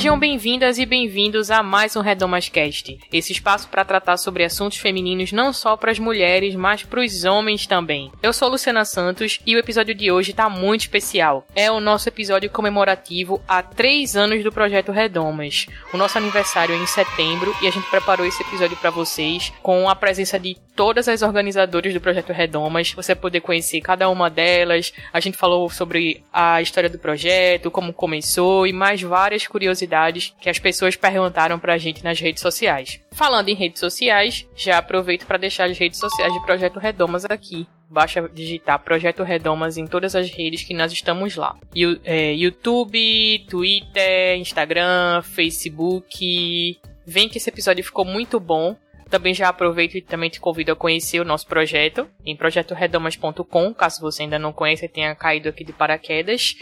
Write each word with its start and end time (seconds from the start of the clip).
Sejam 0.00 0.18
bem-vindas 0.18 0.78
e 0.78 0.86
bem-vindos 0.86 1.50
a 1.50 1.62
mais 1.62 1.94
um 1.94 2.00
Redomascast. 2.00 2.98
Esse 3.12 3.32
espaço 3.32 3.68
para 3.68 3.84
tratar 3.84 4.16
sobre 4.16 4.42
assuntos 4.42 4.78
femininos 4.78 5.30
não 5.30 5.52
só 5.52 5.76
para 5.76 5.90
as 5.90 5.98
mulheres, 5.98 6.54
mas 6.54 6.82
para 6.82 7.00
os 7.00 7.22
homens 7.26 7.66
também. 7.66 8.10
Eu 8.22 8.32
sou 8.32 8.48
Luciana 8.48 8.86
Santos 8.86 9.38
e 9.46 9.54
o 9.54 9.58
episódio 9.58 9.94
de 9.94 10.10
hoje 10.10 10.30
está 10.30 10.48
muito 10.48 10.80
especial. 10.80 11.46
É 11.54 11.70
o 11.70 11.80
nosso 11.80 12.08
episódio 12.08 12.48
comemorativo 12.48 13.42
a 13.46 13.62
três 13.62 14.16
anos 14.16 14.42
do 14.42 14.50
projeto 14.50 14.90
Redomas. 14.90 15.66
O 15.92 15.98
nosso 15.98 16.16
aniversário 16.16 16.74
é 16.74 16.78
em 16.78 16.86
setembro 16.86 17.54
e 17.60 17.68
a 17.68 17.70
gente 17.70 17.86
preparou 17.90 18.24
esse 18.24 18.42
episódio 18.42 18.78
para 18.78 18.88
vocês 18.88 19.52
com 19.62 19.86
a 19.86 19.94
presença 19.94 20.38
de 20.38 20.56
todas 20.80 21.08
as 21.08 21.20
organizadoras 21.22 21.92
do 21.92 22.00
projeto 22.00 22.32
Redomas. 22.32 22.92
Você 22.92 23.14
poder 23.14 23.40
conhecer 23.40 23.80
cada 23.82 24.08
uma 24.08 24.30
delas. 24.30 24.92
A 25.12 25.20
gente 25.20 25.36
falou 25.36 25.68
sobre 25.68 26.24
a 26.32 26.62
história 26.62 26.88
do 26.88 26.98
projeto, 26.98 27.70
como 27.70 27.92
começou 27.92 28.66
e 28.66 28.72
mais 28.72 29.02
várias 29.02 29.46
curiosidades 29.46 29.60
curiosidades 29.90 30.34
que 30.40 30.48
as 30.48 30.58
pessoas 30.58 30.96
perguntaram 30.96 31.58
pra 31.58 31.78
gente 31.78 32.02
nas 32.02 32.18
redes 32.18 32.40
sociais. 32.42 33.00
Falando 33.12 33.48
em 33.48 33.54
redes 33.54 33.80
sociais, 33.80 34.46
já 34.56 34.78
aproveito 34.78 35.26
para 35.26 35.38
deixar 35.38 35.68
as 35.70 35.78
redes 35.78 35.98
sociais 35.98 36.32
de 36.32 36.40
Projeto 36.44 36.78
Redomas 36.78 37.24
aqui. 37.24 37.66
Basta 37.88 38.28
digitar 38.32 38.78
Projeto 38.78 39.22
Redomas 39.22 39.76
em 39.76 39.86
todas 39.86 40.14
as 40.14 40.30
redes 40.30 40.62
que 40.62 40.74
nós 40.74 40.92
estamos 40.92 41.36
lá. 41.36 41.56
é, 42.04 42.32
YouTube, 42.32 43.44
Twitter, 43.48 44.36
Instagram, 44.38 45.22
Facebook. 45.22 46.78
Vem 47.04 47.28
que 47.28 47.38
esse 47.38 47.50
episódio 47.50 47.84
ficou 47.84 48.04
muito 48.04 48.38
bom. 48.38 48.76
Também 49.10 49.34
já 49.34 49.48
aproveito 49.48 49.96
e 49.96 50.00
também 50.00 50.30
te 50.30 50.40
convido 50.40 50.70
a 50.70 50.76
conhecer 50.76 51.20
o 51.20 51.24
nosso 51.24 51.46
projeto 51.46 52.08
em 52.24 52.36
projetoredomas.com, 52.36 53.74
caso 53.74 54.00
você 54.00 54.22
ainda 54.22 54.38
não 54.38 54.52
conheça 54.52 54.84
e 54.84 54.88
tenha 54.88 55.14
caído 55.16 55.48
aqui 55.48 55.64
de 55.64 55.72
paraquedas. 55.72 56.54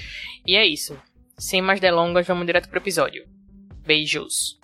E 0.46 0.56
é 0.56 0.64
isso. 0.64 0.98
Sem 1.36 1.60
mais 1.60 1.78
delongas, 1.78 2.27
vamos 2.27 2.46
direto 2.46 2.68
pro 2.68 2.78
episódio. 2.78 3.24
Beijos! 3.84 4.58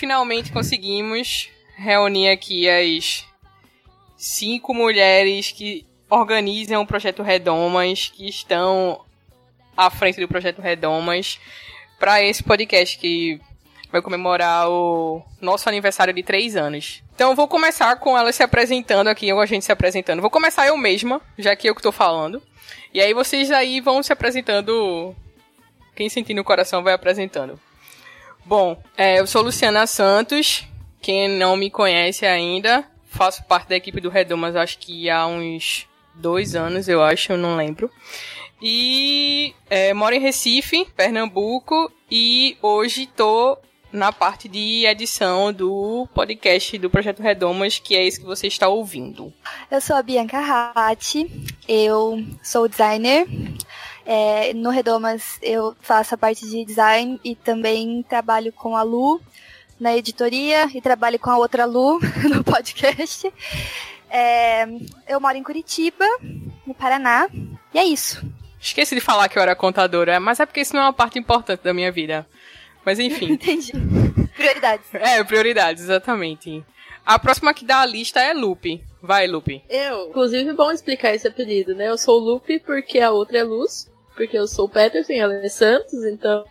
Finalmente 0.00 0.50
conseguimos 0.50 1.50
reunir 1.76 2.30
aqui 2.30 2.66
as 2.66 3.22
cinco 4.16 4.72
mulheres 4.72 5.52
que 5.52 5.84
organizam 6.08 6.80
o 6.80 6.86
Projeto 6.86 7.22
Redomas, 7.22 8.08
que 8.08 8.26
estão 8.26 9.04
à 9.76 9.90
frente 9.90 10.18
do 10.18 10.26
Projeto 10.26 10.62
Redomas, 10.62 11.38
para 11.98 12.22
esse 12.22 12.42
podcast 12.42 12.96
que 12.96 13.38
vai 13.92 14.00
comemorar 14.00 14.70
o 14.70 15.22
nosso 15.38 15.68
aniversário 15.68 16.14
de 16.14 16.22
três 16.22 16.56
anos. 16.56 17.02
Então 17.14 17.36
vou 17.36 17.46
começar 17.46 17.94
com 17.96 18.16
elas 18.16 18.36
se 18.36 18.42
apresentando 18.42 19.08
aqui, 19.08 19.30
ou 19.30 19.38
a 19.38 19.44
gente 19.44 19.66
se 19.66 19.72
apresentando. 19.72 20.22
Vou 20.22 20.30
começar 20.30 20.66
eu 20.66 20.78
mesma, 20.78 21.20
já 21.36 21.54
que 21.54 21.68
eu 21.68 21.74
que 21.74 21.82
tô 21.82 21.92
falando. 21.92 22.42
E 22.94 23.02
aí 23.02 23.12
vocês 23.12 23.50
aí 23.50 23.82
vão 23.82 24.02
se 24.02 24.14
apresentando. 24.14 25.14
Quem 25.94 26.08
sentir 26.08 26.32
no 26.32 26.42
coração 26.42 26.82
vai 26.82 26.94
apresentando. 26.94 27.60
Bom, 28.50 28.76
é, 28.96 29.20
eu 29.20 29.28
sou 29.28 29.42
Luciana 29.42 29.86
Santos. 29.86 30.66
Quem 31.00 31.28
não 31.28 31.56
me 31.56 31.70
conhece 31.70 32.26
ainda, 32.26 32.84
faço 33.06 33.44
parte 33.44 33.68
da 33.68 33.76
equipe 33.76 34.00
do 34.00 34.08
Redomas 34.10 34.56
acho 34.56 34.76
que 34.78 35.08
há 35.08 35.24
uns 35.24 35.86
dois 36.16 36.56
anos, 36.56 36.88
eu 36.88 37.00
acho, 37.00 37.30
eu 37.30 37.38
não 37.38 37.54
lembro. 37.54 37.88
E 38.60 39.54
é, 39.70 39.94
moro 39.94 40.16
em 40.16 40.18
Recife, 40.18 40.84
Pernambuco, 40.96 41.92
e 42.10 42.58
hoje 42.60 43.06
tô 43.06 43.56
na 43.92 44.10
parte 44.10 44.48
de 44.48 44.84
edição 44.84 45.52
do 45.52 46.08
podcast 46.12 46.76
do 46.76 46.90
Projeto 46.90 47.22
Redomas, 47.22 47.78
que 47.78 47.94
é 47.94 48.04
esse 48.04 48.18
que 48.18 48.26
você 48.26 48.48
está 48.48 48.66
ouvindo. 48.66 49.32
Eu 49.70 49.80
sou 49.80 49.94
a 49.94 50.02
Bianca 50.02 50.40
Ratti, 50.40 51.30
eu 51.68 52.18
sou 52.42 52.66
designer, 52.66 53.28
é, 54.12 54.52
no 54.54 54.70
Redomas 54.70 55.38
eu 55.40 55.76
faço 55.80 56.16
a 56.16 56.18
parte 56.18 56.44
de 56.44 56.64
design 56.64 57.20
e 57.24 57.36
também 57.36 58.02
trabalho 58.02 58.52
com 58.52 58.76
a 58.76 58.82
Lu 58.82 59.20
na 59.78 59.96
editoria 59.96 60.68
e 60.74 60.80
trabalho 60.80 61.16
com 61.16 61.30
a 61.30 61.38
outra 61.38 61.64
Lu 61.64 62.00
no 62.28 62.42
podcast. 62.42 63.32
É, 64.10 64.66
eu 65.06 65.20
moro 65.20 65.36
em 65.36 65.44
Curitiba, 65.44 66.04
no 66.66 66.74
Paraná, 66.74 67.28
e 67.72 67.78
é 67.78 67.84
isso. 67.84 68.20
Esqueci 68.60 68.96
de 68.96 69.00
falar 69.00 69.28
que 69.28 69.38
eu 69.38 69.42
era 69.42 69.54
contadora, 69.54 70.18
mas 70.18 70.40
é 70.40 70.44
porque 70.44 70.60
isso 70.60 70.74
não 70.74 70.82
é 70.82 70.86
uma 70.86 70.92
parte 70.92 71.16
importante 71.16 71.62
da 71.62 71.72
minha 71.72 71.92
vida. 71.92 72.26
Mas 72.84 72.98
enfim. 72.98 73.30
Entendi. 73.34 73.70
Prioridades. 74.34 74.92
É, 74.92 75.22
prioridades, 75.22 75.84
exatamente. 75.84 76.64
A 77.06 77.16
próxima 77.16 77.54
que 77.54 77.64
dá 77.64 77.82
a 77.82 77.86
lista 77.86 78.18
é 78.18 78.32
Lupe. 78.34 78.82
Vai, 79.00 79.28
Lupe. 79.28 79.62
Eu. 79.68 80.08
Inclusive, 80.08 80.52
bom 80.52 80.72
explicar 80.72 81.14
esse 81.14 81.28
apelido, 81.28 81.76
né? 81.76 81.88
Eu 81.88 81.96
sou 81.96 82.18
Lupe 82.18 82.58
porque 82.58 82.98
a 82.98 83.12
outra 83.12 83.38
é 83.38 83.44
Luz 83.44 83.88
porque 84.20 84.36
eu 84.36 84.46
sou 84.46 84.68
Peterson 84.68 85.14
e 85.14 85.18
ela 85.18 85.34
é 85.34 85.48
Santos, 85.48 86.04
então 86.04 86.44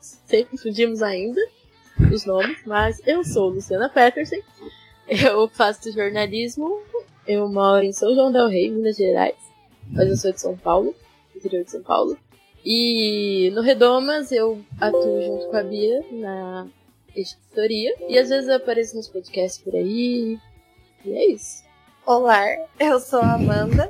sempre 0.00 0.50
confundimos 0.50 1.02
ainda 1.02 1.40
os 2.12 2.24
nomes, 2.24 2.58
mas 2.66 3.00
eu 3.06 3.22
sou 3.22 3.50
Luciana 3.50 3.88
Peterson, 3.88 4.38
eu 5.06 5.46
faço 5.46 5.92
jornalismo, 5.92 6.82
eu 7.24 7.48
moro 7.48 7.84
em 7.84 7.92
São 7.92 8.12
João 8.12 8.32
del 8.32 8.48
Rei, 8.48 8.72
Minas 8.72 8.96
Gerais, 8.96 9.36
mas 9.92 10.08
eu 10.08 10.16
sou 10.16 10.32
de 10.32 10.40
São 10.40 10.56
Paulo, 10.56 10.96
interior 11.36 11.62
de 11.62 11.70
São 11.70 11.80
Paulo. 11.80 12.18
E 12.64 13.52
no 13.54 13.62
Redomas 13.62 14.32
eu 14.32 14.60
atuo 14.80 15.22
junto 15.22 15.46
com 15.46 15.56
a 15.56 15.62
Bia 15.62 16.04
na 16.10 16.66
editoria, 17.14 17.94
e 18.08 18.18
às 18.18 18.30
vezes 18.30 18.48
eu 18.48 18.56
apareço 18.56 18.96
nos 18.96 19.06
podcasts 19.06 19.62
por 19.62 19.76
aí, 19.76 20.40
e 21.04 21.12
é 21.12 21.26
isso. 21.30 21.62
Olá, 22.04 22.44
eu 22.80 22.98
sou 22.98 23.20
a 23.20 23.34
Amanda, 23.34 23.88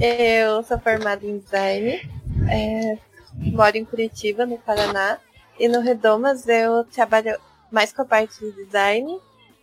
eu 0.00 0.64
sou 0.64 0.80
formada 0.80 1.24
em 1.24 1.38
design, 1.38 2.16
é, 2.50 2.98
moro 3.34 3.76
em 3.76 3.84
Curitiba, 3.84 4.46
no 4.46 4.58
Paraná. 4.58 5.18
E 5.58 5.68
no 5.68 5.80
Redomas 5.80 6.46
eu 6.46 6.84
trabalho 6.84 7.38
mais 7.70 7.92
com 7.92 8.02
a 8.02 8.04
parte 8.04 8.38
de 8.38 8.64
design 8.64 9.20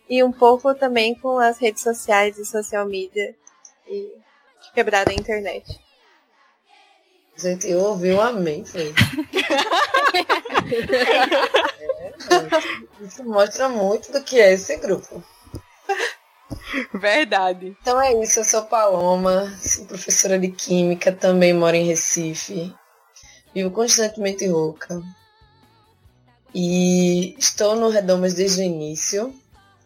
e 0.08 0.22
um 0.22 0.32
pouco 0.32 0.74
também 0.74 1.14
com 1.14 1.38
as 1.38 1.58
redes 1.58 1.82
sociais 1.82 2.38
e 2.38 2.44
social 2.44 2.86
media 2.86 3.34
e 3.88 4.12
quebrar 4.74 5.08
a 5.08 5.12
internet. 5.12 5.80
Gente, 7.36 7.68
eu 7.68 7.80
ouvi 7.80 8.12
um 8.12 8.20
amém, 8.20 8.64
é, 8.70 8.74
isso 13.04 13.24
mostra 13.24 13.68
muito 13.68 14.12
do 14.12 14.22
que 14.22 14.40
é 14.40 14.52
esse 14.52 14.76
grupo. 14.76 15.20
Verdade. 16.92 17.76
Então 17.80 18.00
é 18.00 18.12
isso, 18.22 18.40
eu 18.40 18.44
sou 18.44 18.62
Paloma, 18.62 19.52
sou 19.60 19.84
professora 19.86 20.38
de 20.38 20.48
Química, 20.48 21.12
também 21.12 21.52
moro 21.52 21.76
em 21.76 21.84
Recife. 21.84 22.74
Vivo 23.54 23.70
constantemente 23.70 24.46
rouca. 24.46 25.02
E 26.54 27.34
estou 27.38 27.76
no 27.76 27.88
Redomas 27.88 28.34
desde 28.34 28.62
o 28.62 28.64
início. 28.64 29.34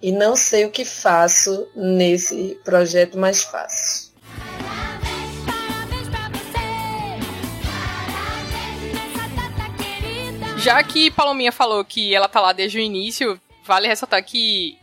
E 0.00 0.12
não 0.12 0.36
sei 0.36 0.64
o 0.64 0.70
que 0.70 0.84
faço 0.84 1.68
nesse 1.74 2.58
projeto, 2.64 3.18
mas 3.18 3.42
faço. 3.42 4.12
Já 10.58 10.82
que 10.82 11.10
Palominha 11.10 11.50
falou 11.50 11.84
que 11.84 12.14
ela 12.14 12.28
tá 12.28 12.40
lá 12.40 12.52
desde 12.52 12.78
o 12.78 12.80
início, 12.80 13.40
vale 13.64 13.88
ressaltar 13.88 14.24
que 14.24 14.78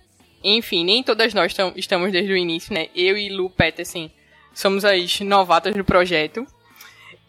enfim, 0.46 0.86
nem 0.86 1.02
todas 1.02 1.34
nós 1.34 1.56
estamos 1.76 2.12
desde 2.12 2.32
o 2.32 2.38
início, 2.38 2.74
né? 2.74 2.88
Eu 2.96 3.18
e 3.18 3.30
Lu 3.30 3.50
Peterson 3.50 4.10
somos 4.54 4.86
as 4.86 5.20
novatas 5.22 5.74
do 5.74 5.84
projeto. 5.84 6.46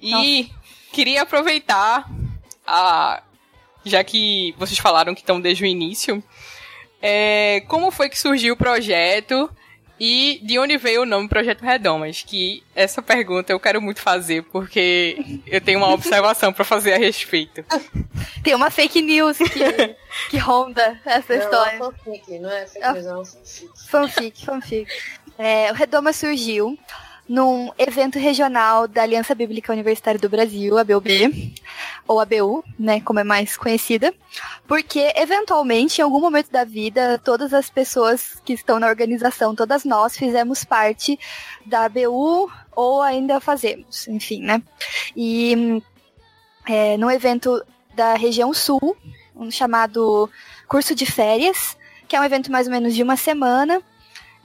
E 0.00 0.10
Nossa. 0.10 0.60
queria 0.92 1.22
aproveitar, 1.22 2.06
a, 2.66 3.22
já 3.84 4.04
que 4.04 4.54
vocês 4.58 4.78
falaram 4.78 5.14
que 5.14 5.22
estão 5.22 5.40
desde 5.40 5.64
o 5.64 5.66
início, 5.66 6.22
é, 7.00 7.62
como 7.68 7.90
foi 7.90 8.10
que 8.10 8.18
surgiu 8.18 8.52
o 8.52 8.56
projeto 8.56 9.50
E 9.98 10.40
de 10.43 10.58
onde 10.58 10.76
veio 10.76 11.02
o 11.02 11.06
nome 11.06 11.28
Projeto 11.28 11.62
Redomas? 11.62 12.22
Que 12.22 12.62
essa 12.75 13.00
pergunta 13.00 13.52
eu 13.52 13.58
quero 13.58 13.81
muito 13.81 14.00
fazer, 14.00 14.43
porque 14.44 15.40
eu 15.46 15.60
tenho 15.60 15.78
uma 15.78 15.88
observação 15.93 16.52
para 16.52 16.64
fazer 16.64 16.93
a 16.93 16.98
respeito. 16.98 17.64
Tem 18.44 18.54
uma 18.54 18.70
fake 18.70 19.00
news 19.02 19.38
que, 19.38 19.96
que 20.31 20.37
ronda 20.38 21.00
essa 21.04 21.34
Não, 21.34 21.43
história. 21.43 21.76
é 21.76 21.78
fanfic, 21.78 22.38
não 22.38 22.50
é 22.50 22.66
fake 22.66 22.93
news, 22.93 23.06
é 23.06 23.10
fanfic. 23.10 23.70
Fanfic, 23.88 24.44
fanfic. 24.46 24.93
É, 25.38 25.70
o 25.72 25.75
Redoma 25.75 26.12
surgiu 26.12 26.78
num 27.28 27.73
evento 27.76 28.19
regional 28.19 28.87
da 28.87 29.02
Aliança 29.02 29.34
Bíblica 29.34 29.73
Universitária 29.73 30.20
do 30.20 30.28
Brasil, 30.28 30.78
a 30.78 30.84
BUB, 30.84 31.55
ou 32.06 32.20
ABU, 32.20 32.64
né, 32.78 33.00
como 33.00 33.19
é 33.19 33.25
mais 33.25 33.56
conhecida, 33.56 34.14
porque 34.67 35.12
eventualmente, 35.17 36.00
em 36.00 36.05
algum 36.05 36.20
momento 36.20 36.50
da 36.50 36.64
vida, 36.64 37.20
todas 37.25 37.52
as 37.52 37.69
pessoas 37.69 38.40
que 38.44 38.52
estão 38.52 38.78
na 38.78 38.87
organização, 38.87 39.55
todas 39.55 39.84
nós 39.84 40.17
fizemos 40.17 40.64
parte 40.64 41.19
da 41.64 41.87
ABU 41.87 42.50
ou 42.75 43.02
ainda 43.02 43.40
fazemos, 43.40 44.06
enfim, 44.06 44.43
né? 44.43 44.62
E 45.17 45.82
é, 46.69 46.96
no 46.96 47.11
evento 47.11 47.64
da 47.94 48.14
região 48.14 48.52
sul, 48.52 48.96
um 49.34 49.50
chamado 49.50 50.31
Curso 50.69 50.94
de 50.94 51.06
Férias, 51.06 51.76
que 52.06 52.14
é 52.14 52.20
um 52.20 52.25
evento 52.25 52.52
mais 52.52 52.67
ou 52.67 52.73
menos 52.73 52.94
de 52.94 53.02
uma 53.02 53.17
semana, 53.17 53.82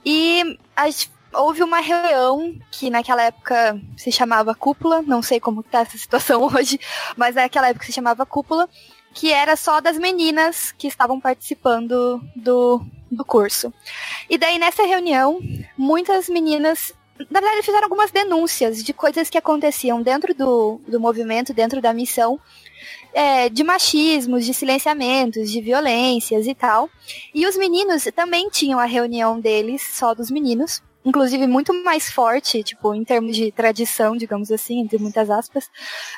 e 0.06 0.58
a 0.76 0.88
houve 1.34 1.64
uma 1.64 1.80
reunião 1.80 2.56
que 2.70 2.90
naquela 2.90 3.24
época 3.24 3.80
se 3.98 4.12
chamava 4.12 4.56
cúpula, 4.56 5.02
não 5.02 5.22
sei 5.22 5.40
como 5.40 5.64
tá 5.64 5.82
essa 5.82 5.98
situação 5.98 6.44
hoje, 6.54 6.80
mas 7.16 7.36
naquela 7.36 7.70
época 7.70 7.86
se 7.86 7.94
chamava 7.94 8.26
cúpula, 8.26 8.70
que 9.14 9.32
era 9.32 9.56
só 9.56 9.82
das 9.82 9.98
meninas 9.98 10.72
que 10.72 10.88
estavam 10.88 11.20
participando 11.20 12.22
do, 12.36 12.82
do 13.10 13.26
curso. 13.26 13.74
E 14.30 14.38
daí 14.38 14.58
nessa 14.58 14.84
reunião, 14.84 15.40
muitas 15.78 16.30
meninas, 16.30 16.94
na 17.30 17.42
verdade, 17.42 17.66
fizeram 17.66 17.84
algumas 17.84 18.12
denúncias 18.12 18.84
de 18.84 18.94
coisas 18.94 19.30
que 19.30 19.38
aconteciam 19.38 20.02
dentro 20.02 20.34
do, 20.34 20.80
do 20.88 21.00
movimento, 21.00 21.54
dentro 21.54 21.82
da 21.82 21.94
missão, 21.94 22.40
é, 23.14 23.50
de 23.50 23.64
machismos, 23.64 24.46
de 24.46 24.54
silenciamentos, 24.54 25.52
de 25.52 25.62
violências 25.62 26.48
e 26.48 26.56
tal. 26.56 26.90
E 27.34 27.46
os 27.46 27.58
meninos 27.58 28.08
também 28.16 28.50
tinham 28.50 28.80
a 28.80 28.86
reunião 28.86 29.40
deles, 29.40 29.82
só 29.94 30.14
dos 30.14 30.32
meninos. 30.32 30.82
Inclusive 31.04 31.48
muito 31.48 31.74
mais 31.84 32.12
forte, 32.12 32.64
tipo, 32.64 32.94
em 32.94 33.04
termos 33.04 33.36
de 33.36 33.52
tradição, 33.52 34.16
digamos 34.16 34.52
assim, 34.52 34.80
entre 34.80 35.00
muitas 35.00 35.30
aspas, 35.30 35.70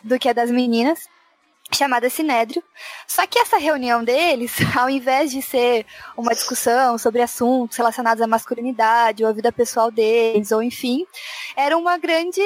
do 0.04 0.20
que 0.20 0.28
a 0.28 0.34
das 0.34 0.52
meninas, 0.52 1.08
chamada 1.72 2.10
Sinédrio. 2.10 2.64
Só 3.08 3.26
que 3.26 3.40
essa 3.40 3.58
reunião 3.58 4.04
deles, 4.04 4.56
ao 4.78 4.90
invés 4.90 5.32
de 5.32 5.42
ser 5.42 5.86
uma 6.18 6.34
discussão 6.34 6.98
sobre 6.98 7.22
assuntos 7.22 7.78
relacionados 7.78 8.22
à 8.22 8.28
masculinidade 8.28 9.24
ou 9.24 9.30
à 9.30 9.34
vida 9.34 9.52
pessoal 9.52 9.90
deles, 9.90 10.52
ou 10.52 10.62
enfim, 10.62 11.06
era 11.56 11.78
uma 11.78 11.98
grande 11.98 12.42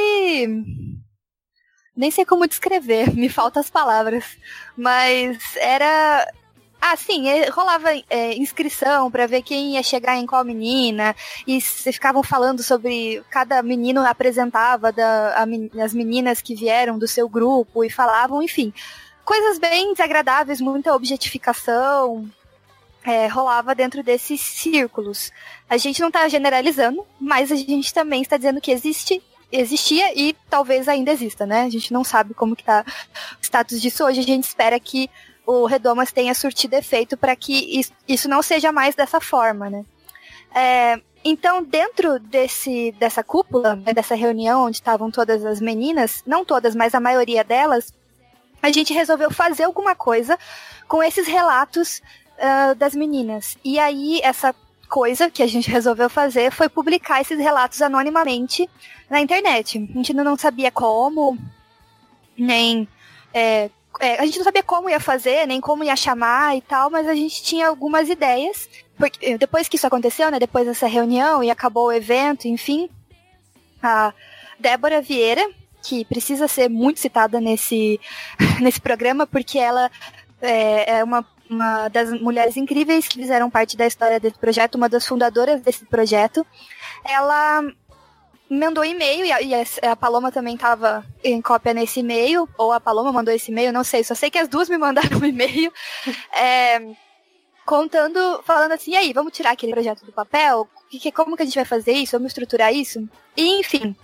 nem 1.98 2.12
sei 2.12 2.24
como 2.24 2.48
descrever, 2.48 3.13
me 3.18 3.28
faltam 3.28 3.60
as 3.60 3.69
palavras. 3.69 4.38
Mas 4.78 5.40
era. 5.56 6.31
Ah, 6.79 6.95
sim, 6.95 7.27
eh, 7.27 7.50
rolava 7.50 7.89
é, 8.09 8.35
inscrição 8.35 9.09
para 9.09 9.25
ver 9.27 9.41
quem 9.41 9.74
ia 9.74 9.83
chegar 9.83 10.15
em 10.18 10.25
qual 10.25 10.45
menina, 10.45 11.15
e 11.45 11.59
vocês 11.59 11.95
ficavam 11.95 12.21
falando 12.24 12.62
sobre. 12.62 13.24
Cada 13.29 13.63
menino 13.63 14.06
apresentava 14.06 14.91
da, 14.91 15.35
a 15.44 15.83
as 15.83 15.94
meninas 15.94 16.41
que 16.41 16.56
vieram 16.56 16.97
do 17.00 17.07
seu 17.07 17.27
grupo 17.27 17.83
e 17.83 17.89
falavam, 17.89 18.41
enfim. 18.44 18.74
Coisas 19.25 19.59
bem 19.59 19.91
desagradáveis, 19.94 20.62
muita 20.62 20.94
objetificação. 20.95 22.29
é, 23.03 23.27
rolava 23.27 23.73
dentro 23.73 24.03
desses 24.03 24.41
círculos. 24.41 25.31
A 25.69 25.77
gente 25.77 26.01
não 26.01 26.09
está 26.09 26.27
generalizando, 26.27 27.06
mas 27.19 27.51
a 27.51 27.56
gente 27.56 27.94
também 27.94 28.21
está 28.21 28.38
dizendo 28.38 28.62
que 28.62 28.71
existe 28.71 29.21
existia 29.50 30.12
e 30.13 30.35
talvez 30.50 30.89
ainda 30.89 31.12
exista, 31.12 31.45
né? 31.45 31.62
A 31.62 31.69
gente 31.69 31.94
não 31.94 32.03
sabe 32.03 32.33
como 32.33 32.56
que 32.56 32.65
tá 32.65 32.83
o 33.39 33.41
status 33.41 33.81
disso 33.81 34.03
hoje. 34.03 34.19
A 34.19 34.23
gente 34.23 34.44
espera 34.44 34.77
que 34.80 35.09
o 35.47 35.65
Redomas 35.65 36.11
tenha 36.11 36.33
surtido 36.35 36.75
efeito 36.75 37.15
para 37.17 37.35
que 37.35 37.79
is- 37.79 37.91
isso 38.07 38.27
não 38.27 38.44
seja 38.44 38.69
mais 38.71 38.94
dessa 38.95 39.21
forma, 39.21 39.69
né? 39.69 39.85
É, 40.53 41.01
então, 41.23 41.63
dentro 41.63 42.19
desse, 42.19 42.91
dessa 42.99 43.23
cúpula, 43.23 43.75
né, 43.75 43.94
dessa 43.94 44.13
reunião 44.13 44.65
onde 44.65 44.77
estavam 44.77 45.09
todas 45.09 45.45
as 45.45 45.61
meninas, 45.61 46.21
não 46.27 46.44
todas, 46.44 46.75
mas 46.75 46.94
a 46.94 46.99
maioria 46.99 47.44
delas, 47.44 47.94
a 48.61 48.69
gente 48.71 48.94
resolveu 48.94 49.31
fazer 49.31 49.63
alguma 49.63 49.95
coisa 49.95 50.38
com 50.88 51.01
esses 51.01 51.27
relatos 51.27 52.01
ah, 52.39 52.73
das 52.73 52.94
meninas. 52.94 53.57
E 53.63 53.79
aí, 53.79 54.19
essa 54.23 54.53
coisa 54.89 55.29
que 55.29 55.44
a 55.44 55.47
gente 55.47 55.69
resolveu 55.71 56.09
fazer 56.09 56.51
foi 56.51 56.67
publicar 56.69 57.21
esses 57.21 57.38
relatos 57.39 57.81
anonimamente 57.81 58.69
na 59.09 59.21
internet. 59.21 59.77
A 59.77 59.97
gente 59.97 60.11
ainda 60.11 60.23
não 60.23 60.38
sabia 60.38 60.71
como, 60.71 61.38
nem. 62.38 62.88
é, 63.33 63.69
é, 63.99 64.19
a 64.19 64.25
gente 64.25 64.38
não 64.38 64.44
sabia 64.44 64.63
como 64.63 64.89
ia 64.89 64.99
fazer, 64.99 65.47
nem 65.47 65.59
como 65.59 65.83
ia 65.83 65.95
chamar 65.95 66.55
e 66.55 66.61
tal, 66.61 66.89
mas 66.89 67.07
a 67.07 67.15
gente 67.15 67.41
tinha 67.44 67.67
algumas 67.67 68.09
ideias. 68.09 68.69
Porque 68.97 69.25
eh, 69.25 69.38
depois 69.38 69.67
que 69.67 69.75
isso 69.75 69.88
aconteceu, 69.88 70.31
né? 70.31 70.39
Depois 70.39 70.65
dessa 70.65 70.88
reunião 70.88 71.44
e 71.44 71.51
acabou 71.51 71.88
o 71.88 71.91
evento, 71.91 72.47
enfim, 72.47 72.89
a 73.81 74.13
Débora 74.59 75.01
Vieira, 75.01 75.47
que 75.83 76.03
precisa 76.05 76.47
ser 76.47 76.69
muito 76.69 76.99
citada 76.99 77.39
nesse, 77.39 77.99
nesse 78.59 78.81
programa, 78.81 79.27
porque 79.27 79.59
ela 79.59 79.91
é, 80.41 80.97
é 80.97 81.03
uma, 81.03 81.25
uma 81.49 81.88
das 81.89 82.11
mulheres 82.19 82.57
incríveis 82.57 83.07
que 83.07 83.19
fizeram 83.19 83.49
parte 83.49 83.77
da 83.77 83.85
história 83.85 84.19
desse 84.19 84.38
projeto, 84.38 84.75
uma 84.75 84.89
das 84.89 85.07
fundadoras 85.07 85.61
desse 85.61 85.85
projeto. 85.85 86.45
Ela 87.05 87.63
mandou 88.49 88.83
e-mail 88.85 89.25
e 89.25 89.31
a, 89.31 89.41
e 89.41 89.53
a- 89.53 89.95
Paloma 89.95 90.31
também 90.31 90.55
estava 90.55 91.05
em 91.23 91.41
cópia 91.41 91.73
nesse 91.73 91.99
e-mail, 91.99 92.47
ou 92.57 92.71
a 92.71 92.79
Paloma 92.79 93.11
mandou 93.11 93.33
esse 93.33 93.51
e-mail, 93.51 93.73
não 93.73 93.83
sei, 93.83 94.03
só 94.03 94.15
sei 94.15 94.29
que 94.29 94.38
as 94.38 94.47
duas 94.47 94.69
me 94.69 94.77
mandaram 94.79 95.19
um 95.19 95.25
e-mail 95.25 95.71
é, 96.33 96.81
contando, 97.65 98.41
falando 98.44 98.71
assim, 98.71 98.91
e 98.91 98.97
aí, 98.97 99.13
vamos 99.13 99.33
tirar 99.33 99.51
aquele 99.51 99.73
projeto 99.73 100.05
do 100.05 100.11
papel? 100.11 100.67
Que- 100.89 101.11
como 101.11 101.35
que 101.35 101.44
a 101.44 101.45
gente 101.45 101.55
vai 101.55 101.65
fazer 101.65 101.91
isso? 101.91 102.13
Vamos 102.13 102.27
estruturar 102.31 102.73
isso? 102.73 103.07
E, 103.35 103.59
enfim, 103.59 103.95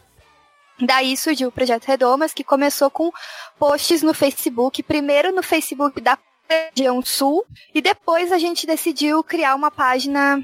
daí 0.82 1.16
surgiu 1.16 1.48
o 1.48 1.52
Projeto 1.52 1.86
Redomas, 1.86 2.34
que 2.34 2.44
começou 2.44 2.90
com 2.92 3.12
posts 3.58 4.02
no 4.02 4.14
Facebook, 4.14 4.84
primeiro 4.84 5.32
no 5.34 5.42
Facebook 5.42 6.02
da 6.02 6.18
região 6.50 7.02
sul, 7.02 7.46
e 7.74 7.82
depois 7.82 8.32
a 8.34 8.38
gente 8.38 8.68
decidiu 8.68 9.24
criar 9.24 9.56
uma 9.56 9.72
página 9.72 10.44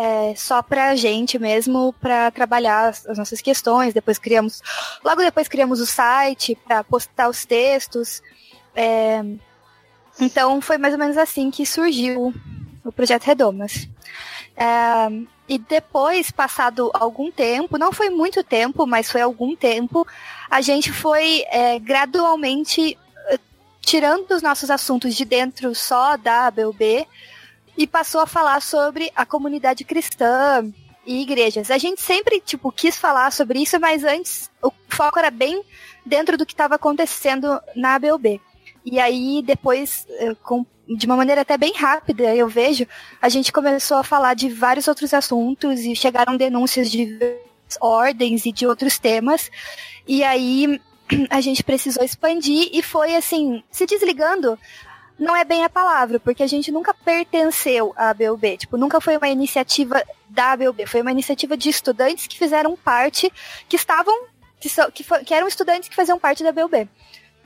é, 0.00 0.34
só 0.34 0.62
pra 0.62 0.96
gente 0.96 1.38
mesmo, 1.38 1.94
pra 2.00 2.30
trabalhar 2.30 2.88
as, 2.88 3.06
as 3.06 3.18
nossas 3.18 3.42
questões. 3.42 3.92
Depois 3.92 4.18
criamos, 4.18 4.62
logo 5.04 5.20
depois 5.20 5.46
criamos 5.46 5.78
o 5.78 5.84
site 5.84 6.56
pra 6.66 6.82
postar 6.82 7.28
os 7.28 7.44
textos. 7.44 8.22
É, 8.74 9.22
então 10.18 10.58
foi 10.62 10.78
mais 10.78 10.94
ou 10.94 10.98
menos 10.98 11.18
assim 11.18 11.50
que 11.50 11.66
surgiu 11.66 12.32
o 12.82 12.90
projeto 12.90 13.24
Redomas. 13.24 13.86
É, 14.56 14.66
e 15.46 15.58
depois, 15.58 16.30
passado 16.30 16.90
algum 16.94 17.30
tempo, 17.30 17.76
não 17.76 17.92
foi 17.92 18.08
muito 18.08 18.42
tempo, 18.42 18.86
mas 18.86 19.10
foi 19.10 19.20
algum 19.20 19.54
tempo, 19.54 20.06
a 20.50 20.62
gente 20.62 20.90
foi 20.90 21.44
é, 21.50 21.78
gradualmente 21.78 22.96
eh, 23.26 23.38
tirando 23.82 24.30
os 24.30 24.40
nossos 24.40 24.70
assuntos 24.70 25.14
de 25.14 25.26
dentro 25.26 25.74
só 25.74 26.16
da 26.16 26.46
ABUB 26.46 27.06
e 27.76 27.86
passou 27.86 28.20
a 28.20 28.26
falar 28.26 28.60
sobre 28.60 29.10
a 29.14 29.24
comunidade 29.24 29.84
cristã 29.84 30.70
e 31.06 31.22
igrejas. 31.22 31.70
A 31.70 31.78
gente 31.78 32.00
sempre, 32.00 32.40
tipo, 32.40 32.70
quis 32.70 32.96
falar 32.96 33.32
sobre 33.32 33.60
isso, 33.60 33.78
mas 33.80 34.04
antes 34.04 34.50
o 34.62 34.70
foco 34.88 35.18
era 35.18 35.30
bem 35.30 35.62
dentro 36.04 36.36
do 36.36 36.46
que 36.46 36.52
estava 36.52 36.74
acontecendo 36.74 37.60
na 37.74 37.94
ABUB. 37.94 38.40
E 38.84 38.98
aí, 38.98 39.42
depois, 39.44 40.06
eh, 40.08 40.34
com, 40.42 40.64
de 40.88 41.06
uma 41.06 41.16
maneira 41.16 41.42
até 41.42 41.56
bem 41.58 41.72
rápida, 41.72 42.34
eu 42.34 42.48
vejo, 42.48 42.86
a 43.20 43.28
gente 43.28 43.52
começou 43.52 43.98
a 43.98 44.04
falar 44.04 44.34
de 44.34 44.48
vários 44.48 44.88
outros 44.88 45.12
assuntos 45.12 45.80
e 45.80 45.94
chegaram 45.94 46.36
denúncias 46.36 46.90
de 46.90 47.18
ordens 47.80 48.46
e 48.46 48.52
de 48.52 48.66
outros 48.66 48.98
temas. 48.98 49.50
E 50.06 50.24
aí, 50.24 50.80
a 51.28 51.40
gente 51.40 51.62
precisou 51.62 52.04
expandir 52.04 52.70
e 52.72 52.82
foi 52.82 53.14
assim, 53.14 53.62
se 53.70 53.86
desligando 53.86 54.58
não 55.20 55.36
é 55.36 55.44
bem 55.44 55.62
a 55.62 55.68
palavra, 55.68 56.18
porque 56.18 56.42
a 56.42 56.46
gente 56.46 56.72
nunca 56.72 56.94
pertenceu 56.94 57.92
à 57.94 58.08
ABUB, 58.08 58.56
tipo, 58.56 58.78
nunca 58.78 59.00
foi 59.02 59.18
uma 59.18 59.28
iniciativa 59.28 60.02
da 60.28 60.52
ABUB, 60.52 60.86
foi 60.86 61.02
uma 61.02 61.12
iniciativa 61.12 61.58
de 61.58 61.68
estudantes 61.68 62.26
que 62.26 62.38
fizeram 62.38 62.74
parte, 62.74 63.30
que 63.68 63.76
estavam, 63.76 64.24
que, 64.58 64.70
so, 64.70 64.90
que, 64.90 65.04
que 65.24 65.34
eram 65.34 65.46
estudantes 65.46 65.90
que 65.90 65.94
faziam 65.94 66.18
parte 66.18 66.42
da 66.42 66.48
ABUB. 66.48 66.88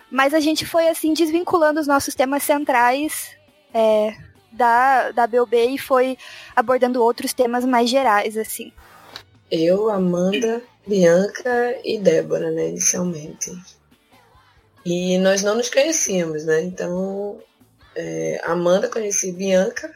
Mas 0.09 0.33
a 0.33 0.39
gente 0.39 0.65
foi, 0.65 0.89
assim, 0.89 1.13
desvinculando 1.13 1.81
os 1.81 1.89
nossos 1.89 2.15
temas 2.15 2.45
centrais 2.45 3.37
é, 3.75 4.15
da, 4.53 5.11
da 5.11 5.25
ABUB 5.25 5.55
e 5.75 5.77
foi 5.77 6.17
abordando 6.55 7.03
outros 7.03 7.33
temas 7.33 7.65
mais 7.65 7.91
gerais, 7.91 8.37
assim. 8.37 8.73
Eu, 9.51 9.91
Amanda, 9.91 10.63
Bianca 10.87 11.77
e 11.85 11.99
Débora, 11.99 12.53
né, 12.53 12.69
inicialmente. 12.69 13.51
E 14.87 15.19
nós 15.19 15.43
não 15.43 15.57
nos 15.57 15.69
conhecíamos, 15.71 16.45
né? 16.45 16.63
Então, 16.63 17.41
é, 17.97 18.41
Amanda 18.45 18.89
conhecia 18.89 19.33
Bianca, 19.33 19.93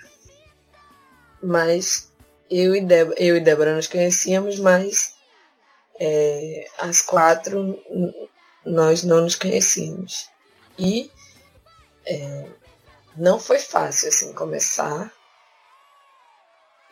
mas 1.43 2.13
eu 2.51 2.75
e, 2.75 2.81
Débora, 2.81 3.23
eu 3.23 3.37
e 3.37 3.41
Débora 3.41 3.75
nos 3.75 3.87
conhecíamos, 3.87 4.59
mas 4.59 5.15
é, 6.01 6.67
as 6.79 7.03
quatro 7.03 7.79
nós 8.65 9.03
não 9.03 9.21
nos 9.23 9.35
conhecíamos. 9.35 10.29
E 10.79 11.11
é, 12.07 12.47
não 13.17 13.39
foi 13.39 13.59
fácil 13.59 14.09
assim 14.09 14.33
começar. 14.33 15.13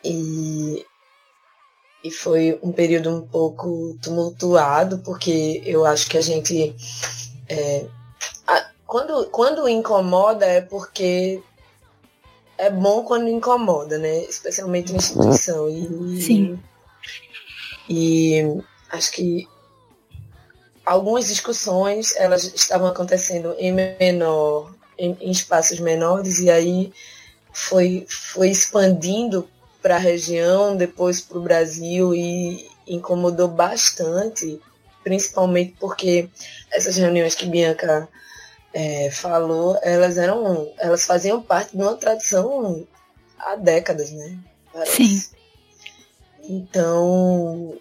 E, 0.03 0.85
e 2.03 2.11
foi 2.11 2.59
um 2.61 2.71
período 2.71 3.09
um 3.15 3.27
pouco 3.27 3.97
tumultuado, 4.01 4.99
porque 4.99 5.61
eu 5.65 5.85
acho 5.85 6.09
que 6.09 6.17
a 6.17 6.21
gente. 6.21 6.75
É, 7.49 7.87
a, 8.45 8.71
quando, 8.87 9.25
quando 9.25 9.67
incomoda 9.67 10.45
é 10.45 10.61
porque 10.61 11.43
é 12.57 12.71
bom 12.71 13.03
quando 13.03 13.27
incomoda, 13.27 13.97
né? 13.97 14.23
Especialmente 14.23 14.93
em 14.93 14.95
instituição. 14.95 15.69
E, 15.69 16.21
Sim. 16.21 16.59
E 17.89 18.41
acho 18.89 19.11
que 19.11 19.47
algumas 20.85 21.27
discussões 21.27 22.15
elas 22.15 22.43
estavam 22.45 22.87
acontecendo 22.87 23.53
em 23.59 23.71
menor, 23.71 24.73
em, 24.97 25.15
em 25.19 25.31
espaços 25.31 25.79
menores, 25.79 26.39
e 26.39 26.49
aí 26.49 26.93
foi, 27.51 28.05
foi 28.09 28.49
expandindo 28.49 29.47
para 29.81 29.95
a 29.95 29.99
região, 29.99 30.75
depois 30.75 31.21
para 31.21 31.37
o 31.37 31.41
Brasil 31.41 32.15
e 32.15 32.69
incomodou 32.87 33.47
bastante, 33.47 34.59
principalmente 35.03 35.75
porque 35.79 36.29
essas 36.71 36.97
reuniões 36.97 37.35
que 37.35 37.45
Bianca 37.45 38.07
é, 38.73 39.09
falou, 39.11 39.77
elas 39.81 40.17
eram, 40.17 40.71
elas 40.77 41.05
faziam 41.05 41.41
parte 41.41 41.75
de 41.75 41.81
uma 41.81 41.95
tradição 41.95 42.85
há 43.39 43.55
décadas, 43.55 44.11
né? 44.11 44.37
Parece. 44.71 45.03
Sim. 45.03 45.37
Então 46.49 47.77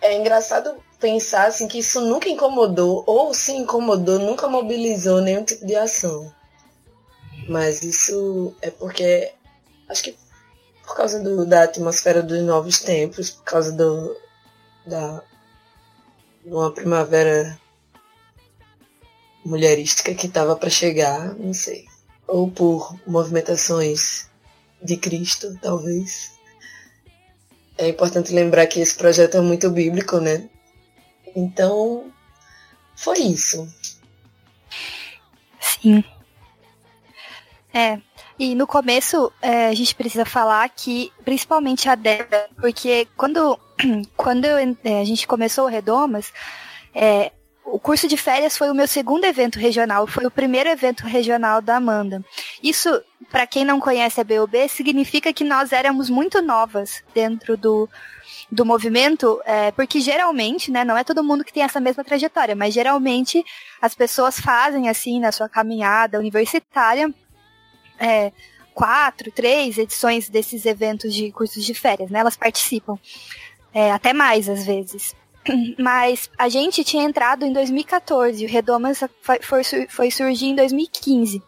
é 0.00 0.16
engraçado 0.16 0.76
pensar 1.00 1.46
assim 1.46 1.68
que 1.68 1.78
isso 1.78 2.00
nunca 2.00 2.28
incomodou 2.28 3.04
ou 3.06 3.32
se 3.32 3.52
incomodou, 3.52 4.18
nunca 4.18 4.48
mobilizou 4.48 5.20
nenhum 5.20 5.44
tipo 5.44 5.66
de 5.66 5.74
ação. 5.74 6.32
Mas 7.48 7.82
isso 7.82 8.54
é 8.60 8.70
porque 8.70 9.32
acho 9.88 10.02
que 10.02 10.16
por 10.84 10.96
causa 10.96 11.20
do, 11.20 11.44
da 11.44 11.64
atmosfera 11.64 12.22
dos 12.22 12.42
novos 12.42 12.80
tempos, 12.80 13.30
por 13.30 13.44
causa 13.44 13.72
do 13.72 14.16
da 14.86 15.22
de 16.44 16.52
uma 16.52 16.72
primavera 16.72 17.58
mulherística 19.46 20.14
que 20.14 20.26
estava 20.26 20.56
para 20.56 20.68
chegar, 20.68 21.34
não 21.34 21.54
sei, 21.54 21.86
ou 22.26 22.50
por 22.50 22.98
movimentações 23.06 24.28
de 24.82 24.96
Cristo, 24.96 25.56
talvez. 25.62 26.32
É 27.78 27.88
importante 27.88 28.32
lembrar 28.32 28.66
que 28.66 28.80
esse 28.80 28.96
projeto 28.96 29.36
é 29.36 29.40
muito 29.40 29.70
bíblico, 29.70 30.18
né? 30.18 30.48
Então, 31.34 32.10
foi 32.96 33.18
isso. 33.18 33.68
Sim. 35.60 36.02
É, 37.72 38.00
e 38.38 38.54
no 38.54 38.66
começo, 38.66 39.30
é, 39.40 39.68
a 39.68 39.74
gente 39.74 39.94
precisa 39.94 40.24
falar 40.24 40.68
que, 40.70 41.12
principalmente 41.24 41.88
a 41.88 41.94
Débora, 41.94 42.48
porque 42.58 43.06
quando, 43.16 43.58
quando 44.16 44.46
é, 44.46 45.00
a 45.00 45.04
gente 45.04 45.26
começou 45.26 45.66
o 45.66 45.68
Redomas, 45.68 46.32
é, 46.94 47.32
o 47.66 47.78
curso 47.78 48.06
de 48.06 48.16
férias 48.16 48.56
foi 48.56 48.70
o 48.70 48.74
meu 48.74 48.86
segundo 48.86 49.24
evento 49.24 49.58
regional, 49.58 50.06
foi 50.06 50.24
o 50.24 50.30
primeiro 50.30 50.68
evento 50.68 51.04
regional 51.04 51.60
da 51.60 51.76
Amanda. 51.76 52.24
Isso, 52.62 52.88
para 53.30 53.46
quem 53.46 53.64
não 53.64 53.80
conhece 53.80 54.20
a 54.20 54.24
BOB, 54.24 54.68
significa 54.68 55.32
que 55.32 55.44
nós 55.44 55.72
éramos 55.72 56.08
muito 56.08 56.40
novas 56.40 57.02
dentro 57.12 57.56
do, 57.56 57.88
do 58.50 58.64
movimento, 58.64 59.40
é, 59.44 59.72
porque 59.72 60.00
geralmente, 60.00 60.70
né, 60.70 60.84
não 60.84 60.96
é 60.96 61.02
todo 61.02 61.24
mundo 61.24 61.44
que 61.44 61.52
tem 61.52 61.64
essa 61.64 61.80
mesma 61.80 62.04
trajetória, 62.04 62.54
mas 62.54 62.72
geralmente 62.72 63.44
as 63.82 63.94
pessoas 63.94 64.38
fazem 64.38 64.88
assim 64.88 65.18
na 65.18 65.32
sua 65.32 65.48
caminhada 65.48 66.18
universitária 66.18 67.12
é, 67.98 68.32
quatro, 68.74 69.32
três 69.32 69.78
edições 69.78 70.28
desses 70.28 70.66
eventos 70.66 71.14
de 71.14 71.32
cursos 71.32 71.64
de 71.64 71.74
férias, 71.74 72.10
né? 72.10 72.20
Elas 72.20 72.36
participam. 72.36 72.98
É, 73.72 73.90
até 73.90 74.12
mais 74.12 74.48
às 74.48 74.64
vezes. 74.64 75.14
Mas 75.78 76.30
a 76.36 76.48
gente 76.48 76.84
tinha 76.84 77.04
entrado 77.04 77.44
em 77.44 77.52
2014, 77.52 78.44
o 78.44 78.48
Redomas 78.48 79.00
foi, 79.40 79.62
foi, 79.88 80.10
surgir 80.10 80.46
em 80.46 80.54
2015. 80.54 81.42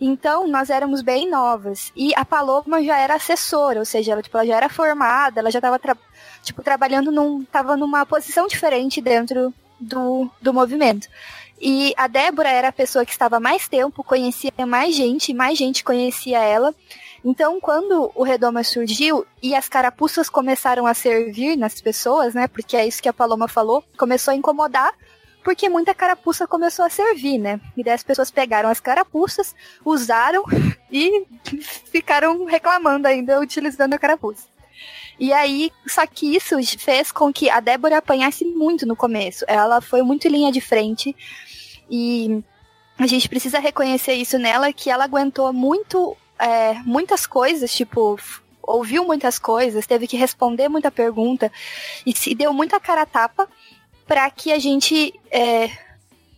Então, 0.00 0.46
nós 0.46 0.70
éramos 0.70 1.02
bem 1.02 1.28
novas. 1.28 1.92
E 1.96 2.12
a 2.14 2.24
Paloma 2.24 2.82
já 2.82 2.98
era 2.98 3.14
assessora, 3.14 3.80
ou 3.80 3.84
seja, 3.84 4.12
ela, 4.12 4.22
tipo, 4.22 4.36
ela 4.36 4.46
já 4.46 4.56
era 4.56 4.68
formada, 4.68 5.40
ela 5.40 5.50
já 5.50 5.58
estava 5.58 5.78
tra 5.78 5.96
tipo, 6.42 6.62
trabalhando 6.62 7.10
num. 7.10 7.44
tava 7.44 7.76
numa 7.76 8.06
posição 8.06 8.46
diferente 8.46 9.00
dentro 9.00 9.52
do, 9.80 10.30
do 10.40 10.54
movimento. 10.54 11.08
E 11.60 11.92
a 11.96 12.06
Débora 12.06 12.48
era 12.48 12.68
a 12.68 12.72
pessoa 12.72 13.04
que 13.04 13.10
estava 13.10 13.40
mais 13.40 13.68
tempo, 13.68 14.04
conhecia 14.04 14.52
mais 14.66 14.94
gente, 14.94 15.34
mais 15.34 15.58
gente 15.58 15.82
conhecia 15.82 16.38
ela. 16.38 16.72
Então, 17.30 17.60
quando 17.60 18.10
o 18.14 18.22
Redoma 18.22 18.64
surgiu 18.64 19.26
e 19.42 19.54
as 19.54 19.68
carapuças 19.68 20.30
começaram 20.30 20.86
a 20.86 20.94
servir 20.94 21.56
nas 21.56 21.78
pessoas, 21.78 22.32
né? 22.32 22.48
Porque 22.48 22.74
é 22.74 22.86
isso 22.86 23.02
que 23.02 23.08
a 23.08 23.12
Paloma 23.12 23.46
falou, 23.46 23.84
começou 23.98 24.32
a 24.32 24.34
incomodar, 24.34 24.94
porque 25.44 25.68
muita 25.68 25.94
carapuça 25.94 26.46
começou 26.46 26.86
a 26.86 26.88
servir, 26.88 27.36
né? 27.36 27.60
E 27.76 27.84
daí 27.84 27.92
as 27.92 28.02
pessoas 28.02 28.30
pegaram 28.30 28.70
as 28.70 28.80
carapuças, 28.80 29.54
usaram 29.84 30.42
e 30.90 31.26
ficaram 31.92 32.46
reclamando 32.46 33.06
ainda, 33.06 33.38
utilizando 33.38 33.92
a 33.92 33.98
carapuça. 33.98 34.46
E 35.20 35.30
aí, 35.30 35.70
só 35.86 36.06
que 36.06 36.34
isso 36.34 36.56
fez 36.78 37.12
com 37.12 37.30
que 37.30 37.50
a 37.50 37.60
Débora 37.60 37.98
apanhasse 37.98 38.42
muito 38.46 38.86
no 38.86 38.96
começo. 38.96 39.44
Ela 39.46 39.82
foi 39.82 40.00
muito 40.00 40.26
linha 40.28 40.50
de 40.50 40.62
frente 40.62 41.14
e 41.90 42.42
a 42.98 43.06
gente 43.06 43.28
precisa 43.28 43.58
reconhecer 43.58 44.14
isso 44.14 44.38
nela, 44.38 44.72
que 44.72 44.88
ela 44.88 45.04
aguentou 45.04 45.52
muito, 45.52 46.16
é, 46.38 46.74
muitas 46.84 47.26
coisas, 47.26 47.72
tipo, 47.74 48.18
ouviu 48.62 49.04
muitas 49.04 49.38
coisas, 49.38 49.86
teve 49.86 50.06
que 50.06 50.16
responder 50.16 50.68
muita 50.68 50.90
pergunta 50.90 51.50
e 52.04 52.14
se 52.14 52.34
deu 52.34 52.52
muita 52.52 52.78
cara 52.78 53.02
a 53.02 53.06
tapa 53.06 53.48
para 54.06 54.30
que 54.30 54.52
a 54.52 54.58
gente 54.58 55.12
é, 55.30 55.70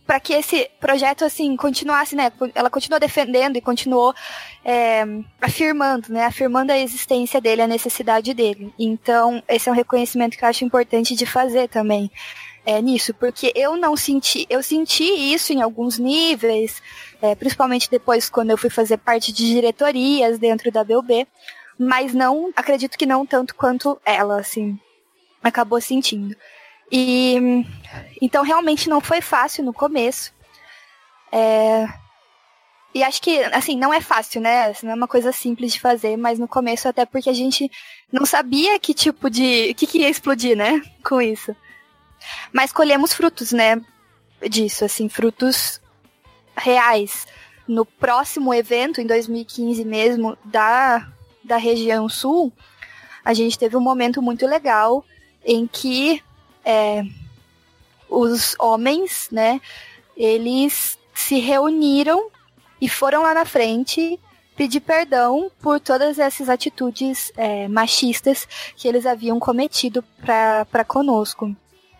para 0.05 0.19
que 0.19 0.33
esse 0.33 0.69
projeto 0.79 1.23
assim 1.23 1.55
continuasse, 1.55 2.15
né? 2.15 2.31
Ela 2.53 2.69
continuou 2.69 2.99
defendendo 2.99 3.55
e 3.55 3.61
continuou 3.61 4.13
é, 4.65 5.05
afirmando, 5.39 6.11
né? 6.11 6.25
Afirmando 6.25 6.71
a 6.71 6.77
existência 6.77 7.39
dele, 7.39 7.61
a 7.61 7.67
necessidade 7.67 8.33
dele. 8.33 8.73
Então, 8.77 9.41
esse 9.47 9.69
é 9.69 9.71
um 9.71 9.75
reconhecimento 9.75 10.37
que 10.37 10.43
eu 10.43 10.49
acho 10.49 10.65
importante 10.65 11.15
de 11.15 11.25
fazer 11.25 11.69
também 11.69 12.11
é, 12.65 12.81
nisso, 12.81 13.13
porque 13.13 13.53
eu 13.55 13.77
não 13.77 13.95
senti, 13.95 14.45
eu 14.49 14.61
senti 14.61 15.03
isso 15.03 15.53
em 15.53 15.61
alguns 15.61 15.97
níveis, 15.97 16.81
é, 17.21 17.35
principalmente 17.35 17.89
depois 17.89 18.29
quando 18.29 18.51
eu 18.51 18.57
fui 18.57 18.69
fazer 18.69 18.97
parte 18.97 19.31
de 19.31 19.45
diretorias 19.45 20.39
dentro 20.39 20.71
da 20.71 20.83
BUB, 20.83 21.27
mas 21.77 22.13
não, 22.13 22.51
acredito 22.55 22.97
que 22.97 23.05
não 23.05 23.25
tanto 23.25 23.55
quanto 23.55 23.99
ela, 24.05 24.39
assim, 24.39 24.79
acabou 25.43 25.79
sentindo. 25.79 26.35
E 26.91 27.65
então 28.21 28.43
realmente 28.43 28.89
não 28.89 28.99
foi 28.99 29.21
fácil 29.21 29.63
no 29.63 29.73
começo. 29.73 30.33
É, 31.31 31.87
e 32.93 33.03
acho 33.03 33.21
que, 33.21 33.39
assim, 33.45 33.77
não 33.77 33.93
é 33.93 34.01
fácil, 34.01 34.41
né? 34.41 34.65
Assim, 34.65 34.85
não 34.85 34.93
é 34.93 34.95
uma 34.95 35.07
coisa 35.07 35.31
simples 35.31 35.73
de 35.73 35.79
fazer, 35.79 36.17
mas 36.17 36.37
no 36.37 36.47
começo, 36.47 36.87
até 36.89 37.05
porque 37.05 37.29
a 37.29 37.33
gente 37.33 37.71
não 38.11 38.25
sabia 38.25 38.77
que 38.79 38.93
tipo 38.93 39.29
de. 39.29 39.73
que, 39.75 39.87
que 39.87 39.99
ia 39.99 40.09
explodir, 40.09 40.57
né? 40.57 40.81
Com 41.03 41.21
isso. 41.21 41.55
Mas 42.51 42.73
colhemos 42.73 43.13
frutos, 43.13 43.53
né? 43.53 43.81
Disso, 44.49 44.83
assim, 44.83 45.07
frutos 45.07 45.80
reais. 46.55 47.27
No 47.67 47.85
próximo 47.85 48.53
evento, 48.53 48.99
em 48.99 49.05
2015 49.05 49.85
mesmo, 49.85 50.37
da, 50.43 51.07
da 51.43 51.57
região 51.57 52.09
sul, 52.09 52.51
a 53.23 53.33
gente 53.33 53.57
teve 53.57 53.77
um 53.77 53.81
momento 53.81 54.21
muito 54.21 54.45
legal 54.45 55.05
em 55.45 55.67
que 55.67 56.21
é, 56.65 57.03
os 58.09 58.55
homens, 58.59 59.29
né, 59.31 59.61
eles 60.15 60.97
se 61.13 61.39
reuniram 61.39 62.29
e 62.79 62.89
foram 62.89 63.23
lá 63.23 63.33
na 63.33 63.45
frente 63.45 64.19
pedir 64.55 64.81
perdão 64.81 65.49
por 65.61 65.79
todas 65.79 66.19
essas 66.19 66.49
atitudes 66.49 67.31
é, 67.37 67.67
machistas 67.67 68.47
que 68.75 68.87
eles 68.87 69.05
haviam 69.05 69.39
cometido 69.39 70.03
para 70.23 70.85
conosco. 70.85 71.55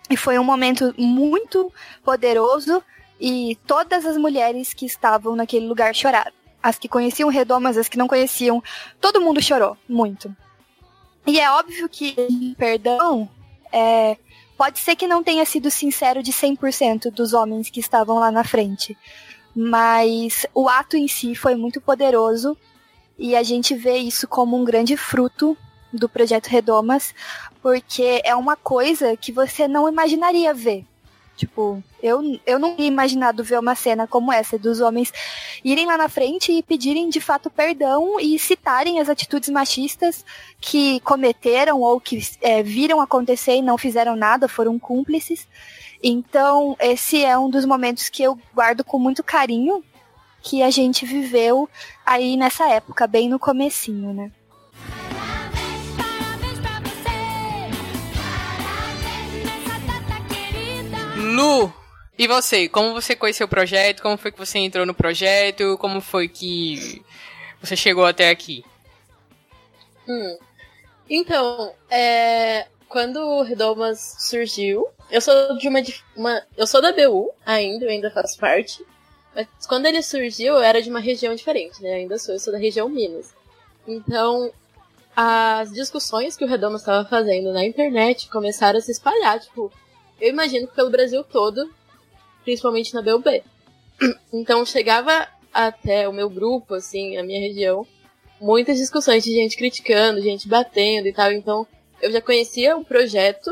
E 0.09 0.17
foi 0.17 0.37
um 0.37 0.43
momento 0.43 0.93
muito 0.97 1.71
poderoso 2.03 2.83
e 3.21 3.55
todas 3.67 4.03
as 4.03 4.17
mulheres 4.17 4.73
que 4.73 4.85
estavam 4.85 5.35
naquele 5.35 5.67
lugar 5.67 5.93
choraram. 5.93 6.31
As 6.61 6.79
que 6.79 6.89
conheciam 6.89 7.29
Redomas, 7.29 7.77
as 7.77 7.87
que 7.87 7.97
não 7.97 8.07
conheciam, 8.07 8.63
todo 8.99 9.21
mundo 9.21 9.41
chorou 9.41 9.77
muito. 9.87 10.35
E 11.25 11.39
é 11.39 11.49
óbvio 11.51 11.87
que 11.87 12.55
perdão 12.57 13.29
é, 13.71 14.17
pode 14.57 14.79
ser 14.79 14.95
que 14.95 15.07
não 15.07 15.23
tenha 15.23 15.45
sido 15.45 15.69
sincero 15.69 16.23
de 16.23 16.33
100% 16.33 17.11
dos 17.11 17.33
homens 17.33 17.69
que 17.69 17.79
estavam 17.79 18.17
lá 18.17 18.31
na 18.31 18.43
frente, 18.43 18.97
mas 19.55 20.47
o 20.53 20.67
ato 20.67 20.97
em 20.97 21.07
si 21.07 21.35
foi 21.35 21.53
muito 21.55 21.79
poderoso 21.79 22.57
e 23.17 23.35
a 23.35 23.43
gente 23.43 23.75
vê 23.75 23.97
isso 23.97 24.27
como 24.27 24.57
um 24.57 24.65
grande 24.65 24.97
fruto 24.97 25.55
do 25.93 26.09
projeto 26.09 26.47
Redomas, 26.47 27.13
porque 27.61 28.21
é 28.23 28.35
uma 28.35 28.55
coisa 28.55 29.15
que 29.15 29.31
você 29.31 29.67
não 29.67 29.87
imaginaria 29.87 30.53
ver. 30.53 30.85
Tipo, 31.35 31.81
eu, 32.03 32.21
eu 32.45 32.59
não 32.59 32.75
tinha 32.75 32.87
imaginado 32.87 33.43
ver 33.43 33.59
uma 33.59 33.73
cena 33.73 34.05
como 34.05 34.31
essa, 34.31 34.59
dos 34.59 34.79
homens 34.79 35.11
irem 35.63 35.87
lá 35.87 35.97
na 35.97 36.09
frente 36.09 36.51
e 36.51 36.61
pedirem 36.61 37.09
de 37.09 37.19
fato 37.19 37.49
perdão 37.49 38.19
e 38.19 38.37
citarem 38.37 38.99
as 38.99 39.09
atitudes 39.09 39.49
machistas 39.49 40.23
que 40.59 40.99
cometeram 40.99 41.81
ou 41.81 41.99
que 41.99 42.19
é, 42.41 42.61
viram 42.61 43.01
acontecer 43.01 43.55
e 43.55 43.61
não 43.61 43.77
fizeram 43.77 44.15
nada, 44.15 44.47
foram 44.47 44.77
cúmplices. 44.77 45.47
Então, 46.03 46.75
esse 46.79 47.23
é 47.23 47.37
um 47.37 47.49
dos 47.49 47.65
momentos 47.65 48.09
que 48.09 48.23
eu 48.23 48.37
guardo 48.53 48.83
com 48.83 48.99
muito 48.99 49.23
carinho 49.23 49.83
que 50.41 50.63
a 50.63 50.69
gente 50.69 51.05
viveu 51.05 51.69
aí 52.05 52.35
nessa 52.35 52.67
época, 52.67 53.07
bem 53.07 53.29
no 53.29 53.37
comecinho, 53.37 54.13
né? 54.13 54.31
Lu, 61.31 61.73
e 62.17 62.27
você? 62.27 62.67
Como 62.67 62.93
você 62.93 63.15
conheceu 63.15 63.45
o 63.45 63.49
projeto? 63.49 64.01
Como 64.01 64.17
foi 64.17 64.31
que 64.31 64.37
você 64.37 64.59
entrou 64.59 64.85
no 64.85 64.93
projeto? 64.93 65.77
Como 65.77 66.01
foi 66.01 66.27
que 66.27 67.03
você 67.61 67.75
chegou 67.75 68.05
até 68.05 68.29
aqui? 68.29 68.63
Hum. 70.07 70.37
Então, 71.09 71.73
é, 71.89 72.67
quando 72.87 73.17
o 73.17 73.41
Redomas 73.41 74.17
surgiu, 74.19 74.87
eu 75.09 75.21
sou 75.21 75.57
de 75.57 75.67
uma, 75.67 75.79
uma, 76.15 76.43
eu 76.57 76.67
sou 76.67 76.81
da 76.81 76.91
BU 76.91 77.31
ainda, 77.45 77.85
eu 77.85 77.89
ainda 77.89 78.11
faço 78.11 78.37
parte. 78.37 78.85
Mas 79.35 79.47
quando 79.67 79.85
ele 79.85 80.01
surgiu, 80.03 80.55
eu 80.55 80.61
era 80.61 80.81
de 80.81 80.89
uma 80.89 80.99
região 80.99 81.33
diferente, 81.33 81.81
né? 81.81 81.91
Eu 81.91 81.95
ainda 81.95 82.17
sou, 82.17 82.35
eu 82.35 82.39
sou 82.39 82.51
da 82.51 82.59
região 82.59 82.89
Minas. 82.89 83.33
Então, 83.87 84.51
as 85.15 85.71
discussões 85.71 86.35
que 86.35 86.43
o 86.43 86.47
Redomas 86.47 86.81
estava 86.81 87.07
fazendo 87.07 87.51
na 87.51 87.65
internet 87.65 88.29
começaram 88.29 88.77
a 88.77 88.81
se 88.81 88.91
espalhar, 88.91 89.39
tipo, 89.39 89.71
eu 90.21 90.29
imagino 90.29 90.67
que 90.67 90.75
pelo 90.75 90.91
Brasil 90.91 91.23
todo, 91.23 91.69
principalmente 92.43 92.93
na 92.93 93.01
BUB. 93.01 93.43
Então 94.33 94.65
chegava 94.65 95.27
até 95.53 96.07
o 96.07 96.13
meu 96.13 96.29
grupo, 96.29 96.75
assim, 96.75 97.17
a 97.17 97.23
minha 97.23 97.39
região, 97.39 97.85
muitas 98.39 98.77
discussões 98.77 99.23
de 99.23 99.31
gente 99.31 99.57
criticando, 99.57 100.21
gente 100.21 100.47
batendo 100.47 101.07
e 101.07 101.13
tal. 101.13 101.31
Então 101.31 101.67
eu 102.01 102.11
já 102.11 102.21
conhecia 102.21 102.75
o 102.75 102.85
projeto 102.85 103.51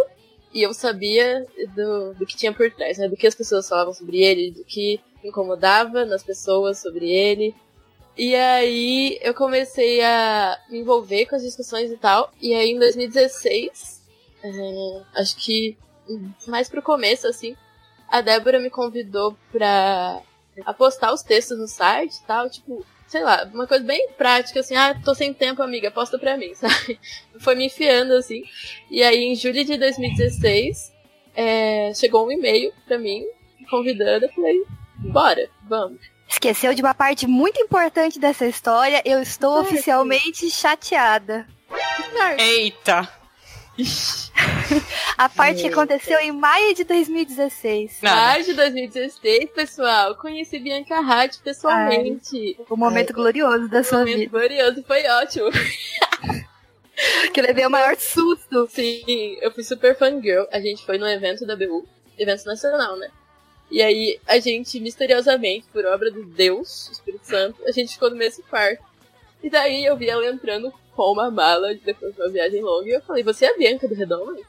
e 0.53 0.63
eu 0.63 0.73
sabia 0.73 1.45
do, 1.75 2.15
do 2.15 2.25
que 2.25 2.35
tinha 2.35 2.51
por 2.51 2.71
trás, 2.71 2.97
né? 2.97 3.07
Do 3.07 3.15
que 3.15 3.27
as 3.27 3.35
pessoas 3.35 3.69
falavam 3.69 3.93
sobre 3.93 4.23
ele, 4.23 4.51
do 4.51 4.63
que 4.63 4.99
incomodava 5.23 6.05
nas 6.05 6.23
pessoas 6.23 6.79
sobre 6.79 7.11
ele. 7.11 7.53
E 8.17 8.35
aí 8.35 9.19
eu 9.21 9.33
comecei 9.33 10.01
a 10.01 10.57
me 10.69 10.79
envolver 10.79 11.25
com 11.27 11.35
as 11.35 11.43
discussões 11.43 11.91
e 11.91 11.97
tal. 11.97 12.31
E 12.41 12.53
aí 12.53 12.71
em 12.71 12.79
2016, 12.79 14.01
é, 14.43 15.01
acho 15.15 15.35
que 15.37 15.77
mais 16.47 16.69
pro 16.69 16.81
começo, 16.81 17.27
assim, 17.27 17.55
a 18.07 18.21
Débora 18.21 18.59
me 18.59 18.69
convidou 18.69 19.37
pra 19.51 20.21
apostar 20.65 21.13
os 21.13 21.21
textos 21.21 21.57
no 21.57 21.67
site 21.67 22.15
e 22.15 22.23
tal, 22.25 22.49
tipo, 22.49 22.85
sei 23.07 23.23
lá, 23.23 23.49
uma 23.53 23.67
coisa 23.67 23.83
bem 23.83 24.09
prática, 24.17 24.59
assim, 24.59 24.75
ah, 24.75 24.99
tô 25.03 25.13
sem 25.15 25.33
tempo, 25.33 25.61
amiga, 25.61 25.91
posta 25.91 26.17
pra 26.17 26.37
mim, 26.37 26.53
sabe? 26.55 26.99
Foi 27.39 27.55
me 27.55 27.67
enfiando, 27.67 28.13
assim. 28.13 28.43
E 28.89 29.01
aí, 29.03 29.23
em 29.23 29.35
julho 29.35 29.63
de 29.63 29.77
2016, 29.77 30.93
é, 31.35 31.93
chegou 31.93 32.25
um 32.25 32.31
e-mail 32.31 32.73
pra 32.87 32.97
mim, 32.97 33.25
convidando, 33.69 34.25
eu 34.25 34.31
falei, 34.31 34.63
bora, 34.97 35.49
vamos. 35.67 35.99
Esqueceu 36.27 36.75
de 36.75 36.81
uma 36.81 36.93
parte 36.93 37.25
muito 37.25 37.59
importante 37.59 38.19
dessa 38.19 38.45
história, 38.45 39.01
eu 39.03 39.19
estou 39.21 39.61
oficialmente 39.61 40.49
chateada. 40.51 41.47
Eita! 42.37 43.18
A 45.17 45.27
parte 45.29 45.61
que 45.61 45.67
aconteceu 45.67 46.19
em 46.19 46.31
maio 46.31 46.73
de 46.73 46.83
2016. 46.83 47.99
Nada. 48.01 48.15
Maio 48.15 48.45
de 48.45 48.53
2016, 48.53 49.49
pessoal. 49.51 50.15
Conheci 50.15 50.59
Bianca 50.59 50.97
Hart 50.99 51.39
pessoalmente. 51.43 52.55
Ai, 52.57 52.65
o 52.69 52.77
momento 52.77 53.09
Ai, 53.09 53.15
glorioso 53.15 53.67
da 53.67 53.83
sua 53.83 54.03
vida. 54.05 54.17
O 54.17 54.19
momento 54.19 54.31
glorioso 54.31 54.83
foi 54.83 55.07
ótimo. 55.07 55.49
que 57.33 57.41
levei 57.41 57.65
o 57.65 57.69
maior 57.69 57.95
susto. 57.97 58.67
Sim, 58.69 59.37
eu 59.41 59.51
fui 59.51 59.63
super 59.63 59.97
fangirl. 59.97 60.45
A 60.51 60.59
gente 60.59 60.85
foi 60.85 60.97
no 60.97 61.07
evento 61.07 61.45
da 61.45 61.55
BU, 61.55 61.87
evento 62.17 62.45
nacional, 62.45 62.97
né? 62.97 63.09
E 63.71 63.81
aí, 63.81 64.19
a 64.25 64.39
gente, 64.39 64.79
misteriosamente, 64.79 65.67
por 65.71 65.85
obra 65.85 66.09
de 66.09 66.23
Deus, 66.23 66.89
Espírito 66.91 67.25
Santo, 67.25 67.61
a 67.67 67.71
gente 67.71 67.93
ficou 67.93 68.09
no 68.09 68.15
mesmo 68.15 68.43
quarto. 68.49 68.83
E 69.43 69.49
daí 69.49 69.85
eu 69.85 69.95
vi 69.95 70.09
ela 70.09 70.25
entrando 70.25 70.73
com 70.95 71.11
uma 71.11 71.29
mala 71.31 71.73
depois 71.75 72.13
de 72.15 72.21
uma 72.21 72.29
viagem 72.29 72.61
longa 72.61 72.87
e 72.87 72.93
eu 72.93 73.01
falei, 73.01 73.23
você 73.23 73.45
é 73.45 73.53
a 73.53 73.57
Bianca 73.57 73.87
do 73.87 73.95
Redondo? 73.95 74.39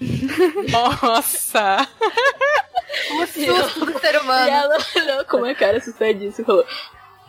Nossa! 0.70 1.88
o 3.10 3.26
susto 3.26 3.86
do 3.86 3.98
ser 3.98 4.20
humano. 4.20 4.48
E 4.48 4.50
ela 4.50 4.76
olhou 4.96 5.24
com 5.24 5.36
uma 5.38 5.54
cara 5.54 5.78
assustadíssima 5.78 6.42
e 6.42 6.44
falou, 6.44 6.66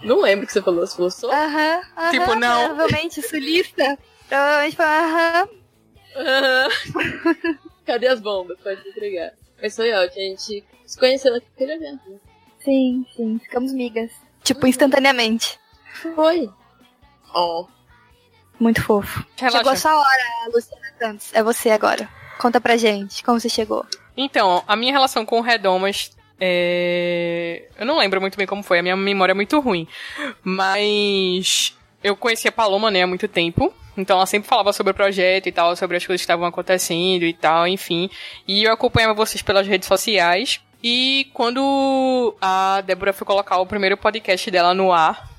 não 0.03 0.21
lembro 0.21 0.43
o 0.43 0.47
que 0.47 0.53
você 0.53 0.61
falou, 0.61 0.85
você 0.85 0.95
falou 0.95 1.11
só? 1.11 1.31
Aham, 1.31 1.79
uh 1.79 2.01
-huh, 2.01 2.11
Tipo, 2.11 2.35
não. 2.35 2.65
Provavelmente 2.67 3.21
sulista. 3.21 3.97
Provavelmente 4.27 4.75
foi 4.75 4.85
aham. 4.85 5.49
Aham. 6.15 6.69
Cadê 7.85 8.07
as 8.07 8.19
bombas? 8.19 8.57
Pode 8.61 8.87
entregar. 8.87 9.33
Mas 9.61 9.75
foi 9.75 9.91
ótimo, 9.93 10.21
a 10.21 10.25
gente 10.29 10.63
se 10.85 10.99
conheceu 10.99 11.31
naquele 11.31 11.73
evento. 11.73 12.19
Sim, 12.59 13.05
sim, 13.15 13.39
ficamos 13.39 13.71
migas. 13.73 14.11
Tipo, 14.43 14.67
instantaneamente. 14.67 15.59
Foi. 16.15 16.49
Oh. 17.33 17.67
Muito 18.59 18.81
fofo. 18.83 19.25
Relaxa. 19.37 19.57
Chegou 19.57 19.71
a 19.71 19.75
sua 19.75 19.95
hora, 19.97 20.51
Luciana 20.53 20.87
Santos. 20.99 21.33
É 21.33 21.43
você 21.43 21.69
agora. 21.69 22.09
Conta 22.37 22.59
pra 22.59 22.77
gente 22.77 23.23
como 23.23 23.39
você 23.39 23.49
chegou. 23.49 23.85
Então, 24.17 24.63
a 24.67 24.75
minha 24.75 24.91
relação 24.91 25.25
com 25.25 25.39
o 25.39 25.41
Redomas 25.41 26.11
é... 26.39 27.67
Eu 27.77 27.85
não 27.85 27.97
lembro 27.97 28.19
muito 28.19 28.37
bem 28.37 28.47
como 28.47 28.63
foi, 28.63 28.79
a 28.79 28.83
minha 28.83 28.95
memória 28.95 29.31
é 29.31 29.35
muito 29.35 29.59
ruim. 29.59 29.87
Mas 30.43 31.75
eu 32.03 32.15
conhecia 32.15 32.49
a 32.49 32.53
Paloma, 32.53 32.91
né, 32.91 33.03
há 33.03 33.07
muito 33.07 33.27
tempo. 33.27 33.73
Então 33.97 34.17
ela 34.17 34.25
sempre 34.25 34.49
falava 34.49 34.73
sobre 34.73 34.91
o 34.91 34.93
projeto 34.93 35.47
e 35.47 35.51
tal, 35.51 35.75
sobre 35.75 35.97
as 35.97 36.05
coisas 36.05 36.21
que 36.21 36.25
estavam 36.25 36.45
acontecendo 36.45 37.23
e 37.23 37.33
tal, 37.33 37.65
enfim. 37.67 38.09
E 38.47 38.65
eu 38.65 38.73
acompanhava 38.73 39.13
vocês 39.13 39.41
pelas 39.41 39.65
redes 39.65 39.87
sociais. 39.87 40.59
E 40.83 41.29
quando 41.33 42.35
a 42.41 42.81
Débora 42.85 43.13
foi 43.13 43.25
colocar 43.25 43.57
o 43.57 43.65
primeiro 43.65 43.97
podcast 43.97 44.51
dela 44.51 44.73
no 44.73 44.91
ar, 44.91 45.29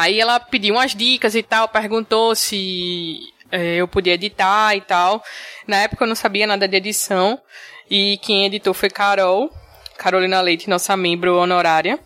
Aí 0.00 0.18
ela 0.18 0.40
pediu 0.40 0.74
umas 0.74 0.94
dicas 0.94 1.34
e 1.34 1.42
tal, 1.42 1.68
perguntou 1.68 2.34
se 2.34 3.20
é, 3.50 3.76
eu 3.76 3.86
podia 3.86 4.14
editar 4.14 4.74
e 4.74 4.80
tal. 4.80 5.22
Na 5.66 5.76
época 5.82 6.04
eu 6.04 6.08
não 6.08 6.14
sabia 6.14 6.46
nada 6.46 6.66
de 6.66 6.76
edição. 6.76 7.38
E 7.90 8.16
quem 8.22 8.46
editou 8.46 8.72
foi 8.72 8.88
Carol, 8.88 9.52
Carolina 9.98 10.40
Leite, 10.40 10.70
nossa 10.70 10.96
membro 10.96 11.36
honorária. 11.36 11.98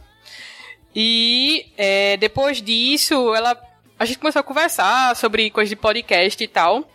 E 0.94 1.66
é, 1.77 2.16
depois 2.16 2.61
disso, 2.61 3.33
ela, 3.35 3.57
a 3.99 4.05
gente 4.05 4.18
começou 4.18 4.40
a 4.40 4.42
conversar 4.42 5.14
sobre 5.14 5.49
coisas 5.51 5.70
de 5.70 5.77
podcast 5.77 6.42
e 6.42 6.49
tal. 6.49 6.90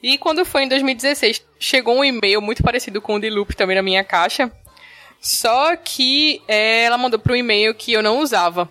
E 0.00 0.16
quando 0.18 0.44
foi 0.44 0.62
em 0.62 0.68
2016, 0.68 1.42
chegou 1.58 1.96
um 1.96 2.04
e-mail 2.04 2.40
muito 2.40 2.62
parecido 2.62 3.02
com 3.02 3.14
o 3.14 3.20
de 3.20 3.28
Loop 3.28 3.56
também 3.56 3.74
na 3.74 3.82
minha 3.82 4.04
caixa. 4.04 4.52
Só 5.20 5.74
que 5.74 6.40
é, 6.46 6.84
ela 6.84 6.96
mandou 6.96 7.18
para 7.18 7.32
um 7.32 7.36
e-mail 7.36 7.74
que 7.74 7.92
eu 7.92 8.04
não 8.04 8.20
usava. 8.20 8.68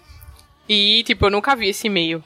E, 0.67 1.03
tipo, 1.03 1.25
eu 1.25 1.29
nunca 1.29 1.55
vi 1.55 1.69
esse 1.69 1.87
e-mail. 1.87 2.23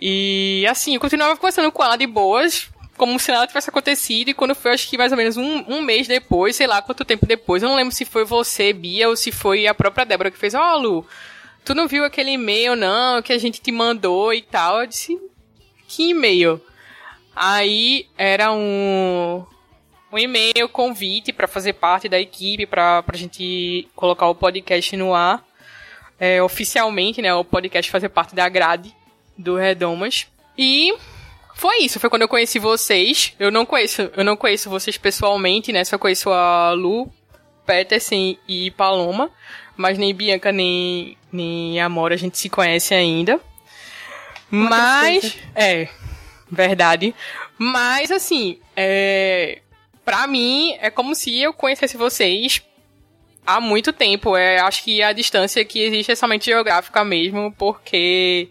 E, 0.00 0.66
assim, 0.68 0.94
eu 0.94 1.00
continuava 1.00 1.36
conversando 1.36 1.70
com 1.70 1.84
ela 1.84 1.96
de 1.96 2.06
boas, 2.06 2.70
como 2.96 3.18
se 3.18 3.30
nada 3.30 3.46
tivesse 3.46 3.70
acontecido. 3.70 4.30
E 4.30 4.34
quando 4.34 4.54
foi, 4.54 4.72
acho 4.72 4.88
que 4.88 4.98
mais 4.98 5.12
ou 5.12 5.18
menos 5.18 5.36
um, 5.36 5.64
um 5.68 5.82
mês 5.82 6.08
depois, 6.08 6.56
sei 6.56 6.66
lá 6.66 6.80
quanto 6.82 7.04
tempo 7.04 7.26
depois, 7.26 7.62
eu 7.62 7.68
não 7.68 7.76
lembro 7.76 7.94
se 7.94 8.04
foi 8.04 8.24
você, 8.24 8.72
Bia, 8.72 9.08
ou 9.08 9.16
se 9.16 9.30
foi 9.30 9.66
a 9.66 9.74
própria 9.74 10.06
Débora 10.06 10.30
que 10.30 10.38
fez: 10.38 10.54
Ó, 10.54 10.74
oh, 10.74 10.78
Lu, 10.78 11.06
tu 11.64 11.74
não 11.74 11.86
viu 11.86 12.04
aquele 12.04 12.32
e-mail, 12.32 12.74
não, 12.74 13.22
que 13.22 13.32
a 13.32 13.38
gente 13.38 13.60
te 13.60 13.70
mandou 13.70 14.32
e 14.32 14.42
tal? 14.42 14.80
Eu 14.80 14.86
disse: 14.86 15.20
Que 15.86 16.10
e-mail? 16.10 16.60
Aí 17.36 18.06
era 18.16 18.52
um 18.52 19.44
um 20.12 20.18
e-mail 20.18 20.68
convite 20.68 21.32
para 21.32 21.46
fazer 21.46 21.74
parte 21.74 22.08
da 22.08 22.18
equipe 22.18 22.66
para 22.66 23.04
a 23.06 23.16
gente 23.16 23.88
colocar 23.94 24.26
o 24.26 24.34
podcast 24.34 24.96
no 24.96 25.14
ar 25.14 25.44
é, 26.20 26.42
oficialmente, 26.42 27.22
né, 27.22 27.34
o 27.34 27.42
podcast 27.42 27.90
fazer 27.90 28.10
parte 28.10 28.34
da 28.34 28.46
grade 28.46 28.94
do 29.36 29.56
Redomas. 29.56 30.26
E 30.56 30.94
foi 31.54 31.78
isso, 31.78 31.98
foi 31.98 32.10
quando 32.10 32.22
eu 32.22 32.28
conheci 32.28 32.58
vocês. 32.58 33.34
Eu 33.38 33.50
não 33.50 33.64
conheço, 33.64 34.10
eu 34.14 34.22
não 34.22 34.36
conheço 34.36 34.68
vocês 34.68 34.98
pessoalmente, 34.98 35.72
né? 35.72 35.82
Só 35.82 35.96
conheço 35.96 36.30
a 36.30 36.72
Lu, 36.72 37.10
Peterson 37.64 38.36
e 38.46 38.70
Paloma, 38.72 39.30
mas 39.76 39.96
nem 39.96 40.14
Bianca 40.14 40.52
nem 40.52 41.16
nem 41.32 41.80
Amora 41.80 42.14
a 42.14 42.18
gente 42.18 42.36
se 42.36 42.50
conhece 42.50 42.94
ainda. 42.94 43.40
Mas 44.50 45.38
é 45.54 45.88
verdade. 46.50 47.14
Mas 47.56 48.10
assim, 48.10 48.58
é, 48.76 49.60
para 50.04 50.26
mim 50.26 50.76
é 50.80 50.90
como 50.90 51.14
se 51.14 51.40
eu 51.40 51.52
conhecesse 51.52 51.96
vocês 51.96 52.62
há 53.56 53.60
muito 53.60 53.92
tempo. 53.92 54.36
É, 54.36 54.60
acho 54.60 54.84
que 54.84 55.02
a 55.02 55.12
distância 55.12 55.64
que 55.64 55.80
existe 55.80 56.12
é 56.12 56.14
somente 56.14 56.46
geográfica 56.46 57.04
mesmo, 57.04 57.52
porque 57.58 58.48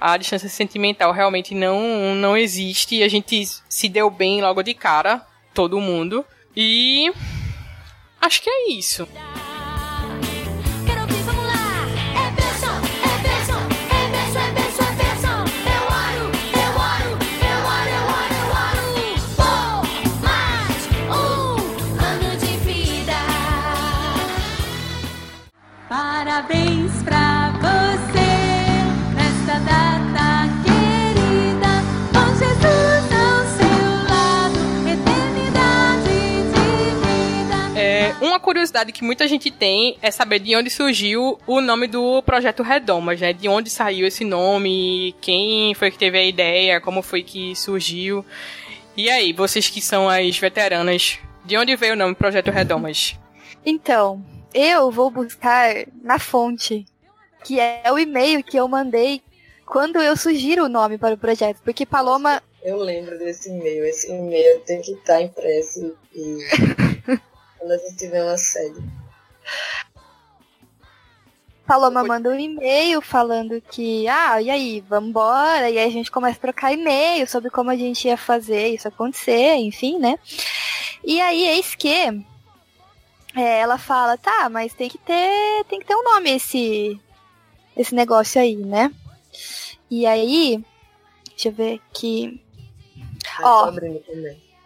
a 0.00 0.16
distância 0.16 0.48
sentimental 0.48 1.12
realmente 1.12 1.54
não, 1.54 2.14
não 2.14 2.36
existe 2.36 2.96
e 2.96 3.02
a 3.02 3.08
gente 3.08 3.44
se 3.68 3.88
deu 3.88 4.10
bem 4.10 4.40
logo 4.40 4.62
de 4.62 4.74
cara, 4.74 5.24
todo 5.54 5.80
mundo. 5.80 6.24
E 6.56 7.12
acho 8.20 8.42
que 8.42 8.50
é 8.50 8.70
isso. 8.70 9.08
Parabéns 26.32 26.90
pra 27.02 27.52
você 27.60 28.24
nesta 29.14 29.58
data 29.66 30.48
querida, 30.64 31.68
com 32.08 32.26
Jesus 32.38 33.04
ao 33.12 33.44
seu 33.52 33.84
lado, 34.08 34.58
eternidade 34.88 36.08
de 36.48 36.64
vida. 37.04 37.78
É, 37.78 38.14
uma 38.22 38.40
curiosidade 38.40 38.92
que 38.92 39.04
muita 39.04 39.28
gente 39.28 39.50
tem 39.50 39.98
é 40.00 40.10
saber 40.10 40.38
de 40.38 40.56
onde 40.56 40.70
surgiu 40.70 41.38
o 41.46 41.60
nome 41.60 41.86
do 41.86 42.22
projeto 42.22 42.62
Redomas, 42.62 43.20
né? 43.20 43.34
De 43.34 43.46
onde 43.46 43.68
saiu 43.68 44.06
esse 44.06 44.24
nome, 44.24 45.14
quem 45.20 45.74
foi 45.74 45.90
que 45.90 45.98
teve 45.98 46.16
a 46.16 46.24
ideia, 46.24 46.80
como 46.80 47.02
foi 47.02 47.22
que 47.22 47.54
surgiu. 47.54 48.24
E 48.96 49.10
aí, 49.10 49.34
vocês 49.34 49.68
que 49.68 49.82
são 49.82 50.08
as 50.08 50.38
veteranas, 50.38 51.18
de 51.44 51.58
onde 51.58 51.76
veio 51.76 51.92
o 51.92 51.96
nome 51.96 52.14
Projeto 52.14 52.50
Redomas? 52.50 53.18
Então, 53.66 54.24
eu 54.54 54.90
vou 54.90 55.10
buscar 55.10 55.86
na 56.02 56.18
fonte, 56.18 56.86
que 57.44 57.58
é 57.60 57.84
o 57.90 57.98
e-mail 57.98 58.42
que 58.42 58.56
eu 58.56 58.68
mandei 58.68 59.22
quando 59.66 60.00
eu 60.00 60.16
sugiro 60.16 60.64
o 60.64 60.68
nome 60.68 60.98
para 60.98 61.14
o 61.14 61.18
projeto, 61.18 61.60
porque 61.64 61.86
Paloma 61.86 62.42
Eu 62.62 62.76
lembro 62.76 63.18
desse 63.18 63.48
e-mail. 63.48 63.84
Esse 63.84 64.10
e-mail 64.10 64.60
tem 64.60 64.80
que 64.82 64.92
estar 64.92 65.20
impresso 65.20 65.96
e 66.14 66.38
quando 67.58 67.72
a 67.72 67.78
gente 67.78 67.96
tiver 67.96 68.22
uma 68.22 68.36
sede. 68.36 68.82
Paloma 71.66 72.04
manda 72.04 72.28
um 72.28 72.38
e-mail 72.38 73.00
falando 73.00 73.60
que, 73.62 74.06
ah, 74.08 74.42
e 74.42 74.50
aí, 74.50 74.84
vamos 74.86 75.10
embora, 75.10 75.70
e 75.70 75.78
aí 75.78 75.86
a 75.86 75.90
gente 75.90 76.10
começa 76.10 76.36
a 76.36 76.40
trocar 76.40 76.72
e-mail 76.72 77.26
sobre 77.26 77.50
como 77.50 77.70
a 77.70 77.76
gente 77.76 78.08
ia 78.08 78.16
fazer 78.16 78.68
isso 78.68 78.88
acontecer, 78.88 79.54
enfim, 79.54 79.98
né? 79.98 80.18
E 81.04 81.20
aí, 81.20 81.46
eis 81.46 81.74
que 81.74 82.22
é, 83.34 83.60
ela 83.60 83.78
fala, 83.78 84.16
tá, 84.18 84.48
mas 84.48 84.74
tem 84.74 84.88
que 84.88 84.98
ter, 84.98 85.64
tem 85.68 85.80
que 85.80 85.86
ter 85.86 85.94
um 85.94 86.04
nome 86.04 86.30
esse, 86.30 87.00
esse 87.76 87.94
negócio 87.94 88.40
aí, 88.40 88.56
né? 88.56 88.92
E 89.90 90.06
aí, 90.06 90.62
deixa 91.30 91.48
eu 91.48 91.52
ver 91.52 91.80
aqui. 91.90 92.42
Ó. 93.42 93.72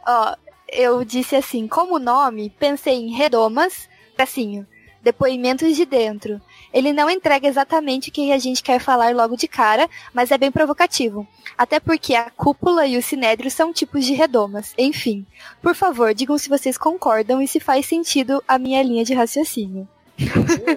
Ó, 0.07 0.37
eu 0.69 1.05
disse 1.05 1.37
assim, 1.37 1.69
como 1.69 1.99
nome, 1.99 2.51
pensei 2.51 2.95
em 2.95 3.13
redomas, 3.13 3.89
tracinho, 4.17 4.67
depoimentos 5.07 5.77
de 5.77 5.87
dentro. 5.87 6.41
Ele 6.73 6.93
não 6.93 7.09
entrega 7.09 7.47
exatamente 7.47 8.09
o 8.09 8.13
que 8.13 8.33
a 8.33 8.39
gente 8.39 8.61
quer 8.61 8.81
falar 8.81 9.15
logo 9.15 9.37
de 9.37 9.47
cara, 9.47 9.89
mas 10.13 10.33
é 10.33 10.37
bem 10.37 10.51
provocativo. 10.51 11.25
Até 11.57 11.79
porque 11.79 12.17
a 12.17 12.29
cúpula 12.29 12.85
e 12.89 12.99
o 12.99 13.03
sinédrio 13.03 13.49
são 13.49 13.73
tipos 13.73 14.05
de 14.05 14.15
redomas. 14.15 14.75
Enfim, 14.77 15.25
por 15.63 15.77
favor, 15.77 16.13
digam 16.13 16.37
se 16.37 16.49
vocês 16.49 16.77
concordam 16.77 17.41
e 17.41 17.47
se 17.47 17.61
faz 17.61 17.87
sentido 17.87 18.43
a 18.49 18.59
minha 18.59 18.83
linha 18.83 19.05
de 19.05 19.15
raciocínio. 19.15 19.89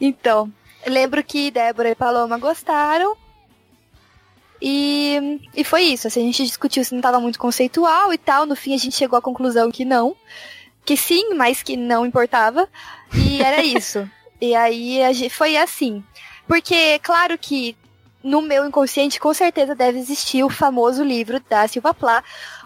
Então, 0.00 0.52
lembro 0.86 1.24
que 1.24 1.50
Débora 1.50 1.88
e 1.88 1.94
Paloma 1.94 2.38
gostaram. 2.38 3.16
E, 4.60 5.40
e 5.56 5.64
foi 5.64 5.82
isso. 5.82 6.06
Assim, 6.06 6.20
a 6.20 6.24
gente 6.24 6.44
discutiu 6.44 6.84
se 6.84 6.92
não 6.92 6.98
estava 6.98 7.18
muito 7.18 7.38
conceitual 7.38 8.12
e 8.12 8.18
tal. 8.18 8.46
No 8.46 8.54
fim, 8.54 8.74
a 8.74 8.78
gente 8.78 8.94
chegou 8.94 9.18
à 9.18 9.22
conclusão 9.22 9.70
que 9.70 9.84
não. 9.84 10.14
Que 10.88 10.96
sim, 10.96 11.34
mas 11.34 11.62
que 11.62 11.76
não 11.76 12.06
importava. 12.06 12.66
E 13.12 13.42
era 13.42 13.60
isso. 13.62 14.10
e 14.40 14.54
aí 14.54 15.28
foi 15.28 15.54
assim. 15.54 16.02
Porque, 16.46 16.98
claro 17.00 17.36
que 17.36 17.76
no 18.24 18.40
meu 18.40 18.66
inconsciente, 18.66 19.20
com 19.20 19.34
certeza 19.34 19.74
deve 19.74 19.98
existir 19.98 20.42
o 20.42 20.48
famoso 20.48 21.04
livro 21.04 21.40
da 21.40 21.68
Silva 21.68 21.92
Plá, 21.92 22.24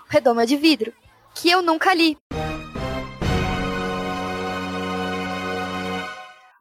Redoma 0.09 0.47
de 0.47 0.57
Vidro. 0.57 0.93
Que 1.35 1.51
eu 1.51 1.63
nunca 1.63 1.93
li. 1.93 2.17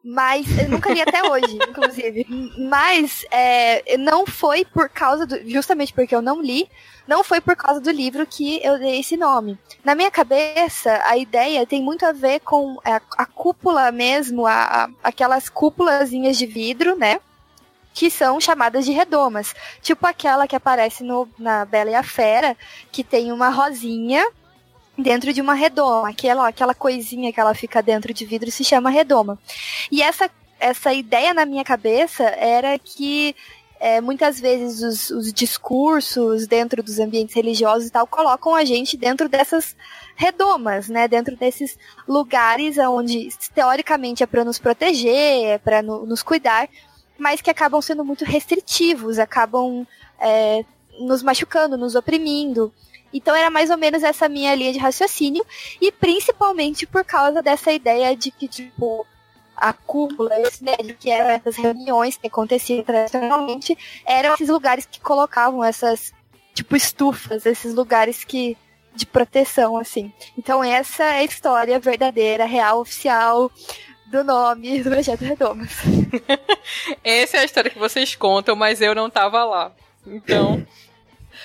Mas 0.03 0.47
eu 0.57 0.67
nunca 0.67 0.91
li 0.91 0.99
até 0.99 1.29
hoje, 1.29 1.59
inclusive. 1.69 2.25
Mas 2.57 3.23
é, 3.29 3.97
não 3.97 4.25
foi 4.25 4.65
por 4.65 4.89
causa 4.89 5.27
do. 5.27 5.47
Justamente 5.47 5.93
porque 5.93 6.15
eu 6.15 6.23
não 6.23 6.41
li, 6.41 6.67
não 7.11 7.25
foi 7.25 7.41
por 7.41 7.57
causa 7.57 7.81
do 7.81 7.91
livro 7.91 8.25
que 8.25 8.61
eu 8.63 8.79
dei 8.79 9.01
esse 9.01 9.17
nome. 9.17 9.59
Na 9.83 9.93
minha 9.93 10.09
cabeça, 10.09 10.97
a 11.03 11.17
ideia 11.17 11.65
tem 11.67 11.83
muito 11.83 12.05
a 12.05 12.13
ver 12.13 12.39
com 12.39 12.77
a, 12.85 13.01
a 13.17 13.25
cúpula 13.25 13.91
mesmo, 13.91 14.47
a, 14.47 14.53
a- 14.85 14.89
aquelas 15.03 15.49
cúpulazinhas 15.49 16.37
de 16.37 16.45
vidro, 16.45 16.95
né? 16.95 17.19
Que 17.93 18.09
são 18.09 18.39
chamadas 18.39 18.85
de 18.85 18.93
redomas. 18.93 19.53
Tipo 19.81 20.07
aquela 20.07 20.47
que 20.47 20.55
aparece 20.55 21.03
no, 21.03 21.27
na 21.37 21.65
Bela 21.65 21.89
e 21.91 21.95
a 21.95 22.01
Fera, 22.03 22.55
que 22.93 23.03
tem 23.03 23.33
uma 23.33 23.49
rosinha 23.49 24.25
dentro 24.97 25.33
de 25.33 25.41
uma 25.41 25.53
redoma. 25.53 26.09
Aquela, 26.11 26.47
aquela 26.47 26.73
coisinha 26.73 27.33
que 27.33 27.41
ela 27.41 27.53
fica 27.53 27.83
dentro 27.83 28.13
de 28.13 28.25
vidro 28.25 28.49
se 28.49 28.63
chama 28.63 28.89
redoma. 28.89 29.37
E 29.91 30.01
essa, 30.01 30.29
essa 30.57 30.93
ideia 30.93 31.33
na 31.33 31.45
minha 31.45 31.65
cabeça 31.65 32.23
era 32.23 32.79
que 32.79 33.35
é, 33.83 33.99
muitas 33.99 34.39
vezes 34.39 34.83
os, 34.83 35.09
os 35.09 35.33
discursos 35.33 36.45
dentro 36.45 36.83
dos 36.83 36.99
ambientes 36.99 37.33
religiosos 37.33 37.87
e 37.87 37.91
tal 37.91 38.05
colocam 38.05 38.53
a 38.53 38.63
gente 38.63 38.95
dentro 38.95 39.27
dessas 39.27 39.75
redomas, 40.15 40.87
né? 40.87 41.07
Dentro 41.07 41.35
desses 41.35 41.79
lugares 42.07 42.77
onde 42.77 43.29
teoricamente 43.55 44.21
é 44.21 44.27
para 44.27 44.45
nos 44.45 44.59
proteger, 44.59 45.45
é 45.45 45.57
para 45.57 45.81
nos 45.81 46.21
cuidar, 46.21 46.69
mas 47.17 47.41
que 47.41 47.49
acabam 47.49 47.81
sendo 47.81 48.05
muito 48.05 48.23
restritivos, 48.23 49.17
acabam 49.17 49.87
é, 50.19 50.63
nos 50.99 51.23
machucando, 51.23 51.75
nos 51.75 51.95
oprimindo. 51.95 52.71
Então 53.11 53.35
era 53.35 53.49
mais 53.49 53.71
ou 53.71 53.77
menos 53.77 54.03
essa 54.03 54.29
minha 54.29 54.53
linha 54.53 54.73
de 54.73 54.77
raciocínio, 54.77 55.43
e 55.81 55.91
principalmente 55.91 56.85
por 56.85 57.03
causa 57.03 57.41
dessa 57.41 57.71
ideia 57.71 58.15
de 58.15 58.29
que, 58.29 58.47
tipo, 58.47 59.07
a 59.61 59.73
cúpula, 59.73 60.31
esse, 60.41 60.63
de 60.63 60.93
que 60.95 61.09
eram 61.11 61.29
essas 61.29 61.55
reuniões 61.55 62.17
que 62.17 62.27
aconteciam 62.27 62.83
tradicionalmente, 62.83 63.77
eram 64.05 64.33
esses 64.33 64.49
lugares 64.49 64.85
que 64.85 64.99
colocavam 64.99 65.63
essas, 65.63 66.11
tipo, 66.53 66.75
estufas, 66.75 67.45
esses 67.45 67.73
lugares 67.73 68.23
que 68.23 68.57
de 68.95 69.05
proteção, 69.05 69.77
assim. 69.77 70.11
Então 70.37 70.61
essa 70.63 71.03
é 71.03 71.19
a 71.19 71.23
história 71.23 71.79
verdadeira, 71.79 72.43
real, 72.45 72.81
oficial 72.81 73.49
do 74.07 74.23
nome 74.23 74.81
do 74.83 74.89
Projeto 74.89 75.21
Redomas. 75.21 75.69
Essa 77.01 77.37
é 77.37 77.39
a 77.39 77.45
história 77.45 77.71
que 77.71 77.79
vocês 77.79 78.15
contam, 78.15 78.55
mas 78.55 78.81
eu 78.81 78.93
não 78.93 79.09
tava 79.09 79.43
lá. 79.45 79.71
Então, 80.05 80.65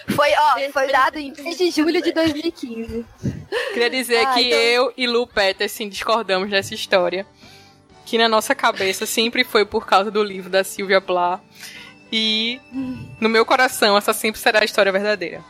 Foi, 0.08 0.28
ó, 0.36 0.72
foi 0.72 0.88
dado 0.90 1.18
em 1.18 1.32
3 1.32 1.56
de 1.56 1.70
julho 1.70 2.02
de 2.02 2.10
2015. 2.12 3.06
queria 3.72 3.90
dizer 3.90 4.26
Ah, 4.26 4.34
que 4.34 4.40
então- 4.40 4.58
eu 4.58 4.92
e 4.96 5.06
Lu 5.06 5.26
Peterson 5.28 5.88
discordamos 5.88 6.50
dessa 6.50 6.74
história. 6.74 7.24
Que 8.06 8.16
na 8.16 8.28
nossa 8.28 8.54
cabeça 8.54 9.04
sempre 9.04 9.44
foi 9.44 9.66
por 9.66 9.86
causa 9.86 10.10
do 10.10 10.22
livro 10.22 10.48
da 10.48 10.64
Sylvia 10.64 11.00
Plath. 11.00 11.42
E 12.10 12.60
no 13.20 13.28
meu 13.28 13.44
coração, 13.44 13.98
essa 13.98 14.12
sempre 14.12 14.40
será 14.40 14.60
a 14.60 14.64
história 14.64 14.92
verdadeira. 14.92 15.44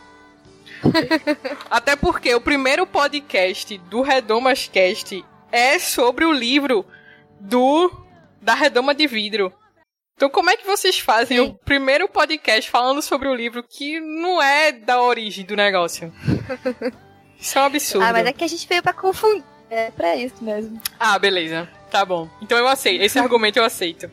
Até 1.70 1.94
porque 1.94 2.34
o 2.34 2.40
primeiro 2.40 2.86
podcast 2.86 3.76
do 3.78 4.02
Redomas 4.02 4.68
Cast 4.68 5.24
é 5.52 5.78
sobre 5.78 6.24
o 6.24 6.32
livro 6.32 6.84
do 7.40 7.90
da 8.40 8.54
Redoma 8.54 8.94
de 8.94 9.06
Vidro. 9.06 9.52
Então 10.16 10.30
como 10.30 10.48
é 10.48 10.56
que 10.56 10.66
vocês 10.66 10.98
fazem 10.98 11.38
Sim. 11.38 11.44
o 11.44 11.54
primeiro 11.54 12.08
podcast 12.08 12.70
falando 12.70 13.02
sobre 13.02 13.28
o 13.28 13.34
livro 13.34 13.62
que 13.62 14.00
não 14.00 14.40
é 14.40 14.72
da 14.72 15.02
origem 15.02 15.44
do 15.44 15.54
negócio? 15.54 16.12
Isso 17.38 17.58
é 17.58 17.62
um 17.62 17.66
absurdo. 17.66 18.04
Ah, 18.04 18.12
mas 18.12 18.26
é 18.26 18.32
que 18.32 18.44
a 18.44 18.48
gente 18.48 18.66
veio 18.66 18.82
pra 18.82 18.94
confundir. 18.94 19.44
É 19.70 19.90
pra 19.90 20.16
isso 20.16 20.42
mesmo. 20.42 20.80
Ah, 20.98 21.18
beleza. 21.18 21.68
Tá 21.90 22.04
bom. 22.04 22.28
Então 22.40 22.56
eu 22.58 22.68
aceito. 22.68 23.02
Esse 23.02 23.18
argumento 23.20 23.58
eu 23.58 23.64
aceito. 23.64 24.10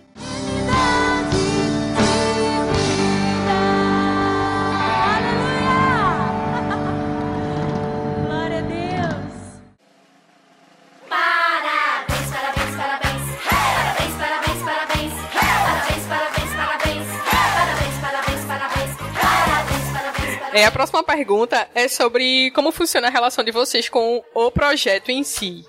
É, 20.54 20.66
a 20.66 20.72
próxima 20.72 21.02
pergunta 21.02 21.68
é 21.74 21.88
sobre 21.88 22.52
como 22.52 22.72
funciona 22.72 23.08
a 23.08 23.10
relação 23.10 23.44
de 23.44 23.50
vocês 23.50 23.90
com 23.90 24.24
o 24.36 24.52
projeto 24.52 25.10
em 25.10 25.24
si. 25.24 25.66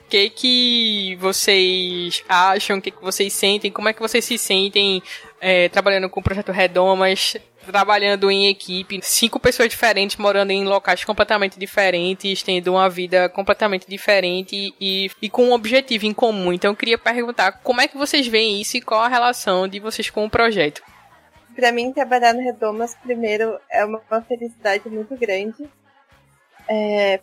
O 0.00 0.08
que 0.08 0.30
que 0.30 1.16
vocês 1.16 2.24
acham, 2.26 2.78
o 2.78 2.80
que 2.80 2.90
que 2.90 3.02
vocês 3.02 3.30
sentem, 3.34 3.70
como 3.70 3.90
é 3.90 3.92
que 3.92 4.00
vocês 4.00 4.24
se 4.24 4.38
sentem 4.38 5.02
é, 5.38 5.68
trabalhando 5.68 6.08
com 6.08 6.20
o 6.20 6.22
projeto 6.22 6.50
Redomas, 6.50 7.36
trabalhando 7.70 8.30
em 8.30 8.48
equipe, 8.48 9.00
cinco 9.02 9.38
pessoas 9.38 9.68
diferentes 9.68 10.16
morando 10.16 10.50
em 10.50 10.64
locais 10.64 11.04
completamente 11.04 11.58
diferentes, 11.58 12.42
tendo 12.42 12.72
uma 12.72 12.88
vida 12.88 13.28
completamente 13.28 13.86
diferente 13.86 14.74
e, 14.80 15.10
e 15.20 15.28
com 15.28 15.44
um 15.44 15.52
objetivo 15.52 16.06
em 16.06 16.14
comum. 16.14 16.54
Então 16.54 16.70
eu 16.70 16.76
queria 16.76 16.96
perguntar 16.96 17.52
como 17.62 17.82
é 17.82 17.88
que 17.88 17.98
vocês 17.98 18.26
veem 18.26 18.62
isso 18.62 18.78
e 18.78 18.80
qual 18.80 19.02
a 19.02 19.08
relação 19.08 19.68
de 19.68 19.78
vocês 19.78 20.08
com 20.08 20.24
o 20.24 20.30
projeto. 20.30 20.80
Pra 21.56 21.72
mim, 21.72 21.92
trabalhar 21.92 22.34
no 22.34 22.40
Redomas, 22.42 22.94
primeiro, 22.96 23.58
é 23.70 23.82
uma, 23.84 24.00
uma 24.10 24.22
felicidade 24.22 24.88
muito 24.90 25.16
grande. 25.16 25.68
É, 26.68 27.20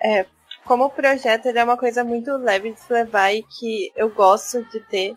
é, 0.00 0.26
como 0.64 0.90
projeto, 0.90 1.46
ele 1.46 1.58
é 1.58 1.64
uma 1.64 1.76
coisa 1.78 2.04
muito 2.04 2.30
leve 2.36 2.72
de 2.72 2.80
se 2.80 2.92
levar 2.92 3.32
e 3.32 3.42
que 3.42 3.90
eu 3.96 4.10
gosto 4.10 4.62
de 4.64 4.78
ter. 4.80 5.16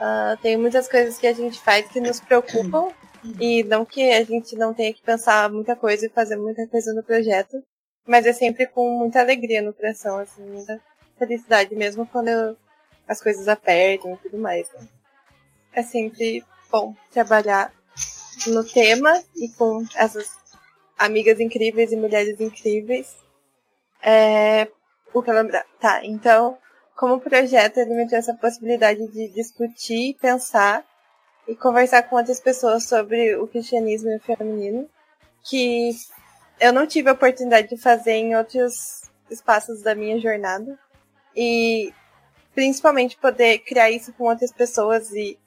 Ah, 0.00 0.36
tem 0.42 0.56
muitas 0.56 0.88
coisas 0.88 1.16
que 1.16 1.26
a 1.28 1.32
gente 1.32 1.60
faz 1.60 1.86
que 1.88 2.00
nos 2.00 2.18
preocupam 2.20 2.88
e 3.38 3.62
não 3.64 3.84
que 3.84 4.10
a 4.10 4.24
gente 4.24 4.56
não 4.56 4.74
tenha 4.74 4.92
que 4.92 5.02
pensar 5.02 5.48
muita 5.50 5.76
coisa 5.76 6.06
e 6.06 6.08
fazer 6.10 6.36
muita 6.36 6.66
coisa 6.66 6.92
no 6.92 7.04
projeto, 7.04 7.62
mas 8.06 8.26
é 8.26 8.32
sempre 8.32 8.66
com 8.66 8.98
muita 8.98 9.20
alegria 9.20 9.62
no 9.62 9.72
coração, 9.74 10.18
assim, 10.18 10.42
muita 10.42 10.80
felicidade 11.18 11.74
mesmo 11.76 12.06
quando 12.06 12.28
eu- 12.28 12.56
as 13.06 13.20
coisas 13.22 13.46
apertam 13.46 14.14
e 14.14 14.16
tudo 14.16 14.38
mais. 14.38 14.68
né? 14.72 14.88
É 15.72 15.82
sempre 15.82 16.42
bom 16.70 16.94
trabalhar 17.10 17.72
no 18.46 18.64
tema 18.64 19.22
e 19.36 19.48
com 19.50 19.84
essas 19.94 20.30
amigas 20.98 21.40
incríveis 21.40 21.92
e 21.92 21.96
mulheres 21.96 22.40
incríveis. 22.40 23.16
É, 24.02 24.68
o 25.12 25.22
que 25.22 25.32
lembrar. 25.32 25.64
Tá, 25.80 26.04
então, 26.04 26.56
como 26.96 27.20
projeto, 27.20 27.78
ele 27.78 27.94
me 27.94 28.08
trouxe 28.08 28.30
a 28.30 28.34
possibilidade 28.36 29.06
de 29.08 29.28
discutir, 29.28 30.16
pensar 30.20 30.84
e 31.48 31.56
conversar 31.56 32.02
com 32.04 32.16
outras 32.16 32.40
pessoas 32.40 32.84
sobre 32.84 33.36
o 33.36 33.46
cristianismo 33.46 34.10
e 34.10 34.16
o 34.16 34.20
feminino, 34.20 34.88
que 35.44 35.90
eu 36.60 36.72
não 36.72 36.86
tive 36.86 37.08
a 37.08 37.14
oportunidade 37.14 37.68
de 37.68 37.76
fazer 37.76 38.12
em 38.12 38.36
outros 38.36 39.02
espaços 39.30 39.82
da 39.82 39.94
minha 39.94 40.20
jornada. 40.20 40.78
E 41.34 41.92
principalmente 42.54 43.16
poder 43.16 43.60
criar 43.60 43.90
isso 43.90 44.12
com 44.12 44.24
outras 44.24 44.52
pessoas 44.52 45.10
e 45.12 45.38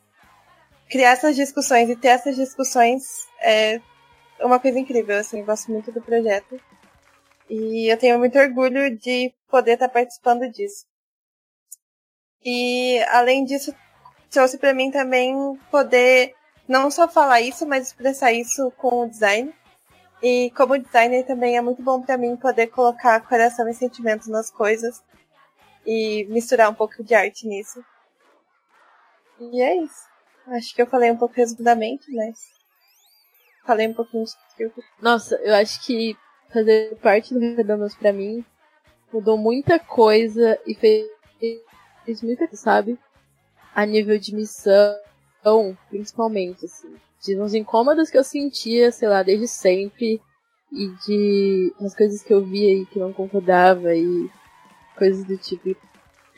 criar 0.93 1.13
essas 1.13 1.35
discussões 1.35 1.89
e 1.89 1.95
ter 1.95 2.09
essas 2.09 2.35
discussões 2.35 3.27
é 3.41 3.81
uma 4.39 4.59
coisa 4.59 4.77
incrível, 4.77 5.17
assim, 5.17 5.39
eu 5.39 5.45
gosto 5.45 5.71
muito 5.71 5.91
do 5.91 5.99
projeto. 5.99 6.61
E 7.49 7.91
eu 7.91 7.97
tenho 7.97 8.19
muito 8.19 8.37
orgulho 8.37 8.95
de 8.95 9.33
poder 9.49 9.73
estar 9.73 9.89
participando 9.89 10.47
disso. 10.51 10.85
E 12.45 13.03
além 13.09 13.43
disso, 13.43 13.73
trouxe 14.29 14.59
para 14.59 14.71
mim 14.71 14.91
também 14.91 15.33
poder 15.71 16.35
não 16.67 16.91
só 16.91 17.07
falar 17.07 17.41
isso, 17.41 17.65
mas 17.65 17.87
expressar 17.87 18.31
isso 18.31 18.69
com 18.77 19.01
o 19.01 19.09
design. 19.09 19.51
E 20.21 20.51
como 20.51 20.77
designer 20.77 21.25
também 21.25 21.57
é 21.57 21.61
muito 21.61 21.81
bom 21.81 22.03
para 22.03 22.19
mim 22.19 22.37
poder 22.37 22.67
colocar 22.67 23.27
coração 23.27 23.67
e 23.67 23.73
sentimento 23.73 24.29
nas 24.29 24.51
coisas 24.51 25.03
e 25.87 26.25
misturar 26.29 26.69
um 26.69 26.75
pouco 26.75 27.03
de 27.03 27.15
arte 27.15 27.47
nisso. 27.47 27.83
E 29.39 29.59
é 29.59 29.75
isso. 29.77 30.12
Acho 30.47 30.75
que 30.75 30.81
eu 30.81 30.87
falei 30.87 31.11
um 31.11 31.17
pouco 31.17 31.35
resumidamente, 31.35 32.11
mas 32.13 32.37
falei 33.65 33.87
um 33.87 33.93
pouquinho 33.93 34.25
sobre 34.27 34.71
Nossa, 35.01 35.35
eu 35.35 35.55
acho 35.55 35.85
que 35.85 36.17
fazer 36.51 36.95
parte 36.97 37.33
do 37.33 37.39
Redomas 37.39 37.95
pra 37.95 38.13
mim 38.13 38.45
mudou 39.11 39.37
muita 39.37 39.79
coisa 39.79 40.59
e 40.65 40.73
fez, 40.73 41.07
fez 42.03 42.21
muita 42.21 42.47
coisa, 42.47 42.61
sabe? 42.61 42.99
A 43.73 43.85
nível 43.85 44.17
de 44.19 44.35
missão, 44.35 44.97
principalmente, 45.89 46.65
assim. 46.65 46.95
De 47.21 47.39
uns 47.39 47.53
incômodos 47.53 48.09
que 48.09 48.17
eu 48.17 48.23
sentia, 48.23 48.91
sei 48.91 49.07
lá, 49.07 49.23
desde 49.23 49.47
sempre. 49.47 50.21
E 50.71 50.87
de 51.05 51.73
umas 51.79 51.95
coisas 51.95 52.23
que 52.23 52.33
eu 52.33 52.43
via 52.43 52.73
e 52.73 52.85
que 52.87 52.97
não 52.97 53.13
concordava 53.13 53.95
e 53.95 54.29
coisas 54.97 55.23
do 55.25 55.37
tipo. 55.37 55.75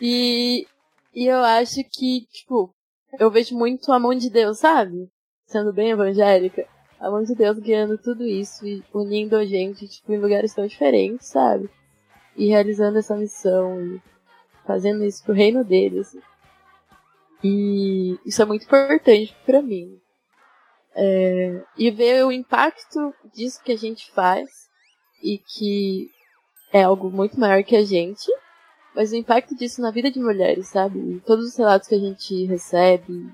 E, 0.01 0.67
e 1.13 1.25
eu 1.25 1.37
acho 1.37 1.81
que, 1.89 2.27
tipo, 2.29 2.74
eu 3.19 3.31
vejo 3.31 3.57
muito 3.57 3.91
a 3.91 3.99
mão 3.99 4.13
de 4.13 4.29
Deus, 4.29 4.59
sabe? 4.59 5.09
Sendo 5.47 5.73
bem 5.73 5.91
evangélica 5.91 6.67
a 6.99 7.09
mão 7.09 7.23
de 7.23 7.35
Deus 7.35 7.59
guiando 7.59 7.97
tudo 7.97 8.25
isso 8.25 8.65
e 8.65 8.83
unindo 8.93 9.35
a 9.35 9.45
gente, 9.45 9.87
tipo, 9.87 10.11
em 10.11 10.17
lugares 10.17 10.53
tão 10.53 10.65
diferentes, 10.65 11.27
sabe? 11.27 11.69
E 12.35 12.47
realizando 12.47 12.97
essa 12.97 13.15
missão 13.15 13.79
e 13.79 14.01
fazendo 14.65 15.03
isso 15.03 15.23
pro 15.23 15.33
reino 15.33 15.63
dele, 15.63 15.99
assim. 15.99 16.21
E 17.43 18.17
isso 18.25 18.41
é 18.41 18.45
muito 18.45 18.65
importante 18.65 19.35
pra 19.45 19.61
mim. 19.61 19.99
É, 20.95 21.61
e 21.77 21.91
ver 21.91 22.25
o 22.25 22.31
impacto 22.31 23.13
disso 23.33 23.61
que 23.63 23.73
a 23.73 23.77
gente 23.77 24.09
faz 24.11 24.49
e 25.21 25.37
que 25.37 26.09
é 26.71 26.83
algo 26.83 27.11
muito 27.11 27.39
maior 27.39 27.63
que 27.63 27.75
a 27.75 27.83
gente, 27.83 28.31
mas 28.95 29.11
o 29.11 29.15
impacto 29.15 29.55
disso 29.55 29.81
na 29.81 29.91
vida 29.91 30.09
de 30.09 30.19
mulheres, 30.19 30.69
sabe? 30.69 31.21
Todos 31.25 31.45
os 31.45 31.57
relatos 31.57 31.87
que 31.87 31.95
a 31.95 31.99
gente 31.99 32.45
recebe 32.45 33.29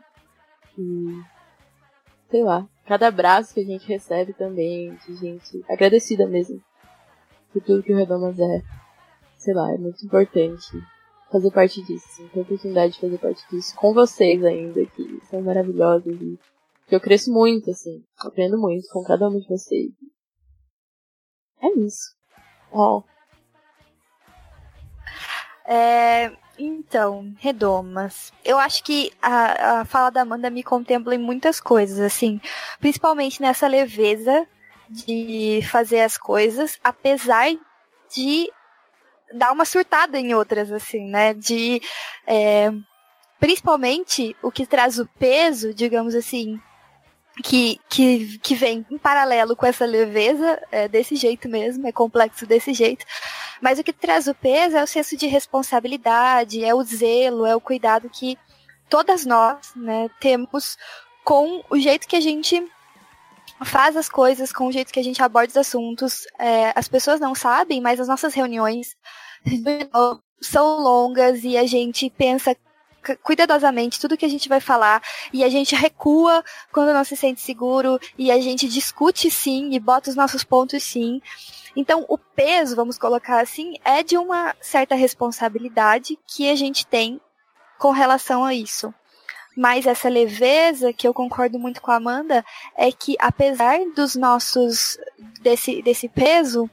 e 0.78 1.22
sei 2.30 2.44
lá, 2.44 2.68
cada 2.86 3.08
abraço 3.08 3.54
que 3.54 3.60
a 3.60 3.66
gente 3.66 3.86
recebe 3.88 4.34
também, 4.34 4.96
de 5.06 5.16
gente 5.16 5.64
agradecida 5.70 6.26
mesmo 6.26 6.62
por 7.52 7.62
tudo 7.62 7.84
que 7.84 7.94
o 7.94 7.98
Redomas 7.98 8.40
é. 8.40 8.64
Sei 9.38 9.54
lá, 9.54 9.72
é 9.72 9.78
muito 9.78 10.06
importante 10.06 10.72
fazer 11.32 11.52
parte 11.52 11.82
disso, 11.84 12.06
assim, 12.10 12.28
ter 12.30 12.40
a 12.40 12.44
oportunidade 12.44 12.94
de 12.94 13.00
fazer 13.00 13.18
parte 13.18 13.44
disso 13.50 13.76
com 13.76 13.94
vocês 13.94 14.44
ainda, 14.44 14.86
que 14.86 15.20
são 15.30 15.42
maravilhosos 15.42 16.14
e 16.22 16.40
que 16.88 16.96
eu 16.96 17.00
cresço 17.00 17.32
muito, 17.32 17.70
assim, 17.72 18.04
aprendo 18.20 18.58
muito 18.58 18.88
com 18.92 19.04
cada 19.04 19.28
um 19.30 19.40
de 19.40 19.48
vocês. 19.48 19.92
É 21.62 21.70
isso. 21.80 22.16
Ó, 22.72 23.04
É, 25.74 26.30
então, 26.60 27.34
redomas. 27.40 28.34
Eu 28.44 28.60
acho 28.60 28.84
que 28.84 29.10
a, 29.22 29.80
a 29.80 29.86
fala 29.86 30.10
da 30.10 30.20
Amanda 30.20 30.50
me 30.50 30.64
contempla 30.64 31.16
em 31.16 31.18
muitas 31.18 31.62
coisas, 31.62 31.98
assim, 31.98 32.42
principalmente 32.82 33.42
nessa 33.42 33.68
leveza 33.68 34.46
de 34.90 35.62
fazer 35.72 36.02
as 36.02 36.18
coisas, 36.18 36.78
apesar 36.84 37.48
de 38.14 38.52
dar 39.34 39.54
uma 39.54 39.64
surtada 39.64 40.20
em 40.20 40.34
outras, 40.34 40.74
assim, 40.74 41.06
né? 41.10 41.34
De 41.34 41.82
é, 42.28 42.70
principalmente 43.40 44.36
o 44.44 44.52
que 44.52 44.66
traz 44.66 45.00
o 45.00 45.08
peso, 45.18 45.74
digamos 45.74 46.14
assim, 46.16 46.60
que, 47.42 47.80
que, 47.90 48.38
que 48.40 48.56
vem 48.56 48.86
em 48.90 48.98
paralelo 48.98 49.56
com 49.56 49.66
essa 49.66 49.86
leveza, 49.86 50.62
é 50.72 50.88
desse 50.88 51.16
jeito 51.16 51.48
mesmo, 51.50 51.88
é 51.88 51.92
complexo 51.92 52.46
desse 52.46 52.74
jeito. 52.74 53.06
Mas 53.62 53.80
o 53.80 53.84
que 53.84 53.94
traz 53.94 54.28
o 54.28 54.36
peso 54.36 54.78
é 54.78 54.84
o 54.84 54.88
senso 54.88 55.16
de 55.16 55.28
responsabilidade, 55.28 56.64
é 56.64 56.74
o 56.74 56.84
zelo, 56.84 57.46
é 57.46 57.56
o 57.56 57.62
cuidado 57.62 58.10
que 58.10 58.38
todas 58.90 59.26
nós 59.26 59.74
né, 59.76 60.10
temos 60.20 60.78
com 61.24 61.64
o 61.70 61.80
jeito 61.80 62.08
que 62.08 62.16
a 62.16 62.22
gente 62.22 62.64
faz 63.64 63.96
as 63.96 64.10
coisas, 64.10 64.52
com 64.52 64.68
o 64.68 64.72
jeito 64.72 64.92
que 64.92 65.00
a 65.00 65.04
gente 65.04 65.22
aborda 65.22 65.52
os 65.52 65.58
assuntos. 65.58 66.26
É, 66.40 66.74
as 66.76 66.88
pessoas 66.88 67.20
não 67.20 67.36
sabem, 67.36 67.80
mas 67.80 68.00
as 68.00 68.08
nossas 68.08 68.34
reuniões 68.34 68.96
são 70.42 70.80
longas 70.80 71.44
e 71.44 71.58
a 71.58 71.66
gente 71.66 72.10
pensa 72.10 72.56
cuidadosamente 73.24 74.00
tudo 74.00 74.18
que 74.18 74.26
a 74.26 74.30
gente 74.30 74.48
vai 74.48 74.60
falar 74.60 75.02
e 75.34 75.44
a 75.44 75.50
gente 75.50 75.76
recua 75.76 76.44
quando 76.72 76.94
não 76.94 77.04
se 77.04 77.16
sente 77.16 77.42
seguro 77.42 78.00
e 78.18 78.32
a 78.32 78.40
gente 78.40 78.68
discute 78.68 79.30
sim 79.30 79.74
e 79.74 79.80
bota 79.80 80.10
os 80.10 80.16
nossos 80.16 80.44
pontos 80.44 80.84
sim. 80.84 81.22
Então, 81.76 82.06
o 82.10 82.18
peso, 82.18 82.76
vamos 82.76 82.98
colocar 82.98 83.40
assim, 83.40 83.76
é 83.86 84.04
de 84.04 84.18
uma 84.18 84.56
certa 84.60 84.96
responsabilidade 84.96 86.20
que 86.28 86.50
a 86.50 86.56
gente 86.56 86.86
tem 86.86 87.20
com 87.80 87.92
relação 87.92 88.44
a 88.44 88.54
isso. 88.54 88.94
Mas 89.56 89.86
essa 89.86 90.08
leveza, 90.08 90.94
que 90.94 91.08
eu 91.08 91.14
concordo 91.14 91.60
muito 91.60 91.82
com 91.82 91.92
a 91.92 91.96
Amanda, 91.96 92.44
é 92.78 92.92
que 92.92 93.16
apesar 93.20 93.80
dos 93.96 94.16
nossos, 94.16 94.98
desse, 95.42 95.82
desse 95.82 96.08
peso, 96.08 96.70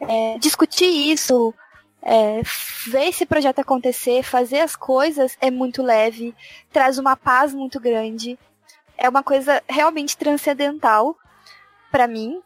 é, 0.00 0.38
discutir 0.38 0.86
isso, 0.86 1.54
é, 2.02 2.42
ver 2.86 3.08
esse 3.08 3.24
projeto 3.24 3.60
acontecer, 3.60 4.22
fazer 4.22 4.60
as 4.60 4.74
coisas 4.74 5.36
é 5.40 5.50
muito 5.50 5.82
leve, 5.82 6.34
traz 6.72 6.98
uma 6.98 7.16
paz 7.16 7.54
muito 7.54 7.78
grande, 7.78 8.38
é 8.98 9.08
uma 9.08 9.22
coisa 9.22 9.62
realmente 9.68 10.16
transcendental 10.16 11.16
para 11.90 12.08
mim. 12.08 12.42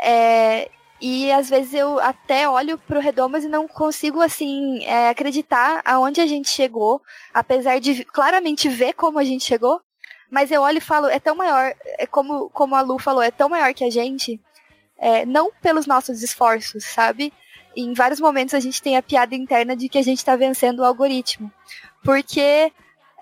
É, 0.00 0.70
e 1.00 1.30
às 1.30 1.50
vezes 1.50 1.74
eu 1.74 2.00
até 2.00 2.48
olho 2.48 2.78
pro 2.78 3.00
Redomas 3.00 3.44
e 3.44 3.48
não 3.48 3.68
consigo, 3.68 4.20
assim, 4.22 4.82
é, 4.84 5.10
acreditar 5.10 5.82
aonde 5.84 6.20
a 6.20 6.26
gente 6.26 6.48
chegou, 6.48 7.02
apesar 7.34 7.78
de 7.78 8.02
claramente 8.04 8.68
ver 8.68 8.94
como 8.94 9.18
a 9.18 9.24
gente 9.24 9.44
chegou. 9.44 9.80
Mas 10.30 10.50
eu 10.50 10.62
olho 10.62 10.78
e 10.78 10.80
falo, 10.80 11.06
é 11.06 11.20
tão 11.20 11.36
maior, 11.36 11.72
é 11.98 12.06
como, 12.06 12.50
como 12.50 12.74
a 12.74 12.80
Lu 12.80 12.98
falou, 12.98 13.22
é 13.22 13.30
tão 13.30 13.48
maior 13.48 13.72
que 13.74 13.84
a 13.84 13.90
gente, 13.90 14.40
é, 14.98 15.24
não 15.24 15.52
pelos 15.62 15.86
nossos 15.86 16.22
esforços, 16.22 16.84
sabe? 16.84 17.32
Em 17.76 17.92
vários 17.92 18.18
momentos 18.18 18.54
a 18.54 18.60
gente 18.60 18.80
tem 18.80 18.96
a 18.96 19.02
piada 19.02 19.34
interna 19.34 19.76
de 19.76 19.88
que 19.88 19.98
a 19.98 20.02
gente 20.02 20.24
tá 20.24 20.34
vencendo 20.34 20.80
o 20.80 20.84
algoritmo. 20.84 21.52
Porque 22.02 22.72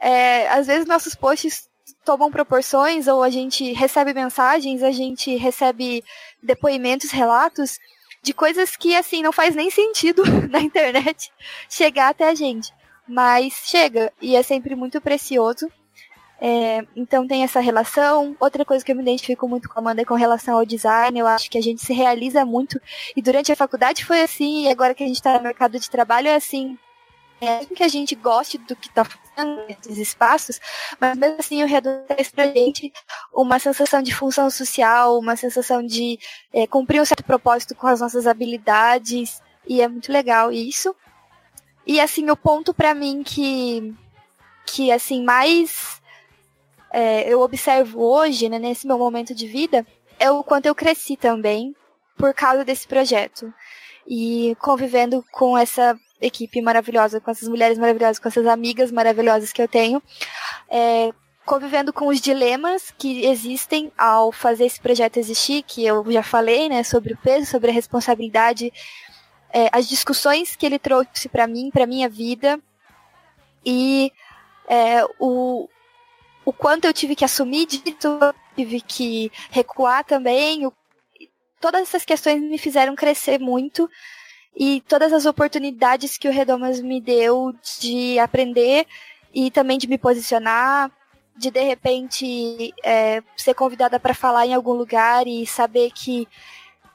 é, 0.01 0.49
às 0.49 0.67
vezes 0.67 0.87
nossos 0.87 1.15
posts 1.15 1.69
tomam 2.05 2.31
proporções 2.31 3.09
ou 3.09 3.23
a 3.23 3.31
gente 3.31 3.73
recebe 3.73 4.15
mensagens, 4.15 4.83
a 4.83 4.91
gente 4.91 5.35
recebe 5.37 6.05
depoimentos, 6.43 7.11
relatos 7.11 7.79
de 8.23 8.33
coisas 8.33 8.77
que 8.77 8.97
assim 8.97 9.23
não 9.23 9.33
faz 9.33 9.55
nem 9.55 9.71
sentido 9.71 10.23
na 10.49 10.61
internet 10.61 11.31
chegar 11.69 12.09
até 12.09 12.29
a 12.29 12.35
gente, 12.35 12.73
mas 13.07 13.55
chega 13.65 14.13
e 14.21 14.37
é 14.37 14.43
sempre 14.43 14.75
muito 14.75 15.01
precioso. 15.01 15.71
É, 16.41 16.85
então 16.97 17.27
tem 17.27 17.43
essa 17.43 17.61
relação. 17.61 18.37
Outra 18.39 18.65
coisa 18.65 18.85
que 18.85 18.93
eu 18.93 18.97
me 18.97 19.03
identifico 19.03 19.49
muito 19.49 19.69
com 19.69 19.79
a 19.79 19.81
Amanda 19.81 20.03
é 20.03 20.05
com 20.05 20.15
relação 20.15 20.59
ao 20.59 20.67
design. 20.67 21.19
Eu 21.19 21.27
acho 21.27 21.51
que 21.51 21.59
a 21.59 21.63
gente 21.63 21.85
se 21.85 21.93
realiza 21.93 22.45
muito. 22.45 22.81
E 23.17 23.23
durante 23.23 23.53
a 23.53 23.57
faculdade 23.57 24.05
foi 24.05 24.23
assim, 24.23 24.65
e 24.65 24.69
agora 24.69 24.95
que 24.95 25.05
a 25.05 25.07
gente 25.07 25.17
está 25.17 25.37
no 25.37 25.43
mercado 25.43 25.79
de 25.79 25.89
trabalho 25.89 26.29
é 26.29 26.35
assim. 26.35 26.79
É, 27.41 27.65
que 27.65 27.83
a 27.83 27.89
gente 27.89 28.15
goste 28.15 28.57
do 28.57 28.77
que 28.77 28.89
está 28.89 29.05
fazendo 29.05 29.67
nesses 29.67 29.99
espaços, 29.99 30.61
mas 31.01 31.19
mesmo 31.19 31.37
assim 31.41 31.63
o 31.63 31.67
Redondo 31.67 32.05
traz 32.07 32.31
pra 32.31 32.47
gente 32.47 32.93
uma 33.35 33.59
sensação 33.59 34.01
de 34.01 34.15
função 34.15 34.49
social, 34.49 35.19
uma 35.19 35.37
sensação 35.37 35.85
de 35.85 36.19
é, 36.53 36.67
cumprir 36.67 37.03
um 37.03 37.05
certo 37.05 37.25
propósito 37.25 37.75
com 37.75 37.87
as 37.87 38.01
nossas 38.01 38.27
habilidades, 38.27 39.43
e 39.67 39.83
é 39.83 39.89
muito 39.89 40.13
legal 40.13 40.53
isso. 40.53 40.95
E 41.87 42.01
assim, 42.01 42.31
o 42.31 42.37
ponto 42.37 42.73
para 42.73 42.95
mim 42.95 43.23
que, 43.23 43.95
que 44.65 44.91
assim, 44.91 45.23
mais 45.23 46.01
é, 46.97 47.29
eu 47.29 47.41
observo 47.41 48.01
hoje, 48.01 48.49
né, 48.49 48.57
nesse 48.57 48.87
meu 48.87 48.97
momento 48.97 49.35
de 49.35 49.49
vida, 49.49 49.85
é 50.17 50.31
o 50.31 50.45
quanto 50.45 50.67
eu 50.67 50.77
cresci 50.77 51.17
também 51.17 51.75
por 52.17 52.33
causa 52.33 52.65
desse 52.65 52.87
projeto. 52.87 53.53
E 54.07 54.57
convivendo 54.61 55.25
com 55.33 55.59
essa 55.59 55.99
equipe 56.21 56.63
maravilhosa, 56.63 57.21
com 57.21 57.33
essas 57.33 57.49
mulheres 57.49 57.79
maravilhosas, 57.79 58.21
com 58.21 58.29
essas 58.29 58.47
amigas 58.47 58.93
maravilhosas 58.93 59.53
que 59.53 59.61
eu 59.61 59.67
tenho, 59.67 60.01
é, 60.71 61.11
convivendo 61.45 61.93
com 61.93 62.07
os 62.07 62.21
dilemas 62.21 62.95
que 62.97 63.27
existem 63.27 63.91
ao 63.99 64.31
fazer 64.31 64.67
esse 64.67 64.81
projeto 64.81 65.17
existir, 65.17 65.65
que 65.65 65.85
eu 65.85 66.05
já 66.13 66.23
falei, 66.23 66.69
né, 66.69 66.85
sobre 66.85 67.15
o 67.15 67.19
peso, 67.19 67.51
sobre 67.51 67.73
a 67.73 67.75
responsabilidade, 67.75 68.73
é, 69.53 69.69
as 69.73 69.89
discussões 69.89 70.55
que 70.55 70.65
ele 70.65 70.79
trouxe 70.79 71.29
para 71.29 71.49
mim, 71.49 71.71
para 71.73 71.89
minha 71.89 72.09
vida, 72.09 72.57
e 73.67 74.13
é, 74.69 75.05
o, 75.19 75.69
o 76.45 76.53
quanto 76.53 76.85
eu 76.85 76.93
tive 76.93 77.17
que 77.17 77.25
assumir 77.25 77.67
disso, 77.67 78.19
tive 78.57 78.81
que 78.81 79.33
recuar 79.51 80.05
também, 80.05 80.67
o, 80.67 80.73
todas 81.61 81.83
essas 81.83 82.05
questões 82.05 82.43
me 82.43 82.59
fizeram 82.59 82.95
crescer 82.95 83.39
muito 83.39 83.89
e 84.57 84.81
todas 84.83 85.13
as 85.13 85.27
oportunidades 85.27 86.17
que 86.17 86.29
o 86.29 86.33
Redomas 86.33 86.81
me 86.81 87.01
deu 87.01 87.55
de 87.81 88.19
aprender 88.19 88.87
e 89.33 89.51
também 89.51 89.79
de 89.79 89.89
me 89.89 89.99
posicionar, 89.99 90.91
de 91.37 91.51
de 91.51 91.63
repente 91.63 92.73
é, 92.85 93.23
ser 93.37 93.55
convidada 93.55 93.99
para 93.99 94.15
falar 94.15 94.47
em 94.47 94.55
algum 94.55 94.73
lugar 94.73 95.27
e 95.27 95.47
saber 95.47 95.91
que 95.91 96.29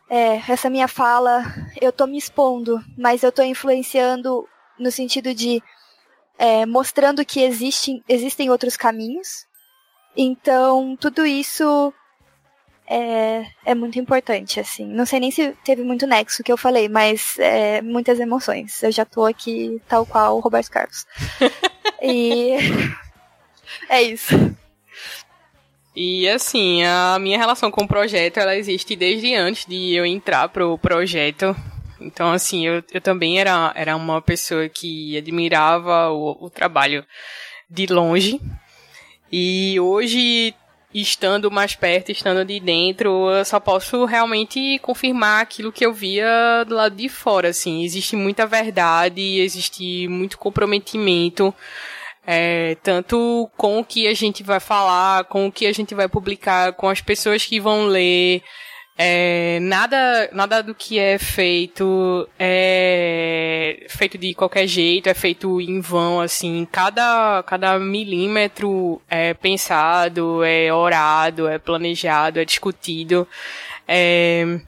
é, 0.10 0.42
essa 0.48 0.70
minha 0.70 0.88
fala 0.88 1.44
eu 1.82 1.92
tô 1.92 2.08
me 2.08 2.18
expondo, 2.18 2.82
mas 2.98 3.24
eu 3.24 3.32
tô 3.32 3.44
influenciando 3.44 4.48
no 4.78 4.92
sentido 4.92 5.34
de 5.34 5.62
é, 6.40 6.66
mostrando 6.66 7.26
que 7.26 7.42
existem, 7.42 8.02
existem 8.08 8.50
outros 8.50 8.78
caminhos. 8.78 9.46
Então, 10.16 10.96
tudo 10.98 11.26
isso 11.26 11.94
é, 12.88 13.46
é 13.66 13.76
muito 13.76 14.00
importante, 14.00 14.58
assim. 14.58 14.88
Não 14.88 15.06
sei 15.06 15.20
nem 15.20 15.30
se 15.30 15.54
teve 15.66 15.84
muito 15.84 16.08
nexo 16.08 16.42
que 16.42 16.52
eu 16.52 16.58
falei, 16.58 16.88
mas 16.88 17.38
é, 17.38 17.82
muitas 17.82 18.22
emoções. 18.22 18.82
Eu 18.82 18.92
já 18.92 19.04
tô 19.04 19.26
aqui 19.26 19.82
tal 19.88 20.06
qual 20.06 20.38
o 20.38 20.40
Roberto 20.40 20.72
Carlos. 20.72 21.06
e 22.02 22.56
é 23.90 24.02
isso. 24.02 24.34
E 25.94 26.30
assim, 26.30 26.84
a 26.86 27.18
minha 27.20 27.38
relação 27.38 27.70
com 27.70 27.84
o 27.84 27.88
projeto, 27.88 28.38
ela 28.38 28.56
existe 28.56 28.96
desde 28.96 29.36
antes 29.36 29.66
de 29.66 29.94
eu 29.94 30.06
entrar 30.06 30.48
pro 30.48 30.78
projeto. 30.78 31.54
Então, 32.02 32.32
assim, 32.32 32.66
eu, 32.66 32.84
eu 32.92 33.02
também 33.02 33.40
era, 33.40 33.72
era 33.76 33.96
uma 33.96 34.22
pessoa 34.22 34.68
que 34.70 35.18
admirava 35.18 36.10
o, 36.10 36.46
o 36.46 36.50
trabalho 36.50 37.06
de 37.70 37.86
longe. 37.88 38.40
E 39.32 39.80
hoje, 39.80 40.56
estando 40.94 41.52
mais 41.52 41.76
perto, 41.76 42.12
estando 42.12 42.44
de 42.44 42.60
dentro, 42.60 43.30
eu 43.30 43.46
só 43.46 43.60
posso 43.60 44.06
realmente 44.06 44.80
confirmar 44.80 45.42
aquilo 45.42 45.72
que 45.72 45.86
eu 45.86 45.94
via 45.94 46.64
do 46.68 46.76
lado 46.76 46.96
de 46.96 47.08
fora, 47.08 47.50
assim. 47.50 47.84
Existe 47.84 48.16
muita 48.16 48.48
verdade, 48.48 49.22
existe 49.40 50.08
muito 50.08 50.38
comprometimento, 50.38 51.54
é, 52.26 52.76
tanto 52.82 53.50
com 53.56 53.80
o 53.80 53.86
que 53.86 54.08
a 54.08 54.14
gente 54.14 54.42
vai 54.44 54.60
falar, 54.60 55.26
com 55.26 55.48
o 55.48 55.52
que 55.52 55.66
a 55.68 55.74
gente 55.74 55.94
vai 55.94 56.08
publicar, 56.08 56.74
com 56.74 56.90
as 56.90 57.02
pessoas 57.02 57.46
que 57.46 57.60
vão 57.60 57.86
ler. 57.86 58.42
É, 59.02 59.60
nada, 59.62 60.30
nada 60.34 60.62
do 60.62 60.76
que 60.76 61.00
é 61.00 61.18
feito 61.18 62.28
é 62.38 63.86
feito 63.88 64.18
de 64.18 64.34
qualquer 64.34 64.68
jeito, 64.68 65.08
é 65.08 65.14
feito 65.14 65.62
em 65.62 65.80
vão, 65.80 66.20
assim. 66.20 66.68
Cada, 66.70 67.42
cada 67.44 67.80
milímetro 67.80 69.02
é 69.10 69.34
pensado, 69.34 70.44
é 70.44 70.74
orado, 70.74 71.48
é 71.48 71.58
planejado, 71.58 72.42
é 72.42 72.46
discutido. 72.46 73.26
É, 73.88 74.60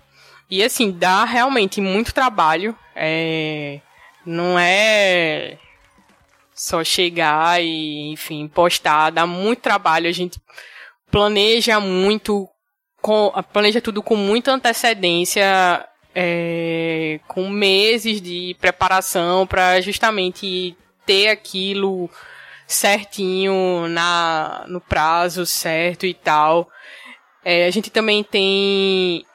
e 0.49 0.63
assim, 0.63 0.91
dá 0.91 1.25
realmente 1.25 1.81
muito 1.81 2.13
trabalho. 2.13 2.73
É, 2.95 3.81
não 4.25 4.57
é 4.57 5.57
só 6.55 6.85
chegar 6.85 7.61
e, 7.61 8.11
enfim, 8.13 8.47
postar. 8.47 9.09
Dá 9.09 9.27
muito 9.27 9.59
trabalho. 9.59 10.07
A 10.07 10.13
gente 10.13 10.39
planeja 11.11 11.81
muito 11.81 12.47
com, 13.01 13.31
planeja 13.51 13.81
tudo 13.81 14.03
com 14.03 14.15
muita 14.15 14.51
antecedência, 14.51 15.87
é, 16.13 17.19
com 17.27 17.49
meses 17.49 18.21
de 18.21 18.55
preparação 18.59 19.47
para 19.47 19.81
justamente 19.81 20.77
ter 21.05 21.29
aquilo 21.29 22.09
certinho 22.67 23.87
na, 23.89 24.65
no 24.67 24.79
prazo 24.79 25.45
certo 25.45 26.05
e 26.05 26.13
tal. 26.13 26.69
É, 27.43 27.65
a 27.65 27.71
gente 27.71 27.89
também 27.89 28.23
tem 28.23 29.25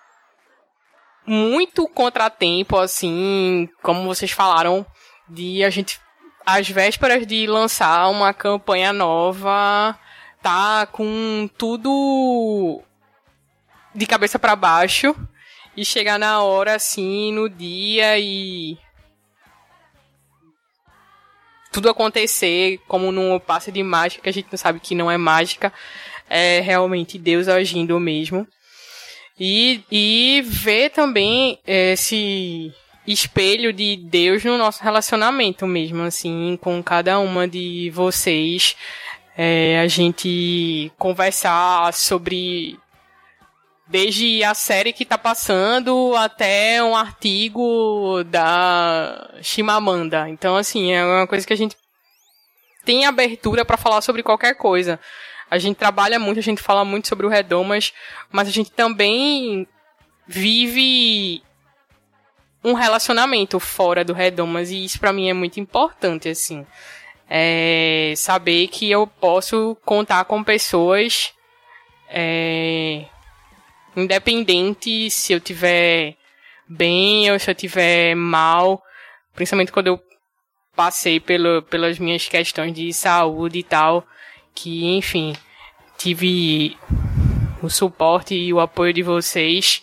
muito 1.26 1.88
contratempo, 1.88 2.78
assim, 2.78 3.68
como 3.82 4.04
vocês 4.06 4.30
falaram, 4.30 4.86
de 5.28 5.64
a 5.64 5.70
gente, 5.70 6.00
às 6.44 6.68
vésperas 6.68 7.26
de 7.26 7.46
lançar 7.46 8.08
uma 8.08 8.32
campanha 8.32 8.92
nova, 8.92 9.98
tá 10.40 10.86
com 10.86 11.50
tudo 11.58 12.80
de 13.96 14.06
cabeça 14.06 14.38
para 14.38 14.54
baixo 14.54 15.14
e 15.76 15.84
chegar 15.84 16.18
na 16.18 16.42
hora 16.42 16.74
assim, 16.74 17.32
no 17.32 17.48
dia 17.48 18.18
e 18.18 18.78
tudo 21.72 21.90
acontecer 21.90 22.80
como 22.88 23.12
num 23.12 23.38
passe 23.38 23.70
de 23.70 23.82
mágica 23.82 24.22
que 24.22 24.28
a 24.28 24.32
gente 24.32 24.48
não 24.50 24.56
sabe 24.56 24.80
que 24.80 24.94
não 24.94 25.10
é 25.10 25.18
mágica, 25.18 25.72
é 26.28 26.60
realmente 26.60 27.18
Deus 27.18 27.48
agindo 27.48 28.00
mesmo. 28.00 28.46
E, 29.38 29.82
e 29.92 30.42
ver 30.46 30.90
também 30.90 31.58
esse 31.66 32.72
espelho 33.06 33.72
de 33.72 33.96
Deus 33.96 34.42
no 34.42 34.56
nosso 34.56 34.82
relacionamento 34.82 35.66
mesmo, 35.66 36.02
assim, 36.02 36.58
com 36.60 36.82
cada 36.82 37.18
uma 37.18 37.46
de 37.46 37.90
vocês. 37.90 38.74
É, 39.36 39.78
a 39.80 39.86
gente 39.86 40.90
conversar 40.96 41.92
sobre 41.92 42.78
Desde 43.88 44.42
a 44.42 44.52
série 44.52 44.92
que 44.92 45.04
tá 45.04 45.16
passando 45.16 46.14
até 46.16 46.82
um 46.82 46.96
artigo 46.96 48.24
da 48.24 49.30
Chimamanda. 49.40 50.28
Então, 50.28 50.56
assim, 50.56 50.92
é 50.92 51.04
uma 51.04 51.26
coisa 51.26 51.46
que 51.46 51.52
a 51.52 51.56
gente 51.56 51.76
tem 52.84 53.06
abertura 53.06 53.64
para 53.64 53.76
falar 53.76 54.00
sobre 54.00 54.22
qualquer 54.22 54.54
coisa. 54.54 54.98
A 55.50 55.58
gente 55.58 55.76
trabalha 55.76 56.18
muito, 56.18 56.38
a 56.38 56.42
gente 56.42 56.60
fala 56.60 56.84
muito 56.84 57.06
sobre 57.06 57.26
o 57.26 57.28
Redomas, 57.28 57.92
mas 58.30 58.48
a 58.48 58.50
gente 58.50 58.70
também 58.72 59.66
vive 60.26 61.42
um 62.64 62.72
relacionamento 62.72 63.60
fora 63.60 64.04
do 64.04 64.12
Redomas 64.12 64.70
e 64.70 64.84
isso 64.84 64.98
para 64.98 65.12
mim 65.12 65.28
é 65.28 65.32
muito 65.32 65.60
importante, 65.60 66.28
assim. 66.28 66.66
É 67.28 68.14
saber 68.16 68.68
que 68.68 68.90
eu 68.90 69.06
posso 69.06 69.76
contar 69.84 70.24
com 70.24 70.42
pessoas 70.42 71.32
é, 72.08 73.04
Independente 73.96 75.10
se 75.10 75.32
eu 75.32 75.40
tiver 75.40 76.16
bem 76.68 77.30
ou 77.32 77.38
se 77.38 77.50
eu 77.50 77.54
tiver 77.54 78.14
mal, 78.14 78.82
principalmente 79.34 79.72
quando 79.72 79.86
eu 79.86 80.00
passei 80.74 81.18
pelo, 81.18 81.62
pelas 81.62 81.98
minhas 81.98 82.28
questões 82.28 82.74
de 82.74 82.92
saúde 82.92 83.60
e 83.60 83.62
tal, 83.62 84.06
que 84.54 84.84
enfim, 84.96 85.34
tive 85.96 86.76
o 87.62 87.70
suporte 87.70 88.34
e 88.34 88.52
o 88.52 88.60
apoio 88.60 88.92
de 88.92 89.02
vocês. 89.02 89.82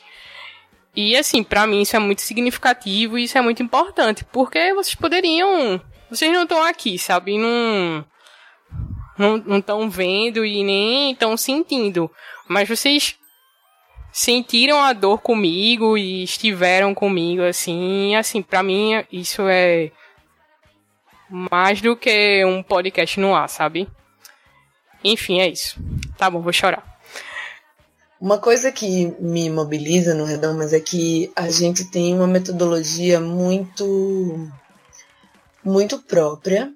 E 0.96 1.16
assim, 1.18 1.44
para 1.44 1.66
mim 1.66 1.82
isso 1.82 1.96
é 1.96 2.00
muito 2.00 2.22
significativo 2.22 3.18
e 3.18 3.24
isso 3.24 3.38
é 3.38 3.42
muito 3.42 3.64
importante, 3.64 4.24
porque 4.26 4.74
vocês 4.76 4.94
poderiam, 4.94 5.82
vocês 6.10 6.32
não 6.32 6.44
estão 6.44 6.62
aqui, 6.62 7.00
sabe? 7.00 7.38
Não 7.38 8.06
não 9.18 9.60
estão 9.60 9.90
vendo 9.90 10.46
e 10.46 10.64
nem 10.64 11.12
estão 11.12 11.38
sentindo. 11.38 12.10
Mas 12.48 12.68
vocês 12.68 13.16
sentiram 14.14 14.80
a 14.80 14.94
dor 14.94 15.20
comigo 15.20 15.98
e 15.98 16.24
estiveram 16.24 16.94
comigo, 16.94 17.42
assim, 17.42 18.16
assim, 18.16 18.44
pra 18.44 18.62
mim 18.62 19.04
isso 19.12 19.42
é 19.48 19.92
mais 21.28 21.82
do 21.82 21.96
que 21.96 22.46
um 22.46 22.62
podcast 22.62 23.20
no 23.20 23.34
ar, 23.34 23.50
sabe? 23.50 23.90
Enfim, 25.04 25.40
é 25.40 25.50
isso. 25.50 25.78
Tá 26.16 26.30
bom, 26.30 26.42
vou 26.42 26.54
chorar. 26.54 26.94
Uma 28.22 28.38
coisa 28.38 28.72
que 28.72 29.08
me 29.20 29.50
mobiliza 29.50 30.14
no 30.14 30.24
Redomas 30.26 30.72
é 30.72 30.80
que 30.80 31.32
a 31.36 31.50
gente 31.50 31.90
tem 31.90 32.14
uma 32.14 32.28
metodologia 32.28 33.20
muito 33.20 34.50
muito 35.66 35.98
própria 36.00 36.72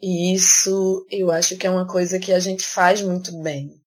e 0.00 0.32
isso 0.32 1.04
eu 1.10 1.30
acho 1.30 1.56
que 1.56 1.66
é 1.66 1.70
uma 1.70 1.86
coisa 1.86 2.18
que 2.18 2.32
a 2.32 2.38
gente 2.38 2.64
faz 2.64 3.02
muito 3.02 3.36
bem. 3.42 3.79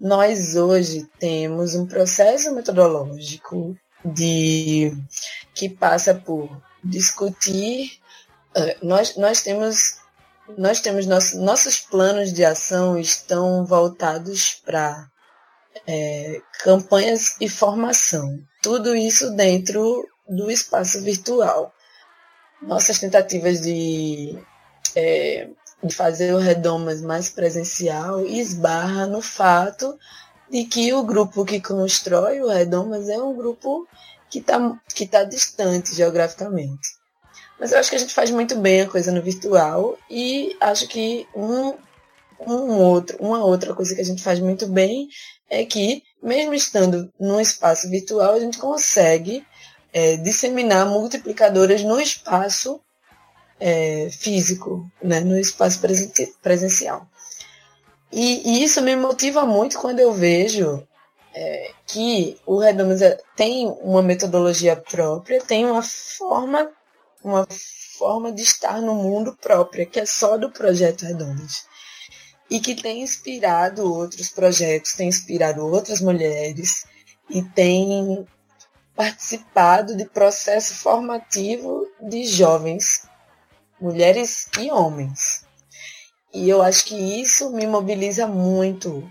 Nós 0.00 0.56
hoje 0.56 1.06
temos 1.18 1.74
um 1.74 1.86
processo 1.86 2.54
metodológico 2.54 3.76
de 4.04 4.92
que 5.54 5.68
passa 5.68 6.14
por 6.14 6.48
discutir. 6.82 8.00
eh, 8.56 8.78
Nós, 8.82 9.16
nós 9.16 9.42
temos 9.42 10.00
nós 10.58 10.80
temos 10.80 11.06
nosso, 11.06 11.40
nossos 11.40 11.80
planos 11.80 12.32
de 12.32 12.44
ação 12.44 12.98
estão 12.98 13.64
voltados 13.66 14.54
para 14.64 15.08
é, 15.86 16.40
campanhas 16.62 17.36
e 17.40 17.48
formação. 17.48 18.38
Tudo 18.62 18.94
isso 18.96 19.30
dentro 19.36 20.06
do 20.28 20.50
espaço 20.50 21.02
virtual. 21.02 21.72
Nossas 22.62 22.98
tentativas 22.98 23.60
de, 23.60 24.38
é, 24.96 25.50
de 25.82 25.94
fazer 25.94 26.34
o 26.34 26.38
Redomas 26.38 27.00
mais 27.00 27.28
presencial 27.30 28.20
esbarra 28.24 29.06
no 29.06 29.22
fato 29.22 29.98
de 30.50 30.64
que 30.64 30.92
o 30.92 31.02
grupo 31.02 31.44
que 31.44 31.60
constrói 31.60 32.40
o 32.40 32.48
Redomas 32.48 33.08
é 33.08 33.18
um 33.18 33.34
grupo 33.34 33.86
que 34.28 34.38
está 34.38 34.80
que 34.94 35.06
tá 35.06 35.24
distante 35.24 35.94
geograficamente. 35.94 37.00
Mas 37.58 37.72
eu 37.72 37.78
acho 37.78 37.90
que 37.90 37.96
a 37.96 37.98
gente 37.98 38.14
faz 38.14 38.30
muito 38.30 38.56
bem 38.56 38.82
a 38.82 38.88
coisa 38.88 39.12
no 39.12 39.22
virtual 39.22 39.98
e 40.08 40.56
acho 40.60 40.88
que 40.88 41.26
um, 41.34 41.74
um 42.46 42.78
outro, 42.78 43.16
uma 43.20 43.44
outra 43.44 43.74
coisa 43.74 43.94
que 43.94 44.00
a 44.00 44.04
gente 44.04 44.22
faz 44.22 44.40
muito 44.40 44.66
bem 44.66 45.08
é 45.48 45.64
que, 45.64 46.02
mesmo 46.22 46.54
estando 46.54 47.12
num 47.18 47.40
espaço 47.40 47.90
virtual, 47.90 48.34
a 48.34 48.40
gente 48.40 48.56
consegue 48.56 49.44
é, 49.92 50.16
disseminar 50.16 50.86
multiplicadoras 50.86 51.82
no 51.82 52.00
espaço 52.00 52.80
é, 53.60 54.08
físico, 54.10 54.90
né, 55.02 55.20
no 55.20 55.38
espaço 55.38 55.80
presen 55.80 56.10
presencial. 56.42 57.06
E, 58.10 58.42
e, 58.44 58.64
isso 58.64 58.80
me 58.82 58.96
motiva 58.96 59.46
muito 59.46 59.78
quando 59.78 60.00
eu 60.00 60.12
vejo 60.12 60.82
é, 61.32 61.70
que 61.86 62.36
o 62.44 62.58
Redomas 62.58 63.00
tem 63.36 63.68
uma 63.82 64.02
metodologia 64.02 64.74
própria, 64.74 65.40
tem 65.40 65.64
uma 65.64 65.82
forma 65.82 66.70
uma 67.22 67.46
forma 67.98 68.32
de 68.32 68.42
estar 68.42 68.80
no 68.80 68.94
mundo 68.94 69.36
própria, 69.40 69.84
que 69.84 70.00
é 70.00 70.06
só 70.06 70.38
do 70.38 70.50
projeto 70.50 71.04
Redondas. 71.04 71.66
E 72.50 72.58
que 72.58 72.74
tem 72.74 73.02
inspirado 73.02 73.92
outros 73.92 74.30
projetos, 74.30 74.94
tem 74.94 75.08
inspirado 75.08 75.64
outras 75.64 76.00
mulheres 76.00 76.84
e 77.28 77.42
tem 77.42 78.26
participado 78.96 79.96
de 79.96 80.04
processo 80.06 80.74
formativo 80.74 81.86
de 82.00 82.24
jovens, 82.24 83.06
mulheres 83.80 84.48
e 84.58 84.70
homens. 84.70 85.44
E 86.32 86.48
eu 86.48 86.62
acho 86.62 86.84
que 86.84 86.94
isso 87.20 87.50
me 87.50 87.66
mobiliza 87.66 88.26
muito 88.26 89.10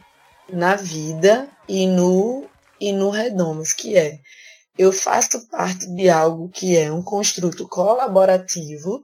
na 0.52 0.76
vida 0.76 1.50
e 1.68 1.86
no 1.86 2.48
e 2.80 2.94
no 2.94 3.10
Redomas, 3.10 3.74
que 3.74 3.98
é 3.98 4.20
eu 4.78 4.94
faço 4.94 5.46
parte 5.50 5.86
de 5.88 6.10
algo 6.10 6.48
que 6.48 6.78
é 6.78 6.90
um 6.90 7.02
construto 7.02 7.68
colaborativo, 7.68 9.04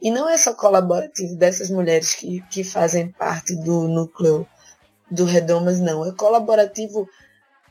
e 0.00 0.08
não 0.08 0.28
é 0.28 0.36
só 0.36 0.54
colaborativo 0.54 1.34
dessas 1.34 1.68
mulheres 1.68 2.14
que, 2.14 2.40
que 2.48 2.62
fazem 2.62 3.10
parte 3.10 3.56
do 3.56 3.88
núcleo 3.88 4.46
do 5.10 5.24
Redomas, 5.24 5.80
não. 5.80 6.06
É 6.06 6.12
colaborativo 6.12 7.08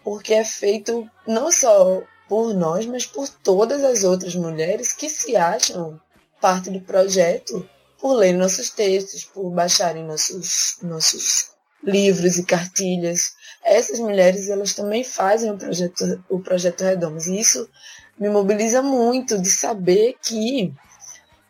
porque 0.04 0.34
é 0.34 0.44
feito 0.44 1.10
não 1.26 1.50
só 1.50 2.04
por 2.28 2.54
nós, 2.54 2.86
mas 2.86 3.06
por 3.06 3.30
todas 3.30 3.84
as 3.84 4.04
outras 4.04 4.36
mulheres 4.36 4.92
que 4.92 5.10
se 5.10 5.38
acham 5.38 6.00
parte 6.46 6.70
do 6.70 6.80
projeto 6.80 7.68
por 8.00 8.14
lerem 8.14 8.38
nossos 8.38 8.70
textos, 8.70 9.24
por 9.24 9.50
baixarem 9.50 10.04
nossos, 10.04 10.78
nossos 10.80 11.50
livros 11.84 12.38
e 12.38 12.46
cartilhas, 12.46 13.34
essas 13.64 14.00
mulheres 14.00 14.48
elas 14.48 14.76
também 14.76 15.04
fazem 15.04 15.50
o 15.50 15.58
projeto, 15.58 16.24
o 16.30 16.40
projeto 16.40 16.84
Redomas. 16.84 17.26
E 17.26 17.40
isso 17.40 17.68
me 18.16 18.30
mobiliza 18.30 18.84
muito 18.84 19.42
de 19.42 19.50
saber 19.50 20.18
que 20.22 20.72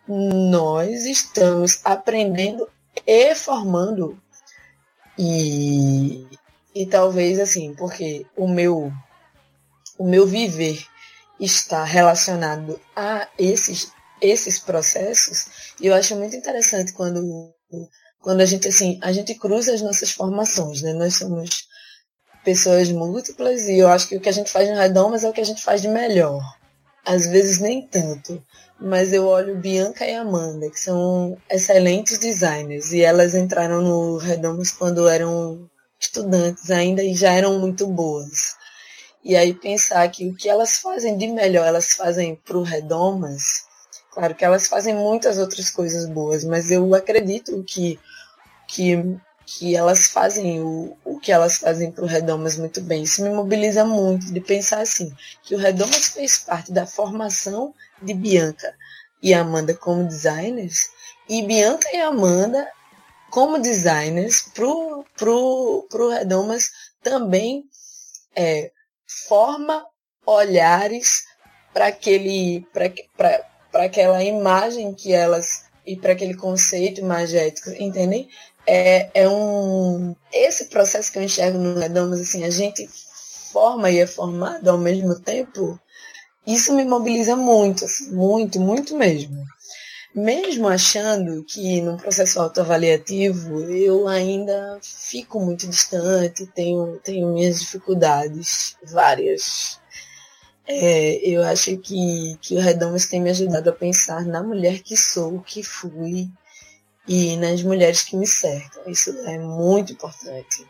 nós 0.08 1.04
estamos 1.04 1.82
aprendendo 1.84 2.66
e 3.06 3.36
formando. 3.36 4.18
E, 5.20 6.26
e 6.74 6.86
talvez 6.86 7.38
assim, 7.38 7.74
porque 7.74 8.26
o 8.34 8.48
meu, 8.48 8.94
o 9.98 10.08
meu 10.08 10.26
viver 10.26 10.82
está 11.38 11.84
relacionado 11.84 12.80
a 12.96 13.28
esses, 13.38 13.94
esses 14.22 14.60
processos, 14.60 15.74
e 15.80 15.88
eu 15.88 15.94
acho 15.94 16.16
muito 16.16 16.36
interessante 16.36 16.94
quando, 16.94 17.22
quando 18.20 18.42
a 18.42 18.46
gente 18.46 18.68
assim, 18.68 19.00
a 19.02 19.12
gente 19.12 19.36
cruza 19.36 19.74
as 19.74 19.82
nossas 19.82 20.12
formações, 20.12 20.82
né? 20.82 20.94
Nós 20.94 21.16
somos 21.16 21.68
pessoas 22.44 22.90
múltiplas 22.92 23.68
e 23.68 23.80
eu 23.80 23.88
acho 23.88 24.08
que 24.08 24.16
o 24.16 24.22
que 24.22 24.30
a 24.30 24.32
gente 24.32 24.52
faz 24.52 24.70
no 24.70 24.76
Redomas 24.76 25.24
é 25.24 25.30
o 25.30 25.34
que 25.34 25.42
a 25.42 25.46
gente 25.46 25.64
faz 25.64 25.82
de 25.82 25.88
melhor. 25.88 26.42
Às 27.04 27.28
vezes 27.28 27.60
nem 27.60 27.88
tanto, 27.88 28.42
mas 28.80 29.14
eu 29.14 29.28
olho 29.28 29.58
Bianca 29.58 30.06
e 30.06 30.14
Amanda, 30.14 30.70
que 30.70 30.80
são 30.80 31.38
excelentes 31.50 32.18
designers 32.18 32.92
e 32.94 33.02
elas 33.02 33.36
entraram 33.36 33.82
no 33.82 34.18
Redomas 34.18 34.72
quando 34.72 35.08
eram 35.08 35.70
estudantes 36.00 36.70
ainda 36.72 37.04
e 37.04 37.14
já 37.16 37.32
eram 37.32 37.60
muito 37.60 37.88
boas. 37.88 38.56
E 39.24 39.36
aí 39.36 39.54
pensar 39.54 40.08
que 40.10 40.28
o 40.28 40.36
que 40.36 40.48
elas 40.48 40.78
fazem 40.78 41.18
de 41.18 41.28
melhor, 41.28 41.66
elas 41.66 41.94
fazem 41.94 42.36
para 42.36 42.58
o 42.58 42.64
Redomas, 42.64 43.65
claro 44.16 44.34
que 44.34 44.46
elas 44.46 44.68
fazem 44.68 44.96
muitas 44.96 45.38
outras 45.38 45.70
coisas 45.70 46.08
boas, 46.08 46.46
mas 46.46 46.72
eu 46.72 46.96
acredito 46.96 47.62
que, 47.64 48.00
que 48.68 49.20
que 49.46 49.76
elas 49.76 50.08
fazem 50.08 50.60
o, 50.62 50.98
o 51.06 51.20
que 51.20 51.32
elas 51.32 51.58
fazem 51.58 51.92
para 51.92 52.04
o 52.04 52.08
Redomas 52.08 52.58
muito 52.58 52.82
bem. 52.82 53.04
Isso 53.04 53.22
me 53.22 53.30
mobiliza 53.30 53.86
muito 53.86 54.34
de 54.34 54.42
pensar 54.42 54.80
assim, 54.80 55.16
que 55.44 55.54
o 55.54 55.58
Redomas 55.58 56.10
fez 56.10 56.40
parte 56.40 56.72
da 56.72 56.88
formação 56.88 57.74
de 58.02 58.14
Bianca 58.14 58.76
e 59.22 59.34
Amanda 59.34 59.74
como 59.76 60.08
designers, 60.08 60.90
e 61.30 61.44
Bianca 61.44 61.88
e 61.94 62.02
Amanda 62.02 62.68
como 63.30 63.60
designers 63.60 64.42
pro, 64.54 65.06
pro, 65.16 65.88
pro 65.90 66.10
Redomas 66.10 66.72
também 67.04 67.66
é, 68.36 68.72
forma 69.28 69.86
olhares 70.26 71.24
para 71.74 71.88
aquele 71.88 72.66
para 73.76 73.86
aquela 73.86 74.24
imagem 74.24 74.94
que 74.94 75.12
elas 75.12 75.66
e 75.86 75.98
para 75.98 76.14
aquele 76.14 76.36
conceito 76.36 77.02
imagético, 77.02 77.70
entendem? 77.78 78.30
é, 78.68 79.10
é 79.14 79.30
um. 79.30 80.16
Esse 80.34 80.66
processo 80.66 81.12
que 81.12 81.20
eu 81.20 81.24
enxergo 81.24 81.58
no 81.58 81.80
Redomas, 81.80 82.20
assim, 82.20 82.44
a 82.44 82.50
gente 82.50 82.88
forma 83.52 83.90
e 83.92 84.00
é 84.00 84.08
formado 84.08 84.68
ao 84.70 84.78
mesmo 84.78 85.20
tempo, 85.20 85.80
isso 86.46 86.74
me 86.74 86.84
mobiliza 86.84 87.36
muito, 87.36 87.86
assim, 87.86 88.12
muito, 88.12 88.60
muito 88.60 88.96
mesmo. 88.96 89.44
Mesmo 90.14 90.68
achando 90.68 91.44
que 91.44 91.82
no 91.82 91.98
processo 91.98 92.40
autoavaliativo 92.40 93.70
eu 93.70 94.08
ainda 94.08 94.80
fico 94.82 95.40
muito 95.42 95.68
distante, 95.68 96.48
tenho, 96.56 97.00
tenho 97.04 97.34
minhas 97.34 97.60
dificuldades, 97.60 98.78
várias. 98.84 99.80
É, 100.68 101.18
eu 101.28 101.44
acho 101.44 101.78
que, 101.78 102.38
que 102.42 102.56
o 102.56 102.60
Redomas 102.60 103.06
tem 103.06 103.22
me 103.22 103.30
ajudado 103.30 103.70
a 103.70 103.74
pensar 103.74 104.26
na 104.26 104.42
mulher 104.42 104.82
que 104.82 104.98
sou, 104.98 105.42
que 105.42 105.64
fui, 105.64 106.30
e 107.08 107.38
nas 107.38 107.62
mulheres 107.62 108.04
que 108.04 108.18
me 108.18 108.28
cercam. 108.28 108.84
Isso 108.88 109.12
é 109.26 109.38
muito 109.38 109.94
importante. 109.94 110.68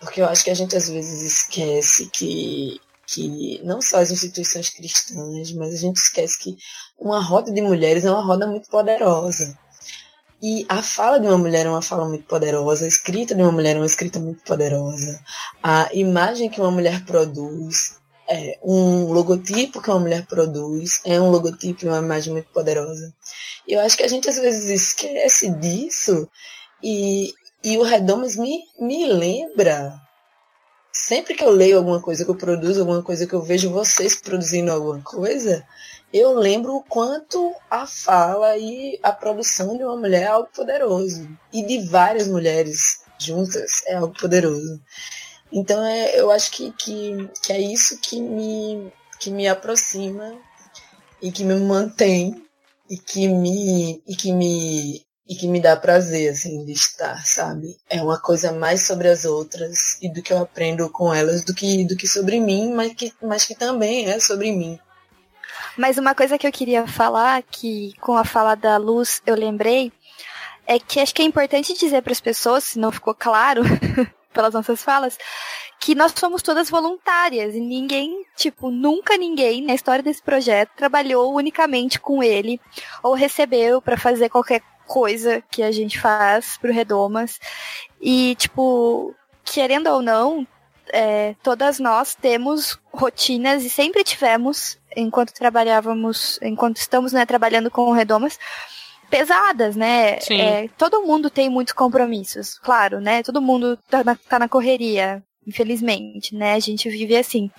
Porque 0.00 0.20
eu 0.20 0.26
acho 0.26 0.44
que 0.44 0.50
a 0.50 0.54
gente 0.54 0.76
às 0.76 0.88
vezes 0.88 1.22
esquece 1.22 2.06
que, 2.12 2.80
que 3.06 3.60
não 3.64 3.80
só 3.80 3.98
as 3.98 4.10
instituições 4.10 4.70
cristãs, 4.70 5.52
mas 5.52 5.74
a 5.74 5.76
gente 5.76 5.96
esquece 5.96 6.38
que 6.38 6.56
uma 6.98 7.20
roda 7.20 7.52
de 7.52 7.60
mulheres 7.62 8.04
é 8.04 8.10
uma 8.10 8.24
roda 8.24 8.46
muito 8.46 8.68
poderosa. 8.68 9.56
E 10.40 10.66
a 10.68 10.82
fala 10.82 11.20
de 11.20 11.26
uma 11.28 11.38
mulher 11.38 11.66
é 11.66 11.70
uma 11.70 11.82
fala 11.82 12.08
muito 12.08 12.24
poderosa, 12.24 12.84
a 12.84 12.88
escrita 12.88 13.32
de 13.32 13.42
uma 13.42 13.52
mulher 13.52 13.76
é 13.76 13.78
uma 13.78 13.86
escrita 13.86 14.18
muito 14.18 14.42
poderosa, 14.42 15.22
a 15.62 15.88
imagem 15.94 16.50
que 16.50 16.60
uma 16.60 16.72
mulher 16.72 17.04
produz, 17.04 18.01
é, 18.28 18.58
um 18.62 19.12
logotipo 19.12 19.80
que 19.80 19.90
uma 19.90 20.00
mulher 20.00 20.26
produz, 20.26 21.00
é 21.04 21.20
um 21.20 21.30
logotipo 21.30 21.84
e 21.84 21.88
uma 21.88 21.98
imagem 21.98 22.32
muito 22.32 22.50
poderosa. 22.52 23.12
Eu 23.66 23.80
acho 23.80 23.96
que 23.96 24.02
a 24.02 24.08
gente 24.08 24.28
às 24.28 24.36
vezes 24.36 24.70
esquece 24.70 25.50
disso 25.50 26.28
e, 26.82 27.32
e 27.62 27.78
o 27.78 27.82
Redomas 27.82 28.36
me, 28.36 28.64
me 28.78 29.06
lembra. 29.06 30.00
Sempre 30.92 31.34
que 31.34 31.42
eu 31.42 31.50
leio 31.50 31.78
alguma 31.78 32.02
coisa, 32.02 32.24
que 32.24 32.30
eu 32.30 32.34
produzo 32.34 32.80
alguma 32.80 33.02
coisa, 33.02 33.26
que 33.26 33.34
eu 33.34 33.42
vejo 33.42 33.70
vocês 33.70 34.14
produzindo 34.14 34.70
alguma 34.70 35.00
coisa, 35.00 35.66
eu 36.12 36.34
lembro 36.34 36.76
o 36.76 36.82
quanto 36.82 37.54
a 37.70 37.86
fala 37.86 38.58
e 38.58 39.00
a 39.02 39.10
produção 39.12 39.78
de 39.78 39.84
uma 39.84 39.96
mulher 39.96 40.24
é 40.24 40.26
algo 40.26 40.48
poderoso. 40.54 41.26
E 41.50 41.64
de 41.64 41.88
várias 41.88 42.28
mulheres 42.28 43.02
juntas 43.18 43.82
é 43.86 43.94
algo 43.94 44.14
poderoso. 44.18 44.78
Então 45.52 45.84
é, 45.84 46.18
eu 46.18 46.30
acho 46.30 46.50
que, 46.50 46.72
que, 46.72 47.28
que 47.42 47.52
é 47.52 47.60
isso 47.60 48.00
que 48.00 48.20
me, 48.20 48.90
que 49.20 49.30
me 49.30 49.46
aproxima 49.46 50.34
e 51.20 51.30
que 51.30 51.44
me 51.44 51.54
mantém 51.56 52.44
e 52.88 52.96
que 52.96 53.28
me, 53.28 54.02
e 54.06 54.16
que 54.16 54.32
me 54.32 55.04
e 55.28 55.36
que 55.36 55.46
me 55.46 55.60
dá 55.60 55.76
prazer, 55.76 56.30
assim, 56.30 56.64
de 56.64 56.72
estar, 56.72 57.24
sabe? 57.24 57.76
É 57.88 58.02
uma 58.02 58.20
coisa 58.20 58.52
mais 58.52 58.82
sobre 58.82 59.08
as 59.08 59.24
outras 59.24 59.96
e 60.02 60.08
do 60.08 60.20
que 60.20 60.32
eu 60.32 60.38
aprendo 60.38 60.90
com 60.90 61.14
elas 61.14 61.44
do 61.44 61.54
que, 61.54 61.84
do 61.84 61.96
que 61.96 62.06
sobre 62.06 62.40
mim, 62.40 62.72
mas 62.74 62.92
que, 62.92 63.12
mas 63.22 63.46
que 63.46 63.54
também 63.54 64.10
é 64.10 64.18
sobre 64.18 64.52
mim. 64.52 64.78
Mas 65.76 65.96
uma 65.96 66.14
coisa 66.14 66.36
que 66.36 66.46
eu 66.46 66.52
queria 66.52 66.86
falar, 66.86 67.42
que 67.44 67.94
com 68.00 68.16
a 68.16 68.24
fala 68.24 68.54
da 68.54 68.76
Luz 68.76 69.22
eu 69.24 69.34
lembrei, 69.34 69.92
é 70.66 70.78
que 70.78 71.00
acho 71.00 71.14
que 71.14 71.22
é 71.22 71.24
importante 71.24 71.72
dizer 71.72 72.02
para 72.02 72.12
as 72.12 72.20
pessoas, 72.20 72.64
se 72.64 72.78
não 72.78 72.92
ficou 72.92 73.14
claro 73.14 73.62
pelas 74.32 74.54
nossas 74.54 74.82
falas, 74.82 75.18
que 75.80 75.94
nós 75.94 76.12
somos 76.16 76.42
todas 76.42 76.70
voluntárias 76.70 77.54
e 77.54 77.60
ninguém, 77.60 78.24
tipo, 78.36 78.70
nunca 78.70 79.16
ninguém 79.16 79.62
na 79.62 79.74
história 79.74 80.02
desse 80.02 80.22
projeto 80.22 80.70
trabalhou 80.76 81.34
unicamente 81.34 81.98
com 81.98 82.22
ele 82.22 82.60
ou 83.02 83.14
recebeu 83.14 83.82
para 83.82 83.96
fazer 83.96 84.28
qualquer 84.28 84.62
coisa 84.86 85.42
que 85.50 85.62
a 85.62 85.72
gente 85.72 85.98
faz 85.98 86.56
pro 86.58 86.72
Redomas. 86.72 87.40
E, 88.00 88.34
tipo, 88.36 89.14
querendo 89.44 89.88
ou 89.88 90.02
não, 90.02 90.46
é, 90.92 91.34
todas 91.42 91.78
nós 91.78 92.14
temos 92.14 92.78
rotinas 92.92 93.64
e 93.64 93.70
sempre 93.70 94.04
tivemos, 94.04 94.78
enquanto 94.96 95.32
trabalhávamos, 95.32 96.38
enquanto 96.42 96.76
estamos 96.76 97.12
né, 97.12 97.24
trabalhando 97.26 97.70
com 97.70 97.82
o 97.82 97.92
Redomas, 97.92 98.38
pesadas, 99.12 99.76
né? 99.76 100.18
Sim. 100.20 100.40
É, 100.40 100.68
todo 100.78 101.02
mundo 101.02 101.28
tem 101.28 101.50
muitos 101.50 101.74
compromissos, 101.74 102.58
claro, 102.58 102.98
né? 102.98 103.22
Todo 103.22 103.42
mundo 103.42 103.78
tá 103.90 104.02
na, 104.02 104.16
tá 104.16 104.38
na 104.38 104.48
correria, 104.48 105.22
infelizmente, 105.46 106.34
né? 106.34 106.54
A 106.54 106.58
gente 106.58 106.88
vive 106.88 107.14
assim. 107.14 107.50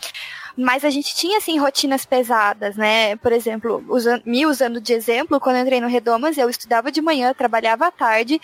Mas 0.58 0.84
a 0.84 0.89
gente 0.89 1.16
tinha, 1.16 1.38
assim, 1.38 1.58
rotinas 1.60 2.06
pesadas, 2.06 2.76
né? 2.76 3.16
Por 3.18 3.32
exemplo, 3.32 3.84
usando, 3.88 4.24
me 4.26 4.45
usando 4.47 4.82
de 4.82 4.93
exemplo, 4.93 5.39
quando 5.39 5.58
eu 5.58 5.62
entrei 5.62 5.80
no 5.80 5.88
Redomas, 5.88 6.38
eu 6.38 6.49
estudava 6.49 6.91
de 6.91 7.01
manhã, 7.01 7.34
trabalhava 7.34 7.88
à 7.88 7.91
tarde, 7.91 8.39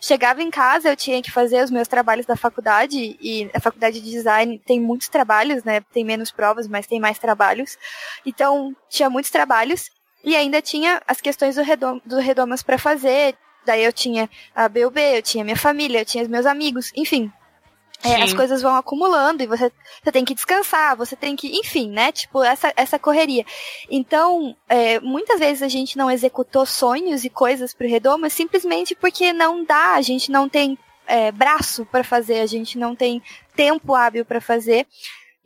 chegava 0.00 0.42
em 0.42 0.50
casa, 0.50 0.90
eu 0.90 0.96
tinha 0.96 1.22
que 1.22 1.30
fazer 1.30 1.64
os 1.64 1.70
meus 1.70 1.88
trabalhos 1.88 2.26
da 2.26 2.36
faculdade, 2.36 3.16
e 3.20 3.50
a 3.54 3.60
faculdade 3.60 4.00
de 4.00 4.10
design 4.10 4.60
tem 4.64 4.80
muitos 4.80 5.08
trabalhos, 5.08 5.64
né? 5.64 5.80
Tem 5.92 6.04
menos 6.04 6.30
provas, 6.30 6.68
mas 6.68 6.86
tem 6.86 7.00
mais 7.00 7.18
trabalhos. 7.18 7.76
Então, 8.26 8.74
tinha 8.88 9.08
muitos 9.08 9.30
trabalhos, 9.30 9.88
e 10.24 10.36
ainda 10.36 10.62
tinha 10.62 11.02
as 11.06 11.20
questões 11.20 11.56
do, 11.56 11.62
Redom, 11.62 12.00
do 12.04 12.18
Redomas 12.18 12.62
para 12.62 12.78
fazer. 12.78 13.36
Daí 13.64 13.84
eu 13.84 13.92
tinha 13.92 14.28
a 14.54 14.68
BUB, 14.68 14.98
eu 14.98 15.22
tinha 15.22 15.44
minha 15.44 15.56
família, 15.56 16.00
eu 16.00 16.04
tinha 16.04 16.22
os 16.22 16.28
meus 16.28 16.46
amigos, 16.46 16.92
enfim. 16.96 17.30
É, 18.04 18.20
as 18.20 18.34
coisas 18.34 18.60
vão 18.60 18.74
acumulando 18.74 19.44
e 19.44 19.46
você, 19.46 19.70
você 20.02 20.10
tem 20.10 20.24
que 20.24 20.34
descansar, 20.34 20.96
você 20.96 21.14
tem 21.14 21.36
que, 21.36 21.56
enfim, 21.56 21.88
né? 21.88 22.10
Tipo, 22.10 22.42
essa, 22.42 22.72
essa 22.76 22.98
correria. 22.98 23.46
Então, 23.88 24.56
é, 24.68 24.98
muitas 24.98 25.38
vezes 25.38 25.62
a 25.62 25.68
gente 25.68 25.96
não 25.96 26.10
executou 26.10 26.66
sonhos 26.66 27.24
e 27.24 27.30
coisas 27.30 27.72
pro 27.72 27.86
Redomas 27.86 28.32
simplesmente 28.32 28.96
porque 28.96 29.32
não 29.32 29.64
dá, 29.64 29.94
a 29.94 30.00
gente 30.00 30.32
não 30.32 30.48
tem 30.48 30.76
é, 31.06 31.30
braço 31.30 31.86
para 31.86 32.02
fazer, 32.02 32.40
a 32.40 32.46
gente 32.46 32.76
não 32.76 32.96
tem 32.96 33.22
tempo 33.54 33.94
hábil 33.94 34.24
para 34.24 34.40
fazer. 34.40 34.84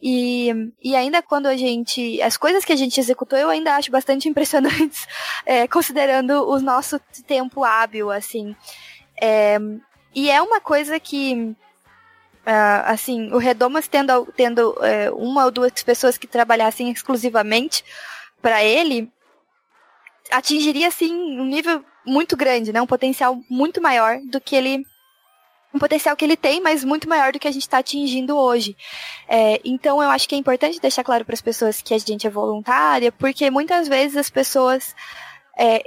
E, 0.00 0.50
e 0.82 0.94
ainda 0.94 1.22
quando 1.22 1.46
a 1.46 1.56
gente. 1.56 2.20
As 2.20 2.36
coisas 2.36 2.64
que 2.64 2.72
a 2.72 2.76
gente 2.76 3.00
executou 3.00 3.38
eu 3.38 3.48
ainda 3.48 3.74
acho 3.74 3.90
bastante 3.90 4.28
impressionantes, 4.28 5.06
é, 5.44 5.66
considerando 5.66 6.48
o 6.48 6.60
nosso 6.60 6.98
tempo 7.26 7.64
hábil, 7.64 8.10
assim. 8.10 8.54
É, 9.20 9.58
e 10.14 10.30
é 10.30 10.40
uma 10.42 10.60
coisa 10.60 11.00
que. 11.00 11.54
ah, 12.44 12.92
assim, 12.92 13.32
o 13.32 13.38
Redomas 13.38 13.88
tendo, 13.88 14.26
tendo 14.36 14.76
é, 14.84 15.10
uma 15.10 15.46
ou 15.46 15.50
duas 15.50 15.72
pessoas 15.82 16.18
que 16.18 16.26
trabalhassem 16.26 16.90
exclusivamente 16.90 17.84
para 18.42 18.62
ele, 18.62 19.10
atingiria, 20.30 20.88
assim, 20.88 21.12
um 21.40 21.44
nível 21.44 21.84
muito 22.04 22.36
grande, 22.36 22.72
né? 22.72 22.80
Um 22.80 22.86
potencial 22.86 23.40
muito 23.48 23.80
maior 23.80 24.20
do 24.30 24.40
que 24.40 24.54
ele 24.54 24.86
um 25.76 25.78
potencial 25.78 26.16
que 26.16 26.24
ele 26.24 26.36
tem, 26.36 26.60
mas 26.60 26.84
muito 26.84 27.08
maior 27.08 27.32
do 27.32 27.38
que 27.38 27.46
a 27.46 27.52
gente 27.52 27.62
está 27.62 27.78
atingindo 27.78 28.36
hoje. 28.36 28.76
É, 29.28 29.60
então, 29.64 30.02
eu 30.02 30.10
acho 30.10 30.28
que 30.28 30.34
é 30.34 30.38
importante 30.38 30.80
deixar 30.80 31.04
claro 31.04 31.24
para 31.24 31.34
as 31.34 31.42
pessoas 31.42 31.80
que 31.80 31.94
a 31.94 31.98
gente 31.98 32.26
é 32.26 32.30
voluntária, 32.30 33.12
porque 33.12 33.50
muitas 33.50 33.86
vezes 33.86 34.16
as 34.16 34.30
pessoas 34.30 34.94
é, 35.56 35.82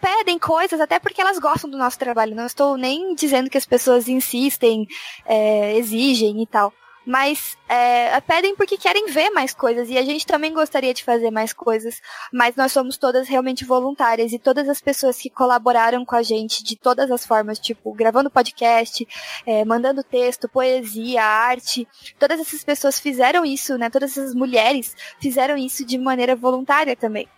pedem 0.00 0.38
coisas 0.38 0.80
até 0.80 0.98
porque 0.98 1.20
elas 1.20 1.38
gostam 1.38 1.68
do 1.68 1.76
nosso 1.76 1.98
trabalho. 1.98 2.34
Não 2.34 2.46
estou 2.46 2.76
nem 2.76 3.14
dizendo 3.14 3.50
que 3.50 3.58
as 3.58 3.66
pessoas 3.66 4.08
insistem, 4.08 4.86
é, 5.26 5.76
exigem 5.76 6.42
e 6.42 6.46
tal. 6.46 6.72
Mas 7.06 7.56
é, 7.68 8.20
pedem 8.20 8.54
porque 8.54 8.76
querem 8.76 9.06
ver 9.06 9.30
mais 9.30 9.54
coisas. 9.54 9.88
E 9.88 9.96
a 9.96 10.02
gente 10.02 10.26
também 10.26 10.52
gostaria 10.52 10.92
de 10.92 11.04
fazer 11.04 11.30
mais 11.30 11.52
coisas. 11.52 12.00
Mas 12.32 12.54
nós 12.56 12.72
somos 12.72 12.96
todas 12.96 13.28
realmente 13.28 13.64
voluntárias. 13.64 14.32
E 14.32 14.38
todas 14.38 14.68
as 14.68 14.80
pessoas 14.80 15.18
que 15.18 15.30
colaboraram 15.30 16.04
com 16.04 16.14
a 16.14 16.22
gente 16.22 16.62
de 16.62 16.76
todas 16.76 17.10
as 17.10 17.24
formas, 17.24 17.58
tipo, 17.58 17.92
gravando 17.92 18.30
podcast, 18.30 19.06
é, 19.46 19.64
mandando 19.64 20.02
texto, 20.02 20.48
poesia, 20.48 21.24
arte. 21.24 21.86
Todas 22.18 22.40
essas 22.40 22.62
pessoas 22.62 23.00
fizeram 23.00 23.44
isso, 23.44 23.78
né? 23.78 23.88
Todas 23.90 24.16
essas 24.16 24.34
mulheres 24.34 24.94
fizeram 25.20 25.56
isso 25.56 25.84
de 25.84 25.96
maneira 25.96 26.36
voluntária 26.36 26.94
também. 26.94 27.28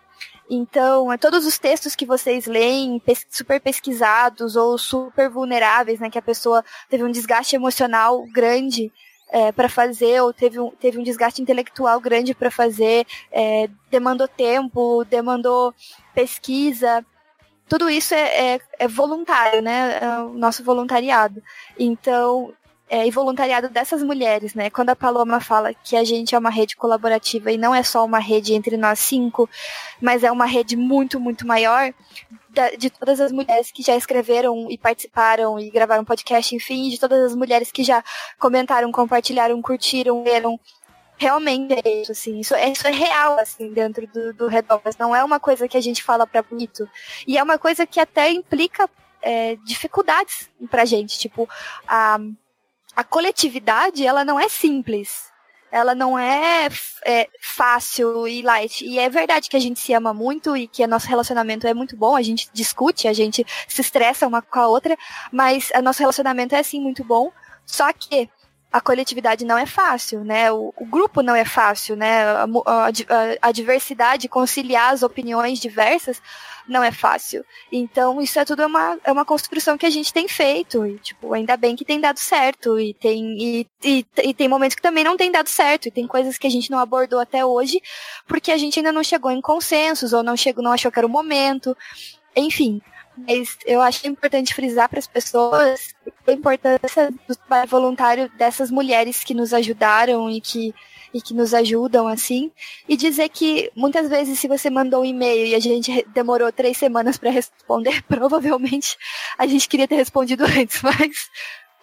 Então, 0.50 1.12
é, 1.12 1.16
todos 1.16 1.46
os 1.46 1.58
textos 1.58 1.94
que 1.94 2.04
vocês 2.04 2.46
leem, 2.46 3.00
super 3.30 3.60
pesquisados 3.60 4.56
ou 4.56 4.76
super 4.76 5.30
vulneráveis, 5.30 6.00
né, 6.00 6.10
que 6.10 6.18
a 6.18 6.22
pessoa 6.22 6.64
teve 6.88 7.04
um 7.04 7.10
desgaste 7.10 7.54
emocional 7.54 8.26
grande 8.32 8.92
para 9.54 9.68
fazer, 9.68 10.20
ou 10.22 10.32
teve 10.32 10.58
um, 10.58 10.70
teve 10.70 10.98
um 10.98 11.02
desgaste 11.02 11.40
intelectual 11.40 12.00
grande 12.00 12.34
para 12.34 12.50
fazer, 12.50 13.06
é, 13.30 13.68
demandou 13.90 14.26
tempo, 14.26 15.04
demandou 15.04 15.74
pesquisa. 16.14 17.04
Tudo 17.68 17.88
isso 17.88 18.14
é, 18.14 18.54
é, 18.54 18.60
é 18.80 18.88
voluntário, 18.88 19.62
né? 19.62 19.98
É 20.00 20.18
o 20.22 20.30
nosso 20.30 20.64
voluntariado. 20.64 21.40
Então, 21.78 22.52
é, 22.90 23.06
e 23.06 23.10
voluntariado 23.12 23.68
dessas 23.68 24.02
mulheres, 24.02 24.52
né? 24.52 24.68
Quando 24.68 24.90
a 24.90 24.96
Paloma 24.96 25.38
fala 25.40 25.72
que 25.72 25.96
a 25.96 26.02
gente 26.02 26.34
é 26.34 26.38
uma 26.38 26.50
rede 26.50 26.74
colaborativa 26.74 27.52
e 27.52 27.56
não 27.56 27.72
é 27.72 27.84
só 27.84 28.04
uma 28.04 28.18
rede 28.18 28.52
entre 28.52 28.76
nós 28.76 28.98
cinco, 28.98 29.48
mas 30.00 30.24
é 30.24 30.30
uma 30.32 30.44
rede 30.44 30.76
muito, 30.76 31.20
muito 31.20 31.46
maior 31.46 31.94
de 32.76 32.90
todas 32.90 33.20
as 33.20 33.30
mulheres 33.30 33.70
que 33.70 33.80
já 33.80 33.94
escreveram 33.94 34.68
e 34.68 34.76
participaram 34.76 35.56
e 35.56 35.70
gravaram 35.70 36.04
podcast, 36.04 36.52
enfim, 36.52 36.88
de 36.88 36.98
todas 36.98 37.26
as 37.26 37.36
mulheres 37.36 37.70
que 37.70 37.84
já 37.84 38.02
comentaram, 38.40 38.90
compartilharam, 38.90 39.62
curtiram, 39.62 40.24
leram. 40.24 40.58
Realmente 41.16 41.74
é 41.84 42.02
isso, 42.02 42.10
assim, 42.10 42.40
isso, 42.40 42.54
é- 42.56 42.70
isso 42.70 42.88
é 42.88 42.90
real, 42.90 43.38
assim, 43.38 43.72
dentro 43.72 44.04
do, 44.08 44.32
do 44.34 44.46
Redomas. 44.48 44.96
Não 44.98 45.14
é 45.14 45.22
uma 45.22 45.38
coisa 45.38 45.68
que 45.68 45.76
a 45.76 45.80
gente 45.80 46.02
fala 46.02 46.26
pra 46.26 46.42
bonito. 46.42 46.88
E 47.24 47.38
é 47.38 47.42
uma 47.42 47.56
coisa 47.56 47.86
que 47.86 48.00
até 48.00 48.32
implica 48.32 48.90
é, 49.22 49.54
dificuldades 49.64 50.50
pra 50.70 50.84
gente. 50.84 51.18
Tipo, 51.20 51.48
a, 51.86 52.18
a 53.00 53.04
coletividade, 53.04 54.06
ela 54.06 54.26
não 54.26 54.38
é 54.38 54.46
simples. 54.46 55.30
Ela 55.72 55.94
não 55.94 56.18
é, 56.18 56.68
é, 57.06 57.28
fácil 57.40 58.28
e 58.28 58.42
light. 58.42 58.84
E 58.84 58.98
é 58.98 59.08
verdade 59.08 59.48
que 59.48 59.56
a 59.56 59.60
gente 59.60 59.80
se 59.80 59.94
ama 59.94 60.12
muito 60.12 60.54
e 60.54 60.68
que 60.68 60.84
o 60.84 60.88
nosso 60.88 61.08
relacionamento 61.08 61.66
é 61.66 61.72
muito 61.72 61.96
bom. 61.96 62.14
A 62.14 62.20
gente 62.20 62.50
discute, 62.52 63.08
a 63.08 63.14
gente 63.14 63.46
se 63.66 63.80
estressa 63.80 64.26
uma 64.26 64.42
com 64.42 64.58
a 64.58 64.68
outra, 64.68 64.98
mas 65.32 65.70
nosso 65.82 66.00
relacionamento 66.00 66.54
é 66.54 66.62
sim 66.62 66.78
muito 66.78 67.02
bom. 67.02 67.32
Só 67.64 67.90
que 67.90 68.28
a 68.72 68.80
coletividade 68.80 69.44
não 69.44 69.58
é 69.58 69.66
fácil, 69.66 70.22
né? 70.24 70.50
O, 70.52 70.72
o 70.76 70.86
grupo 70.86 71.22
não 71.22 71.34
é 71.34 71.44
fácil, 71.44 71.96
né? 71.96 72.22
A, 72.24 72.44
a- 72.44 72.90
a 73.42 73.52
diversidade, 73.52 74.28
conciliar 74.28 74.92
as 74.92 75.02
opiniões 75.02 75.58
diversas 75.58 76.22
não 76.68 76.84
é 76.84 76.92
fácil. 76.92 77.44
Então, 77.72 78.20
isso 78.22 78.38
é 78.38 78.44
tudo 78.44 78.64
uma, 78.64 78.96
é 79.02 79.10
uma 79.10 79.24
construção 79.24 79.76
que 79.76 79.86
a 79.86 79.90
gente 79.90 80.12
tem 80.12 80.28
feito. 80.28 80.86
E, 80.86 80.98
tipo, 80.98 81.32
ainda 81.34 81.56
bem 81.56 81.74
que 81.74 81.84
tem 81.84 82.00
dado 82.00 82.18
certo. 82.18 82.78
E 82.78 82.94
tem, 82.94 83.36
e, 83.42 83.66
e, 83.84 84.06
e 84.22 84.34
tem 84.34 84.46
momentos 84.48 84.76
que 84.76 84.82
também 84.82 85.02
não 85.02 85.16
tem 85.16 85.32
dado 85.32 85.48
certo. 85.48 85.86
E 85.88 85.90
tem 85.90 86.06
coisas 86.06 86.38
que 86.38 86.46
a 86.46 86.50
gente 86.50 86.70
não 86.70 86.78
abordou 86.78 87.18
até 87.18 87.44
hoje, 87.44 87.80
porque 88.26 88.52
a 88.52 88.56
gente 88.56 88.78
ainda 88.78 88.92
não 88.92 89.02
chegou 89.02 89.32
em 89.32 89.40
consensos, 89.40 90.12
ou 90.12 90.22
não 90.22 90.36
chegou, 90.36 90.62
não 90.62 90.72
achou 90.72 90.92
que 90.92 90.98
era 90.98 91.06
o 91.06 91.10
momento. 91.10 91.76
Enfim. 92.36 92.80
Mas 93.26 93.56
eu 93.66 93.80
acho 93.80 94.06
importante 94.06 94.54
frisar 94.54 94.88
para 94.88 94.98
as 94.98 95.06
pessoas 95.06 95.94
a 96.26 96.32
importância 96.32 97.10
do 97.28 97.36
trabalho 97.36 97.68
voluntário 97.68 98.28
dessas 98.36 98.70
mulheres 98.70 99.24
que 99.24 99.34
nos 99.34 99.52
ajudaram 99.52 100.30
e 100.30 100.40
que, 100.40 100.74
e 101.12 101.20
que 101.20 101.34
nos 101.34 101.52
ajudam, 101.54 102.06
assim. 102.06 102.50
E 102.88 102.96
dizer 102.96 103.28
que 103.28 103.70
muitas 103.74 104.08
vezes, 104.08 104.38
se 104.38 104.48
você 104.48 104.70
mandou 104.70 105.02
um 105.02 105.04
e-mail 105.04 105.46
e 105.46 105.54
a 105.54 105.60
gente 105.60 106.06
demorou 106.14 106.52
três 106.52 106.76
semanas 106.76 107.18
para 107.18 107.30
responder, 107.30 108.02
provavelmente 108.08 108.96
a 109.38 109.46
gente 109.46 109.68
queria 109.68 109.88
ter 109.88 109.96
respondido 109.96 110.44
antes, 110.44 110.80
mas 110.82 111.30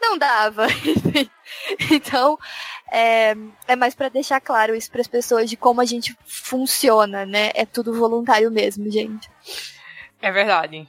não 0.01 0.17
dava. 0.17 0.67
então, 1.91 2.37
é, 2.91 3.35
é 3.67 3.75
mais 3.75 3.95
pra 3.95 4.09
deixar 4.09 4.39
claro 4.39 4.75
isso 4.75 4.91
pras 4.91 5.07
pessoas 5.07 5.49
de 5.49 5.57
como 5.57 5.81
a 5.81 5.85
gente 5.85 6.15
funciona, 6.25 7.25
né? 7.25 7.51
É 7.53 7.65
tudo 7.65 7.93
voluntário 7.93 8.51
mesmo, 8.51 8.89
gente. 8.89 9.29
É 10.21 10.31
verdade. 10.31 10.87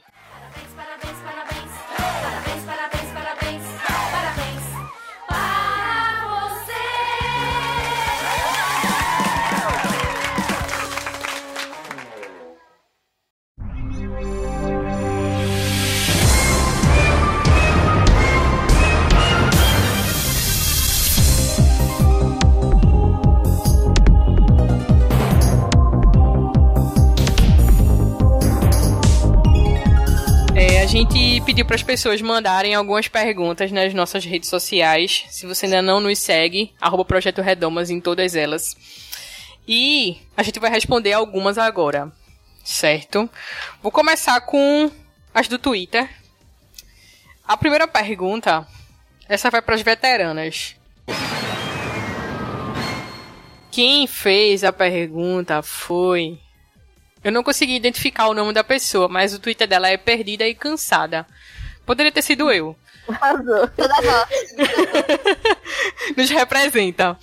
Gente 30.99 31.39
pediu 31.45 31.65
para 31.65 31.77
as 31.77 31.83
pessoas 31.83 32.21
mandarem 32.21 32.75
algumas 32.75 33.07
perguntas 33.07 33.71
nas 33.71 33.93
nossas 33.93 34.25
redes 34.25 34.49
sociais. 34.49 35.23
Se 35.29 35.45
você 35.45 35.65
ainda 35.65 35.81
não 35.81 36.01
nos 36.01 36.19
segue, 36.19 36.73
arroba 36.79 37.05
Projeto 37.05 37.41
Redomas 37.41 37.89
em 37.89 38.01
todas 38.01 38.35
elas. 38.35 38.75
E 39.65 40.17
a 40.35 40.43
gente 40.43 40.59
vai 40.59 40.69
responder 40.69 41.13
algumas 41.13 41.57
agora, 41.57 42.11
certo? 42.65 43.29
Vou 43.81 43.93
começar 43.93 44.41
com 44.41 44.91
as 45.33 45.47
do 45.47 45.57
Twitter. 45.57 46.09
A 47.47 47.55
primeira 47.55 47.87
pergunta, 47.87 48.67
essa 49.29 49.49
vai 49.49 49.61
para 49.61 49.75
as 49.75 49.81
veteranas. 49.81 50.75
Quem 53.71 54.05
fez 54.05 54.65
a 54.65 54.73
pergunta 54.73 55.61
foi 55.61 56.37
eu 57.23 57.31
não 57.31 57.43
consegui 57.43 57.75
identificar 57.75 58.27
o 58.27 58.33
nome 58.33 58.53
da 58.53 58.63
pessoa, 58.63 59.07
mas 59.07 59.33
o 59.33 59.39
Twitter 59.39 59.67
dela 59.67 59.89
é 59.89 59.97
perdida 59.97 60.47
e 60.47 60.55
cansada. 60.55 61.25
Poderia 61.85 62.11
ter 62.11 62.21
sido 62.21 62.51
eu. 62.51 62.75
Arrasou. 63.07 63.67
Toda 63.69 63.95
voz. 64.01 64.29
Nos 66.15 66.29
representa. 66.29 67.17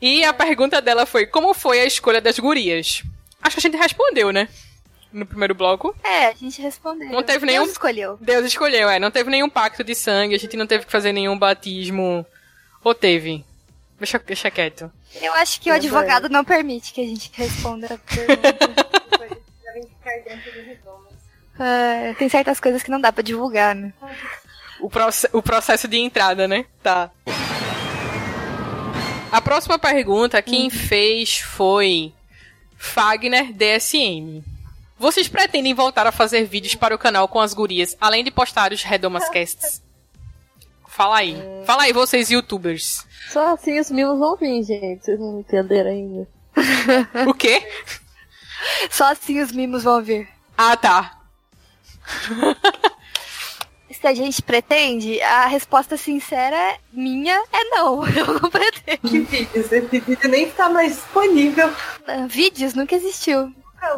E 0.00 0.24
a 0.24 0.32
pergunta 0.32 0.80
dela 0.80 1.04
foi: 1.06 1.26
como 1.26 1.52
foi 1.54 1.80
a 1.80 1.84
escolha 1.84 2.20
das 2.20 2.38
gurias? 2.38 3.02
Acho 3.42 3.56
que 3.56 3.60
a 3.66 3.70
gente 3.70 3.80
respondeu, 3.80 4.32
né? 4.32 4.48
No 5.12 5.24
primeiro 5.24 5.54
bloco. 5.54 5.94
É, 6.04 6.26
a 6.26 6.34
gente 6.34 6.60
respondeu. 6.60 7.08
Não 7.10 7.22
teve 7.22 7.46
nenhum- 7.46 7.62
Deus 7.62 7.72
escolheu. 7.72 8.18
Deus 8.20 8.46
escolheu, 8.46 8.88
é. 8.90 8.98
Não 8.98 9.10
teve 9.10 9.30
nenhum 9.30 9.48
pacto 9.48 9.82
de 9.84 9.94
sangue, 9.94 10.34
a 10.34 10.38
gente 10.38 10.56
não 10.56 10.66
teve 10.66 10.84
que 10.84 10.92
fazer 10.92 11.12
nenhum 11.12 11.38
batismo. 11.38 12.26
Ou 12.84 12.94
teve? 12.94 13.44
Deixa, 13.98 14.18
deixa 14.18 14.50
quieto. 14.50 14.90
Eu 15.20 15.32
acho 15.34 15.60
que 15.60 15.70
o 15.70 15.74
advogado 15.74 16.28
não 16.28 16.44
permite 16.44 16.92
que 16.92 17.00
a 17.00 17.06
gente 17.06 17.30
responda 17.34 17.86
a 17.86 17.98
pergunta. 17.98 18.88
Devem 19.80 19.88
ficar 19.88 20.34
dentro 20.36 20.52
do. 20.52 21.62
É, 21.62 22.14
tem 22.14 22.28
certas 22.28 22.60
coisas 22.60 22.82
que 22.82 22.90
não 22.90 23.00
dá 23.00 23.12
pra 23.12 23.22
divulgar, 23.22 23.74
né? 23.74 23.92
O, 24.80 24.88
proce- 24.88 25.28
o 25.32 25.42
processo 25.42 25.88
de 25.88 25.98
entrada, 25.98 26.46
né? 26.46 26.64
Tá. 26.82 27.10
A 29.30 29.40
próxima 29.40 29.78
pergunta, 29.78 30.40
quem 30.40 30.70
fez 30.70 31.38
foi 31.38 32.12
Fagner 32.76 33.52
DSM. 33.52 34.42
Vocês 34.98 35.28
pretendem 35.28 35.74
voltar 35.74 36.06
a 36.06 36.12
fazer 36.12 36.44
vídeos 36.44 36.74
para 36.74 36.94
o 36.94 36.98
canal 36.98 37.28
com 37.28 37.40
as 37.40 37.52
gurias, 37.54 37.96
além 38.00 38.24
de 38.24 38.30
postar 38.30 38.72
os 38.72 38.82
Redomas 38.82 39.28
Casts? 39.30 39.82
Fala 40.86 41.18
aí. 41.18 41.36
Fala 41.64 41.84
aí, 41.84 41.92
vocês 41.92 42.30
youtubers. 42.30 43.04
Só 43.30 43.54
assim 43.54 43.78
os 43.78 43.90
mimos 43.90 44.18
vão 44.18 44.36
vir, 44.36 44.62
gente. 44.64 45.04
Vocês 45.04 45.18
não 45.20 45.40
entenderam 45.40 45.90
ainda. 45.90 46.28
O 47.28 47.34
quê? 47.34 47.62
Só 48.90 49.12
assim 49.12 49.40
os 49.40 49.52
mimos 49.52 49.84
vão 49.84 50.02
vir. 50.02 50.28
Ah, 50.56 50.76
tá. 50.76 51.18
Se 54.00 54.06
a 54.06 54.14
gente 54.14 54.40
pretende, 54.42 55.20
a 55.22 55.46
resposta 55.46 55.96
sincera 55.96 56.76
minha 56.92 57.34
é 57.52 57.64
não. 57.70 58.06
Eu 58.14 58.26
não 58.40 58.50
pretendo. 58.50 59.08
Que 59.08 59.18
vídeos? 59.20 59.72
Esse 59.72 59.80
vídeo 59.80 60.28
nem 60.28 60.44
está 60.44 60.68
mais 60.68 60.94
disponível. 60.94 61.72
Ah, 62.06 62.26
Vídeos 62.28 62.74
nunca 62.74 62.94
existiu. 62.94 63.52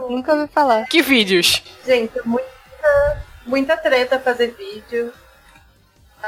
Nunca 0.09 0.35
ouvi 0.35 0.51
falar. 0.53 0.87
Que 0.87 1.03
vídeos? 1.03 1.63
Gente, 1.85 2.13
muita, 2.25 3.23
muita 3.47 3.77
treta 3.77 4.19
fazer 4.21 4.55
vídeo. 4.57 5.13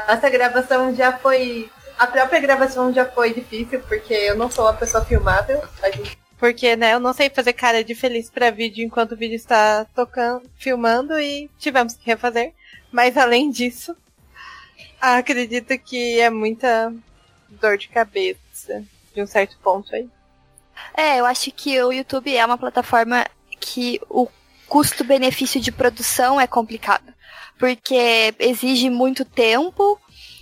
Essa 0.07 0.29
gravação 0.29 0.93
já 0.95 1.17
foi. 1.17 1.71
A 1.97 2.05
própria 2.07 2.39
gravação 2.39 2.91
já 2.93 3.05
foi 3.05 3.33
difícil, 3.33 3.79
porque 3.87 4.13
eu 4.13 4.35
não 4.35 4.49
sou 4.51 4.65
uma 4.65 4.73
pessoa 4.73 5.05
filmável. 5.05 5.63
A 5.81 5.89
gente- 5.91 6.17
Porque, 6.43 6.75
né, 6.75 6.93
eu 6.93 6.99
não 6.99 7.13
sei 7.13 7.29
fazer 7.29 7.53
cara 7.53 7.85
de 7.85 7.95
feliz 7.95 8.29
pra 8.29 8.51
vídeo 8.51 8.83
enquanto 8.83 9.13
o 9.13 9.15
vídeo 9.15 9.37
está 9.37 9.85
tocando, 9.95 10.43
filmando 10.57 11.17
e 11.17 11.49
tivemos 11.57 11.93
que 11.93 12.05
refazer. 12.05 12.51
Mas 12.91 13.15
além 13.15 13.49
disso, 13.49 13.95
acredito 14.99 15.79
que 15.79 16.19
é 16.19 16.29
muita 16.29 16.93
dor 17.47 17.77
de 17.77 17.87
cabeça 17.87 18.83
de 19.15 19.21
um 19.21 19.25
certo 19.25 19.57
ponto 19.63 19.95
aí. 19.95 20.09
É, 20.93 21.21
eu 21.21 21.25
acho 21.25 21.49
que 21.49 21.81
o 21.81 21.93
YouTube 21.93 22.35
é 22.35 22.45
uma 22.45 22.57
plataforma 22.57 23.25
que 23.57 24.01
o 24.09 24.27
custo-benefício 24.67 25.61
de 25.61 25.71
produção 25.71 26.41
é 26.41 26.45
complicado. 26.45 27.13
Porque 27.57 28.35
exige 28.37 28.89
muito 28.89 29.23
tempo 29.23 29.97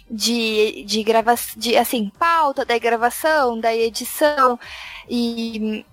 de, 0.09 0.83
de 0.83 1.03
gravação, 1.03 1.59
de, 1.59 1.77
assim, 1.77 2.11
pauta 2.17 2.65
da 2.65 2.75
gravação, 2.79 3.59
da 3.59 3.75
edição, 3.75 4.59
e 5.07 5.85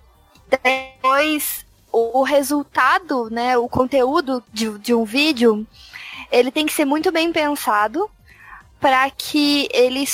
depois 0.50 1.66
o 1.92 2.22
resultado, 2.22 3.30
né, 3.30 3.56
o 3.56 3.68
conteúdo 3.68 4.42
de, 4.52 4.78
de 4.78 4.94
um 4.94 5.04
vídeo, 5.04 5.66
ele 6.30 6.50
tem 6.50 6.66
que 6.66 6.72
ser 6.72 6.84
muito 6.84 7.10
bem 7.10 7.32
pensado 7.32 8.08
para 8.80 9.10
que 9.10 9.68
ele, 9.72 10.04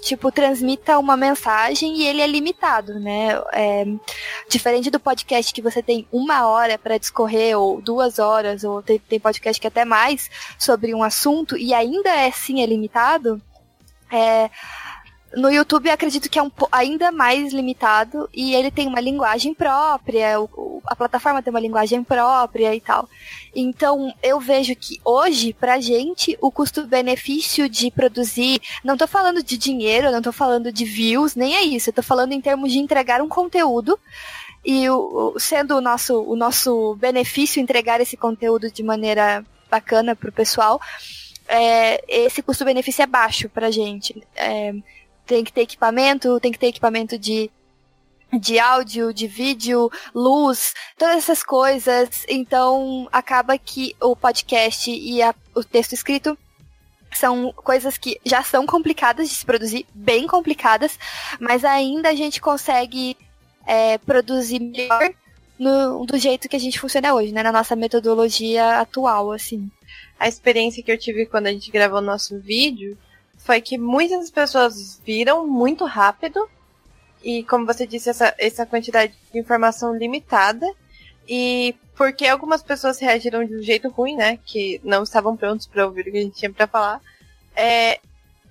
tipo, 0.00 0.32
transmita 0.32 0.98
uma 0.98 1.16
mensagem 1.16 1.98
e 1.98 2.06
ele 2.06 2.22
é 2.22 2.26
limitado, 2.26 2.98
né? 2.98 3.34
É, 3.52 3.84
diferente 4.48 4.90
do 4.90 4.98
podcast 4.98 5.52
que 5.52 5.60
você 5.60 5.82
tem 5.82 6.08
uma 6.10 6.46
hora 6.46 6.78
para 6.78 6.96
discorrer, 6.96 7.58
ou 7.58 7.82
duas 7.82 8.18
horas, 8.18 8.64
ou 8.64 8.82
tem, 8.82 8.98
tem 8.98 9.20
podcast 9.20 9.60
que 9.60 9.66
é 9.66 9.68
até 9.68 9.84
mais, 9.84 10.30
sobre 10.58 10.94
um 10.94 11.02
assunto, 11.02 11.54
e 11.56 11.74
ainda 11.74 12.26
assim 12.26 12.62
é 12.62 12.66
limitado, 12.66 13.42
é, 14.10 14.48
no 15.36 15.50
YouTube 15.50 15.90
acredito 15.90 16.28
que 16.30 16.38
é 16.38 16.42
um, 16.42 16.50
ainda 16.70 17.10
mais 17.12 17.52
limitado 17.52 18.28
e 18.32 18.54
ele 18.54 18.70
tem 18.70 18.86
uma 18.86 19.00
linguagem 19.00 19.52
própria, 19.54 20.40
o- 20.40 20.82
a 20.86 20.94
plataforma 20.94 21.42
tem 21.42 21.50
uma 21.50 21.60
linguagem 21.60 22.02
própria 22.04 22.74
e 22.74 22.80
tal. 22.80 23.08
Então 23.54 24.12
eu 24.22 24.38
vejo 24.40 24.74
que 24.76 25.00
hoje, 25.04 25.52
pra 25.52 25.80
gente, 25.80 26.36
o 26.40 26.50
custo-benefício 26.50 27.68
de 27.68 27.90
produzir, 27.90 28.60
não 28.84 28.96
tô 28.96 29.06
falando 29.06 29.42
de 29.42 29.56
dinheiro, 29.56 30.10
não 30.10 30.22
tô 30.22 30.32
falando 30.32 30.72
de 30.72 30.84
views, 30.84 31.34
nem 31.34 31.54
é 31.56 31.62
isso, 31.62 31.90
eu 31.90 31.94
tô 31.94 32.02
falando 32.02 32.32
em 32.32 32.40
termos 32.40 32.72
de 32.72 32.78
entregar 32.78 33.20
um 33.22 33.28
conteúdo. 33.28 33.98
E 34.64 34.88
o- 34.88 35.34
sendo 35.38 35.76
o 35.76 35.80
nosso, 35.80 36.22
o 36.22 36.34
nosso 36.36 36.94
benefício 36.96 37.60
entregar 37.60 38.00
esse 38.00 38.16
conteúdo 38.16 38.70
de 38.70 38.82
maneira 38.82 39.44
bacana 39.70 40.16
pro 40.16 40.32
pessoal, 40.32 40.80
é, 41.46 42.02
esse 42.08 42.42
custo-benefício 42.42 43.02
é 43.02 43.06
baixo 43.06 43.48
pra 43.50 43.70
gente. 43.70 44.22
É, 44.34 44.72
tem 45.26 45.42
que 45.44 45.52
ter 45.52 45.62
equipamento, 45.62 46.38
tem 46.40 46.52
que 46.52 46.58
ter 46.58 46.66
equipamento 46.68 47.18
de, 47.18 47.50
de 48.40 48.58
áudio, 48.58 49.12
de 49.12 49.26
vídeo, 49.26 49.90
luz, 50.14 50.74
todas 50.98 51.16
essas 51.16 51.42
coisas. 51.42 52.24
Então, 52.28 53.08
acaba 53.12 53.56
que 53.58 53.94
o 54.00 54.14
podcast 54.16 54.90
e 54.90 55.22
a- 55.22 55.34
o 55.54 55.62
texto 55.64 55.92
escrito 55.92 56.36
são 57.14 57.52
coisas 57.52 57.96
que 57.96 58.18
já 58.24 58.42
são 58.42 58.66
complicadas 58.66 59.28
de 59.28 59.34
se 59.36 59.46
produzir, 59.46 59.86
bem 59.94 60.26
complicadas, 60.26 60.98
mas 61.38 61.64
ainda 61.64 62.08
a 62.08 62.14
gente 62.14 62.40
consegue 62.40 63.16
é, 63.66 63.96
produzir 63.98 64.58
melhor 64.60 65.10
no- 65.58 66.04
do 66.04 66.18
jeito 66.18 66.48
que 66.50 66.56
a 66.56 66.60
gente 66.60 66.78
funciona 66.78 67.14
hoje, 67.14 67.32
né? 67.32 67.42
Na 67.42 67.52
nossa 67.52 67.74
metodologia 67.76 68.80
atual, 68.80 69.30
assim. 69.32 69.70
a 70.18 70.28
experiência 70.28 70.82
que 70.82 70.90
eu 70.92 70.98
tive 70.98 71.24
quando 71.26 71.46
a 71.46 71.52
gente 71.52 71.70
gravou 71.70 71.98
o 71.98 72.02
nosso 72.02 72.38
vídeo 72.40 72.96
foi 73.44 73.60
que 73.60 73.76
muitas 73.76 74.30
pessoas 74.30 75.00
viram 75.04 75.46
muito 75.46 75.84
rápido 75.84 76.48
e, 77.22 77.44
como 77.44 77.66
você 77.66 77.86
disse, 77.86 78.08
essa, 78.08 78.34
essa 78.38 78.64
quantidade 78.64 79.14
de 79.32 79.38
informação 79.38 79.94
limitada. 79.94 80.66
E 81.28 81.74
porque 81.94 82.26
algumas 82.26 82.62
pessoas 82.62 82.98
reagiram 82.98 83.44
de 83.44 83.56
um 83.56 83.62
jeito 83.62 83.88
ruim, 83.90 84.16
né? 84.16 84.38
Que 84.46 84.80
não 84.82 85.02
estavam 85.02 85.36
prontos 85.36 85.66
para 85.66 85.84
ouvir 85.86 86.08
o 86.08 86.12
que 86.12 86.18
a 86.18 86.22
gente 86.22 86.36
tinha 86.36 86.52
para 86.52 86.66
falar. 86.66 87.00
É, 87.54 88.00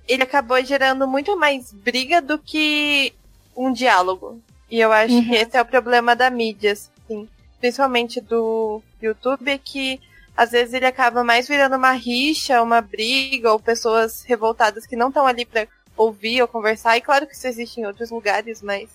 ele 0.07 0.23
acabou 0.23 0.63
gerando 0.63 1.07
muito 1.07 1.37
mais 1.37 1.71
briga 1.71 2.21
do 2.21 2.37
que 2.37 3.13
um 3.57 3.73
diálogo. 3.73 4.39
E 4.69 4.79
eu 4.79 4.91
acho 4.91 5.21
que 5.27 5.35
esse 5.35 5.57
é 5.57 5.61
o 5.61 5.65
problema 5.65 6.15
da 6.15 6.29
mídia, 6.29 6.71
assim, 6.71 7.27
principalmente 7.59 8.21
do 8.21 8.81
YouTube, 9.01 9.49
é 9.49 9.57
que 9.57 9.99
às 10.35 10.51
vezes 10.51 10.73
ele 10.73 10.85
acaba 10.85 11.23
mais 11.23 11.47
virando 11.47 11.75
uma 11.75 11.91
rixa, 11.91 12.61
uma 12.61 12.81
briga, 12.81 13.51
ou 13.51 13.59
pessoas 13.59 14.23
revoltadas 14.23 14.85
que 14.85 14.95
não 14.95 15.09
estão 15.09 15.27
ali 15.27 15.45
pra 15.45 15.67
ouvir 15.95 16.41
ou 16.41 16.47
conversar. 16.47 16.97
E 16.97 17.01
claro 17.01 17.27
que 17.27 17.35
isso 17.35 17.47
existe 17.47 17.79
em 17.79 17.85
outros 17.85 18.09
lugares, 18.09 18.61
mas 18.61 18.89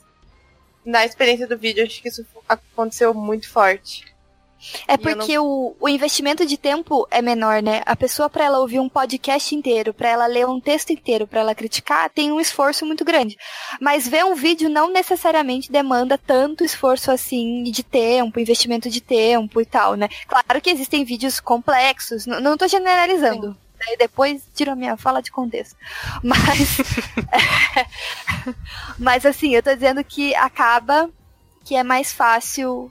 na 0.84 1.04
experiência 1.04 1.46
do 1.46 1.56
vídeo, 1.56 1.84
acho 1.84 2.02
que 2.02 2.08
isso 2.08 2.24
aconteceu 2.48 3.12
muito 3.14 3.48
forte. 3.48 4.04
É 4.86 4.94
E 4.94 4.98
porque 4.98 5.38
o, 5.38 5.76
o 5.78 5.88
investimento 5.88 6.44
de 6.44 6.56
tempo 6.56 7.06
é 7.10 7.22
menor, 7.22 7.62
né? 7.62 7.82
A 7.86 7.94
pessoa, 7.94 8.28
pra 8.28 8.44
ela 8.44 8.58
ouvir 8.58 8.80
um 8.80 8.88
podcast 8.88 9.54
inteiro, 9.54 9.94
pra 9.94 10.08
ela 10.08 10.26
ler 10.26 10.46
um 10.46 10.60
texto 10.60 10.90
inteiro, 10.90 11.26
pra 11.26 11.40
ela 11.40 11.54
criticar, 11.54 12.10
tem 12.10 12.32
um 12.32 12.40
esforço 12.40 12.84
muito 12.84 13.04
grande. 13.04 13.36
Mas 13.80 14.08
ver 14.08 14.24
um 14.24 14.34
vídeo 14.34 14.68
não 14.68 14.90
necessariamente 14.92 15.70
demanda 15.70 16.18
tanto 16.18 16.64
esforço 16.64 17.10
assim 17.10 17.62
de 17.64 17.82
tempo, 17.82 18.40
investimento 18.40 18.90
de 18.90 19.00
tempo 19.00 19.60
e 19.60 19.66
tal, 19.66 19.94
né? 19.94 20.08
Claro 20.26 20.60
que 20.60 20.70
existem 20.70 21.04
vídeos 21.04 21.38
complexos, 21.40 22.26
n- 22.26 22.40
não 22.40 22.56
tô 22.56 22.66
generalizando. 22.66 23.56
Daí 23.78 23.96
depois 23.96 24.42
tiro 24.54 24.72
a 24.72 24.76
minha 24.76 24.96
fala 24.96 25.22
de 25.22 25.30
contexto. 25.30 25.76
Mas. 26.22 26.78
mas 28.98 29.24
assim, 29.26 29.54
eu 29.54 29.62
tô 29.62 29.72
dizendo 29.74 30.02
que 30.04 30.34
acaba 30.34 31.10
que 31.64 31.74
é 31.76 31.82
mais 31.82 32.12
fácil 32.12 32.90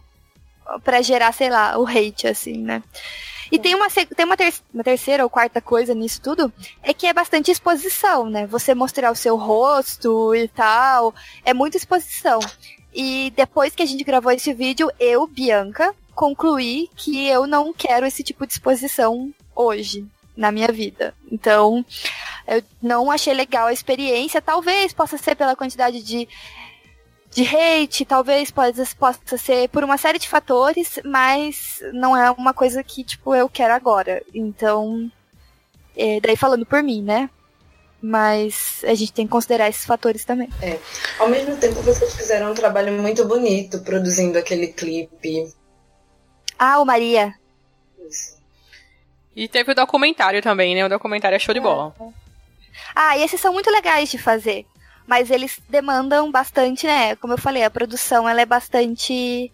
pra 0.83 1.01
gerar, 1.01 1.31
sei 1.31 1.49
lá, 1.49 1.77
o 1.77 1.85
hate, 1.87 2.27
assim, 2.27 2.57
né? 2.57 2.83
E 3.51 3.57
tem, 3.57 3.75
uma, 3.75 3.87
tem 3.89 4.25
uma, 4.25 4.35
ter- 4.35 4.53
uma 4.73 4.83
terceira 4.83 5.23
ou 5.23 5.29
quarta 5.29 5.61
coisa 5.61 5.93
nisso 5.93 6.21
tudo, 6.21 6.51
é 6.83 6.93
que 6.93 7.07
é 7.07 7.13
bastante 7.13 7.49
exposição, 7.51 8.29
né? 8.29 8.45
Você 8.47 8.75
mostrar 8.75 9.11
o 9.11 9.15
seu 9.15 9.37
rosto 9.37 10.35
e 10.35 10.47
tal, 10.49 11.15
é 11.45 11.53
muita 11.53 11.77
exposição. 11.77 12.39
E 12.93 13.31
depois 13.35 13.73
que 13.73 13.83
a 13.83 13.85
gente 13.85 14.03
gravou 14.03 14.31
esse 14.31 14.53
vídeo, 14.53 14.91
eu, 14.99 15.25
Bianca, 15.27 15.93
concluí 16.13 16.89
que 16.95 17.27
eu 17.27 17.47
não 17.47 17.73
quero 17.73 18.05
esse 18.05 18.23
tipo 18.23 18.45
de 18.45 18.53
exposição 18.53 19.31
hoje, 19.55 20.05
na 20.35 20.51
minha 20.51 20.67
vida. 20.67 21.13
Então, 21.31 21.85
eu 22.47 22.61
não 22.81 23.09
achei 23.09 23.33
legal 23.33 23.67
a 23.67 23.73
experiência, 23.73 24.41
talvez 24.41 24.93
possa 24.93 25.17
ser 25.17 25.35
pela 25.35 25.55
quantidade 25.55 26.03
de 26.03 26.27
de 27.37 27.43
hate, 27.45 28.03
talvez 28.03 28.49
possa, 28.49 28.83
possa 28.97 29.37
ser 29.37 29.69
por 29.69 29.83
uma 29.83 29.95
série 29.95 30.17
de 30.17 30.27
fatores, 30.27 30.99
mas 31.05 31.79
não 31.93 32.17
é 32.17 32.31
uma 32.31 32.51
coisa 32.51 32.83
que, 32.83 33.03
tipo, 33.03 33.35
eu 33.35 33.47
quero 33.47 33.75
agora. 33.75 34.23
Então, 34.33 35.11
é, 35.95 36.19
daí 36.19 36.35
falando 36.35 36.65
por 36.65 36.81
mim, 36.81 37.03
né? 37.03 37.29
Mas 38.01 38.83
a 38.83 38.95
gente 38.95 39.13
tem 39.13 39.27
que 39.27 39.31
considerar 39.31 39.69
esses 39.69 39.85
fatores 39.85 40.25
também. 40.25 40.49
Ao 41.19 41.29
mesmo 41.29 41.55
tempo, 41.57 41.79
vocês 41.83 42.15
fizeram 42.15 42.51
um 42.51 42.55
trabalho 42.55 42.91
muito 42.93 43.23
bonito 43.27 43.81
produzindo 43.81 44.39
aquele 44.39 44.69
clipe. 44.69 45.53
Ah, 46.57 46.79
o 46.79 46.85
Maria. 46.85 47.35
E 49.35 49.47
teve 49.47 49.73
o 49.73 49.75
documentário 49.75 50.41
também, 50.41 50.73
né? 50.73 50.83
O 50.83 50.89
documentário 50.89 51.35
é 51.35 51.39
show 51.39 51.53
de 51.53 51.59
bola. 51.59 51.93
Ah, 52.95 53.15
e 53.15 53.23
esses 53.23 53.39
são 53.39 53.53
muito 53.53 53.69
legais 53.69 54.09
de 54.09 54.17
fazer. 54.17 54.65
Mas 55.07 55.31
eles 55.31 55.59
demandam 55.69 56.29
bastante, 56.29 56.85
né? 56.85 57.15
Como 57.15 57.33
eu 57.33 57.37
falei, 57.37 57.63
a 57.63 57.69
produção 57.69 58.27
ela 58.27 58.41
é 58.41 58.45
bastante 58.45 59.51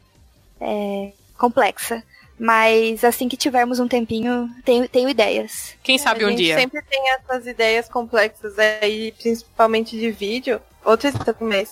é, 0.60 1.14
complexa. 1.38 2.04
Mas 2.40 3.04
assim 3.04 3.30
que 3.30 3.38
tivermos 3.38 3.80
um 3.80 3.88
tempinho, 3.88 4.50
tenho, 4.66 4.90
tenho 4.90 5.08
ideias. 5.08 5.76
Quem 5.84 6.00
sabe 6.00 6.24
a 6.24 6.28
um 6.28 6.30
gente 6.32 6.44
dia. 6.44 6.58
sempre 6.58 6.82
tem 6.82 7.12
essas 7.12 7.46
ideias 7.46 7.88
complexas 7.88 8.58
aí, 8.58 9.12
principalmente 9.12 9.98
de 9.98 10.10
vídeo. 10.12 10.60
Outras 10.84 11.14
também. 11.14 11.68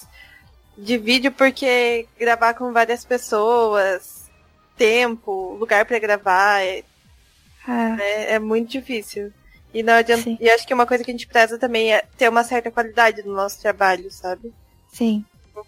De 0.78 0.98
vídeo, 0.98 1.32
porque 1.32 2.08
gravar 2.18 2.54
com 2.54 2.72
várias 2.72 3.04
pessoas, 3.04 4.30
tempo, 4.78 5.58
lugar 5.60 5.84
pra 5.86 6.00
gravar, 6.00 6.62
é, 6.64 6.84
Ah, 7.68 7.98
é, 8.00 8.34
é 8.36 8.40
muito 8.40 8.70
difícil. 8.72 9.34
E 9.74 9.84
não 9.84 9.94
adianta. 9.94 10.24
Sim. 10.24 10.38
E 10.40 10.50
acho 10.50 10.68
que 10.68 10.74
uma 10.74 10.86
coisa 10.86 11.04
que 11.04 11.12
a 11.12 11.14
gente 11.14 11.28
preza 11.28 11.58
também 11.58 11.94
é 11.94 12.04
ter 12.18 12.30
uma 12.30 12.44
certa 12.44 12.70
qualidade 12.72 13.24
no 13.24 13.34
nosso 13.34 13.60
trabalho, 13.62 14.12
sabe? 14.12 14.54
sim. 14.92 15.24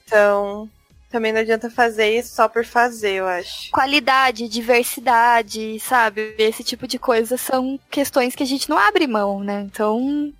Então, 0.06 0.70
também 1.14 1.32
não 1.32 1.42
adianta 1.42 1.70
fazer 1.70 2.18
isso 2.18 2.34
só 2.34 2.48
por 2.48 2.66
fazer, 2.66 3.12
eu 3.12 3.28
acho. 3.28 3.70
Qualidade, 3.72 4.50
diversidade, 4.50 5.80
sabe? 5.80 6.34
Esse 6.38 6.64
tipo 6.64 6.88
de 6.88 6.98
coisa 6.98 7.38
são 7.38 7.80
questões 7.92 8.36
que 8.36 8.44
a 8.44 8.46
gente 8.46 8.70
não 8.70 8.78
abre 8.78 9.06
mão, 9.06 9.44
né? 9.44 9.62
Então, 9.72 10.34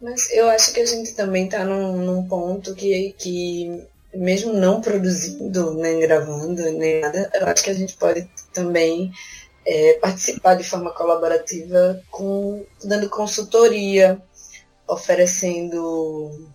Mas 0.00 0.30
eu 0.32 0.48
acho 0.48 0.72
que 0.72 0.80
a 0.80 0.86
gente 0.86 1.14
também 1.14 1.48
tá 1.48 1.64
num, 1.64 1.96
num 2.04 2.28
ponto 2.28 2.74
que, 2.74 3.14
que, 3.18 3.82
mesmo 4.14 4.52
não 4.52 4.80
produzindo, 4.80 5.74
nem 5.74 5.98
gravando, 5.98 6.62
nem 6.70 7.00
nada, 7.00 7.28
eu 7.34 7.46
acho 7.46 7.64
que 7.64 7.70
a 7.70 7.74
gente 7.74 7.96
pode 7.96 8.28
também 8.52 9.10
é, 9.66 9.94
participar 9.94 10.54
de 10.54 10.64
forma 10.64 10.92
colaborativa 10.92 12.02
com 12.10 12.64
dando 12.82 13.08
consultoria, 13.08 14.20
oferecendo. 14.86 16.48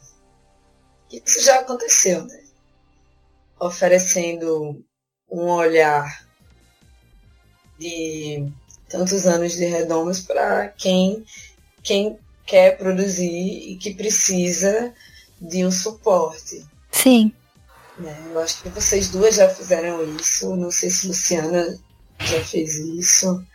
Isso 1.12 1.42
já 1.44 1.60
aconteceu, 1.60 2.26
né? 2.26 2.44
Oferecendo 3.60 4.84
um 5.30 5.50
olhar 5.50 6.26
de 7.80 8.52
tantos 8.90 9.26
anos 9.26 9.54
de 9.54 9.66
redomas 9.66 10.20
para 10.20 10.70
quem, 10.70 11.26
quem 11.84 12.20
quer 12.46 12.78
produzir 12.78 13.72
e 13.72 13.78
que 13.78 13.94
precisa 13.94 14.94
de 15.40 15.66
um 15.66 15.72
suporte. 15.72 16.66
sim. 16.92 17.34
Né? 17.98 18.14
Eu 18.30 18.40
acho 18.42 18.62
que 18.62 18.70
vocês 18.70 19.10
duas 19.10 19.36
já 19.36 19.48
fizeram 19.50 20.04
isso, 20.18 20.54
não 20.56 20.70
sei 20.70 20.90
se 20.90 21.08
Luciana 21.08 21.80
já 22.20 22.40
fez 22.44 22.76
isso. 22.78 23.46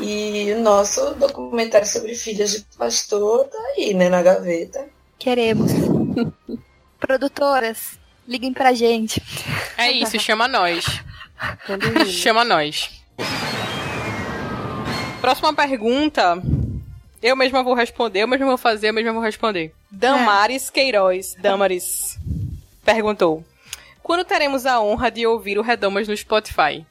E 0.00 0.52
o 0.52 0.60
nosso 0.60 1.14
documentário 1.14 1.86
sobre 1.86 2.14
filhas 2.14 2.52
de 2.52 2.64
pastor 2.76 3.44
tá 3.44 3.58
aí, 3.76 3.94
né, 3.94 4.08
na 4.08 4.22
gaveta. 4.22 4.88
Queremos. 5.18 5.70
Produtoras, 6.98 7.98
liguem 8.26 8.52
pra 8.52 8.72
gente. 8.72 9.22
É 9.76 9.90
isso, 9.90 10.18
chama 10.18 10.48
nós. 10.48 10.84
Chama 12.06 12.44
nós. 12.44 12.90
Próxima 15.20 15.54
pergunta. 15.54 16.42
Eu 17.22 17.36
mesma 17.36 17.62
vou 17.62 17.72
responder, 17.72 18.22
eu 18.22 18.28
mesma 18.28 18.46
vou 18.46 18.58
fazer, 18.58 18.90
eu 18.90 18.92
mesma 18.92 19.12
vou 19.12 19.22
responder. 19.22 19.72
Damaris 19.90 20.68
Queiroz, 20.68 21.34
Damaris, 21.38 22.18
perguntou: 22.84 23.42
Quando 24.02 24.26
teremos 24.26 24.66
a 24.66 24.78
honra 24.80 25.10
de 25.10 25.26
ouvir 25.26 25.58
o 25.58 25.62
Redomas 25.62 26.06
no 26.06 26.14
Spotify? 26.14 26.84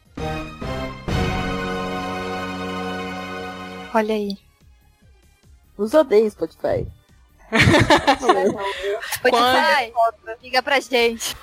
Olha 3.93 4.15
aí. 4.15 4.37
Os 5.77 5.93
odeio 5.93 6.29
Spotify. 6.29 6.87
Spotify, 9.13 9.93
liga 10.41 10.63
pra 10.63 10.79
gente. 10.79 11.35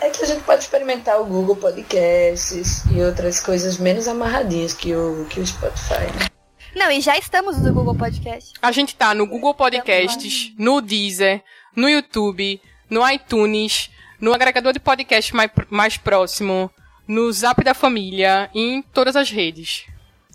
É 0.00 0.08
que 0.08 0.24
a 0.24 0.26
gente 0.26 0.42
pode 0.44 0.62
experimentar 0.62 1.20
o 1.20 1.26
Google 1.26 1.56
Podcasts 1.56 2.84
e 2.90 3.02
outras 3.02 3.40
coisas 3.40 3.76
menos 3.76 4.08
amarradinhas 4.08 4.72
que 4.72 4.94
o, 4.94 5.26
que 5.28 5.40
o 5.40 5.46
Spotify. 5.46 6.06
né? 6.18 6.26
Não, 6.74 6.90
e 6.90 7.00
já 7.00 7.18
estamos 7.18 7.58
no 7.58 7.74
Google 7.74 7.94
Podcast. 7.94 8.54
A 8.62 8.72
gente 8.72 8.96
tá 8.96 9.14
no 9.14 9.26
Google 9.26 9.54
Podcasts, 9.54 10.54
no 10.56 10.80
Deezer, 10.80 11.42
no 11.76 11.88
YouTube, 11.88 12.62
no 12.88 13.06
iTunes, 13.10 13.90
no 14.18 14.32
agregador 14.32 14.72
de 14.72 14.80
podcast 14.80 15.34
mais, 15.34 15.50
mais 15.68 15.96
próximo, 15.98 16.70
no 17.06 17.30
Zap 17.32 17.62
da 17.62 17.74
Família 17.74 18.48
e 18.54 18.60
em 18.60 18.82
todas 18.82 19.16
as 19.16 19.30
redes. 19.30 19.89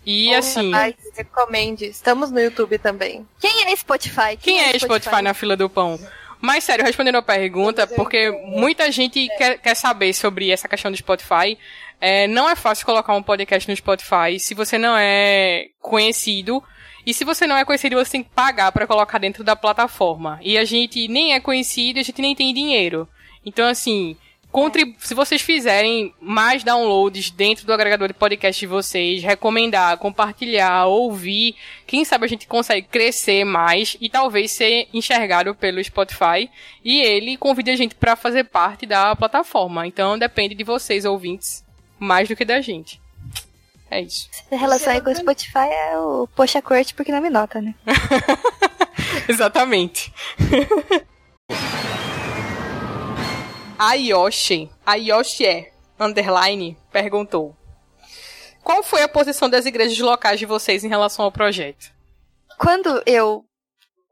E 0.05 0.33
assim, 0.35 0.69
Mas 0.69 0.95
recomende. 1.15 1.85
Estamos 1.85 2.29
no 2.29 2.39
YouTube 2.39 2.77
também. 2.77 3.27
Quem 3.39 3.63
é 3.63 3.75
Spotify? 3.75 4.37
quem 4.39 4.61
é 4.61 4.77
Spotify 4.77 5.21
na 5.21 5.33
fila 5.33 5.57
do 5.57 5.69
pão? 5.69 5.99
Mas 6.39 6.63
sério, 6.63 6.85
respondendo 6.85 7.15
a 7.15 7.23
pergunta, 7.23 7.87
porque 7.87 8.29
muita 8.45 8.91
gente 8.91 9.27
quer, 9.37 9.57
quer 9.57 9.75
saber 9.75 10.13
sobre 10.13 10.51
essa 10.51 10.67
questão 10.67 10.91
do 10.91 10.97
Spotify. 10.97 11.57
É, 11.99 12.27
não 12.27 12.47
é 12.47 12.55
fácil 12.55 12.85
colocar 12.85 13.15
um 13.15 13.23
podcast 13.23 13.69
no 13.69 13.75
Spotify 13.75 14.39
se 14.39 14.53
você 14.53 14.77
não 14.77 14.95
é 14.95 15.69
conhecido. 15.79 16.63
E 17.05 17.13
se 17.13 17.23
você 17.23 17.45
não 17.45 17.55
é 17.55 17.63
conhecido, 17.63 17.95
você 17.95 18.11
tem 18.11 18.23
que 18.23 18.29
pagar 18.29 18.71
para 18.71 18.87
colocar 18.87 19.19
dentro 19.19 19.43
da 19.43 19.55
plataforma. 19.55 20.39
E 20.41 20.57
a 20.57 20.65
gente 20.65 21.07
nem 21.07 21.33
é 21.33 21.39
conhecido, 21.39 21.99
a 21.99 22.03
gente 22.03 22.21
nem 22.21 22.35
tem 22.35 22.53
dinheiro. 22.53 23.07
Então, 23.45 23.67
assim, 23.67 24.17
contrib- 24.55 24.95
se 24.99 25.13
vocês 25.13 25.41
fizerem 25.41 26.13
mais 26.21 26.63
downloads 26.63 27.29
dentro 27.29 27.65
do 27.65 27.73
agregador 27.73 28.07
de 28.07 28.13
podcast 28.13 28.57
de 28.57 28.65
vocês, 28.65 29.21
recomendar, 29.21 29.97
compartilhar, 29.97 30.85
ouvir, 30.85 31.57
quem 31.85 32.05
sabe 32.05 32.23
a 32.23 32.29
gente 32.29 32.47
consegue 32.47 32.87
crescer 32.87 33.43
mais 33.43 33.97
e 33.99 34.09
talvez 34.09 34.53
ser 34.53 34.87
enxergado 34.93 35.53
pelo 35.53 35.83
Spotify 35.83 36.49
e 36.85 37.01
ele 37.01 37.35
convide 37.35 37.69
a 37.69 37.75
gente 37.75 37.95
para 37.95 38.15
fazer 38.15 38.45
parte 38.45 38.85
da 38.85 39.13
plataforma. 39.13 39.85
Então 39.85 40.17
depende 40.17 40.55
de 40.55 40.63
vocês, 40.63 41.03
ouvintes, 41.03 41.61
mais 41.99 42.29
do 42.29 42.35
que 42.37 42.45
da 42.45 42.61
gente. 42.61 43.01
É 43.91 43.99
isso. 43.99 44.29
A 44.49 44.55
relação 44.55 44.93
aí 44.93 45.01
com 45.01 45.09
o 45.09 45.15
Spotify 45.15 45.67
é 45.91 45.97
o 45.97 46.29
poxa 46.33 46.61
corte 46.61 46.93
porque 46.93 47.11
não 47.11 47.19
me 47.21 47.29
nota, 47.29 47.61
né? 47.61 47.75
Exatamente. 49.27 50.13
A 53.78 53.93
Yoshi, 53.93 54.69
a 54.86 54.95
Yoshi 54.95 55.45
é, 55.45 55.71
underline, 55.99 56.78
perguntou. 56.91 57.55
Qual 58.63 58.82
foi 58.82 59.03
a 59.03 59.07
posição 59.07 59.49
das 59.49 59.65
igrejas 59.65 59.99
locais 59.99 60.39
de 60.39 60.45
vocês 60.45 60.84
em 60.84 60.88
relação 60.88 61.26
ao 61.26 61.32
projeto? 61.32 61.91
Quando 62.57 63.03
eu 63.05 63.43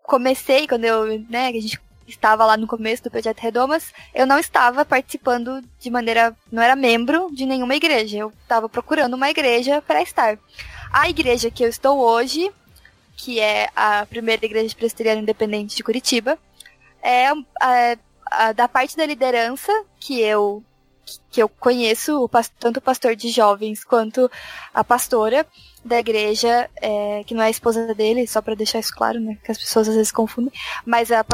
comecei, 0.03 0.67
quando 0.67 0.83
eu, 0.83 1.19
né, 1.29 1.47
a 1.47 1.51
gente 1.53 1.79
estava 2.07 2.45
lá 2.45 2.57
no 2.57 2.67
começo 2.67 3.03
do 3.03 3.09
projeto 3.09 3.39
Redomas, 3.39 3.93
eu 4.13 4.27
não 4.27 4.37
estava 4.37 4.83
participando 4.83 5.63
de 5.79 5.89
maneira, 5.89 6.35
não 6.51 6.61
era 6.61 6.75
membro 6.75 7.29
de 7.33 7.45
nenhuma 7.45 7.75
igreja. 7.75 8.17
Eu 8.17 8.33
estava 8.43 8.67
procurando 8.67 9.13
uma 9.13 9.29
igreja 9.29 9.81
para 9.81 10.01
estar. 10.01 10.37
A 10.91 11.09
igreja 11.09 11.49
que 11.49 11.63
eu 11.63 11.69
estou 11.69 11.99
hoje, 11.99 12.51
que 13.15 13.39
é 13.39 13.69
a 13.75 14.05
primeira 14.05 14.45
igreja 14.45 14.75
presbiteriana 14.75 15.21
independente 15.21 15.75
de 15.75 15.83
Curitiba, 15.83 16.37
é 17.01 17.29
a, 17.61 17.97
a- 18.33 18.51
da 18.51 18.67
parte 18.67 18.97
da 18.97 19.05
liderança 19.05 19.71
que 19.99 20.19
eu 20.21 20.63
que 21.29 21.41
eu 21.43 21.49
conheço, 21.49 22.23
o 22.23 22.29
tanto 22.57 22.77
o 22.77 22.81
pastor 22.81 23.13
de 23.15 23.29
jovens 23.29 23.83
quanto 23.83 24.31
a 24.73 24.83
pastora 24.85 25.45
da 25.83 25.99
igreja, 25.99 26.69
é, 26.81 27.23
que 27.25 27.33
não 27.33 27.43
é 27.43 27.47
a 27.47 27.49
esposa 27.49 27.93
dele, 27.93 28.25
só 28.25 28.41
para 28.41 28.55
deixar 28.55 28.79
isso 28.79 28.95
claro, 28.95 29.19
né? 29.19 29.37
Que 29.43 29.51
as 29.51 29.57
pessoas 29.57 29.89
às 29.89 29.95
vezes 29.95 30.11
confundem, 30.13 30.53
mas 30.85 31.11
a, 31.11 31.25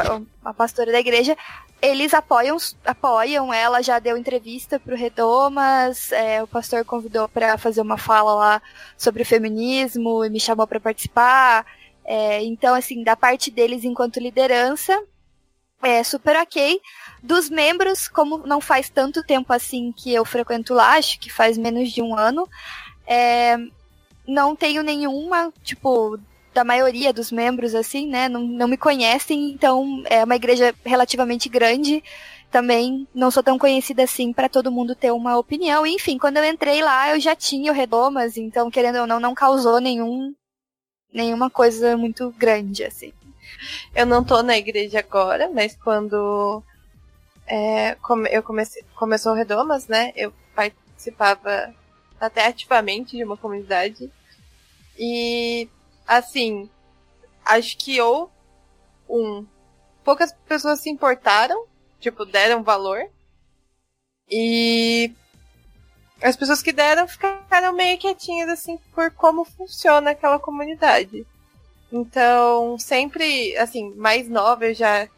a 0.44 0.52
pastora 0.52 0.90
da 0.90 0.98
igreja, 0.98 1.36
eles 1.80 2.12
apoiam, 2.12 2.56
apoiam 2.84 3.54
ela, 3.54 3.80
já 3.80 3.98
deu 4.00 4.16
entrevista 4.16 4.80
pro 4.80 4.96
Redomas, 4.96 6.10
é, 6.10 6.42
o 6.42 6.48
pastor 6.48 6.84
convidou 6.84 7.28
para 7.28 7.56
fazer 7.56 7.80
uma 7.80 7.96
fala 7.96 8.34
lá 8.34 8.62
sobre 8.98 9.22
o 9.22 9.26
feminismo 9.26 10.24
e 10.24 10.30
me 10.30 10.40
chamou 10.40 10.66
para 10.66 10.80
participar. 10.80 11.64
É, 12.04 12.42
então, 12.42 12.74
assim, 12.74 13.04
da 13.04 13.14
parte 13.14 13.52
deles 13.52 13.84
enquanto 13.84 14.18
liderança, 14.18 15.00
é 15.82 16.02
super 16.02 16.36
ok. 16.36 16.80
Dos 17.22 17.50
membros, 17.50 18.08
como 18.08 18.38
não 18.46 18.60
faz 18.60 18.88
tanto 18.88 19.22
tempo 19.22 19.52
assim 19.52 19.92
que 19.92 20.12
eu 20.12 20.24
frequento 20.24 20.74
lá, 20.74 20.94
acho 20.96 21.18
que 21.18 21.30
faz 21.30 21.58
menos 21.58 21.90
de 21.90 22.02
um 22.02 22.16
ano, 22.16 22.48
é, 23.06 23.56
não 24.26 24.54
tenho 24.54 24.82
nenhuma, 24.82 25.52
tipo, 25.62 26.18
da 26.52 26.64
maioria 26.64 27.12
dos 27.12 27.30
membros, 27.30 27.74
assim, 27.74 28.06
né? 28.06 28.28
Não, 28.28 28.40
não 28.40 28.68
me 28.68 28.76
conhecem, 28.76 29.50
então 29.50 30.02
é 30.06 30.24
uma 30.24 30.36
igreja 30.36 30.74
relativamente 30.84 31.48
grande. 31.48 32.02
Também 32.50 33.06
não 33.14 33.30
sou 33.30 33.42
tão 33.42 33.58
conhecida 33.58 34.02
assim 34.02 34.32
para 34.32 34.48
todo 34.48 34.72
mundo 34.72 34.94
ter 34.94 35.12
uma 35.12 35.38
opinião. 35.38 35.86
Enfim, 35.86 36.18
quando 36.18 36.38
eu 36.38 36.44
entrei 36.44 36.82
lá, 36.82 37.14
eu 37.14 37.20
já 37.20 37.36
tinha 37.36 37.70
o 37.70 37.74
Redomas, 37.74 38.36
então, 38.36 38.70
querendo 38.70 38.98
ou 39.00 39.06
não, 39.06 39.20
não 39.20 39.34
causou 39.34 39.80
nenhum, 39.80 40.34
nenhuma 41.12 41.48
coisa 41.48 41.96
muito 41.96 42.34
grande, 42.36 42.84
assim. 42.84 43.12
Eu 43.94 44.06
não 44.06 44.24
tô 44.24 44.42
na 44.42 44.56
igreja 44.56 45.00
agora, 45.00 45.50
mas 45.50 45.76
quando 45.76 46.62
é, 47.46 47.96
eu 48.30 48.42
comecei, 48.42 48.84
começou 48.94 49.32
o 49.32 49.34
Redomas, 49.34 49.88
né? 49.88 50.12
Eu 50.14 50.32
participava 50.54 51.74
até 52.20 52.46
ativamente 52.46 53.16
de 53.16 53.24
uma 53.24 53.36
comunidade. 53.36 54.10
E, 54.98 55.68
assim, 56.06 56.70
acho 57.44 57.76
que 57.78 58.00
ou 58.00 58.30
um, 59.08 59.46
poucas 60.04 60.32
pessoas 60.46 60.80
se 60.80 60.90
importaram, 60.90 61.66
tipo, 61.98 62.24
deram 62.24 62.62
valor. 62.62 63.10
E 64.28 65.12
as 66.22 66.36
pessoas 66.36 66.62
que 66.62 66.72
deram 66.72 67.08
ficaram 67.08 67.72
meio 67.72 67.98
quietinhas, 67.98 68.48
assim, 68.48 68.78
por 68.94 69.10
como 69.10 69.44
funciona 69.44 70.10
aquela 70.10 70.38
comunidade. 70.38 71.26
Então, 71.92 72.78
sempre, 72.78 73.56
assim, 73.56 73.92
mais 73.94 74.28
nova 74.28 74.66
eu 74.66 74.74
já 74.74 75.08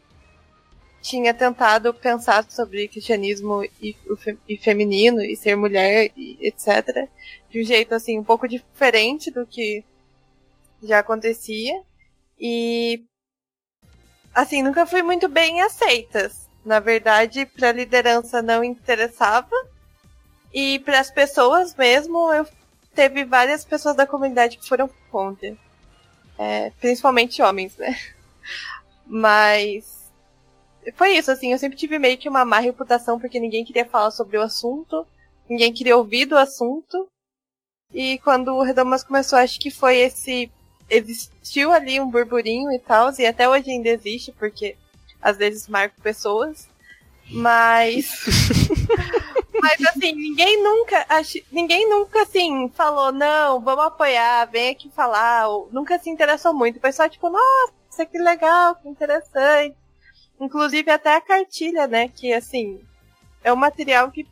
tinha 1.01 1.33
tentado 1.33 1.93
pensar 1.93 2.49
sobre 2.49 2.87
cristianismo 2.87 3.63
e, 3.81 3.95
e 4.47 4.57
feminino 4.57 5.21
e 5.21 5.35
ser 5.35 5.55
mulher 5.55 6.11
e 6.15 6.37
etc. 6.41 7.09
De 7.49 7.61
um 7.61 7.63
jeito, 7.63 7.93
assim, 7.93 8.17
um 8.17 8.23
pouco 8.23 8.47
diferente 8.47 9.29
do 9.29 9.45
que 9.45 9.83
já 10.81 10.99
acontecia. 10.99 11.81
E, 12.39 13.03
assim, 14.33 14.63
nunca 14.63 14.85
fui 14.85 15.03
muito 15.03 15.27
bem 15.27 15.61
aceitas. 15.61 16.49
Na 16.65 16.79
verdade, 16.79 17.45
para 17.45 17.69
a 17.69 17.73
liderança 17.73 18.41
não 18.41 18.63
interessava. 18.63 19.55
E 20.53 20.79
para 20.79 20.99
as 20.99 21.11
pessoas 21.11 21.75
mesmo, 21.75 22.31
eu 22.33 22.47
teve 22.95 23.25
várias 23.25 23.65
pessoas 23.65 23.95
da 23.95 24.07
comunidade 24.07 24.57
que 24.57 24.67
foram 24.67 24.89
contra. 25.11 25.57
É, 26.37 26.71
principalmente 26.79 27.41
homens, 27.41 27.75
né? 27.77 27.97
Mas 29.05 30.03
foi 30.95 31.17
isso, 31.17 31.31
assim, 31.31 31.51
eu 31.51 31.57
sempre 31.57 31.77
tive 31.77 31.97
meio 31.97 32.17
que 32.17 32.27
uma 32.27 32.43
má 32.43 32.59
reputação 32.59 33.19
porque 33.19 33.39
ninguém 33.39 33.63
queria 33.63 33.85
falar 33.85 34.11
sobre 34.11 34.37
o 34.37 34.41
assunto, 34.41 35.05
ninguém 35.49 35.71
queria 35.71 35.95
ouvir 35.95 36.25
do 36.25 36.37
assunto. 36.37 37.07
E 37.93 38.17
quando 38.19 38.49
o 38.53 38.63
Redomas 38.63 39.03
começou, 39.03 39.37
acho 39.37 39.59
que 39.59 39.69
foi 39.69 39.97
esse. 39.97 40.51
Existiu 40.89 41.71
ali 41.71 41.99
um 41.99 42.09
burburinho 42.09 42.71
e 42.71 42.79
tal, 42.79 43.11
e 43.17 43.25
até 43.25 43.47
hoje 43.47 43.71
ainda 43.71 43.89
existe, 43.89 44.31
porque 44.33 44.75
às 45.21 45.37
vezes 45.37 45.67
marco 45.67 45.99
pessoas. 46.01 46.67
Mas. 47.29 48.09
Mas 49.63 49.81
assim, 49.87 50.11
ninguém 50.11 50.61
nunca, 50.61 51.05
ninguém 51.49 51.89
nunca 51.89 52.23
assim 52.23 52.69
falou, 52.75 53.13
não, 53.13 53.61
vamos 53.61 53.85
apoiar, 53.85 54.45
vem 54.45 54.69
aqui 54.69 54.91
falar, 54.93 55.47
ou 55.47 55.69
nunca 55.71 55.97
se 55.97 56.09
interessou 56.09 56.53
muito. 56.53 56.81
Foi 56.81 56.91
só 56.91 57.07
tipo, 57.07 57.29
nossa, 57.29 58.05
que 58.05 58.17
legal, 58.17 58.75
que 58.75 58.89
interessante. 58.89 59.75
Inclusive 60.37 60.91
até 60.91 61.15
a 61.15 61.21
cartilha, 61.21 61.87
né, 61.87 62.09
que 62.09 62.33
assim, 62.33 62.81
é 63.41 63.53
um 63.53 63.55
material 63.55 64.11
que 64.11 64.27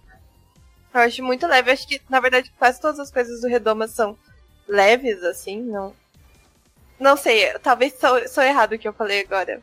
eu 0.94 1.00
acho 1.00 1.24
muito 1.24 1.48
leve. 1.48 1.72
Acho 1.72 1.88
que, 1.88 2.02
na 2.10 2.20
verdade, 2.20 2.52
quase 2.60 2.82
todas 2.82 3.00
as 3.00 3.10
coisas 3.10 3.40
do 3.40 3.48
Redoma 3.48 3.88
são 3.88 4.18
leves, 4.68 5.24
assim, 5.24 5.62
não. 5.62 5.94
Não 7.00 7.16
sei, 7.16 7.58
talvez 7.60 7.94
sou, 7.98 8.28
sou 8.28 8.44
errado 8.44 8.74
o 8.74 8.80
que 8.80 8.88
eu 8.88 8.94
falei 8.94 9.22
agora. 9.22 9.62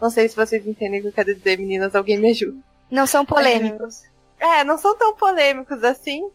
Não 0.00 0.10
sei 0.10 0.28
se 0.28 0.36
vocês 0.36 0.64
entendem 0.64 1.00
o 1.00 1.02
que 1.02 1.08
eu 1.08 1.12
quero 1.12 1.34
dizer, 1.34 1.58
meninas, 1.58 1.96
alguém 1.96 2.16
me 2.16 2.30
ajuda. 2.30 2.58
Não 2.88 3.06
são 3.06 3.26
polêmicos. 3.26 4.04
É, 4.38 4.64
não 4.64 4.78
são 4.78 4.96
tão 4.96 5.14
polêmicos 5.14 5.82
assim. 5.84 6.28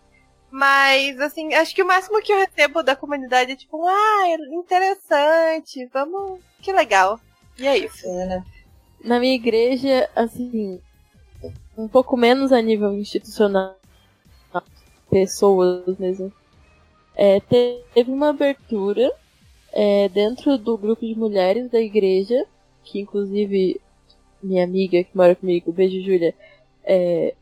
Mas, 0.52 1.20
assim, 1.20 1.52
acho 1.56 1.74
que 1.74 1.82
o 1.82 1.88
máximo 1.88 2.22
que 2.22 2.32
eu 2.32 2.38
recebo 2.38 2.84
da 2.84 2.96
comunidade 2.96 3.54
é 3.54 3.56
tipo, 3.56 3.88
ah, 3.88 4.28
interessante, 4.52 5.90
vamos. 5.92 6.40
Que 6.62 6.72
legal. 6.72 7.20
E 7.58 7.66
é 7.66 7.78
isso. 7.78 8.06
Bacana. 8.08 8.46
Na 9.04 9.20
minha 9.20 9.34
igreja, 9.34 10.08
assim, 10.16 10.80
um 11.78 11.88
pouco 11.88 12.16
menos 12.16 12.52
a 12.52 12.62
nível 12.62 12.94
institucional, 12.94 13.76
pessoas 15.10 15.98
mesmo. 15.98 16.32
É, 17.16 17.40
te- 17.40 17.84
teve 17.94 18.12
uma 18.12 18.30
abertura 18.30 19.12
é, 19.72 20.08
dentro 20.10 20.58
do 20.58 20.78
grupo 20.78 21.06
de 21.06 21.16
mulheres 21.16 21.70
da 21.70 21.80
igreja, 21.80 22.46
que 22.84 23.00
inclusive 23.00 23.82
minha 24.42 24.64
amiga 24.64 25.04
que 25.04 25.16
mora 25.18 25.36
comigo, 25.36 25.72
beijo 25.72 26.00
Júlia, 26.02 26.36
é, 26.84 27.34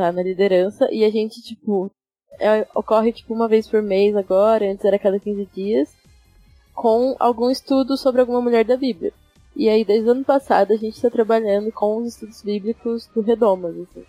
tá 0.00 0.12
na 0.12 0.22
liderança, 0.22 0.88
e 0.90 1.04
a 1.04 1.10
gente, 1.10 1.42
tipo, 1.42 1.90
é, 2.38 2.66
ocorre 2.74 3.12
tipo 3.12 3.34
uma 3.34 3.46
vez 3.46 3.68
por 3.68 3.82
mês 3.82 4.16
agora, 4.16 4.70
antes 4.70 4.84
era 4.84 4.98
cada 4.98 5.20
15 5.20 5.46
dias, 5.54 5.94
com 6.74 7.14
algum 7.18 7.50
estudo 7.50 7.96
sobre 7.96 8.20
alguma 8.20 8.40
mulher 8.40 8.64
da 8.64 8.76
Bíblia. 8.76 9.12
E 9.54 9.68
aí, 9.68 9.84
desde 9.84 10.08
o 10.08 10.12
ano 10.12 10.24
passado, 10.24 10.72
a 10.72 10.76
gente 10.76 10.94
está 10.94 11.10
trabalhando 11.10 11.70
com 11.72 11.98
os 11.98 12.14
estudos 12.14 12.40
bíblicos 12.42 13.06
do 13.08 13.20
Redomas, 13.20 13.76
assim. 13.76 14.04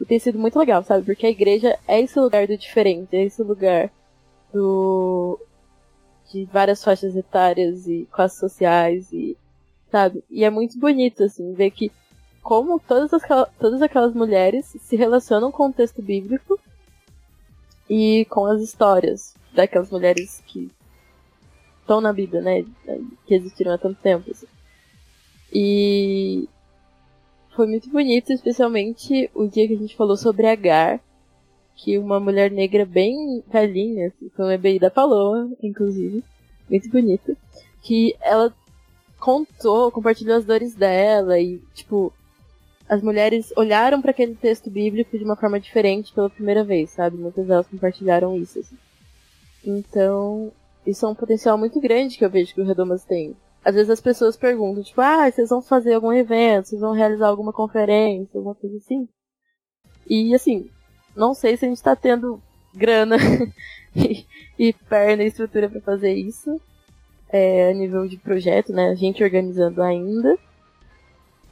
E 0.00 0.04
tem 0.04 0.18
sido 0.18 0.38
muito 0.38 0.58
legal, 0.58 0.82
sabe? 0.82 1.04
Porque 1.04 1.26
a 1.26 1.30
igreja 1.30 1.78
é 1.86 2.00
esse 2.00 2.18
lugar 2.18 2.46
do 2.46 2.56
diferente, 2.56 3.14
é 3.14 3.24
esse 3.24 3.42
lugar 3.42 3.90
do. 4.52 5.38
de 6.32 6.46
várias 6.46 6.82
faixas 6.82 7.14
etárias 7.14 7.86
e 7.86 8.08
classes 8.10 8.38
sociais 8.40 9.12
e. 9.12 9.36
sabe? 9.90 10.24
E 10.30 10.42
é 10.42 10.50
muito 10.50 10.78
bonito, 10.78 11.22
assim, 11.22 11.52
ver 11.52 11.70
que 11.70 11.92
como 12.42 12.80
todas, 12.80 13.12
as, 13.12 13.22
todas 13.58 13.82
aquelas 13.82 14.14
mulheres 14.14 14.66
se 14.66 14.96
relacionam 14.96 15.52
com 15.52 15.68
o 15.68 15.72
texto 15.72 16.02
bíblico 16.02 16.58
e 17.88 18.24
com 18.26 18.46
as 18.46 18.60
histórias 18.60 19.34
daquelas 19.52 19.90
mulheres 19.90 20.42
que 20.46 20.70
estão 21.80 22.00
na 22.00 22.12
Bíblia, 22.12 22.40
né? 22.40 22.64
Que 23.26 23.34
existiram 23.34 23.72
há 23.72 23.78
tanto 23.78 24.00
tempo. 24.00 24.30
Assim. 24.30 24.46
E 25.52 26.48
foi 27.54 27.66
muito 27.66 27.90
bonito, 27.90 28.32
especialmente 28.32 29.28
o 29.34 29.46
dia 29.46 29.66
que 29.66 29.74
a 29.74 29.78
gente 29.78 29.96
falou 29.96 30.16
sobre 30.16 30.46
Agar, 30.46 31.00
que 31.74 31.98
uma 31.98 32.20
mulher 32.20 32.50
negra 32.50 32.86
bem 32.86 33.42
velhinha, 33.50 34.08
assim, 34.08 34.30
foi 34.30 34.44
uma 34.44 34.54
EBI 34.54 34.78
da 34.78 34.90
Paloma, 34.90 35.52
inclusive, 35.62 36.22
muito 36.68 36.88
bonita, 36.90 37.36
que 37.82 38.14
ela 38.20 38.54
contou, 39.18 39.90
compartilhou 39.90 40.36
as 40.36 40.44
dores 40.44 40.74
dela 40.74 41.38
e, 41.40 41.58
tipo, 41.74 42.12
as 42.90 43.00
mulheres 43.00 43.52
olharam 43.56 44.02
para 44.02 44.10
aquele 44.10 44.34
texto 44.34 44.68
bíblico 44.68 45.16
de 45.16 45.22
uma 45.22 45.36
forma 45.36 45.60
diferente 45.60 46.12
pela 46.12 46.28
primeira 46.28 46.64
vez, 46.64 46.90
sabe? 46.90 47.16
Muitas 47.16 47.46
delas 47.46 47.68
compartilharam 47.68 48.36
isso. 48.36 48.58
Assim. 48.58 48.76
Então, 49.64 50.50
isso 50.84 51.06
é 51.06 51.08
um 51.08 51.14
potencial 51.14 51.56
muito 51.56 51.80
grande 51.80 52.18
que 52.18 52.24
eu 52.24 52.28
vejo 52.28 52.52
que 52.52 52.60
o 52.60 52.66
Redomas 52.66 53.04
tem. 53.04 53.36
Às 53.64 53.76
vezes 53.76 53.90
as 53.90 54.00
pessoas 54.00 54.36
perguntam, 54.36 54.82
tipo, 54.82 55.00
ah, 55.00 55.30
vocês 55.30 55.50
vão 55.50 55.62
fazer 55.62 55.94
algum 55.94 56.12
evento, 56.12 56.66
vocês 56.66 56.80
vão 56.80 56.92
realizar 56.92 57.28
alguma 57.28 57.52
conferência, 57.52 58.36
alguma 58.36 58.56
coisa 58.56 58.76
assim. 58.78 59.08
E 60.08 60.34
assim, 60.34 60.68
não 61.14 61.32
sei 61.32 61.56
se 61.56 61.66
a 61.66 61.68
gente 61.68 61.80
tá 61.80 61.94
tendo 61.94 62.42
grana 62.74 63.18
e, 63.94 64.26
e 64.58 64.72
perna 64.72 65.22
e 65.22 65.26
estrutura 65.28 65.68
para 65.68 65.80
fazer 65.80 66.12
isso. 66.12 66.60
É, 67.32 67.70
a 67.70 67.72
nível 67.72 68.08
de 68.08 68.16
projeto, 68.16 68.72
né? 68.72 68.88
A 68.88 68.96
gente 68.96 69.22
organizando 69.22 69.80
ainda. 69.80 70.36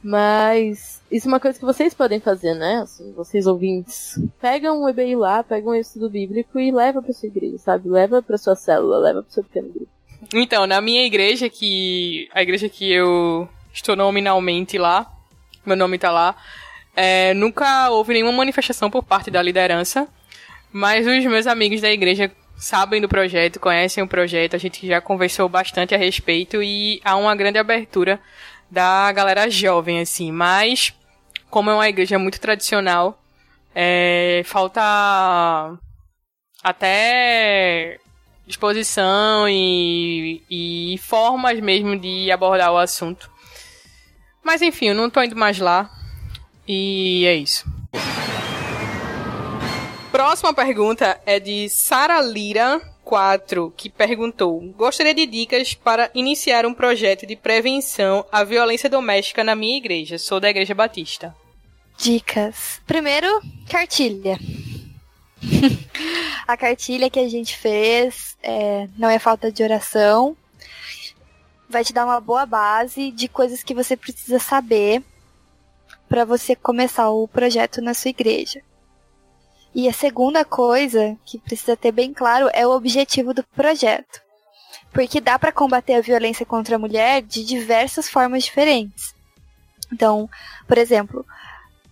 Mas 0.01 1.01
isso 1.11 1.27
é 1.27 1.31
uma 1.31 1.39
coisa 1.39 1.59
que 1.59 1.65
vocês 1.65 1.93
podem 1.93 2.19
fazer, 2.19 2.53
né? 2.53 2.81
Assim, 2.83 3.11
vocês 3.13 3.45
ouvintes. 3.45 4.17
Pega 4.41 4.71
um 4.71 4.87
EBI 4.87 5.15
lá, 5.15 5.43
pega 5.43 5.69
um 5.69 5.75
estudo 5.75 6.09
bíblico 6.09 6.59
e 6.59 6.71
leva 6.71 7.01
pra 7.01 7.13
sua 7.13 7.27
igreja, 7.27 7.57
sabe? 7.57 7.89
Leva 7.89 8.21
pra 8.21 8.37
sua 8.37 8.55
célula, 8.55 8.97
leva 8.97 9.21
pro 9.21 9.31
seu 9.31 9.43
pequeno 9.43 9.69
grupo. 9.69 9.91
Então, 10.33 10.65
na 10.65 10.79
minha 10.79 11.05
igreja, 11.05 11.49
que. 11.49 12.29
A 12.33 12.41
igreja 12.41 12.69
que 12.69 12.91
eu 12.91 13.47
estou 13.73 13.95
nominalmente 13.95 14.77
lá, 14.77 15.11
meu 15.65 15.75
nome 15.75 15.97
tá 15.97 16.11
lá, 16.11 16.35
é, 16.95 17.33
nunca 17.33 17.89
houve 17.89 18.13
nenhuma 18.13 18.31
manifestação 18.31 18.89
por 18.89 19.03
parte 19.03 19.29
da 19.29 19.41
liderança. 19.41 20.07
Mas 20.71 21.05
os 21.05 21.25
meus 21.25 21.47
amigos 21.47 21.81
da 21.81 21.91
igreja 21.91 22.31
sabem 22.55 23.01
do 23.01 23.09
projeto, 23.09 23.59
conhecem 23.59 24.03
o 24.03 24.07
projeto, 24.07 24.55
a 24.55 24.59
gente 24.59 24.85
já 24.85 25.01
conversou 25.01 25.49
bastante 25.49 25.95
a 25.95 25.97
respeito 25.97 26.61
e 26.61 27.01
há 27.03 27.15
uma 27.15 27.35
grande 27.35 27.57
abertura 27.57 28.19
da 28.69 29.11
galera 29.11 29.49
jovem, 29.49 29.99
assim. 29.99 30.31
Mas, 30.31 30.93
como 31.49 31.69
é 31.69 31.73
uma 31.73 31.89
igreja 31.89 32.19
muito 32.19 32.39
tradicional, 32.39 33.21
é, 33.73 34.41
falta 34.45 34.81
até 36.63 37.99
disposição 38.45 39.47
e, 39.47 40.43
e 40.49 40.97
formas 40.97 41.59
mesmo 41.59 41.97
de 41.97 42.31
abordar 42.31 42.71
o 42.71 42.77
assunto. 42.77 43.29
Mas 44.43 44.61
enfim, 44.61 44.87
eu 44.87 44.95
não 44.95 45.09
tô 45.09 45.21
indo 45.21 45.35
mais 45.35 45.59
lá. 45.59 45.89
E 46.67 47.25
é 47.25 47.35
isso. 47.35 47.65
Próxima 50.11 50.53
pergunta 50.53 51.19
é 51.25 51.39
de 51.39 51.69
Sara 51.69 52.21
Lira 52.21 52.81
4, 53.09 53.73
que 53.75 53.89
perguntou: 53.89 54.61
Gostaria 54.77 55.15
de 55.15 55.25
dicas 55.25 55.73
para 55.73 56.11
iniciar 56.13 56.63
um 56.63 56.75
projeto 56.75 57.25
de 57.25 57.35
prevenção 57.35 58.23
à 58.31 58.43
violência 58.43 58.87
doméstica 58.87 59.43
na 59.43 59.55
minha 59.55 59.77
igreja. 59.77 60.19
Sou 60.19 60.39
da 60.39 60.47
Igreja 60.47 60.75
Batista. 60.75 61.35
Dicas. 61.97 62.79
Primeiro, 62.85 63.41
cartilha. 63.67 64.37
a 66.47 66.55
cartilha 66.55 67.09
que 67.09 67.19
a 67.19 67.27
gente 67.27 67.57
fez 67.57 68.37
é, 68.43 68.87
não 68.95 69.09
é 69.09 69.17
falta 69.17 69.51
de 69.51 69.63
oração. 69.63 70.37
Vai 71.67 71.83
te 71.83 71.91
dar 71.91 72.05
uma 72.05 72.21
boa 72.21 72.45
base 72.45 73.09
de 73.09 73.27
coisas 73.27 73.63
que 73.63 73.73
você 73.73 73.97
precisa 73.97 74.37
saber 74.37 75.01
para 76.07 76.25
você 76.25 76.55
começar 76.55 77.09
o 77.09 77.27
projeto 77.27 77.81
na 77.81 77.95
sua 77.95 78.09
igreja. 78.09 78.61
E 79.73 79.87
a 79.87 79.93
segunda 79.93 80.43
coisa 80.43 81.15
que 81.25 81.37
precisa 81.37 81.77
ter 81.77 81.91
bem 81.91 82.13
claro 82.13 82.49
é 82.53 82.65
o 82.65 82.71
objetivo 82.71 83.33
do 83.33 83.43
projeto. 83.43 84.21
Porque 84.91 85.21
dá 85.21 85.37
para 85.37 85.51
combater 85.51 85.93
a 85.93 86.01
violência 86.01 86.45
contra 86.45 86.75
a 86.75 86.79
mulher 86.79 87.21
de 87.21 87.43
diversas 87.43 88.09
formas 88.09 88.43
diferentes. 88.43 89.13
Então, 89.91 90.29
por 90.67 90.77
exemplo, 90.77 91.25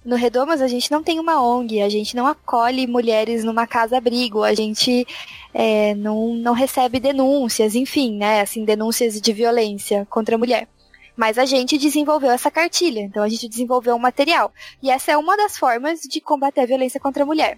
no 0.04 0.16
Redomas 0.16 0.62
a 0.62 0.68
gente 0.68 0.90
não 0.90 1.04
tem 1.04 1.20
uma 1.20 1.42
ONG, 1.42 1.82
a 1.82 1.90
gente 1.90 2.16
não 2.16 2.26
acolhe 2.26 2.88
mulheres 2.88 3.44
numa 3.44 3.68
casa-abrigo, 3.68 4.42
a 4.42 4.54
gente 4.54 5.06
é, 5.54 5.94
não, 5.96 6.34
não 6.34 6.54
recebe 6.54 7.00
denúncias, 7.00 7.76
enfim, 7.76 8.18
né, 8.18 8.42
assim, 8.42 8.64
denúncias 8.64 9.20
de 9.20 9.34
violência 9.34 10.08
contra 10.10 10.36
a 10.36 10.38
mulher. 10.38 10.68
Mas 11.16 11.38
a 11.38 11.46
gente 11.46 11.78
desenvolveu 11.78 12.32
essa 12.32 12.50
cartilha, 12.50 13.02
então 13.02 13.24
a 13.24 13.28
gente 13.28 13.50
desenvolveu 13.50 13.96
um 13.96 14.00
material. 14.00 14.54
E 14.82 14.90
essa 14.90 15.12
é 15.12 15.18
uma 15.18 15.36
das 15.36 15.58
formas 15.58 16.00
de 16.02 16.22
combater 16.22 16.62
a 16.62 16.66
violência 16.66 17.00
contra 17.00 17.24
a 17.24 17.26
mulher. 17.26 17.58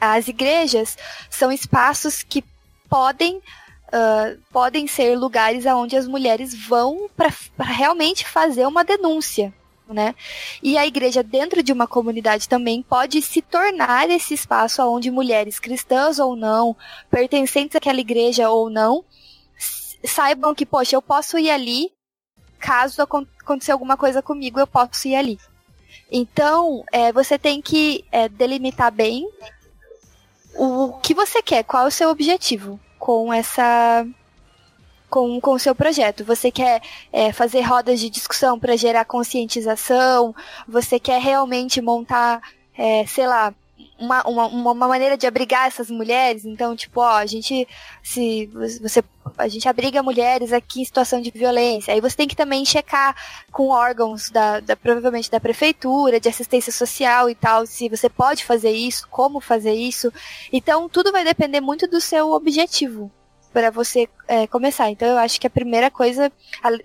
As 0.00 0.28
igrejas 0.28 0.96
são 1.28 1.52
espaços 1.52 2.22
que 2.22 2.42
podem, 2.88 3.36
uh, 3.36 4.40
podem 4.50 4.86
ser 4.86 5.16
lugares 5.16 5.66
aonde 5.66 5.96
as 5.96 6.08
mulheres 6.08 6.54
vão 6.54 7.08
para 7.16 7.30
realmente 7.64 8.26
fazer 8.26 8.66
uma 8.66 8.82
denúncia. 8.82 9.52
Né? 9.88 10.14
E 10.62 10.78
a 10.78 10.86
igreja 10.86 11.20
dentro 11.20 11.64
de 11.64 11.72
uma 11.72 11.86
comunidade 11.86 12.48
também 12.48 12.80
pode 12.80 13.20
se 13.20 13.42
tornar 13.42 14.08
esse 14.08 14.34
espaço 14.34 14.80
onde 14.84 15.10
mulheres 15.10 15.58
cristãs 15.58 16.20
ou 16.20 16.36
não, 16.36 16.76
pertencentes 17.10 17.74
àquela 17.74 17.98
igreja 17.98 18.48
ou 18.48 18.70
não, 18.70 19.04
saibam 20.04 20.54
que, 20.54 20.64
poxa, 20.64 20.94
eu 20.94 21.02
posso 21.02 21.38
ir 21.38 21.50
ali, 21.50 21.90
caso 22.60 23.02
acontecer 23.02 23.72
alguma 23.72 23.96
coisa 23.96 24.22
comigo, 24.22 24.60
eu 24.60 24.66
posso 24.66 25.08
ir 25.08 25.16
ali. 25.16 25.40
Então, 26.10 26.84
é, 26.92 27.12
você 27.12 27.36
tem 27.38 27.60
que 27.60 28.04
é, 28.12 28.28
delimitar 28.28 28.92
bem 28.92 29.28
o 30.60 30.92
que 30.98 31.14
você 31.14 31.40
quer, 31.42 31.64
qual 31.64 31.84
é 31.84 31.88
o 31.88 31.90
seu 31.90 32.10
objetivo 32.10 32.78
com 32.98 33.32
essa 33.32 34.06
com, 35.08 35.40
com 35.40 35.52
o 35.52 35.58
seu 35.58 35.74
projeto. 35.74 36.24
Você 36.24 36.50
quer 36.50 36.82
é, 37.12 37.32
fazer 37.32 37.62
rodas 37.62 37.98
de 37.98 38.10
discussão 38.10 38.58
para 38.58 38.76
gerar 38.76 39.04
conscientização? 39.06 40.34
Você 40.68 41.00
quer 41.00 41.20
realmente 41.20 41.80
montar, 41.80 42.40
é, 42.76 43.04
sei 43.06 43.26
lá, 43.26 43.54
uma, 44.00 44.22
uma, 44.26 44.46
uma 44.46 44.88
maneira 44.88 45.16
de 45.16 45.26
abrigar 45.26 45.66
essas 45.66 45.90
mulheres? 45.90 46.44
Então, 46.44 46.74
tipo, 46.74 47.00
ó, 47.00 47.16
a 47.16 47.26
gente 47.26 47.68
se 48.02 48.46
você 48.80 49.04
a 49.36 49.46
gente 49.46 49.68
abriga 49.68 50.02
mulheres 50.02 50.52
aqui 50.52 50.80
em 50.80 50.84
situação 50.84 51.20
de 51.20 51.30
violência. 51.30 51.92
Aí 51.92 52.00
você 52.00 52.16
tem 52.16 52.28
que 52.28 52.34
também 52.34 52.64
checar 52.64 53.14
com 53.52 53.68
órgãos 53.68 54.30
da, 54.30 54.60
da 54.60 54.76
provavelmente 54.76 55.30
da 55.30 55.38
prefeitura, 55.38 56.18
de 56.18 56.28
assistência 56.28 56.72
social 56.72 57.28
e 57.30 57.34
tal, 57.34 57.66
se 57.66 57.88
você 57.88 58.08
pode 58.08 58.44
fazer 58.44 58.72
isso, 58.72 59.06
como 59.08 59.40
fazer 59.40 59.74
isso. 59.74 60.12
Então, 60.52 60.88
tudo 60.88 61.12
vai 61.12 61.24
depender 61.24 61.60
muito 61.60 61.86
do 61.86 62.00
seu 62.00 62.32
objetivo 62.32 63.10
para 63.52 63.70
você 63.70 64.08
é, 64.26 64.46
começar. 64.46 64.90
Então 64.90 65.08
eu 65.08 65.18
acho 65.18 65.40
que 65.40 65.46
a 65.46 65.50
primeira 65.50 65.90
coisa, 65.90 66.32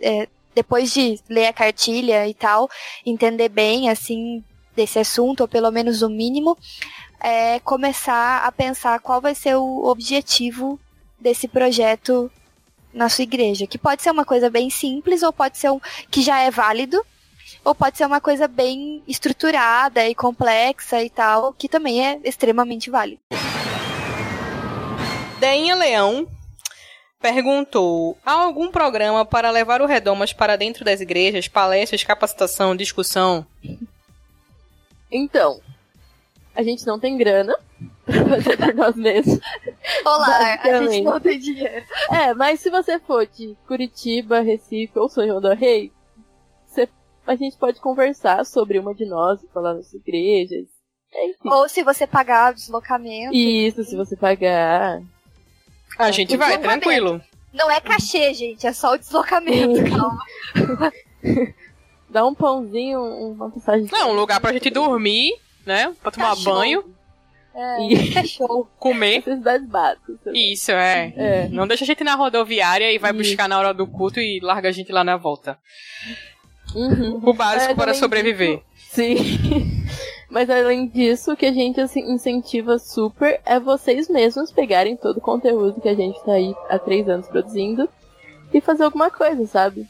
é, 0.02 0.28
depois 0.54 0.92
de 0.94 1.20
ler 1.30 1.48
a 1.48 1.54
cartilha 1.54 2.28
e 2.28 2.34
tal, 2.34 2.70
entender 3.06 3.50
bem 3.50 3.90
assim 3.90 4.44
desse 4.76 5.00
assunto, 5.00 5.42
ou 5.42 5.48
pelo 5.48 5.72
menos 5.72 6.02
o 6.02 6.10
mínimo, 6.10 6.58
é 7.20 7.60
começar 7.60 8.46
a 8.46 8.52
pensar 8.52 9.00
qual 9.00 9.22
vai 9.22 9.36
ser 9.36 9.56
o 9.56 9.86
objetivo 9.86 10.80
desse 11.20 11.48
projeto 11.48 12.32
na 12.94 13.10
sua 13.10 13.24
igreja. 13.24 13.68
Que 13.68 13.78
pode 13.78 14.02
ser 14.02 14.12
uma 14.12 14.26
coisa 14.26 14.50
bem 14.50 14.70
simples, 14.70 15.24
ou 15.24 15.34
pode 15.34 15.58
ser 15.58 15.72
um 15.72 15.80
que 16.10 16.22
já 16.22 16.40
é 16.42 16.52
válido, 16.52 17.04
ou 17.64 17.76
pode 17.76 17.98
ser 17.98 18.06
uma 18.06 18.22
coisa 18.22 18.48
bem 18.48 19.04
estruturada 19.08 20.08
e 20.08 20.16
complexa 20.16 21.02
e 21.02 21.10
tal, 21.10 21.54
que 21.54 21.68
também 21.68 22.06
é 22.06 22.20
extremamente 22.24 22.90
válido. 22.90 23.22
Deinha 25.40 25.76
Leão 25.76 26.28
perguntou: 27.20 28.18
há 28.26 28.34
algum 28.34 28.72
programa 28.72 29.26
para 29.26 29.52
levar 29.52 29.82
o 29.82 29.86
Redomas 29.86 30.32
para 30.32 30.56
dentro 30.56 30.86
das 30.86 31.02
igrejas, 31.02 31.48
palestras, 31.48 32.04
capacitação, 32.04 32.76
discussão? 32.76 33.46
Então, 35.12 35.60
a 36.56 36.64
gente 36.64 36.86
não 36.86 37.00
tem 37.00 37.18
grana 37.18 37.56
pra 38.06 38.26
fazer 38.30 38.58
por 38.58 38.74
nós 38.74 38.96
mesmos. 38.96 39.40
Olá, 40.06 40.60
a 40.62 40.84
gente 40.86 41.02
não 41.04 41.20
tem 41.20 41.38
dinheiro. 41.40 41.86
É, 42.12 42.34
mas 42.34 42.60
se 42.60 42.70
você 42.70 43.00
for 43.00 43.26
de 43.28 43.56
Curitiba, 43.68 44.40
Recife 44.42 44.98
ou 44.98 45.10
São 45.10 45.26
João 45.26 45.42
do 45.42 45.54
Rei, 45.54 45.92
você- 46.66 46.88
a 47.28 47.36
gente 47.36 47.58
pode 47.58 47.80
conversar 47.80 48.46
sobre 48.46 48.80
uma 48.80 48.94
de 48.94 49.06
nós, 49.06 49.40
falar 49.54 49.74
nas 49.74 49.94
igrejas. 49.94 50.68
Enfim. 51.14 51.50
Ou 51.50 51.68
se 51.70 51.82
você 51.84 52.06
pagar 52.06 52.52
o 52.52 52.56
deslocamento. 52.56 53.34
Isso, 53.34 53.84
se 53.84 53.96
você 53.96 54.16
pagar. 54.18 55.02
A 55.98 56.12
gente 56.12 56.36
vai, 56.36 56.58
tranquilo. 56.58 57.22
Não 57.54 57.72
é 57.72 57.80
cachê, 57.80 58.34
gente, 58.34 58.68
é 58.68 58.74
só 58.74 58.94
o 58.94 58.98
deslocamento, 58.98 59.80
calma. 59.90 60.22
Dá 62.10 62.26
um 62.26 62.36
pãozinho, 62.36 63.02
uma 63.02 63.50
passagem. 63.50 63.88
Não, 63.92 64.12
um 64.12 64.16
lugar 64.16 64.40
pra 64.42 64.52
gente 64.54 64.70
dormir, 64.70 65.32
né? 65.66 65.94
Pra 66.02 66.12
tomar 66.12 66.30
Cachorro. 66.30 66.56
banho, 66.60 66.84
E 67.82 67.96
É 68.18 68.24
comer. 68.80 69.18
necessidades 69.18 69.68
básicas. 69.68 70.18
também. 70.24 70.52
Isso, 70.54 70.72
é. 70.72 71.14
É. 71.16 71.48
Não 71.50 71.68
deixa 71.68 71.84
a 71.84 71.88
gente 71.88 72.04
na 72.04 72.16
rodoviária 72.16 72.92
e 72.92 72.98
vai 72.98 73.12
Isso. 73.12 73.20
buscar 73.20 73.48
na 73.48 73.58
hora 73.58 73.74
do 73.74 73.88
culto 73.88 74.20
e 74.20 74.40
larga 74.42 74.70
a 74.70 74.72
gente 74.72 74.92
lá 74.92 75.04
na 75.04 75.16
volta. 75.18 75.58
Uhum. 76.76 77.22
O 77.24 77.34
básico 77.34 77.76
para 77.76 77.94
sobreviver. 77.94 78.62
Sim. 78.90 79.16
Mas 80.30 80.50
além 80.50 80.88
disso, 80.88 81.32
o 81.32 81.38
que 81.38 81.46
a 81.46 81.54
gente 81.54 81.80
assim, 81.80 82.02
incentiva 82.12 82.78
super 82.78 83.40
é 83.46 83.58
vocês 83.60 84.10
mesmos 84.10 84.52
pegarem 84.52 84.98
todo 84.98 85.18
o 85.18 85.22
conteúdo 85.22 85.80
que 85.80 85.88
a 85.88 85.96
gente 85.96 86.22
tá 86.26 86.34
aí 86.34 86.54
há 86.68 86.78
três 86.78 87.08
anos 87.08 87.28
produzindo 87.28 87.88
e 88.54 88.60
fazer 88.60 88.84
alguma 88.84 89.10
coisa, 89.10 89.46
sabe? 89.48 89.88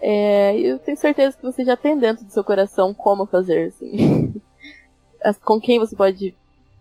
É, 0.00 0.56
eu 0.58 0.78
tenho 0.78 0.96
certeza 0.96 1.36
que 1.36 1.42
você 1.42 1.64
já 1.64 1.76
tem 1.76 1.98
dentro 1.98 2.24
do 2.24 2.30
seu 2.30 2.44
coração 2.44 2.92
como 2.94 3.26
fazer, 3.26 3.68
assim. 3.68 4.32
Com 5.44 5.60
quem 5.60 5.78
você 5.78 5.96
pode 5.96 6.34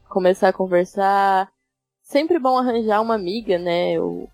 começar 0.09 0.49
a 0.49 0.53
conversar. 0.53 1.49
Sempre 2.01 2.37
bom 2.37 2.57
arranjar 2.57 3.01
uma 3.01 3.15
amiga, 3.15 3.57
né? 3.57 3.99
Ou, 3.99 4.29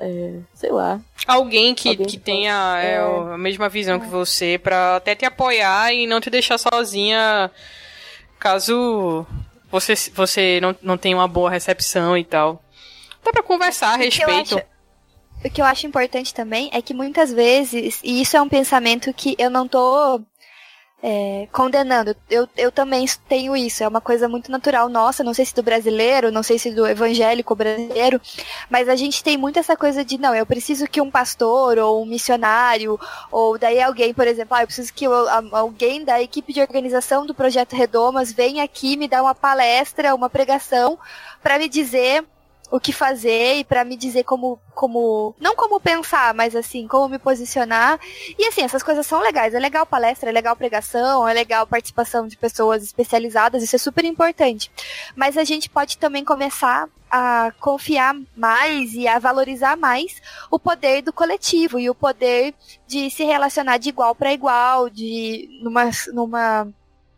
é, 0.00 0.40
sei 0.54 0.70
lá. 0.70 1.00
Alguém 1.26 1.74
que, 1.74 1.88
Alguém 1.88 2.06
que 2.06 2.12
que 2.12 2.18
tenha 2.18 2.80
é, 2.80 2.94
é. 2.94 2.98
a 2.98 3.38
mesma 3.38 3.68
visão 3.68 3.98
que 3.98 4.06
você 4.06 4.58
pra 4.58 4.96
até 4.96 5.14
te 5.14 5.24
apoiar 5.24 5.92
e 5.92 6.06
não 6.06 6.20
te 6.20 6.30
deixar 6.30 6.58
sozinha 6.58 7.50
caso 8.38 9.26
você, 9.70 9.94
você 10.14 10.60
não, 10.60 10.74
não 10.82 10.96
tem 10.96 11.14
uma 11.14 11.28
boa 11.28 11.50
recepção 11.50 12.16
e 12.16 12.24
tal. 12.24 12.62
Dá 13.24 13.32
pra 13.32 13.42
conversar 13.42 13.94
a 13.94 13.96
respeito. 13.96 14.60
O 15.44 15.50
que 15.50 15.60
eu 15.60 15.64
acho 15.64 15.86
importante 15.86 16.34
também 16.34 16.68
é 16.72 16.82
que 16.82 16.92
muitas 16.92 17.32
vezes, 17.32 18.00
e 18.02 18.20
isso 18.20 18.36
é 18.36 18.42
um 18.42 18.48
pensamento 18.48 19.12
que 19.12 19.36
eu 19.38 19.50
não 19.50 19.68
tô 19.68 20.20
é, 21.00 21.46
condenando, 21.52 22.14
eu, 22.28 22.48
eu 22.56 22.72
também 22.72 23.06
tenho 23.28 23.56
isso, 23.56 23.84
é 23.84 23.88
uma 23.88 24.00
coisa 24.00 24.28
muito 24.28 24.50
natural 24.50 24.88
nossa, 24.88 25.22
não 25.22 25.32
sei 25.32 25.44
se 25.44 25.54
do 25.54 25.62
brasileiro, 25.62 26.32
não 26.32 26.42
sei 26.42 26.58
se 26.58 26.72
do 26.72 26.86
evangélico 26.86 27.54
brasileiro, 27.54 28.20
mas 28.68 28.88
a 28.88 28.96
gente 28.96 29.22
tem 29.22 29.36
muito 29.36 29.60
essa 29.60 29.76
coisa 29.76 30.04
de, 30.04 30.18
não, 30.18 30.34
eu 30.34 30.44
preciso 30.44 30.88
que 30.88 31.00
um 31.00 31.10
pastor 31.10 31.78
ou 31.78 32.02
um 32.02 32.06
missionário, 32.06 32.98
ou 33.30 33.56
daí 33.56 33.80
alguém, 33.80 34.12
por 34.12 34.26
exemplo, 34.26 34.56
ah, 34.56 34.62
eu 34.62 34.66
preciso 34.66 34.92
que 34.92 35.06
alguém 35.52 36.04
da 36.04 36.20
equipe 36.20 36.52
de 36.52 36.60
organização 36.60 37.24
do 37.24 37.34
Projeto 37.34 37.76
Redomas 37.76 38.32
venha 38.32 38.64
aqui 38.64 38.96
me 38.96 39.06
dar 39.06 39.22
uma 39.22 39.34
palestra, 39.34 40.14
uma 40.14 40.28
pregação, 40.28 40.98
para 41.40 41.58
me 41.58 41.68
dizer 41.68 42.24
o 42.70 42.78
que 42.78 42.92
fazer 42.92 43.56
e 43.56 43.64
pra 43.64 43.84
me 43.84 43.96
dizer 43.96 44.24
como, 44.24 44.60
como, 44.74 45.34
não 45.40 45.56
como 45.56 45.80
pensar, 45.80 46.34
mas 46.34 46.54
assim, 46.54 46.86
como 46.86 47.08
me 47.08 47.18
posicionar. 47.18 47.98
E 48.38 48.46
assim, 48.46 48.62
essas 48.62 48.82
coisas 48.82 49.06
são 49.06 49.20
legais. 49.20 49.54
É 49.54 49.58
legal 49.58 49.86
palestra, 49.86 50.30
é 50.30 50.32
legal 50.32 50.54
pregação, 50.56 51.26
é 51.26 51.32
legal 51.32 51.66
participação 51.66 52.26
de 52.26 52.36
pessoas 52.36 52.82
especializadas, 52.82 53.62
isso 53.62 53.76
é 53.76 53.78
super 53.78 54.04
importante. 54.04 54.70
Mas 55.16 55.36
a 55.36 55.44
gente 55.44 55.68
pode 55.70 55.98
também 55.98 56.24
começar 56.24 56.88
a 57.10 57.52
confiar 57.58 58.14
mais 58.36 58.92
e 58.92 59.08
a 59.08 59.18
valorizar 59.18 59.76
mais 59.76 60.20
o 60.50 60.58
poder 60.58 61.02
do 61.02 61.12
coletivo 61.12 61.78
e 61.78 61.88
o 61.88 61.94
poder 61.94 62.54
de 62.86 63.10
se 63.10 63.24
relacionar 63.24 63.78
de 63.78 63.88
igual 63.88 64.14
para 64.14 64.32
igual, 64.32 64.90
de 64.90 65.48
numa, 65.62 65.90
numa 66.12 66.68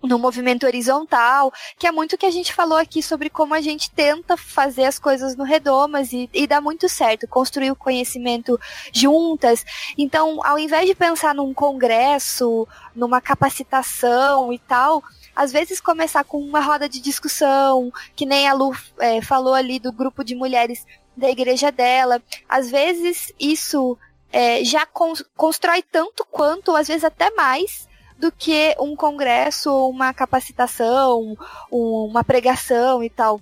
num 0.03 0.19
movimento 0.19 0.67
horizontal, 0.67 1.53
que 1.79 1.87
é 1.87 1.93
muito 1.93 2.15
o 2.15 2.19
que 2.19 2.27
a 2.27 2.31
gente 2.31 2.55
falou 2.55 2.79
aqui 2.79 3.03
sobre 3.03 3.29
como 3.29 3.55
a 3.55 3.61
gente 3.61 3.91
tenta 3.91 4.37
fazer 4.37 4.85
as 4.85 4.99
coisas 4.99 5.37
no 5.37 5.45
Redomas 5.45 6.13
e, 6.13 6.29
e 6.33 6.47
dá 6.47 6.61
muito 6.61 6.89
certo, 6.89 7.29
construir 7.29 7.71
o 7.71 7.77
conhecimento 7.77 8.59
juntas. 8.93 9.65
Então, 9.99 10.41
ao 10.45 10.59
invés 10.59 10.87
de 10.87 10.95
pensar 10.95 11.35
num 11.35 11.53
congresso, 11.53 12.67
numa 12.95 13.21
capacitação 13.21 14.53
e 14.53 14.59
tal, 14.59 15.03
às 15.37 15.53
vezes 15.53 15.81
começar 15.81 16.25
com 16.25 16.39
uma 16.39 16.61
roda 16.61 16.89
de 16.89 17.01
discussão, 17.01 17.93
que 18.17 18.27
nem 18.27 18.49
a 18.49 18.53
Lu 18.53 18.75
é, 18.99 19.21
falou 19.21 19.55
ali 19.55 19.79
do 19.79 19.93
grupo 19.93 20.25
de 20.25 20.35
mulheres 20.35 20.85
da 21.17 21.29
igreja 21.29 21.71
dela. 21.71 22.23
Às 22.49 22.71
vezes 22.71 23.33
isso 23.39 23.99
é, 24.33 24.65
já 24.65 24.87
cons- 24.87 25.25
constrói 25.37 25.83
tanto 25.83 26.27
quanto, 26.31 26.75
às 26.75 26.89
vezes 26.89 27.05
até 27.05 27.31
mais, 27.33 27.89
do 28.21 28.31
que 28.31 28.77
um 28.79 28.95
congresso, 28.95 29.73
uma 29.89 30.13
capacitação, 30.13 31.37
um- 31.73 32.07
uma 32.11 32.23
pregação 32.23 33.03
e 33.03 33.09
tal. 33.11 33.41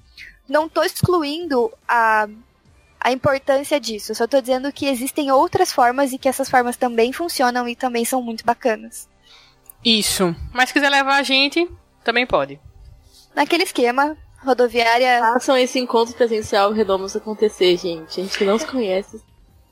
Não 0.48 0.66
estou 0.66 0.84
excluindo 0.84 1.70
a, 1.86 2.26
a 3.00 3.12
importância 3.12 3.78
disso, 3.80 4.14
só 4.14 4.24
estou 4.24 4.40
dizendo 4.40 4.72
que 4.72 4.86
existem 4.86 5.30
outras 5.30 5.72
formas 5.72 6.12
e 6.12 6.18
que 6.18 6.28
essas 6.28 6.48
formas 6.48 6.76
também 6.76 7.12
funcionam 7.12 7.68
e 7.68 7.74
também 7.76 8.04
são 8.04 8.22
muito 8.22 8.44
bacanas. 8.44 9.08
Isso. 9.84 10.34
Mas 10.52 10.68
se 10.68 10.72
quiser 10.74 10.88
levar 10.90 11.16
a 11.16 11.22
gente, 11.22 11.68
também 12.02 12.26
pode. 12.26 12.58
Naquele 13.34 13.62
esquema, 13.64 14.16
rodoviária. 14.44 15.20
Façam 15.34 15.56
esse 15.56 15.78
encontro 15.78 16.14
presencial 16.14 16.72
Redomas 16.72 17.14
acontecer, 17.14 17.76
gente. 17.76 18.20
A 18.20 18.24
gente 18.24 18.38
que 18.38 18.44
não 18.44 18.58
se 18.58 18.66
conhece. 18.66 19.20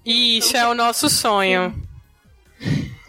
Isso 0.05 0.57
é 0.57 0.67
o 0.69 0.75
nosso 0.75 1.09
sonho. 1.09 1.75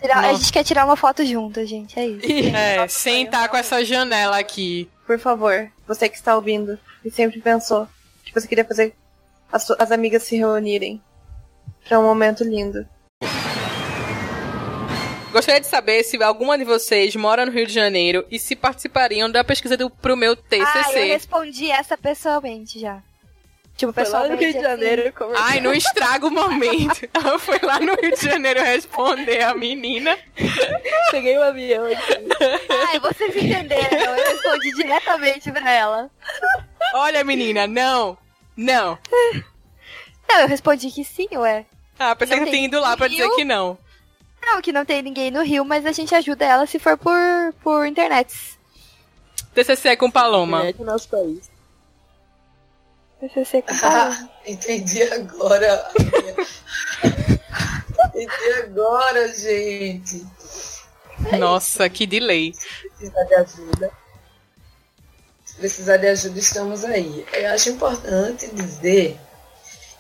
Tirar- 0.01 0.23
a 0.25 0.33
gente 0.33 0.51
quer 0.53 0.63
tirar 0.63 0.85
uma 0.85 0.95
foto 0.95 1.25
junto, 1.25 1.65
gente, 1.65 1.99
é 1.99 2.05
isso. 2.07 2.55
É, 2.55 2.87
sentar 2.87 3.49
com 3.49 3.57
essa 3.57 3.83
janela 3.85 4.37
aqui. 4.37 4.89
Por 5.05 5.17
favor, 5.19 5.69
você 5.87 6.09
que 6.09 6.15
está 6.17 6.35
ouvindo 6.35 6.77
e 7.03 7.09
sempre 7.11 7.39
pensou 7.39 7.87
que 8.25 8.33
você 8.33 8.47
queria 8.47 8.65
fazer 8.65 8.93
as, 9.51 9.69
as 9.71 9.91
amigas 9.91 10.23
se 10.23 10.35
reunirem 10.37 11.01
para 11.87 11.99
um 11.99 12.03
momento 12.03 12.43
lindo. 12.43 12.85
Gostaria 15.31 15.61
de 15.61 15.67
saber 15.67 16.03
se 16.03 16.21
alguma 16.23 16.57
de 16.57 16.63
vocês 16.63 17.15
mora 17.15 17.45
no 17.45 17.51
Rio 17.51 17.67
de 17.67 17.73
Janeiro 17.73 18.25
e 18.31 18.39
se 18.39 18.55
participariam 18.55 19.29
da 19.29 19.43
pesquisa 19.43 19.77
do, 19.77 19.89
pro 19.89 20.17
meu 20.17 20.31
Ah, 20.33 20.35
eu 20.35 20.65
TCC. 20.83 21.03
respondi 21.05 21.69
essa 21.71 21.97
pessoalmente 21.97 22.79
já. 22.79 23.03
Tipo, 23.77 23.93
Foi 23.93 24.03
lá 24.09 24.27
no. 24.27 24.29
Rio 24.29 24.37
de 24.39 24.45
assim. 24.45 24.61
Janeiro 24.61 25.13
conversar. 25.13 25.45
Ai, 25.45 25.61
não 25.61 25.71
estraga 25.71 26.25
o 26.25 26.31
momento. 26.31 27.07
Eu 27.23 27.37
fui 27.37 27.59
lá 27.61 27.79
no 27.79 27.93
Rio 27.93 28.11
de 28.15 28.25
Janeiro 28.25 28.59
responder 28.59 29.43
a 29.43 29.53
menina. 29.53 30.17
Peguei 31.11 31.37
o 31.37 31.43
avião 31.43 31.85
aqui. 31.85 32.27
Ai, 32.89 32.99
vocês 32.99 33.35
entenderam. 33.35 33.99
Eu 33.99 34.15
respondi 34.15 34.71
diretamente 34.73 35.51
pra 35.51 35.71
ela. 35.71 36.09
Olha, 36.95 37.23
menina, 37.23 37.67
não. 37.67 38.17
Não. 38.55 38.97
Não, 40.27 40.39
eu 40.41 40.47
respondi 40.47 40.89
que 40.89 41.03
sim, 41.03 41.27
ué. 41.33 41.63
Ah, 41.99 42.15
pensei 42.15 42.39
que 42.39 42.43
tem 42.45 42.53
tinha 42.53 42.65
ido 42.65 42.79
lá 42.79 42.97
pra 42.97 43.07
dizer 43.07 43.27
Rio? 43.27 43.35
que 43.35 43.45
não. 43.45 43.77
Não, 44.41 44.59
que 44.59 44.71
não 44.71 44.85
tem 44.85 45.03
ninguém 45.03 45.29
no 45.29 45.43
Rio, 45.43 45.63
mas 45.63 45.85
a 45.85 45.91
gente 45.91 46.15
ajuda 46.15 46.45
ela 46.45 46.65
se 46.65 46.79
for 46.79 46.97
por, 46.97 47.13
por 47.61 47.85
internet. 47.85 48.57
TCC 49.53 49.89
é 49.89 49.95
com 49.95 50.09
Paloma. 50.09 50.65
É 50.67 50.73
do 50.73 50.83
nosso 50.83 51.07
país. 51.09 51.49
PCC 53.19 53.61
com 53.61 53.73
Ah, 53.83 54.29
entendi 54.45 55.01
agora. 55.03 55.91
entendi 58.13 58.53
agora, 58.63 59.27
gente. 59.33 60.25
Nossa, 61.39 61.89
que 61.89 62.05
delay. 62.05 62.53
Se 62.53 62.89
precisar 62.89 63.23
de 63.23 63.33
ajuda. 63.35 63.91
Se 65.45 65.55
precisar 65.55 65.97
de 65.97 66.07
ajuda, 66.07 66.39
estamos 66.39 66.83
aí. 66.83 67.25
Eu 67.33 67.49
acho 67.51 67.69
importante 67.69 68.47
dizer, 68.53 69.19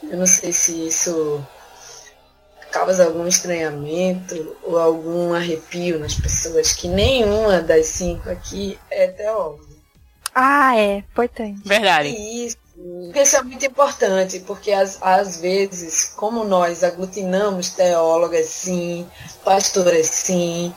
eu 0.03 0.17
não 0.17 0.27
sei 0.27 0.51
se 0.51 0.87
isso 0.87 1.43
causa 2.71 3.05
algum 3.05 3.25
estranhamento 3.25 4.55
ou 4.61 4.77
algum 4.77 5.33
arrepio 5.33 5.97
nas 5.99 6.13
pessoas, 6.13 6.73
que 6.73 6.87
nenhuma 6.87 7.61
das 7.61 7.87
cinco 7.87 8.29
aqui 8.29 8.77
é 8.91 9.07
teóloga. 9.07 9.65
Ah, 10.35 10.77
é. 10.77 10.97
Importante. 10.97 11.61
Verdade. 11.65 12.09
Isso. 12.09 12.66
Isso 13.15 13.35
é 13.35 13.41
muito 13.41 13.65
importante, 13.65 14.39
porque 14.41 14.71
às, 14.71 15.01
às 15.01 15.37
vezes, 15.37 16.13
como 16.15 16.43
nós 16.43 16.83
aglutinamos 16.83 17.71
teólogas 17.71 18.45
sim, 18.47 19.09
pastoras 19.43 20.05
sim, 20.07 20.73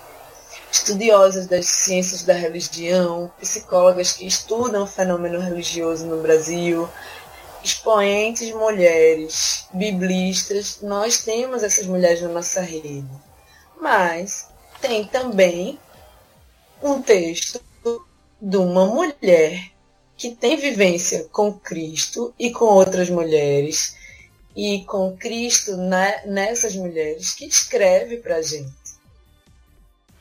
estudiosas 0.72 1.46
das 1.46 1.66
ciências 1.66 2.22
da 2.22 2.32
religião, 2.32 3.30
psicólogas 3.38 4.12
que 4.12 4.26
estudam 4.26 4.84
o 4.84 4.86
fenômeno 4.86 5.40
religioso 5.40 6.06
no 6.06 6.22
Brasil, 6.22 6.88
expoentes 7.62 8.50
mulheres, 8.52 9.66
biblistas, 9.74 10.78
nós 10.80 11.22
temos 11.22 11.62
essas 11.62 11.86
mulheres 11.86 12.22
na 12.22 12.28
nossa 12.28 12.62
rede. 12.62 13.04
Mas 13.78 14.48
tem 14.80 15.04
também 15.04 15.78
um 16.82 17.02
texto 17.02 17.60
de 18.40 18.56
uma 18.56 18.86
mulher 18.86 19.69
que 20.20 20.32
tem 20.36 20.54
vivência 20.54 21.26
com 21.32 21.50
Cristo 21.50 22.34
e 22.38 22.50
com 22.50 22.66
outras 22.66 23.08
mulheres, 23.08 23.96
e 24.54 24.84
com 24.84 25.16
Cristo 25.16 25.74
nessas 26.26 26.76
mulheres, 26.76 27.32
que 27.32 27.46
escreve 27.46 28.18
pra 28.18 28.42
gente. 28.42 28.70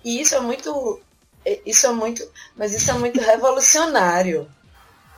E 0.02 0.22
isso 0.22 0.36
é 0.36 0.40
muito. 0.40 1.02
é- 1.44 1.60
Isso 1.66 1.86
é 1.86 1.92
muito. 1.92 2.26
Mas 2.56 2.74
isso 2.74 2.90
é 2.90 2.94
muito 2.94 3.20
revolucionário. 3.20 4.50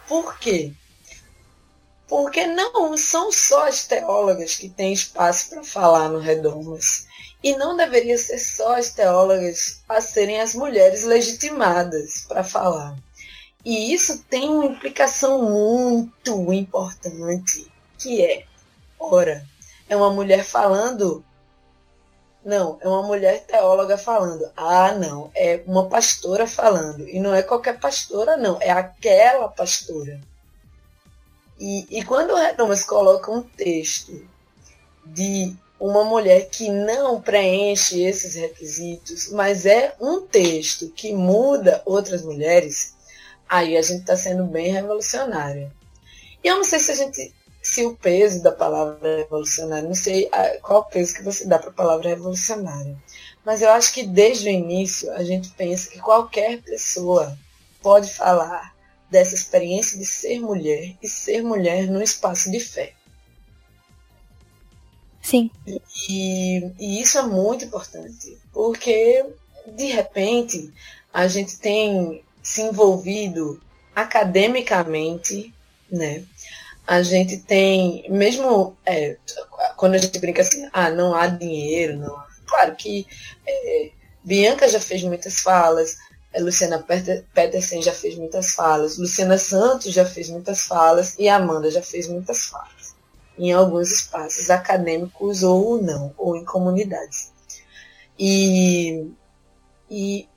Por 0.08 0.40
quê? 0.40 0.74
Porque 2.08 2.48
não 2.48 2.98
são 2.98 3.32
só 3.32 3.68
as 3.68 3.86
teólogas 3.86 4.56
que 4.56 4.68
têm 4.68 4.94
espaço 4.94 5.50
para 5.52 5.64
falar 5.64 6.10
no 6.10 6.18
Redomas. 6.18 7.06
E 7.44 7.56
não 7.56 7.78
deveria 7.78 8.18
ser 8.18 8.40
só 8.40 8.76
as 8.78 8.90
teólogas 8.90 9.84
a 9.88 10.02
serem 10.02 10.42
as 10.42 10.56
mulheres 10.56 11.04
legitimadas 11.04 12.26
para 12.28 12.44
falar. 12.44 12.98
E 13.64 13.94
isso 13.94 14.24
tem 14.24 14.50
uma 14.50 14.66
implicação 14.66 15.42
muito 15.44 16.52
importante, 16.52 17.72
que 17.98 18.24
é, 18.24 18.46
ora, 19.00 19.46
é 19.88 19.96
uma 19.96 20.10
mulher 20.10 20.44
falando. 20.44 21.24
Não, 22.44 22.80
é 22.82 22.88
uma 22.88 23.04
mulher 23.04 23.46
teóloga 23.46 23.98
falando. 23.98 24.50
Ah, 24.58 24.94
não, 24.94 25.30
é 25.36 25.62
uma 25.68 25.88
pastora 25.88 26.48
falando. 26.48 27.08
E 27.08 27.20
não 27.20 27.36
é 27.36 27.44
qualquer 27.44 27.80
pastora, 27.80 28.36
não, 28.36 28.58
é 28.60 28.72
aquela 28.72 29.48
pastora. 29.48 30.20
E, 31.60 31.86
e 31.92 32.04
quando 32.04 32.32
o 32.32 32.36
Redomas 32.36 32.84
coloca 32.84 33.32
um 33.32 33.44
texto 33.44 34.28
de 35.06 35.56
uma 35.80 36.04
mulher 36.04 36.50
que 36.50 36.70
não 36.70 37.22
preenche 37.22 38.02
esses 38.02 38.36
requisitos, 38.36 39.32
mas 39.32 39.66
é 39.66 39.96
um 40.00 40.22
texto 40.22 40.90
que 40.90 41.14
muda 41.14 41.82
outras 41.86 42.24
mulheres, 42.24 42.96
aí 43.52 43.76
a 43.76 43.82
gente 43.82 44.00
está 44.00 44.16
sendo 44.16 44.46
bem 44.46 44.72
revolucionário. 44.72 45.70
E 46.42 46.48
eu 46.48 46.56
não 46.56 46.64
sei 46.64 46.80
se 46.80 46.92
a 46.92 46.96
gente, 46.96 47.36
se 47.62 47.86
o 47.86 47.98
peso 47.98 48.42
da 48.42 48.52
palavra 48.52 49.18
revolucionário, 49.18 49.90
não 49.90 49.94
sei 49.94 50.30
ah, 50.32 50.58
qual 50.62 50.80
o 50.80 50.86
peso 50.86 51.14
que 51.14 51.22
você 51.22 51.46
dá 51.46 51.60
para 51.60 51.70
a 51.70 51.74
palavra 51.74 52.08
revolucionária, 52.08 52.98
mas 53.44 53.62
eu 53.62 53.70
acho 53.70 53.94
que 53.94 54.04
desde 54.04 54.48
o 54.48 54.52
início 54.52 55.12
a 55.12 55.24
gente 55.26 55.50
pensa 55.50 55.92
que 55.92 56.00
qualquer 56.00 56.62
pessoa 56.62 57.38
pode 57.82 58.10
falar 58.14 58.74
dessa 59.10 59.36
experiência 59.36 60.00
de 60.00 60.06
ser 60.06 60.40
mulher 60.40 60.96
e 61.04 61.08
ser 61.10 61.44
mulher 61.44 61.88
no 61.88 62.02
espaço 62.02 62.50
de 62.50 62.60
fé. 62.62 62.94
Sim. 65.22 65.52
E, 66.08 66.72
e 66.80 67.02
isso 67.02 67.18
é 67.18 67.24
muito 67.24 67.66
importante, 67.66 68.38
porque 68.54 69.26
de 69.68 69.88
repente 69.88 70.74
a 71.14 71.28
gente 71.28 71.58
tem 71.58 72.24
se 72.42 72.62
envolvido 72.62 73.62
academicamente, 73.96 75.54
né? 75.92 76.24
A 76.88 77.02
gente 77.04 77.38
tem, 77.38 78.06
mesmo 78.10 78.76
é, 78.86 79.18
quando 79.78 79.96
a 79.96 79.98
gente 79.98 80.18
brinca 80.20 80.42
assim, 80.42 80.68
ah, 80.74 80.90
não 80.90 81.14
há 81.16 81.28
dinheiro, 81.28 81.98
não 81.98 82.16
há. 82.16 82.28
Claro 82.46 82.76
que 82.76 83.08
é, 83.48 83.92
Bianca 84.24 84.68
já 84.68 84.80
fez 84.80 85.04
muitas 85.04 85.40
falas, 85.42 85.98
é, 86.34 86.42
Luciana 86.42 86.80
Peter- 86.80 87.24
Petersen 87.34 87.82
já 87.82 87.94
fez 87.94 88.18
muitas 88.18 88.54
falas, 88.54 88.98
Luciana 88.98 89.38
Santos 89.38 89.94
já 89.94 90.06
fez 90.06 90.30
muitas 90.30 90.62
falas 90.62 91.16
e 91.18 91.30
Amanda 91.30 91.70
já 91.70 91.82
fez 91.82 92.08
muitas 92.08 92.46
falas 92.46 92.96
em 93.38 93.52
alguns 93.52 93.92
espaços 93.92 94.50
acadêmicos 94.50 95.44
ou 95.44 95.82
não, 95.82 96.14
ou 96.18 96.36
em 96.36 96.46
comunidades. 96.46 97.32
E, 98.20 99.10
e, 99.90 100.28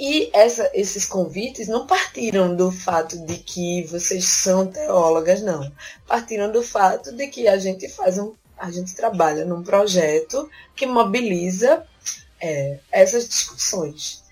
e 0.00 0.30
essa, 0.32 0.70
esses 0.72 1.04
convites 1.04 1.68
não 1.68 1.86
partiram 1.86 2.56
do 2.56 2.72
fato 2.72 3.18
de 3.26 3.36
que 3.36 3.82
vocês 3.82 4.24
são 4.24 4.66
teólogas, 4.66 5.42
não. 5.42 5.70
Partiram 6.06 6.50
do 6.50 6.62
fato 6.62 7.12
de 7.12 7.26
que 7.26 7.46
a 7.46 7.58
gente 7.58 7.86
faz 7.86 8.16
um, 8.16 8.32
a 8.56 8.70
gente 8.70 8.94
trabalha 8.94 9.44
num 9.44 9.62
projeto 9.62 10.48
que 10.74 10.86
mobiliza 10.86 11.86
é, 12.40 12.78
essas 12.90 13.28
discussões. 13.28 14.24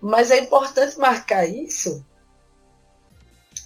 Mas 0.00 0.30
é 0.30 0.38
importante 0.38 0.96
marcar 1.00 1.44
isso 1.44 2.06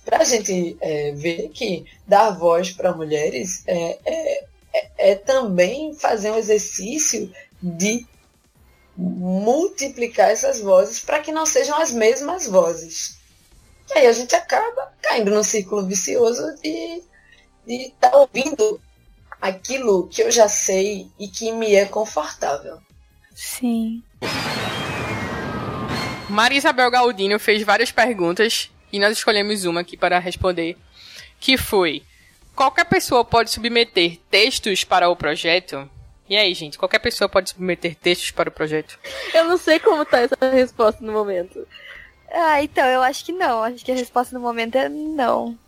para 0.02 0.22
a 0.22 0.24
gente 0.24 0.78
é, 0.80 1.12
ver 1.12 1.50
que 1.50 1.84
dar 2.08 2.30
voz 2.30 2.70
para 2.70 2.96
mulheres 2.96 3.62
é, 3.66 3.98
é, 4.06 4.44
é, 4.72 5.10
é 5.10 5.14
também 5.16 5.92
fazer 5.92 6.30
um 6.30 6.38
exercício 6.38 7.30
de 7.62 8.06
multiplicar 9.00 10.30
essas 10.30 10.60
vozes 10.60 11.00
para 11.00 11.20
que 11.20 11.32
não 11.32 11.46
sejam 11.46 11.76
as 11.80 11.90
mesmas 11.90 12.46
vozes. 12.46 13.18
E 13.88 13.98
aí 13.98 14.06
a 14.06 14.12
gente 14.12 14.34
acaba 14.34 14.92
caindo 15.00 15.30
num 15.30 15.42
círculo 15.42 15.86
vicioso 15.86 16.42
de 16.62 17.02
estar 17.66 18.10
tá 18.10 18.16
ouvindo 18.18 18.80
aquilo 19.40 20.06
que 20.08 20.22
eu 20.22 20.30
já 20.30 20.48
sei 20.48 21.08
e 21.18 21.28
que 21.28 21.50
me 21.50 21.74
é 21.74 21.86
confortável. 21.86 22.78
Sim. 23.34 24.02
Maria 26.28 26.58
Isabel 26.58 26.90
Galdino 26.90 27.38
fez 27.38 27.62
várias 27.62 27.90
perguntas 27.90 28.70
e 28.92 28.98
nós 28.98 29.16
escolhemos 29.16 29.64
uma 29.64 29.80
aqui 29.80 29.96
para 29.96 30.18
responder, 30.18 30.76
que 31.40 31.56
foi: 31.56 32.02
qualquer 32.54 32.84
pessoa 32.84 33.24
pode 33.24 33.50
submeter 33.50 34.18
textos 34.30 34.84
para 34.84 35.08
o 35.08 35.16
projeto? 35.16 35.88
E 36.30 36.36
aí, 36.36 36.54
gente, 36.54 36.78
qualquer 36.78 37.00
pessoa 37.00 37.28
pode 37.28 37.50
submeter 37.50 37.96
textos 37.96 38.30
para 38.30 38.48
o 38.48 38.52
projeto? 38.52 38.96
Eu 39.34 39.44
não 39.46 39.58
sei 39.58 39.80
como 39.80 40.04
tá 40.06 40.20
essa 40.20 40.36
resposta 40.52 41.04
no 41.04 41.12
momento. 41.12 41.66
Ah, 42.30 42.62
então, 42.62 42.86
eu 42.86 43.02
acho 43.02 43.24
que 43.24 43.32
não. 43.32 43.64
Acho 43.64 43.84
que 43.84 43.90
a 43.90 43.96
resposta 43.96 44.32
no 44.34 44.40
momento 44.40 44.76
é 44.76 44.88
não. 44.88 45.58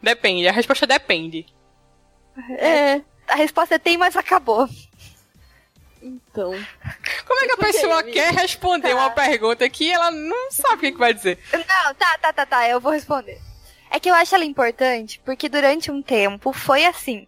Depende, 0.00 0.46
a 0.46 0.52
resposta 0.52 0.86
depende. 0.86 1.44
É, 2.56 3.00
A 3.26 3.34
resposta 3.34 3.74
é 3.74 3.78
tem, 3.80 3.98
mas 3.98 4.16
acabou. 4.16 4.68
então. 6.00 6.52
Como 7.26 7.40
é 7.40 7.46
que 7.46 7.52
a 7.52 7.56
pessoa 7.56 8.00
amiga? 8.00 8.12
quer 8.12 8.32
responder 8.32 8.90
Tá. 8.90 8.94
uma 8.94 9.10
pergunta 9.10 9.68
que 9.68 9.90
ela 9.90 10.10
não 10.12 10.52
sabe 10.52 10.88
o 10.88 10.92
que 10.92 10.98
vai 10.98 11.12
dizer? 11.12 11.36
Não, 11.52 11.94
tá, 11.94 12.18
tá, 12.18 12.32
tá, 12.32 12.46
tá, 12.46 12.68
eu 12.68 12.80
vou 12.80 12.92
responder. 12.92 13.40
É 13.90 13.98
que 14.00 14.08
eu 14.08 14.14
acho 14.14 14.34
ela 14.34 14.44
importante 14.44 15.20
porque 15.24 15.48
durante 15.48 15.90
um 15.90 16.00
tempo 16.00 16.52
foi 16.52 16.84
assim. 16.84 17.26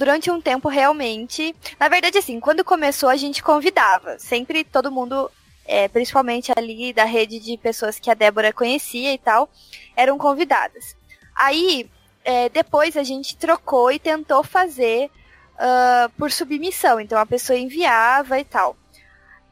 Durante 0.00 0.30
um 0.30 0.40
tempo, 0.40 0.66
realmente. 0.66 1.54
Na 1.78 1.86
verdade, 1.86 2.16
assim, 2.16 2.40
quando 2.40 2.64
começou, 2.64 3.10
a 3.10 3.16
gente 3.16 3.42
convidava. 3.42 4.18
Sempre 4.18 4.64
todo 4.64 4.90
mundo, 4.90 5.30
é, 5.66 5.88
principalmente 5.88 6.50
ali 6.56 6.90
da 6.94 7.04
rede 7.04 7.38
de 7.38 7.58
pessoas 7.58 7.98
que 7.98 8.10
a 8.10 8.14
Débora 8.14 8.50
conhecia 8.50 9.12
e 9.12 9.18
tal, 9.18 9.50
eram 9.94 10.16
convidadas. 10.16 10.96
Aí, 11.36 11.86
é, 12.24 12.48
depois 12.48 12.96
a 12.96 13.02
gente 13.02 13.36
trocou 13.36 13.92
e 13.92 13.98
tentou 13.98 14.42
fazer 14.42 15.10
ah, 15.58 16.10
por 16.16 16.32
submissão. 16.32 16.98
Então 16.98 17.18
a 17.18 17.26
pessoa 17.26 17.58
enviava 17.58 18.40
e 18.40 18.44
tal. 18.44 18.78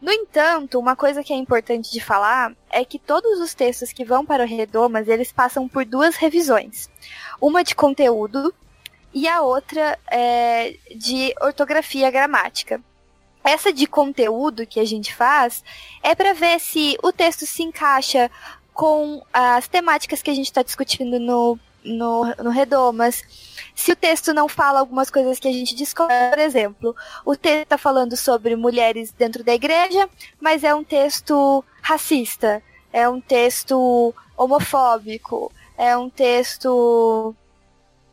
No 0.01 0.11
entanto, 0.11 0.79
uma 0.79 0.97
coisa 0.97 1.23
que 1.23 1.35
é 1.35 1.37
importante 1.37 1.93
de 1.93 2.01
falar 2.01 2.57
é 2.71 2.87
que 2.87 2.99
todos 2.99 3.39
os 3.39 3.53
textos 3.53 3.93
que 3.93 4.03
vão 4.03 4.25
para 4.25 4.45
o 4.45 4.47
Redomas, 4.47 5.09
eles 5.09 5.31
passam 5.31 5.69
por 5.69 5.85
duas 5.85 6.17
revisões. 6.17 6.89
Uma 7.39 7.63
de 7.63 7.75
conteúdo 7.75 8.55
e 9.13 9.27
a 9.27 9.43
outra 9.43 9.99
é 10.11 10.77
de 10.95 11.35
ortografia 11.41 12.11
gramática. 12.11 12.81
Essa 13.43 13.73
de 13.73 13.87
conteúdo 13.87 14.67
que 14.67 14.81
a 14.81 14.85
gente 14.85 15.15
faz 15.15 15.65
é 16.03 16.15
para 16.15 16.35
ver 16.35 16.61
se 16.61 16.99
o 17.03 17.13
texto 17.13 17.47
se 17.47 17.63
encaixa 17.63 18.31
com 18.75 19.23
as 19.33 19.67
temáticas 19.67 20.23
que 20.23 20.31
a 20.31 20.35
gente 20.35 20.47
está 20.47 20.63
discutindo 20.63 21.19
no, 21.19 21.59
no, 21.85 22.25
no 22.43 22.51
Redomas. 22.51 23.25
Se 23.75 23.91
o 23.93 23.97
texto 23.97 24.35
não 24.35 24.49
fala 24.49 24.81
algumas 24.81 25.11
coisas 25.11 25.39
que 25.39 25.49
a 25.49 25.53
gente 25.53 25.75
discorda, 25.75 26.31
por 26.31 26.39
exemplo, 26.39 26.97
o 27.25 27.35
texto 27.35 27.63
está 27.63 27.79
falando 27.79 28.17
sobre 28.17 28.55
mulheres 28.55 29.13
dentro 29.13 29.43
da 29.43 29.55
igreja, 29.55 30.09
mas 30.41 30.63
é 30.63 30.75
um 30.75 30.85
texto 30.85 31.65
racista, 31.81 32.63
é 32.93 33.09
um 33.09 33.21
texto 33.21 34.15
homofóbico, 34.37 35.51
é 35.77 35.97
um 35.97 36.11
texto. 36.11 37.35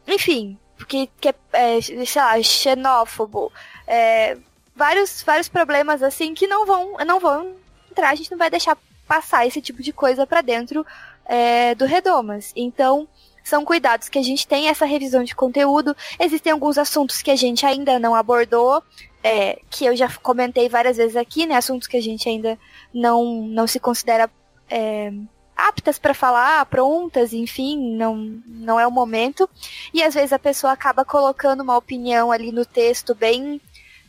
Enfim, 0.08 0.58
que, 0.86 1.10
que 1.20 1.30
é, 1.30 1.36
é, 1.54 1.82
sei 1.82 2.22
lá, 2.22 2.42
xenófobo. 2.42 3.52
É, 3.88 4.38
vários, 4.76 5.24
vários 5.24 5.48
problemas 5.48 6.04
assim 6.04 6.34
que 6.34 6.48
não 6.48 6.66
vão, 6.66 6.98
não 7.06 7.20
vão 7.20 7.56
entrar, 7.90 8.10
a 8.10 8.16
gente 8.16 8.32
não 8.32 8.38
vai 8.38 8.50
deixar 8.50 8.78
passar 9.08 9.46
esse 9.46 9.62
tipo 9.62 9.82
de 9.82 9.94
coisa 9.94 10.26
para 10.26 10.42
dentro 10.42 10.86
é, 11.26 11.76
do 11.76 11.86
Redomas. 11.86 12.52
Então, 12.56 13.08
são 13.44 13.64
cuidados 13.64 14.10
que 14.10 14.18
a 14.18 14.24
gente 14.24 14.48
tem 14.48 14.68
essa 14.68 14.86
revisão 14.86 15.24
de 15.24 15.36
conteúdo. 15.36 15.96
Existem 16.20 16.52
alguns 16.52 16.78
assuntos 16.78 17.22
que 17.22 17.32
a 17.32 17.36
gente 17.36 17.66
ainda 17.66 18.00
não 18.00 18.16
abordou, 18.16 18.84
é, 19.24 19.60
que 19.70 19.86
eu 19.86 19.96
já 19.96 20.12
comentei 20.22 20.68
várias 20.68 20.98
vezes 20.98 21.16
aqui, 21.16 21.46
né? 21.46 21.56
Assuntos 21.56 21.88
que 21.88 21.98
a 21.98 22.02
gente 22.02 22.28
ainda 22.28 22.58
não, 22.94 23.44
não 23.44 23.68
se 23.68 23.80
considera 23.80 24.30
é, 24.70 25.14
aptas 25.56 25.98
para 25.98 26.14
falar, 26.14 26.66
prontas, 26.66 27.34
enfim, 27.34 27.96
não, 27.96 28.16
não 28.46 28.80
é 28.80 28.86
o 28.86 28.92
momento. 28.92 29.50
E 29.94 30.04
às 30.04 30.14
vezes 30.14 30.34
a 30.34 30.40
pessoa 30.40 30.74
acaba 30.74 31.06
colocando 31.06 31.62
uma 31.62 31.78
opinião 31.78 32.32
ali 32.32 32.52
no 32.52 32.66
texto 32.66 33.16
bem 33.16 33.62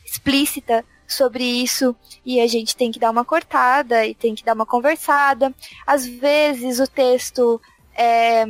explícita 0.05 0.85
sobre 1.07 1.45
isso 1.45 1.95
e 2.25 2.41
a 2.41 2.47
gente 2.47 2.77
tem 2.77 2.91
que 2.91 2.99
dar 2.99 3.11
uma 3.11 3.25
cortada 3.25 4.05
e 4.05 4.15
tem 4.15 4.35
que 4.35 4.45
dar 4.45 4.55
uma 4.55 4.67
conversada. 4.67 5.55
Às 5.87 6.05
vezes 6.05 6.81
o 6.81 6.87
texto 6.87 7.61
é, 7.95 8.45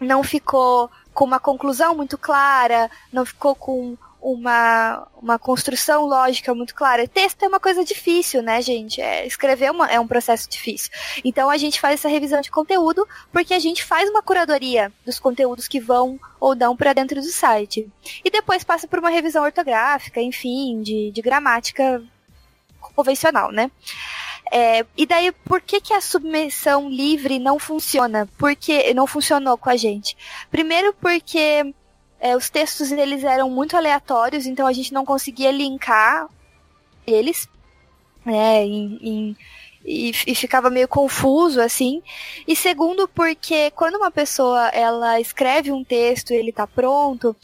não 0.00 0.22
ficou 0.22 0.90
com 1.14 1.24
uma 1.24 1.40
conclusão 1.40 1.94
muito 1.94 2.18
clara, 2.18 2.90
não 3.12 3.24
ficou 3.24 3.54
com 3.54 3.96
uma, 4.26 5.06
uma 5.22 5.38
construção 5.38 6.04
lógica 6.04 6.52
muito 6.52 6.74
clara. 6.74 7.06
Texto 7.06 7.44
é 7.44 7.46
uma 7.46 7.60
coisa 7.60 7.84
difícil, 7.84 8.42
né, 8.42 8.60
gente? 8.60 9.00
É, 9.00 9.24
escrever 9.24 9.70
uma, 9.70 9.86
é 9.86 10.00
um 10.00 10.06
processo 10.06 10.50
difícil. 10.50 10.90
Então 11.24 11.48
a 11.48 11.56
gente 11.56 11.80
faz 11.80 12.00
essa 12.00 12.08
revisão 12.08 12.40
de 12.40 12.50
conteúdo 12.50 13.06
porque 13.32 13.54
a 13.54 13.60
gente 13.60 13.84
faz 13.84 14.10
uma 14.10 14.20
curadoria 14.20 14.92
dos 15.04 15.20
conteúdos 15.20 15.68
que 15.68 15.78
vão 15.78 16.18
ou 16.40 16.56
não 16.56 16.76
para 16.76 16.92
dentro 16.92 17.20
do 17.20 17.28
site. 17.28 17.88
E 18.24 18.28
depois 18.28 18.64
passa 18.64 18.88
por 18.88 18.98
uma 18.98 19.10
revisão 19.10 19.44
ortográfica, 19.44 20.20
enfim, 20.20 20.82
de, 20.82 21.12
de 21.12 21.22
gramática 21.22 22.02
convencional, 22.96 23.52
né? 23.52 23.70
É, 24.50 24.84
e 24.96 25.06
daí, 25.06 25.30
por 25.30 25.60
que, 25.60 25.80
que 25.80 25.92
a 25.92 26.00
submissão 26.00 26.88
livre 26.88 27.38
não 27.38 27.60
funciona? 27.60 28.28
Porque 28.36 28.92
não 28.92 29.06
funcionou 29.06 29.56
com 29.56 29.70
a 29.70 29.76
gente. 29.76 30.16
Primeiro 30.50 30.92
porque 30.94 31.72
é, 32.26 32.36
os 32.36 32.50
textos 32.50 32.90
eles 32.90 33.22
eram 33.22 33.48
muito 33.48 33.76
aleatórios, 33.76 34.46
então 34.46 34.66
a 34.66 34.72
gente 34.72 34.92
não 34.92 35.04
conseguia 35.04 35.52
linkar 35.52 36.28
eles, 37.06 37.48
né, 38.24 38.64
em, 38.64 38.98
em, 39.00 39.36
e, 39.84 40.12
e 40.26 40.34
ficava 40.34 40.68
meio 40.68 40.88
confuso 40.88 41.60
assim. 41.60 42.02
E 42.46 42.56
segundo 42.56 43.06
porque 43.06 43.70
quando 43.70 43.94
uma 43.94 44.10
pessoa 44.10 44.68
ela 44.68 45.20
escreve 45.20 45.70
um 45.70 45.84
texto 45.84 46.32
e 46.32 46.36
ele 46.36 46.50
está 46.50 46.66
pronto, 46.66 47.36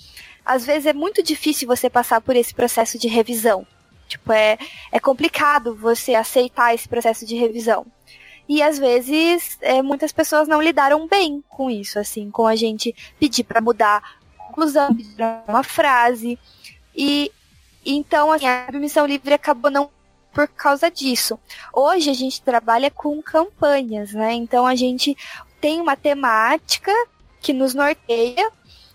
às 0.45 0.67
vezes 0.67 0.87
é 0.87 0.93
muito 0.93 1.23
difícil 1.23 1.69
você 1.69 1.89
passar 1.89 2.21
por 2.21 2.35
esse 2.35 2.53
processo 2.53 2.99
de 2.99 3.07
revisão. 3.07 3.65
Tipo, 4.09 4.33
é, 4.33 4.59
é 4.91 4.99
complicado 4.99 5.75
você 5.75 6.15
aceitar 6.15 6.75
esse 6.75 6.89
processo 6.89 7.25
de 7.25 7.37
revisão. 7.37 7.87
E 8.49 8.61
às 8.61 8.79
vezes 8.79 9.57
é, 9.61 9.81
muitas 9.81 10.11
pessoas 10.11 10.49
não 10.49 10.61
lidaram 10.61 11.07
bem 11.07 11.43
com 11.49 11.71
isso, 11.71 11.99
assim, 12.01 12.31
com 12.31 12.47
a 12.47 12.57
gente 12.57 12.93
pedir 13.19 13.45
para 13.45 13.61
mudar 13.61 14.21
conclusão, 14.53 14.95
pedir 14.95 15.15
pra 15.15 15.43
uma 15.49 15.62
frase. 15.62 16.39
E 16.95 17.33
então 17.85 18.31
assim, 18.31 18.47
a 18.47 18.66
submissão 18.66 19.07
livre 19.07 19.35
acabou 19.35 19.70
não 19.70 19.91
por 20.33 20.49
causa 20.49 20.91
disso. 20.91 21.39
Hoje 21.73 22.11
a 22.11 22.15
gente 22.15 22.41
trabalha 22.43 22.91
com 22.91 23.23
campanhas, 23.23 24.12
né? 24.12 24.33
Então 24.35 24.66
a 24.66 24.74
gente 24.74 25.16
tem 25.61 25.81
uma 25.81 25.97
temática 25.97 26.93
que 27.41 27.53
nos 27.53 27.74
norteia 27.74 28.51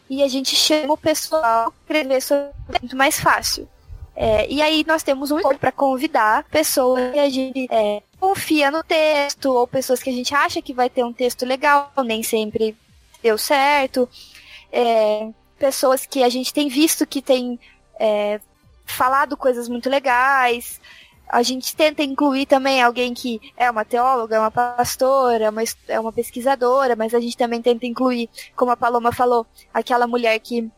e 0.10 0.24
a 0.24 0.28
gente 0.28 0.56
chama 0.56 0.94
o 0.94 0.98
pessoal 0.98 1.68
a 1.68 1.72
escrever 1.82 2.22
sobre 2.22 2.54
muito 2.82 2.96
mais 2.96 3.20
fácil. 3.20 3.68
É, 4.20 4.52
e 4.52 4.64
aí 4.64 4.84
nós 4.88 5.04
temos 5.04 5.30
um 5.30 5.40
para 5.60 5.72
convidar 5.72 6.44
pessoas 6.46 7.12
que 7.12 7.20
a 7.20 7.30
gente 7.30 7.68
é, 7.70 8.02
confia 8.20 8.72
no 8.72 8.84
texto, 8.84 9.54
ou 9.54 9.68
pessoas 9.68 10.02
que 10.02 10.10
a 10.10 10.14
gente 10.14 10.34
acha 10.34 10.60
que 10.60 10.74
vai 10.74 10.90
ter 10.90 11.04
um 11.04 11.14
texto 11.14 11.46
legal, 11.46 11.92
nem 12.04 12.24
sempre 12.24 12.76
deu 13.22 13.38
certo. 13.38 14.10
É, 14.72 15.30
pessoas 15.58 16.06
que 16.06 16.24
a 16.24 16.30
gente 16.30 16.54
tem 16.54 16.68
visto 16.70 17.06
que 17.06 17.22
tem 17.22 17.60
é, 18.00 18.40
falado 18.86 19.36
coisas 19.36 19.68
muito 19.68 19.90
legais. 19.90 20.80
A 21.30 21.44
gente 21.44 21.76
tenta 21.76 22.02
incluir 22.04 22.46
também 22.46 22.82
alguém 22.82 23.14
que 23.14 23.42
é 23.58 23.70
uma 23.70 23.84
teóloga, 23.84 24.38
é 24.38 24.40
uma 24.40 24.52
pastora, 24.52 25.46
é 25.46 25.50
uma, 25.50 25.64
é 25.88 26.00
uma 26.00 26.14
pesquisadora, 26.14 26.96
mas 26.96 27.14
a 27.14 27.20
gente 27.20 27.36
também 27.36 27.62
tenta 27.62 27.86
incluir, 27.86 28.30
como 28.56 28.72
a 28.72 28.78
Paloma 28.78 29.12
falou, 29.12 29.46
aquela 29.74 30.08
mulher 30.08 30.40
que 30.40 30.70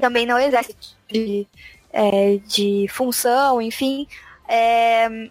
também 0.00 0.26
não 0.26 0.38
exerce 0.38 0.74
de, 1.08 1.46
é, 1.92 2.38
de 2.38 2.86
função, 2.88 3.62
enfim. 3.62 4.08
É, 4.48 5.30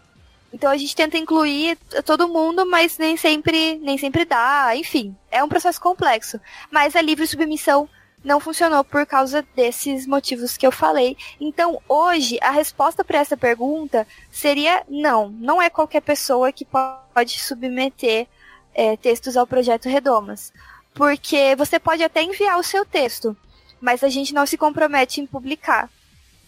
então 0.54 0.70
a 0.70 0.78
gente 0.78 0.96
tenta 0.96 1.18
incluir 1.18 1.78
todo 2.06 2.30
mundo, 2.30 2.66
mas 2.66 2.98
nem 2.98 3.18
sempre, 3.18 3.76
nem 3.80 3.98
sempre 3.98 4.24
dá, 4.24 4.76
enfim. 4.76 5.16
É 5.32 5.44
um 5.44 5.50
processo 5.50 5.82
complexo. 5.82 6.40
Mas 6.72 6.96
a 6.96 7.02
livre 7.02 7.26
submissão 7.26 7.90
não 8.24 8.40
funcionou 8.40 8.84
por 8.84 9.06
causa 9.06 9.46
desses 9.56 10.08
motivos 10.08 10.56
que 10.56 10.66
eu 10.66 10.72
falei. 10.72 11.18
Então, 11.40 11.82
hoje, 11.88 12.40
a 12.42 12.52
resposta 12.52 13.04
para 13.04 13.20
essa 13.20 13.36
pergunta 13.36 14.08
seria 14.32 14.84
não. 14.88 15.30
Não 15.30 15.62
é 15.62 15.70
qualquer 15.70 16.02
pessoa 16.02 16.52
que 16.52 16.66
pode 16.66 17.40
submeter 17.40 18.28
é, 18.74 18.96
textos 18.96 19.36
ao 19.36 19.46
projeto 19.46 19.90
Redomas. 19.90 20.54
Porque 20.94 21.56
você 21.56 21.80
pode 21.80 22.04
até 22.04 22.22
enviar 22.22 22.58
o 22.58 22.64
seu 22.64 22.86
texto, 22.86 23.36
mas 23.82 24.04
a 24.04 24.10
gente 24.10 24.34
não 24.34 24.46
se 24.46 24.58
compromete 24.58 25.20
em 25.20 25.26
publicar. 25.26 25.90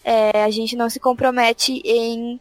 É, 0.02 0.44
a 0.44 0.50
gente 0.50 0.76
não 0.76 0.88
se 0.88 1.00
compromete 1.00 1.82
em 1.84 2.40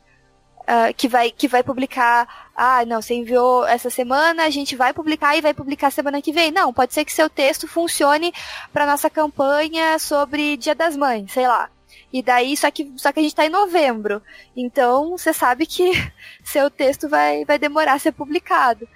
uh, 0.66 0.94
que, 0.94 1.08
vai, 1.08 1.32
que 1.32 1.48
vai 1.48 1.64
publicar. 1.64 2.52
Ah, 2.56 2.86
não, 2.86 3.02
você 3.02 3.14
enviou 3.14 3.66
essa 3.66 3.90
semana, 3.90 4.44
a 4.44 4.50
gente 4.50 4.76
vai 4.76 4.94
publicar 4.94 5.36
e 5.36 5.42
vai 5.42 5.54
publicar 5.54 5.92
semana 5.92 6.22
que 6.22 6.32
vem. 6.32 6.52
Não, 6.52 6.74
pode 6.74 6.94
ser 6.94 7.06
que 7.06 7.14
seu 7.14 7.30
texto 7.30 7.68
funcione 7.68 8.34
para 8.74 8.86
nossa 8.86 9.10
campanha 9.10 9.98
sobre 10.00 10.58
Dia 10.58 10.76
das 10.76 10.96
Mães, 10.98 11.32
sei 11.32 11.48
lá. 11.48 11.70
E 12.12 12.22
daí, 12.22 12.56
só 12.56 12.72
que, 12.72 12.94
só 12.98 13.12
que 13.12 13.20
a 13.20 13.22
gente 13.22 13.32
está 13.32 13.46
em 13.46 13.50
novembro. 13.50 14.22
Então, 14.56 15.18
você 15.18 15.34
sabe 15.34 15.66
que 15.66 15.92
seu 16.44 16.70
texto 16.70 17.10
vai, 17.10 17.44
vai 17.46 17.60
demorar 17.60 17.94
a 17.94 18.00
ser 18.00 18.12
publicado. 18.12 18.88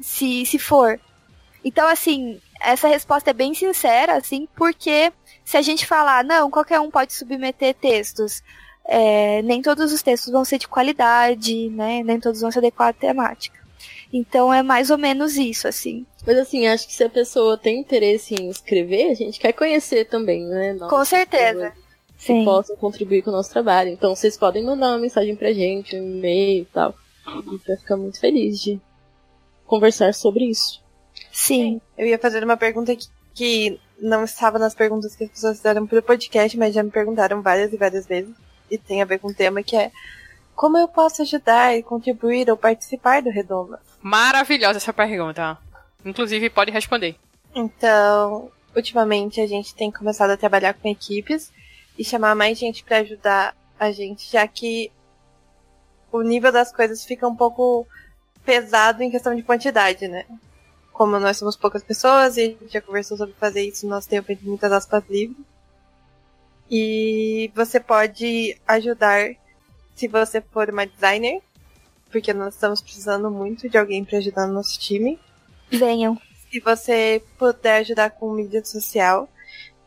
Se, 0.00 0.46
se 0.46 0.58
for. 0.58 0.98
Então, 1.64 1.86
assim, 1.86 2.40
essa 2.60 2.88
resposta 2.88 3.30
é 3.30 3.34
bem 3.34 3.54
sincera, 3.54 4.16
assim, 4.16 4.48
porque 4.56 5.12
se 5.44 5.56
a 5.56 5.62
gente 5.62 5.86
falar, 5.86 6.24
não, 6.24 6.50
qualquer 6.50 6.80
um 6.80 6.90
pode 6.90 7.12
submeter 7.12 7.74
textos, 7.74 8.42
é, 8.92 9.40
nem 9.42 9.62
todos 9.62 9.92
os 9.92 10.02
textos 10.02 10.32
vão 10.32 10.44
ser 10.44 10.58
de 10.58 10.66
qualidade, 10.66 11.68
né? 11.70 12.02
Nem 12.02 12.18
todos 12.18 12.40
vão 12.40 12.50
se 12.50 12.58
adequar 12.58 12.88
à 12.88 12.92
temática. 12.92 13.56
Então 14.12 14.52
é 14.52 14.64
mais 14.64 14.90
ou 14.90 14.98
menos 14.98 15.36
isso, 15.36 15.68
assim. 15.68 16.04
Mas 16.26 16.36
assim, 16.36 16.66
acho 16.66 16.88
que 16.88 16.92
se 16.92 17.04
a 17.04 17.08
pessoa 17.08 17.56
tem 17.56 17.78
interesse 17.78 18.34
em 18.34 18.50
escrever, 18.50 19.12
a 19.12 19.14
gente 19.14 19.38
quer 19.38 19.52
conhecer 19.52 20.06
também, 20.06 20.44
né? 20.44 20.72
Nossa, 20.72 20.90
Com 20.90 21.04
certeza. 21.04 21.72
Que 22.18 22.24
Sim. 22.24 22.44
possam 22.44 22.76
contribuir 22.76 23.22
com 23.22 23.30
o 23.30 23.32
nosso 23.32 23.52
trabalho. 23.52 23.90
Então 23.90 24.14
vocês 24.14 24.36
podem 24.36 24.64
mandar 24.64 24.88
uma 24.88 24.98
mensagem 24.98 25.36
pra 25.36 25.52
gente, 25.52 25.94
um 25.94 26.16
e-mail 26.16 26.62
e 26.62 26.66
tal. 26.66 26.92
A 27.24 27.36
gente 27.48 27.64
vai 27.64 27.76
ficar 27.76 27.96
muito 27.96 28.18
feliz 28.18 28.60
de 28.60 28.80
conversar 29.66 30.12
sobre 30.14 30.46
isso. 30.46 30.82
Sim. 31.30 31.80
Eu 31.96 32.08
ia 32.08 32.18
fazer 32.18 32.42
uma 32.42 32.56
pergunta 32.56 32.96
que, 32.96 33.06
que 33.32 33.80
não 34.00 34.24
estava 34.24 34.58
nas 34.58 34.74
perguntas 34.74 35.14
que 35.14 35.22
as 35.22 35.30
pessoas 35.30 35.58
fizeram 35.58 35.86
pro 35.86 36.02
podcast, 36.02 36.58
mas 36.58 36.74
já 36.74 36.82
me 36.82 36.90
perguntaram 36.90 37.40
várias 37.40 37.72
e 37.72 37.76
várias 37.76 38.04
vezes. 38.04 38.34
E 38.70 38.78
tem 38.78 39.02
a 39.02 39.04
ver 39.04 39.18
com 39.18 39.28
o 39.28 39.34
tema 39.34 39.62
que 39.62 39.76
é 39.76 39.90
como 40.54 40.76
eu 40.76 40.86
posso 40.86 41.22
ajudar 41.22 41.74
e 41.74 41.82
contribuir 41.82 42.50
ou 42.50 42.56
participar 42.56 43.22
do 43.22 43.30
Redoma? 43.30 43.80
Maravilhosa 44.02 44.76
essa 44.76 44.92
pergunta. 44.92 45.56
Inclusive, 46.04 46.50
pode 46.50 46.70
responder. 46.70 47.16
Então, 47.54 48.50
ultimamente 48.76 49.40
a 49.40 49.46
gente 49.46 49.74
tem 49.74 49.90
começado 49.90 50.30
a 50.30 50.36
trabalhar 50.36 50.74
com 50.74 50.88
equipes 50.88 51.50
e 51.98 52.04
chamar 52.04 52.34
mais 52.34 52.58
gente 52.58 52.84
para 52.84 52.98
ajudar 52.98 53.56
a 53.78 53.90
gente, 53.90 54.30
já 54.30 54.46
que 54.46 54.92
o 56.12 56.22
nível 56.22 56.52
das 56.52 56.72
coisas 56.72 57.04
fica 57.04 57.26
um 57.26 57.34
pouco 57.34 57.86
pesado 58.44 59.02
em 59.02 59.10
questão 59.10 59.34
de 59.34 59.42
quantidade, 59.42 60.08
né? 60.08 60.26
Como 60.92 61.18
nós 61.18 61.38
somos 61.38 61.56
poucas 61.56 61.82
pessoas 61.82 62.36
e 62.36 62.40
a 62.40 62.46
gente 62.46 62.72
já 62.72 62.80
conversou 62.80 63.16
sobre 63.16 63.34
fazer 63.34 63.62
isso 63.62 63.86
no 63.86 63.94
nosso 63.94 64.08
tempo 64.08 64.30
entre 64.30 64.46
muitas 64.46 64.70
aspas 64.72 65.02
livres. 65.08 65.49
E 66.70 67.50
você 67.54 67.80
pode 67.80 68.56
ajudar 68.66 69.30
se 69.96 70.06
você 70.06 70.40
for 70.40 70.70
uma 70.70 70.86
designer, 70.86 71.40
porque 72.10 72.32
nós 72.32 72.54
estamos 72.54 72.80
precisando 72.80 73.30
muito 73.30 73.68
de 73.68 73.76
alguém 73.76 74.04
para 74.04 74.18
ajudar 74.18 74.46
no 74.46 74.54
nosso 74.54 74.78
time. 74.78 75.18
Venham. 75.70 76.20
Se 76.50 76.60
você 76.60 77.22
puder 77.38 77.76
ajudar 77.80 78.10
com 78.10 78.32
mídia 78.32 78.64
social, 78.64 79.28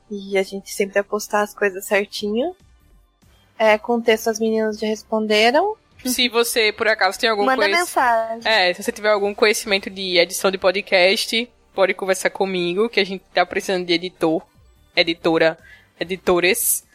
e 0.09 0.37
a 0.37 0.43
gente 0.43 0.71
sempre 0.71 0.93
vai 0.95 1.03
postar 1.03 1.41
as 1.41 1.53
coisas 1.53 1.85
certinho. 1.85 2.55
É, 3.57 3.77
com 3.77 4.01
texto 4.01 4.29
as 4.29 4.39
meninas 4.39 4.79
já 4.79 4.87
responderam. 4.87 5.75
Se 6.03 6.27
você, 6.27 6.71
por 6.73 6.87
acaso, 6.87 7.17
tem 7.19 7.29
algum 7.29 7.45
Manda 7.45 7.63
conhec- 7.63 7.77
mensagem. 7.79 8.41
É, 8.43 8.73
se 8.73 8.83
você 8.83 8.91
tiver 8.91 9.09
algum 9.09 9.33
conhecimento 9.33 9.89
de 9.89 10.17
edição 10.17 10.51
de 10.51 10.57
podcast, 10.57 11.49
pode 11.73 11.93
conversar 11.93 12.29
comigo, 12.29 12.89
que 12.89 12.99
a 12.99 13.05
gente 13.05 13.23
tá 13.33 13.45
precisando 13.45 13.85
de 13.85 13.93
editor, 13.93 14.41
editora, 14.95 15.57
editores, 15.99 16.85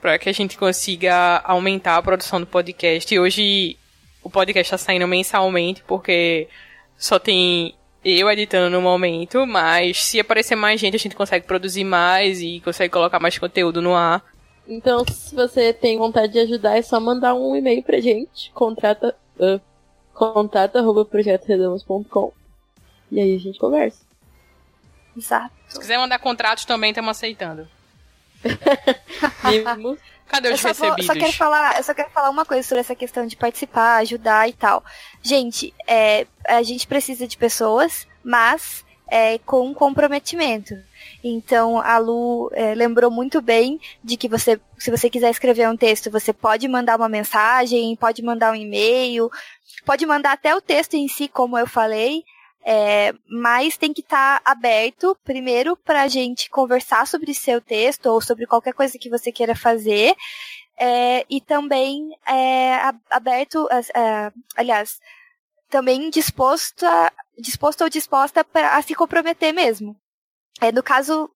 para 0.00 0.18
que 0.18 0.28
a 0.28 0.32
gente 0.32 0.56
consiga 0.56 1.38
aumentar 1.44 1.96
a 1.96 2.02
produção 2.02 2.40
do 2.40 2.46
podcast. 2.46 3.12
E 3.12 3.18
hoje 3.18 3.76
o 4.22 4.30
podcast 4.30 4.70
tá 4.70 4.78
saindo 4.78 5.06
mensalmente, 5.06 5.82
porque 5.86 6.48
só 6.96 7.18
tem 7.18 7.74
eu 8.04 8.30
editando 8.30 8.70
no 8.70 8.80
momento, 8.80 9.46
mas 9.46 10.04
se 10.04 10.20
aparecer 10.20 10.54
mais 10.54 10.80
gente, 10.80 10.96
a 10.96 10.98
gente 10.98 11.16
consegue 11.16 11.46
produzir 11.46 11.84
mais 11.84 12.40
e 12.40 12.60
consegue 12.60 12.92
colocar 12.92 13.18
mais 13.18 13.36
conteúdo 13.38 13.82
no 13.82 13.94
ar. 13.94 14.24
Então, 14.66 15.04
se 15.06 15.34
você 15.34 15.72
tem 15.72 15.98
vontade 15.98 16.32
de 16.32 16.38
ajudar, 16.40 16.76
é 16.76 16.82
só 16.82 17.00
mandar 17.00 17.34
um 17.34 17.56
e-mail 17.56 17.82
pra 17.82 18.00
gente. 18.00 18.50
Contrata. 18.52 19.16
Uh, 19.38 19.60
contato 20.12 20.76
arroba 20.76 21.04
projetoredamas.com. 21.04 22.32
E 23.10 23.20
aí 23.20 23.34
a 23.34 23.38
gente 23.38 23.58
conversa. 23.58 24.04
Exato. 25.16 25.54
Se 25.68 25.78
quiser 25.78 25.98
mandar 25.98 26.18
contratos 26.18 26.64
também, 26.64 26.90
estamos 26.90 27.10
aceitando. 27.10 27.66
Mimos. 29.44 29.98
Cadê 30.26 30.50
Eu 30.50 30.54
os 30.54 30.60
só, 30.60 30.72
vou- 30.74 30.90
recebidos? 30.90 31.06
só 31.06 31.14
quero 31.14 31.32
falar, 31.32 31.78
eu 31.78 31.82
só 31.84 31.94
quero 31.94 32.10
falar 32.10 32.28
uma 32.30 32.44
coisa 32.44 32.62
sobre 32.66 32.80
essa 32.80 32.94
questão 32.94 33.26
de 33.26 33.34
participar, 33.36 33.96
ajudar 33.98 34.48
e 34.48 34.52
tal. 34.52 34.84
Gente, 35.22 35.72
é, 35.86 36.26
a 36.46 36.62
gente 36.62 36.86
precisa 36.86 37.26
de 37.26 37.36
pessoas, 37.36 38.06
mas 38.22 38.84
é, 39.10 39.38
com 39.38 39.72
comprometimento. 39.72 40.74
Então, 41.24 41.80
a 41.80 41.96
Lu 41.96 42.50
é, 42.52 42.74
lembrou 42.74 43.10
muito 43.10 43.40
bem 43.40 43.80
de 44.04 44.18
que 44.18 44.28
você, 44.28 44.60
se 44.78 44.90
você 44.90 45.08
quiser 45.08 45.30
escrever 45.30 45.66
um 45.66 45.76
texto, 45.78 46.10
você 46.10 46.30
pode 46.32 46.68
mandar 46.68 46.96
uma 46.96 47.08
mensagem, 47.08 47.96
pode 47.96 48.22
mandar 48.22 48.52
um 48.52 48.56
e-mail, 48.56 49.30
pode 49.86 50.04
mandar 50.04 50.32
até 50.32 50.54
o 50.54 50.60
texto 50.60 50.92
em 50.92 51.08
si, 51.08 51.26
como 51.26 51.56
eu 51.56 51.66
falei, 51.66 52.22
é, 52.64 53.12
mas 53.28 53.76
tem 53.76 53.92
que 53.92 54.00
estar 54.02 54.40
aberto, 54.44 55.16
primeiro, 55.24 55.76
para 55.76 56.02
a 56.02 56.08
gente 56.08 56.50
conversar 56.50 57.06
sobre 57.06 57.32
seu 57.34 57.60
texto 57.60 58.06
ou 58.06 58.20
sobre 58.20 58.46
qualquer 58.46 58.74
coisa 58.74 58.98
que 58.98 59.10
você 59.10 59.32
queira 59.32 59.54
fazer. 59.56 60.14
é, 60.78 61.26
e 61.28 61.40
também 61.40 62.10
é, 62.26 62.74
aberto, 63.10 63.68
é, 63.70 64.32
aliás, 64.56 65.00
também 65.70 66.10
disposto, 66.10 66.84
a- 66.86 67.12
disposto 67.38 67.82
ou 67.82 67.90
disposta 67.90 68.44
pra, 68.44 68.76
a 68.76 68.82
se 68.82 68.94
comprometer 68.94 69.52
mesmo. 69.52 69.96
É, 70.60 70.72
no 70.72 70.82
caso 70.82 71.30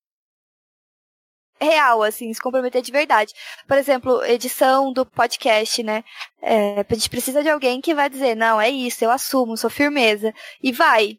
real, 1.59 2.03
assim, 2.03 2.33
se 2.33 2.41
comprometer 2.41 2.81
de 2.81 2.91
verdade. 2.91 3.33
Por 3.67 3.77
exemplo, 3.77 4.23
edição 4.25 4.91
do 4.91 5.05
podcast, 5.05 5.81
né? 5.83 6.03
É, 6.41 6.85
a 6.87 6.93
gente 6.93 7.09
precisa 7.09 7.41
de 7.41 7.49
alguém 7.49 7.81
que 7.81 7.93
vai 7.93 8.09
dizer, 8.09 8.35
não, 8.35 8.59
é 8.59 8.69
isso, 8.69 9.03
eu 9.03 9.11
assumo, 9.11 9.57
sou 9.57 9.69
firmeza. 9.69 10.33
E 10.61 10.71
vai, 10.71 11.17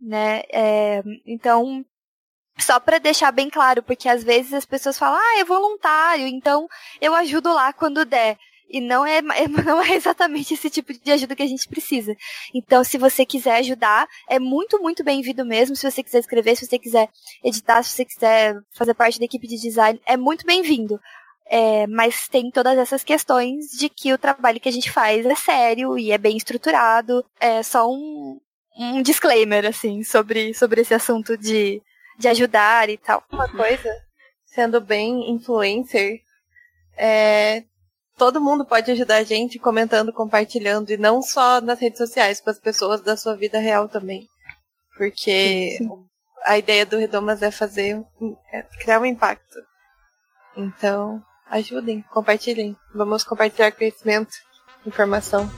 né? 0.00 0.42
É, 0.52 1.02
então, 1.26 1.84
só 2.58 2.80
para 2.80 2.98
deixar 2.98 3.32
bem 3.32 3.50
claro, 3.50 3.82
porque 3.82 4.08
às 4.08 4.24
vezes 4.24 4.52
as 4.52 4.64
pessoas 4.66 4.98
falam, 4.98 5.18
ah, 5.18 5.38
é 5.38 5.44
voluntário, 5.44 6.26
então 6.26 6.68
eu 7.00 7.14
ajudo 7.14 7.52
lá 7.52 7.72
quando 7.72 8.04
der. 8.04 8.38
E 8.68 8.80
não 8.80 9.04
é, 9.06 9.22
não 9.22 9.82
é 9.82 9.94
exatamente 9.94 10.54
esse 10.54 10.68
tipo 10.70 10.92
de 10.92 11.10
ajuda 11.10 11.36
que 11.36 11.42
a 11.42 11.46
gente 11.46 11.68
precisa. 11.68 12.14
Então, 12.54 12.82
se 12.84 12.98
você 12.98 13.24
quiser 13.24 13.56
ajudar, 13.56 14.06
é 14.28 14.38
muito, 14.38 14.80
muito 14.80 15.04
bem-vindo 15.04 15.44
mesmo. 15.44 15.76
Se 15.76 15.90
você 15.90 16.02
quiser 16.02 16.18
escrever, 16.18 16.56
se 16.56 16.66
você 16.66 16.78
quiser 16.78 17.08
editar, 17.44 17.82
se 17.82 17.90
você 17.90 18.04
quiser 18.04 18.56
fazer 18.74 18.94
parte 18.94 19.18
da 19.18 19.24
equipe 19.24 19.46
de 19.46 19.60
design, 19.60 20.00
é 20.06 20.16
muito 20.16 20.44
bem-vindo. 20.44 21.00
É, 21.48 21.86
mas 21.86 22.26
tem 22.28 22.50
todas 22.50 22.76
essas 22.76 23.04
questões 23.04 23.66
de 23.78 23.88
que 23.88 24.12
o 24.12 24.18
trabalho 24.18 24.58
que 24.58 24.68
a 24.68 24.72
gente 24.72 24.90
faz 24.90 25.24
é 25.24 25.34
sério 25.36 25.96
e 25.96 26.10
é 26.10 26.18
bem 26.18 26.36
estruturado. 26.36 27.24
É 27.38 27.62
só 27.62 27.88
um, 27.88 28.40
um 28.76 29.00
disclaimer, 29.00 29.64
assim, 29.64 30.02
sobre, 30.02 30.52
sobre 30.54 30.80
esse 30.80 30.92
assunto 30.92 31.36
de, 31.36 31.80
de 32.18 32.28
ajudar 32.28 32.90
e 32.90 32.98
tal. 32.98 33.22
Uma 33.30 33.48
coisa, 33.48 33.88
sendo 34.44 34.80
bem 34.80 35.30
influencer, 35.30 36.20
é, 36.96 37.62
todo 38.16 38.40
mundo 38.40 38.64
pode 38.64 38.90
ajudar 38.90 39.16
a 39.16 39.22
gente 39.22 39.58
comentando, 39.58 40.12
compartilhando, 40.12 40.90
e 40.90 40.96
não 40.96 41.22
só 41.22 41.60
nas 41.60 41.78
redes 41.78 41.98
sociais, 41.98 42.40
com 42.40 42.50
as 42.50 42.58
pessoas 42.58 43.00
da 43.00 43.16
sua 43.16 43.36
vida 43.36 43.58
real 43.58 43.88
também. 43.88 44.26
Porque 44.96 45.78
a 46.44 46.56
ideia 46.56 46.86
do 46.86 46.96
Redomas 46.96 47.42
é 47.42 47.50
fazer, 47.50 48.02
é 48.52 48.62
criar 48.80 49.00
um 49.00 49.06
impacto. 49.06 49.58
Então, 50.56 51.22
ajudem, 51.50 52.02
compartilhem. 52.10 52.74
Vamos 52.94 53.22
compartilhar 53.22 53.72
conhecimento, 53.72 54.32
informação. 54.86 55.50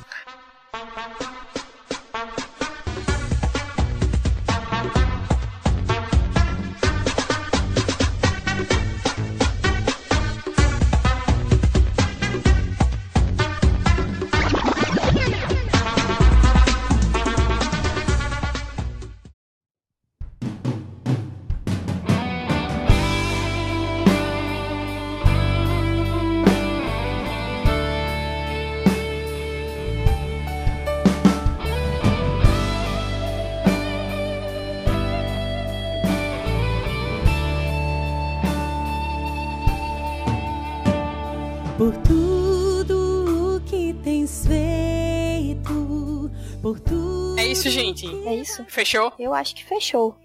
É 48.06 48.34
isso? 48.34 48.64
Fechou? 48.68 49.12
Eu 49.18 49.34
acho 49.34 49.54
que 49.54 49.64
fechou. 49.64 50.16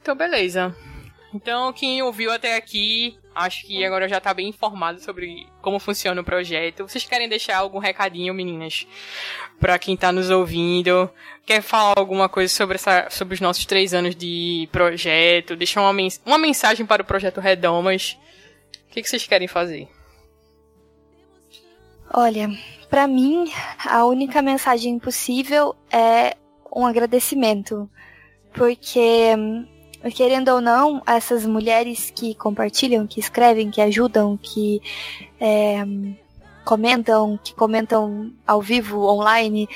Então, 0.00 0.14
beleza. 0.14 0.74
Então, 1.32 1.72
quem 1.72 2.02
ouviu 2.02 2.32
até 2.32 2.56
aqui, 2.56 3.16
acho 3.34 3.64
que 3.64 3.84
agora 3.84 4.08
já 4.08 4.20
tá 4.20 4.34
bem 4.34 4.48
informado 4.48 5.00
sobre 5.00 5.46
como 5.62 5.78
funciona 5.78 6.20
o 6.20 6.24
projeto. 6.24 6.88
Vocês 6.88 7.04
querem 7.04 7.28
deixar 7.28 7.58
algum 7.58 7.78
recadinho, 7.78 8.34
meninas? 8.34 8.86
Pra 9.60 9.78
quem 9.78 9.96
tá 9.96 10.10
nos 10.10 10.28
ouvindo? 10.28 11.08
Quer 11.46 11.62
falar 11.62 11.94
alguma 11.96 12.28
coisa 12.28 12.52
sobre, 12.52 12.74
essa, 12.74 13.08
sobre 13.10 13.34
os 13.34 13.40
nossos 13.40 13.64
três 13.64 13.94
anos 13.94 14.16
de 14.16 14.68
projeto? 14.72 15.54
Deixar 15.54 15.82
uma, 15.82 15.92
mens 15.92 16.20
uma 16.26 16.38
mensagem 16.38 16.84
para 16.84 17.02
o 17.02 17.06
projeto 17.06 17.40
Redomas? 17.40 18.18
O 18.88 18.92
que, 18.92 19.00
que 19.00 19.08
vocês 19.08 19.24
querem 19.24 19.46
fazer? 19.46 19.88
Olha, 22.12 22.50
pra 22.88 23.06
mim, 23.06 23.48
a 23.86 24.04
única 24.04 24.42
mensagem 24.42 24.98
possível 24.98 25.76
é 25.92 26.36
um 26.74 26.86
agradecimento. 26.86 27.88
Porque, 28.52 29.34
querendo 30.14 30.48
ou 30.48 30.60
não, 30.60 31.02
essas 31.06 31.46
mulheres 31.46 32.10
que 32.10 32.34
compartilham, 32.34 33.06
que 33.06 33.20
escrevem, 33.20 33.70
que 33.70 33.80
ajudam, 33.80 34.36
que 34.36 34.80
é, 35.40 35.84
comentam, 36.64 37.38
que 37.42 37.54
comentam 37.54 38.32
ao 38.46 38.60
vivo, 38.60 39.06
online, 39.06 39.68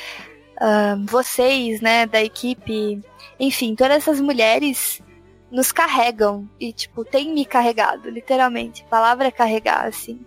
ah, 0.58 0.96
vocês, 1.04 1.80
né, 1.80 2.06
da 2.06 2.22
equipe, 2.22 3.00
enfim, 3.38 3.74
todas 3.74 3.96
essas 3.96 4.20
mulheres 4.20 5.02
nos 5.50 5.70
carregam 5.70 6.48
e, 6.58 6.72
tipo, 6.72 7.04
tem 7.04 7.32
me 7.32 7.44
carregado, 7.44 8.10
literalmente. 8.10 8.84
Palavra 8.84 9.30
carregar, 9.30 9.86
assim. 9.86 10.24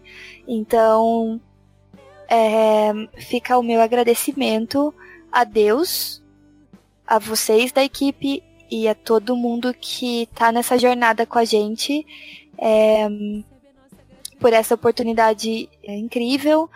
Então, 0.47 1.41
é, 2.29 2.91
fica 3.17 3.57
o 3.57 3.63
meu 3.63 3.81
agradecimento 3.81 4.93
a 5.31 5.43
Deus, 5.43 6.23
a 7.07 7.17
vocês 7.17 7.71
da 7.71 7.83
equipe 7.83 8.43
e 8.69 8.87
a 8.87 8.93
todo 8.93 9.35
mundo 9.35 9.73
que 9.73 10.27
tá 10.35 10.51
nessa 10.51 10.77
jornada 10.77 11.25
com 11.25 11.39
a 11.39 11.45
gente, 11.45 12.05
é, 12.57 13.07
por 14.39 14.53
essa 14.53 14.75
oportunidade 14.75 15.69
incrível 15.83 16.69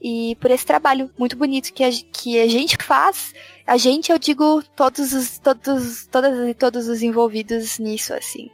e 0.00 0.36
por 0.40 0.50
esse 0.50 0.66
trabalho 0.66 1.10
muito 1.18 1.36
bonito 1.36 1.72
que 1.72 1.84
a, 1.84 1.90
que 2.12 2.40
a 2.40 2.48
gente 2.48 2.76
faz. 2.82 3.34
A 3.66 3.76
gente, 3.76 4.10
eu 4.10 4.18
digo, 4.18 4.62
todos 4.76 5.12
os, 5.12 5.38
todos, 5.38 6.06
todas 6.06 6.48
e 6.48 6.54
todos 6.54 6.88
os 6.88 7.02
envolvidos 7.02 7.78
nisso, 7.78 8.12
assim. 8.12 8.50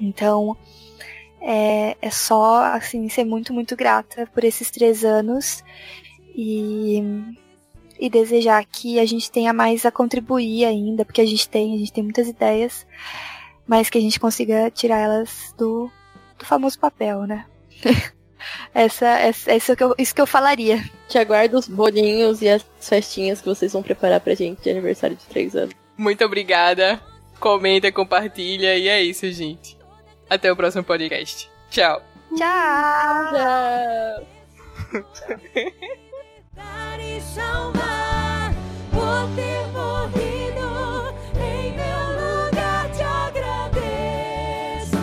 Então, 0.00 0.56
é, 1.40 1.96
é 2.00 2.10
só, 2.10 2.64
assim, 2.64 3.08
ser 3.08 3.24
muito, 3.24 3.52
muito 3.52 3.76
grata 3.76 4.26
por 4.26 4.44
esses 4.44 4.70
três 4.70 5.04
anos 5.04 5.64
e, 6.34 7.02
e 7.98 8.08
desejar 8.08 8.64
que 8.64 8.98
a 8.98 9.04
gente 9.04 9.30
tenha 9.30 9.52
mais 9.52 9.84
a 9.84 9.90
contribuir 9.90 10.64
ainda, 10.64 11.04
porque 11.04 11.20
a 11.20 11.26
gente 11.26 11.48
tem, 11.48 11.74
a 11.74 11.78
gente 11.78 11.92
tem 11.92 12.04
muitas 12.04 12.28
ideias, 12.28 12.86
mas 13.66 13.90
que 13.90 13.98
a 13.98 14.00
gente 14.00 14.20
consiga 14.20 14.70
tirar 14.70 14.98
elas 14.98 15.54
do, 15.58 15.90
do 16.38 16.44
famoso 16.44 16.78
papel, 16.78 17.22
né? 17.24 17.44
essa, 18.72 19.06
essa, 19.06 19.54
isso, 19.54 19.76
que 19.76 19.82
eu, 19.82 19.94
isso 19.98 20.14
que 20.14 20.20
eu 20.20 20.26
falaria. 20.26 20.82
Te 21.08 21.18
aguardo 21.18 21.58
os 21.58 21.68
bolinhos 21.68 22.40
e 22.42 22.48
as 22.48 22.64
festinhas 22.80 23.40
que 23.40 23.48
vocês 23.48 23.72
vão 23.72 23.82
preparar 23.82 24.20
pra 24.20 24.34
gente 24.34 24.62
de 24.62 24.70
aniversário 24.70 25.16
de 25.16 25.24
três 25.26 25.56
anos. 25.56 25.74
Muito 25.96 26.24
obrigada. 26.24 27.00
Comenta, 27.40 27.90
compartilha 27.92 28.76
e 28.76 28.88
é 28.88 29.02
isso, 29.02 29.30
gente. 29.30 29.76
Até 30.28 30.52
o 30.52 30.56
próximo 30.56 30.84
podcast. 30.84 31.50
Tchau. 31.70 32.02
Tchau! 32.36 33.32
Tchau! 33.32 34.26
Dar 36.58 36.98
e 36.98 37.20
salvar 37.20 38.52
por 38.90 39.30
ter 39.36 39.64
morrido 39.68 41.14
em 41.38 41.72
meu 41.72 42.02
lugar. 42.18 42.90
Te 42.90 43.02
agradeço, 43.02 44.96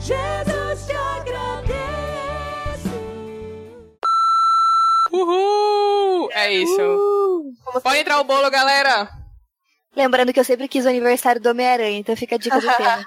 Jesus, 0.00 0.86
te 0.86 0.92
agradeço. 0.92 2.90
Uhul! 5.12 6.28
É 6.32 6.52
isso. 6.52 7.54
Pode 7.80 7.98
entrar 7.98 8.18
o 8.18 8.24
bolo, 8.24 8.50
galera. 8.50 9.08
Lembrando 9.94 10.32
que 10.32 10.40
eu 10.40 10.44
sempre 10.44 10.66
quis 10.66 10.84
o 10.84 10.88
aniversário 10.88 11.40
do 11.40 11.48
Homem-Aranha, 11.50 12.00
então 12.00 12.16
fica 12.16 12.34
a 12.34 12.38
dica 12.38 12.60
do 12.60 12.76
tema. 12.76 13.06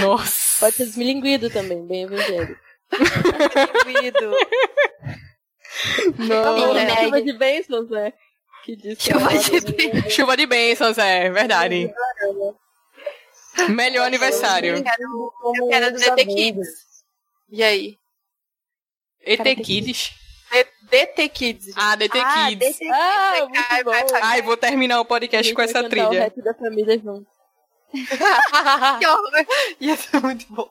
Nossa. 0.00 0.56
Pode 0.58 0.76
ser 0.76 0.86
desmilinguido 0.86 1.50
também, 1.50 1.86
bem 1.86 2.04
evangélico. 2.04 2.58
Cuido. 3.84 4.32
Não, 6.18 6.76
é 6.76 6.96
chuva 7.04 7.22
de 7.22 7.32
bênçãos, 7.32 7.90
né? 7.90 8.12
Que 8.64 8.76
diz 8.76 8.98
Chuva 9.00 9.30
é 9.32 9.38
de 9.38 10.10
Chuva 10.10 10.36
de 10.36 10.46
bênçãos, 10.46 10.98
é 10.98 11.30
verdade. 11.30 11.92
Melhor 13.70 14.06
aniversário. 14.06 14.76
Eu 14.76 14.82
quero, 14.84 15.32
Como 15.40 15.64
eu 15.64 15.68
quero 15.68 15.92
dos 15.92 16.02
DT. 16.02 16.24
Kids. 16.26 16.68
E 17.50 17.62
aí? 17.62 17.98
ET 19.22 19.42
Kids. 19.62 20.12
DT 20.90 21.28
Kids. 21.30 21.74
Ah, 21.76 21.96
DT 21.96 22.18
Ah, 22.18 22.46
Kids. 22.48 22.58
desse- 22.68 22.88
Ah, 22.90 23.30
Vai, 23.30 23.40
muito 23.42 23.84
bom. 23.84 23.90
vai. 23.90 24.04
Ai, 24.22 24.42
vou 24.42 24.56
terminar 24.56 25.00
o 25.00 25.04
podcast 25.04 25.52
com 25.54 25.62
essa 25.62 25.80
O 25.80 25.88
trilha. 25.88 26.10
rap 26.24 26.40
da 26.42 26.54
família 26.54 26.96
junto. 26.98 27.26
que 28.98 29.06
horror. 29.06 29.46
Ia 29.80 29.96
ser 29.96 30.20
muito 30.22 30.46
bom. 30.52 30.70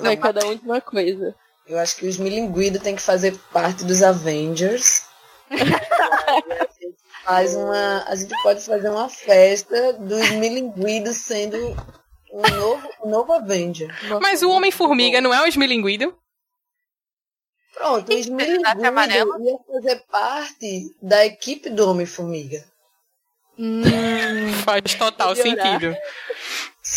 Vai 0.00 0.16
cada 0.16 0.46
um 0.46 0.54
de 0.56 0.64
uma 0.64 0.80
coisa. 0.80 1.34
Eu 1.66 1.78
acho 1.78 1.96
que 1.96 2.06
os 2.06 2.16
milinguidos 2.16 2.80
têm 2.82 2.94
que 2.94 3.02
fazer 3.02 3.36
parte 3.52 3.84
dos 3.84 4.02
Avengers. 4.02 5.02
a 5.50 5.56
gente 6.80 6.96
faz 7.24 7.54
uma. 7.54 8.04
A 8.06 8.14
gente 8.14 8.34
pode 8.42 8.64
fazer 8.64 8.88
uma 8.88 9.08
festa 9.08 9.94
dos 9.94 10.30
milinguidos 10.30 11.16
sendo 11.16 11.56
um 12.32 12.42
novo, 12.42 12.88
um 13.04 13.10
novo 13.10 13.32
Avenger. 13.32 13.92
Mas 14.20 14.42
o 14.42 14.50
Homem-Formiga 14.50 15.20
não 15.20 15.34
é 15.34 15.42
o 15.42 15.46
esmilinguido? 15.46 16.16
Pronto, 17.74 18.10
amarela. 18.86 19.38
milinguidos 19.38 19.66
iam 19.68 19.74
fazer 19.74 20.04
parte 20.10 20.96
da 21.02 21.26
equipe 21.26 21.68
do 21.68 21.90
Homem-Formiga. 21.90 22.64
Hum, 23.58 24.52
Faz 24.64 24.94
total 24.94 25.34
sentido. 25.34 25.96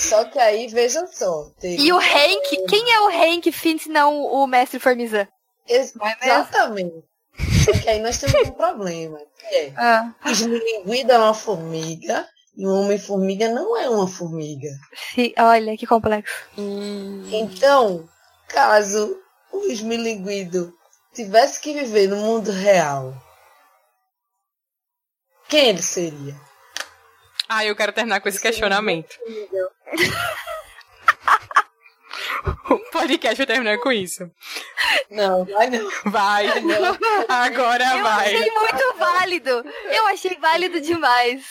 Só 0.10 0.26
que 0.26 0.40
aí, 0.40 0.68
veja 0.68 1.06
só. 1.08 1.50
teve- 1.60 1.82
E 1.84 1.94
o 1.94 1.98
Hank? 1.98 2.66
Quem 2.68 2.92
é 2.94 3.00
o 3.02 3.08
Hank 3.10 3.52
Finn 3.52 3.78
se 3.78 3.90
não 3.90 4.22
o 4.24 4.46
Mestre 4.48 4.80
Formizan? 4.80 5.28
É? 5.68 5.76
Exatamente. 5.76 7.04
Só 7.66 7.72
que 7.72 7.90
aí 7.90 8.00
nós 8.00 8.18
temos 8.18 8.48
um 8.50 8.52
problema. 8.52 9.20
Que 9.40 9.56
é, 9.56 9.74
Ah, 9.78 10.14
o 10.26 10.30
esmilinguido 10.30 11.12
é 11.12 11.18
uma 11.18 11.34
formiga 11.34 12.28
e 12.58 12.66
o 12.66 12.74
Homem-Formiga 12.74 13.50
não 13.50 13.78
é 13.78 13.88
uma 13.90 14.08
formiga. 14.08 14.68
sim, 15.14 15.34
olha 15.38 15.78
que 15.78 15.86
complexo. 15.88 16.34
Hum, 16.58 17.24
Então, 17.32 18.10
caso 18.48 19.16
o 19.52 19.66
esmilinguido 19.68 20.74
tivesse 21.14 21.60
que 21.62 21.74
viver 21.74 22.08
no 22.10 22.18
mundo 22.18 22.52
real, 22.52 23.14
quem 25.48 25.70
ele 25.70 25.82
seria? 25.82 26.36
Ah, 27.50 27.66
eu 27.66 27.76
quero 27.76 27.92
terminar 27.92 28.22
com 28.22 28.30
esse 28.30 28.40
questionamento. 28.40 29.18
O 32.70 32.78
podcast 32.92 33.36
vai 33.38 33.46
terminar 33.46 33.78
com 33.80 33.92
isso. 33.92 34.30
Não, 35.10 35.44
vai 35.46 35.70
não. 35.70 35.90
Vai. 36.06 36.48
Agora 37.28 37.84
Eu 37.98 38.04
vai. 38.04 38.36
achei 38.36 38.52
muito 38.52 38.94
válido. 38.98 39.50
Eu 39.92 40.08
achei 40.08 40.36
válido 40.38 40.80
demais. 40.80 41.44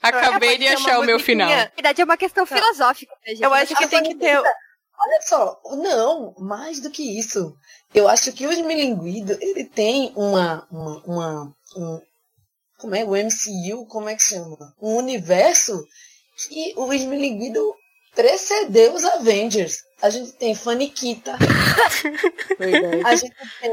Acabei 0.00 0.58
de 0.58 0.66
achar 0.68 0.98
o 0.98 1.04
meu 1.04 1.14
musiquinha. 1.14 1.46
final. 1.46 1.48
Na 1.50 1.70
verdade, 1.74 2.00
é 2.00 2.04
uma 2.04 2.16
questão 2.16 2.46
filosófica. 2.46 3.12
né, 3.26 3.32
gente? 3.32 3.42
Eu 3.42 3.52
acho 3.54 3.76
que 3.76 3.86
tem 3.88 4.02
que 4.02 4.14
ter. 4.14 4.38
Olha 4.38 5.20
só, 5.22 5.60
não, 5.76 6.34
mais 6.38 6.80
do 6.80 6.90
que 6.90 7.18
isso. 7.18 7.54
Eu 7.94 8.08
acho 8.08 8.32
que 8.32 8.46
o 8.46 8.52
Esmilinguido, 8.52 9.36
ele 9.40 9.64
tem 9.64 10.12
uma, 10.16 10.66
uma, 10.70 11.02
uma 11.04 11.54
um, 11.76 12.00
como 12.82 12.96
é, 12.96 13.04
o 13.04 13.14
MCU, 13.14 13.86
como 13.86 14.08
é 14.08 14.16
que 14.16 14.22
chama? 14.24 14.74
Um 14.82 14.96
universo 14.96 15.86
que 16.36 16.74
o 16.76 16.92
Esmilinguido 16.92 17.74
precedeu 18.12 18.92
os 18.92 19.04
Avengers. 19.04 19.84
A 20.02 20.10
gente 20.10 20.32
tem 20.32 20.52
Faniquita, 20.52 21.38
a 23.06 23.14
gente 23.14 23.34
tem 23.60 23.70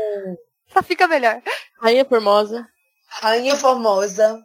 Só 0.71 0.83
fica 0.83 1.07
melhor. 1.07 1.41
Rainha 1.81 2.05
Formosa. 2.05 2.67
Rainha 3.07 3.55
Formosa, 3.55 4.39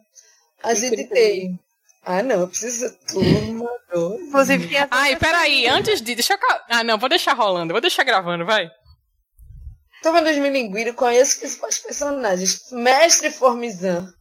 a 0.63 0.73
gente 0.73 1.03
tem... 1.09 1.59
Ah, 2.03 2.23
não, 2.23 2.41
eu 2.41 2.47
preciso... 2.47 2.91
Turma 3.07 3.69
do... 3.93 4.15
Inclusive, 4.15 4.67
tem 4.67 4.87
Ai, 4.89 5.15
peraí, 5.15 5.67
antes 5.67 6.01
de. 6.01 6.15
Deixa 6.15 6.33
eu. 6.33 6.39
Ah, 6.69 6.83
não, 6.83 6.99
vou 6.99 7.09
deixar 7.09 7.33
rolando, 7.33 7.73
vou 7.73 7.81
deixar 7.81 8.03
gravando, 8.03 8.45
vai. 8.45 8.69
Turma 10.03 10.21
dos 10.21 10.37
Milinguido, 10.37 10.93
conheço 10.93 11.33
os 11.33 11.39
principais 11.39 11.79
personagens. 11.79 12.71
Mestre 12.71 13.31
Formizan, 13.31 14.13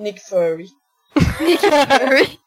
Nick 0.00 0.20
Fury. 0.20 0.66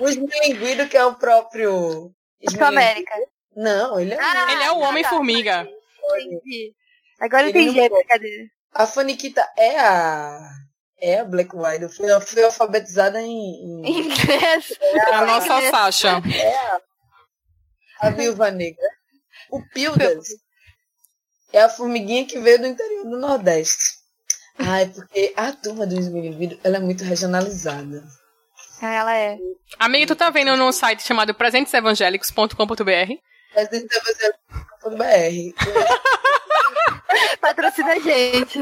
O 0.00 0.08
Esmilinguido, 0.08 0.88
que 0.88 0.96
é 0.96 1.04
o 1.04 1.14
próprio... 1.14 2.10
Capitão 2.42 2.68
América. 2.68 3.12
Não, 3.54 4.00
ele 4.00 4.14
é... 4.14 4.18
Ah, 4.18 4.52
Ele 4.52 4.62
é 4.62 4.72
o 4.72 4.80
tá, 4.80 4.88
Homem-Formiga. 4.88 5.68
Entendi. 6.02 6.74
Agora 7.20 7.42
eu 7.42 7.48
Ele 7.50 7.60
entendi 7.60 7.80
a 7.82 7.88
brincadeira. 7.90 8.44
A 8.72 8.86
Faniquita 8.86 9.46
é 9.58 9.78
a... 9.78 10.40
É 11.02 11.20
a 11.20 11.24
Black 11.24 11.54
Widow. 11.54 11.90
Foi, 11.90 12.20
foi 12.22 12.44
alfabetizada 12.44 13.20
em... 13.20 13.84
em 13.84 14.00
Inglês. 14.00 14.72
A 15.12 15.26
nossa 15.26 15.70
Sasha. 15.70 16.22
a 18.00 18.10
Viúva 18.10 18.50
Negra. 18.50 18.88
O 19.50 19.62
Pildas 19.68 20.28
é 21.52 21.60
a 21.60 21.68
formiguinha 21.68 22.26
que 22.26 22.38
veio 22.38 22.58
do 22.60 22.66
interior 22.66 23.04
do 23.04 23.18
Nordeste. 23.18 23.99
Ai, 24.66 24.86
porque 24.88 25.32
a 25.36 25.52
turma 25.52 25.86
do 25.86 25.98
Esmilinguido, 25.98 26.58
ela 26.62 26.76
é 26.76 26.80
muito 26.80 27.02
regionalizada. 27.04 28.02
Ah, 28.82 28.92
Ela 28.92 29.16
é. 29.16 29.38
Amiga, 29.78 30.06
tu 30.06 30.16
tá 30.16 30.30
vendo 30.30 30.56
num 30.56 30.72
site 30.72 31.02
chamado 31.02 31.34
presentesevangélicos.com.br? 31.34 32.84
BR. 34.96 35.54
Patrocina 37.40 37.92
a 37.92 37.98
gente. 37.98 38.58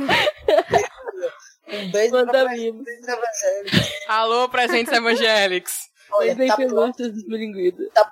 Um 1.68 1.90
beijo 1.90 2.12
Manda 2.12 2.32
pra. 2.32 2.44
Presentes 2.48 3.08
Evangélicos. 3.08 3.92
Alô, 4.08 4.48
presentes 4.48 4.92
evangélicos. 4.92 5.72
Olha, 6.10 6.34
bem 6.34 6.48
tá 6.48 6.56
gosto 6.64 7.10
dos 7.10 7.22
bilinguidos. 7.26 7.86
tá 7.92 8.10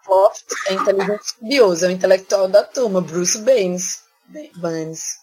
é 0.69 0.75
inteligente 0.75 1.23
estudioso, 1.25 1.87
é 1.87 1.89
o 1.89 1.91
intelectual 1.91 2.47
da 2.49 2.63
turma, 2.63 3.01
Bruce 3.01 3.39
Baines. 3.41 4.03
Baines. 4.57 5.17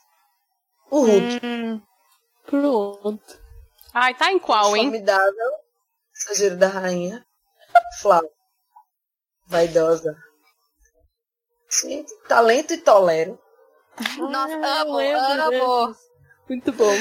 O 0.89 1.01
Hulk, 1.05 1.39
Hum, 1.45 1.81
Pronto. 2.53 3.39
Ai, 3.95 4.13
tá 4.13 4.31
em 4.31 4.37
qual, 4.37 4.77
hein? 4.77 4.83
formidável, 4.83 5.51
mensageiro 6.13 6.55
da 6.55 6.67
rainha, 6.67 7.25
Flávio, 7.99 8.29
vaidosa. 9.47 10.15
Sim, 11.67 12.05
talento 12.27 12.71
e 12.75 12.77
tolero. 12.77 13.39
nossa, 14.29 14.53
Ah, 14.63 14.81
amo, 14.81 14.99
amo. 14.99 15.95
Muito 16.47 16.71
bom. 16.73 16.95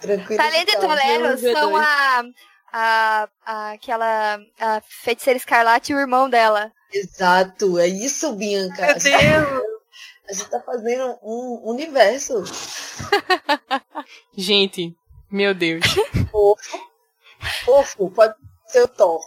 Tranquilo. 0.00 0.42
Talento 0.42 0.72
e 0.72 0.76
Tolero 0.80 1.36
Deus, 1.36 1.56
são 1.56 1.76
a, 1.76 2.24
a, 2.72 3.28
a- 3.46 3.70
aquela 3.74 4.40
a 4.58 4.80
feiticeira 4.80 5.36
escarlate 5.36 5.92
e 5.92 5.94
o 5.94 6.00
irmão 6.00 6.28
dela. 6.28 6.72
Exato, 6.92 7.78
é 7.78 7.86
isso, 7.86 8.32
Bianca. 8.32 8.86
A 8.86 8.98
gente, 8.98 9.14
a 10.28 10.32
gente 10.32 10.50
tá 10.50 10.60
fazendo 10.60 11.16
um 11.22 11.60
universo 11.70 12.42
Gente, 14.36 14.94
meu 15.30 15.54
Deus. 15.54 15.84
fofo. 16.30 16.78
Fofo, 17.64 18.10
pode 18.10 18.34
ser 18.66 18.82
o 18.82 18.88
Thor. 18.88 19.20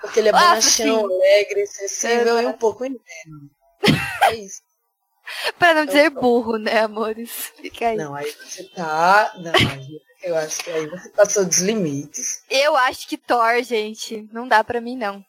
Porque 0.00 0.20
ele 0.20 0.28
é 0.28 0.32
Ah, 0.34 0.50
bonachão, 0.50 1.04
alegre, 1.06 1.66
sensível 1.66 2.40
e 2.40 2.46
um 2.46 2.52
pouco 2.52 2.84
interno. 2.84 3.50
É 4.24 4.34
isso. 4.34 4.60
Pra 5.58 5.74
não 5.74 5.84
dizer 5.86 6.10
burro, 6.10 6.56
né, 6.56 6.80
amores? 6.80 7.52
Fica 7.56 7.88
aí. 7.88 7.96
Não, 7.96 8.14
aí 8.14 8.30
você 8.30 8.62
tá. 8.64 9.32
Não, 9.38 9.52
eu 10.22 10.36
acho 10.36 10.62
que 10.62 10.70
aí 10.70 10.86
você 10.86 11.08
passou 11.10 11.44
dos 11.44 11.58
limites. 11.58 12.44
Eu 12.48 12.76
acho 12.76 13.08
que 13.08 13.16
Thor, 13.16 13.62
gente, 13.62 14.28
não 14.32 14.46
dá 14.46 14.62
pra 14.62 14.80
mim, 14.80 14.96
não. 14.96 15.24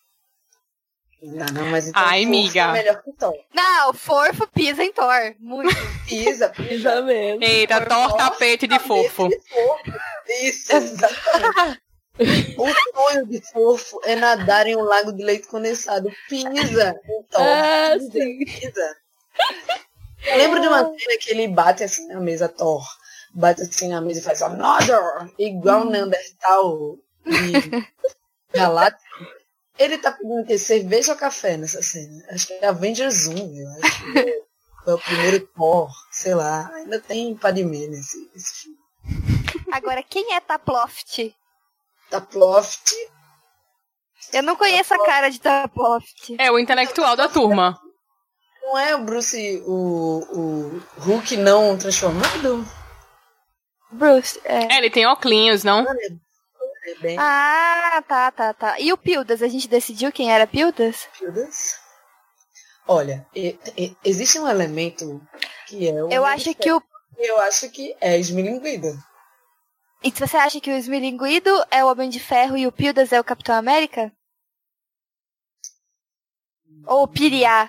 Não, 1.21 1.45
não, 1.47 1.65
mas 1.71 1.87
então 1.87 2.01
Ai, 2.05 2.23
amiga. 2.23 2.61
é 2.61 2.71
melhor 2.73 3.01
que 3.01 3.11
Thor. 3.13 3.33
Não, 3.53 3.93
Forfo 3.93 4.47
pisa 4.47 4.83
em 4.83 4.91
Thor. 4.93 5.35
Muito. 5.39 5.75
Pisa, 6.07 6.49
pisa. 6.49 7.01
Mesmo. 7.01 7.43
Eita, 7.43 7.85
Thor 7.85 8.13
tapete 8.15 8.67
de 8.67 8.79
fofo. 8.79 9.27
De 9.27 9.39
fofo. 9.39 9.99
Isso, 10.43 10.73
exatamente. 10.75 11.81
O 12.57 12.65
sonho 12.95 13.25
de 13.27 13.41
fofo 13.51 13.99
é 14.05 14.15
nadar 14.15 14.67
em 14.67 14.75
um 14.75 14.83
lago 14.83 15.11
de 15.11 15.23
leite 15.23 15.47
condensado. 15.47 16.09
Pisa 16.29 16.47
em 17.09 17.23
Thor. 17.29 17.41
Ah, 17.41 17.91
Pisa, 17.97 18.11
sim. 18.11 18.45
pisa. 18.45 18.95
Eu 20.27 20.37
lembro 20.37 20.61
de 20.61 20.67
uma 20.67 20.83
cena 20.83 21.17
que 21.19 21.31
ele 21.31 21.47
bate 21.47 21.83
assim 21.83 22.07
na 22.07 22.19
mesa, 22.19 22.47
Thor. 22.47 22.83
Bate 23.33 23.61
assim 23.63 23.89
na 23.89 24.01
mesa 24.01 24.19
e 24.19 24.23
faz 24.23 24.41
another! 24.41 24.99
Igual 25.37 25.81
um 25.81 25.89
Neandertal 25.89 26.97
de 27.25 27.87
galáctico. 28.53 29.25
Ele 29.77 29.97
tá 29.97 30.11
pedindo 30.11 30.41
o 30.41 30.45
quê? 30.45 30.57
Cerveja 30.57 31.11
ou 31.11 31.17
café 31.17 31.57
nessa 31.57 31.81
cena? 31.81 32.23
Acho 32.29 32.47
que 32.47 32.53
é 32.53 32.67
Avengers 32.67 33.27
1, 33.27 33.35
eu 33.35 33.69
acho. 33.69 34.13
que 34.13 34.43
Foi 34.83 34.93
o 34.93 34.99
primeiro 34.99 35.47
Thor, 35.47 35.91
sei 36.11 36.33
lá. 36.33 36.69
Ainda 36.73 36.99
tem 36.99 37.35
Padmé 37.35 37.87
nesse, 37.87 38.29
nesse 38.33 38.63
filme. 38.63 38.77
Agora, 39.71 40.01
quem 40.01 40.33
é 40.33 40.39
Taploft? 40.39 41.35
Taploft. 42.09 42.93
Eu 44.33 44.43
não 44.43 44.55
conheço 44.55 44.93
a 44.93 45.05
cara 45.05 45.29
de 45.29 45.39
Taploft. 45.39 46.35
É 46.37 46.51
o 46.51 46.57
intelectual 46.57 47.15
da 47.15 47.29
turma. 47.29 47.79
Não 48.61 48.77
é 48.77 48.95
o 48.95 49.03
Bruce, 49.03 49.63
o, 49.65 50.23
o 50.31 50.81
Hulk 51.01 51.37
não 51.37 51.77
transformado? 51.77 52.65
Bruce, 53.91 54.39
é. 54.43 54.73
É, 54.73 54.77
ele 54.77 54.89
tem 54.89 55.05
óculos, 55.05 55.63
não? 55.63 55.81
É 55.81 56.09
bem 56.95 57.17
Ah, 57.19 58.03
tá, 58.07 58.31
tá, 58.31 58.53
tá. 58.53 58.79
E 58.79 58.91
o 58.93 58.97
Pildas? 58.97 59.41
A 59.41 59.47
gente 59.47 59.67
decidiu 59.67 60.11
quem 60.11 60.31
era 60.31 60.47
Pildas? 60.47 61.07
Pildas. 61.17 61.75
Olha, 62.87 63.25
e- 63.35 63.57
e- 63.77 63.97
existe 64.03 64.39
um 64.39 64.47
elemento 64.47 65.21
que 65.67 65.87
é 65.89 66.03
o. 66.03 66.09
Eu 66.11 66.25
acho 66.25 66.53
que 66.55 66.71
o. 66.71 66.81
Eu 67.17 67.39
acho 67.41 67.69
que 67.69 67.95
é 67.99 68.17
esmilinguido. 68.17 68.87
E 70.03 70.11
você 70.11 70.37
acha 70.37 70.61
que 70.61 70.69
o 70.69 70.75
Esmilinguido 70.77 71.49
é 71.71 71.83
o 71.83 71.87
Homem 71.89 72.07
de 72.07 72.19
Ferro 72.19 72.55
e 72.55 72.67
o 72.67 72.71
Pildas 72.71 73.11
é 73.11 73.19
o 73.19 73.23
Capitão 73.23 73.55
América? 73.55 74.11
Ou 76.85 77.03
o 77.03 77.07
Piriá 77.07 77.67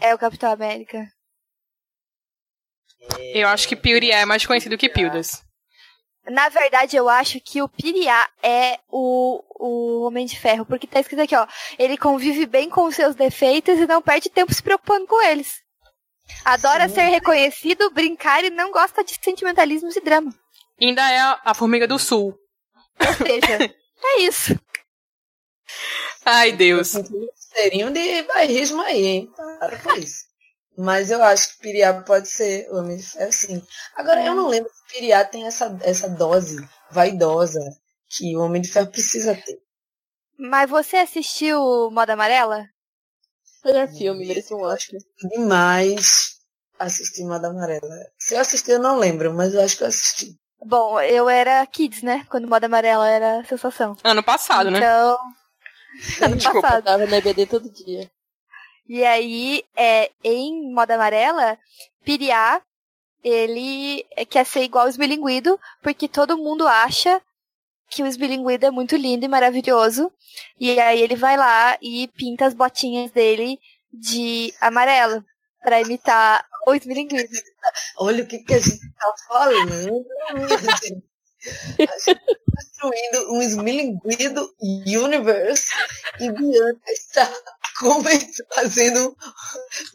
é 0.00 0.14
o 0.14 0.18
Capitão 0.18 0.52
América? 0.52 1.10
Eu 3.32 3.48
acho 3.48 3.66
que 3.66 3.74
Piriá 3.74 4.18
é 4.18 4.24
mais 4.26 4.44
conhecido 4.44 4.76
que 4.76 4.90
Pildas. 4.90 5.42
Na 6.28 6.48
verdade, 6.48 6.96
eu 6.96 7.08
acho 7.08 7.40
que 7.40 7.62
o 7.62 7.68
Piriá 7.68 8.28
é 8.42 8.78
o, 8.88 9.42
o 9.58 10.06
Homem 10.06 10.26
de 10.26 10.38
Ferro, 10.38 10.66
porque 10.66 10.86
tá 10.86 11.00
escrito 11.00 11.22
aqui, 11.22 11.34
ó. 11.34 11.46
Ele 11.78 11.96
convive 11.96 12.44
bem 12.44 12.68
com 12.68 12.84
os 12.84 12.94
seus 12.94 13.14
defeitos 13.14 13.78
e 13.78 13.86
não 13.86 14.02
perde 14.02 14.28
tempo 14.28 14.52
se 14.52 14.62
preocupando 14.62 15.06
com 15.06 15.22
eles. 15.24 15.48
Adora 16.44 16.88
Sim. 16.88 16.96
ser 16.96 17.04
reconhecido, 17.04 17.90
brincar 17.90 18.44
e 18.44 18.50
não 18.50 18.70
gosta 18.70 19.02
de 19.02 19.18
sentimentalismos 19.22 19.96
e 19.96 20.00
drama. 20.00 20.34
Ainda 20.80 21.10
é 21.10 21.18
a, 21.18 21.40
a 21.46 21.54
Formiga 21.54 21.88
do 21.88 21.98
Sul. 21.98 22.38
Ou 23.00 23.26
seja, 23.26 23.64
é 24.04 24.20
isso. 24.20 24.58
Ai, 26.24 26.52
Deus. 26.52 26.92
Seriam 27.34 27.90
de 27.90 28.22
bairrismo 28.24 28.82
aí, 28.82 29.06
hein? 29.06 29.32
Para 29.58 29.78
com 29.78 29.94
isso. 29.94 30.27
Mas 30.80 31.10
eu 31.10 31.20
acho 31.24 31.56
que 31.56 31.62
Piriá 31.62 32.02
pode 32.02 32.28
ser 32.28 32.70
o 32.70 32.78
Homem 32.78 32.96
de 32.96 33.02
Ferro, 33.02 33.32
sim. 33.32 33.60
Agora, 33.96 34.24
eu 34.24 34.32
não 34.32 34.46
lembro 34.46 34.70
se 34.72 34.94
Piriá 34.94 35.24
tem 35.24 35.44
essa, 35.44 35.76
essa 35.82 36.08
dose 36.08 36.56
vaidosa 36.88 37.58
que 38.08 38.36
o 38.36 38.40
Homem 38.40 38.62
de 38.62 38.70
Ferro 38.70 38.86
precisa 38.86 39.34
ter. 39.34 39.58
Mas 40.38 40.70
você 40.70 40.98
assistiu 40.98 41.90
Moda 41.90 42.12
Amarela? 42.12 42.64
Melhor 43.64 43.88
filme, 43.88 44.24
merece 44.24 44.54
um 44.54 44.62
Oscar. 44.62 45.00
Demais 45.32 46.38
assistir 46.78 47.24
Moda 47.24 47.48
Amarela. 47.48 48.06
Se 48.16 48.36
eu 48.36 48.40
assisti, 48.40 48.70
eu 48.70 48.78
não 48.78 48.98
lembro, 48.98 49.34
mas 49.34 49.54
eu 49.54 49.60
acho 49.60 49.76
que 49.76 49.82
eu 49.82 49.88
assisti. 49.88 50.38
Bom, 50.64 51.00
eu 51.00 51.28
era 51.28 51.66
kids, 51.66 52.02
né? 52.02 52.24
Quando 52.30 52.48
moda 52.48 52.66
amarela 52.66 53.08
era 53.08 53.44
sensação. 53.44 53.96
Ano 54.04 54.22
passado, 54.22 54.70
né? 54.70 54.78
Então, 54.78 55.18
ano 56.22 56.36
Desculpa. 56.36 56.62
passado. 56.62 56.84
Tava 56.84 57.06
na 57.06 57.16
EBD 57.16 57.46
todo 57.46 57.68
dia. 57.70 58.08
E 58.88 59.04
aí, 59.04 59.64
é, 59.76 60.10
em 60.24 60.72
moda 60.72 60.94
amarela, 60.94 61.58
Piriá, 62.04 62.62
ele 63.22 64.06
quer 64.30 64.46
ser 64.46 64.62
igual 64.62 64.86
o 64.86 64.88
esmilinguido, 64.88 65.60
porque 65.82 66.08
todo 66.08 66.38
mundo 66.38 66.66
acha 66.66 67.20
que 67.90 68.02
o 68.02 68.06
esmilinguido 68.06 68.66
é 68.66 68.70
muito 68.70 68.96
lindo 68.96 69.24
e 69.24 69.28
maravilhoso. 69.28 70.10
E 70.58 70.78
aí 70.80 71.02
ele 71.02 71.16
vai 71.16 71.36
lá 71.36 71.76
e 71.82 72.08
pinta 72.08 72.46
as 72.46 72.54
botinhas 72.54 73.10
dele 73.10 73.58
de 73.92 74.54
amarelo, 74.60 75.24
pra 75.62 75.80
imitar 75.80 76.46
o 76.66 76.74
esmilinguido. 76.74 77.28
Olha 77.98 78.24
o 78.24 78.26
que, 78.26 78.38
que 78.38 78.54
a 78.54 78.58
gente 78.58 78.92
tá 78.94 79.14
falando. 79.26 80.06
Tá 81.86 82.14
construindo 82.56 83.32
um 83.32 83.42
esmilinguido 83.42 84.54
universe 84.60 85.72
e 86.20 86.30
Bianca 86.32 86.90
está 86.90 87.30
fazendo. 88.54 89.16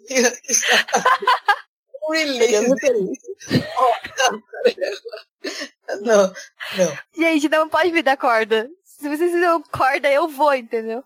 Bianca 0.07 0.41
está 0.49 0.85
Pegando 2.10 2.76
release. 2.76 2.76
referência. 2.76 3.34
Não, 6.01 6.34
não. 6.77 6.97
Gente, 7.15 7.49
não 7.49 7.69
pode 7.69 7.91
me 7.91 8.01
dar 8.01 8.18
corda. 8.18 8.69
Se 8.84 9.10
vocês 9.10 9.31
me 9.34 9.41
dão 9.41 9.61
corda, 9.64 10.10
eu 10.10 10.27
vou, 10.27 10.53
entendeu? 10.53 11.03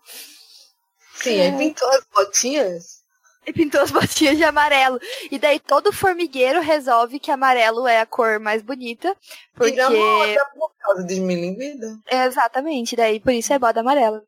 Sim, 1.14 1.40
aí 1.40 1.56
pintou 1.56 1.88
as 1.90 2.04
botinhas. 2.14 2.98
E 3.46 3.52
pintou 3.52 3.80
as 3.80 3.90
botinhas 3.90 4.36
de 4.36 4.44
amarelo. 4.44 5.00
E 5.30 5.38
daí 5.38 5.58
todo 5.58 5.92
formigueiro 5.92 6.60
resolve 6.60 7.18
que 7.18 7.30
amarelo 7.30 7.86
é 7.86 8.00
a 8.00 8.06
cor 8.06 8.38
mais 8.38 8.62
bonita. 8.62 9.16
Porque. 9.54 9.72
Vira 9.72 9.90
moda 9.90 10.46
por 10.54 10.70
causa 10.78 11.02
do 11.02 11.12
esmilinguido. 11.12 12.00
Exatamente, 12.10 12.94
daí 12.94 13.18
por 13.20 13.32
isso 13.32 13.52
é 13.52 13.58
moda 13.58 13.80
amarela. 13.80 14.22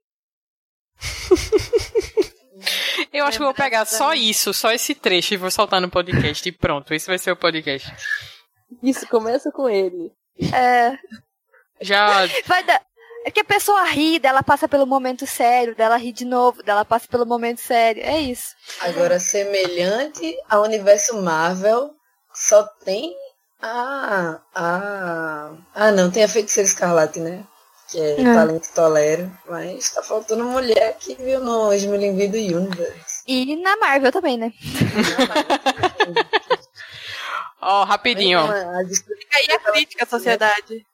Eu 3.12 3.24
acho 3.24 3.38
que 3.38 3.42
eu 3.42 3.46
vou 3.46 3.54
pegar 3.54 3.84
só 3.84 4.14
isso, 4.14 4.52
só 4.52 4.72
esse 4.72 4.94
trecho 4.94 5.34
e 5.34 5.36
vou 5.36 5.50
soltar 5.50 5.80
no 5.80 5.90
podcast. 5.90 6.48
E 6.48 6.52
pronto, 6.52 6.92
esse 6.94 7.06
vai 7.06 7.18
ser 7.18 7.32
o 7.32 7.36
podcast. 7.36 7.92
Isso, 8.82 9.06
começa 9.08 9.50
com 9.50 9.68
ele. 9.68 10.12
É. 10.52 10.96
Já. 11.80 12.26
Vai 12.46 12.62
dar. 12.64 12.80
É 13.24 13.30
que 13.30 13.40
a 13.40 13.44
pessoa 13.44 13.84
ri, 13.84 14.18
dela 14.18 14.42
passa 14.42 14.66
pelo 14.66 14.86
momento 14.86 15.26
sério, 15.26 15.74
dela 15.74 15.96
ri 15.96 16.10
de 16.10 16.24
novo, 16.24 16.62
dela 16.62 16.86
passa 16.86 17.06
pelo 17.06 17.26
momento 17.26 17.60
sério. 17.60 18.02
É 18.02 18.18
isso. 18.18 18.54
Agora, 18.80 19.20
semelhante 19.20 20.34
ao 20.48 20.62
universo 20.62 21.20
Marvel, 21.20 21.90
só 22.32 22.62
tem 22.84 23.14
a. 23.60 24.40
a. 24.54 25.50
Ah, 25.74 25.92
não, 25.92 26.10
tem 26.10 26.24
a 26.24 26.28
feiticeira 26.28 26.68
escarlate, 26.68 27.20
né? 27.20 27.44
Que 27.90 27.98
é 28.00 28.20
É. 28.20 28.24
talento 28.34 28.68
tolero. 28.74 29.30
Mas 29.48 29.90
tá 29.90 30.02
faltando 30.02 30.44
mulher 30.44 30.96
que 30.98 31.14
viu 31.16 31.40
no 31.40 31.72
Esmilinguido 31.72 32.36
Universe. 32.36 33.22
E 33.26 33.56
na 33.56 33.76
Marvel 33.78 34.12
também, 34.12 34.36
né? 34.38 34.52
Ó, 37.60 37.84
rapidinho, 37.84 38.38
ó. 38.40 38.50
A 38.50 38.82
dis- 38.84 39.02
Fica 39.04 39.36
aí 39.38 39.46
a 39.52 39.58
crítica 39.72 40.04
à 40.04 40.06
sociedade. 40.06 40.86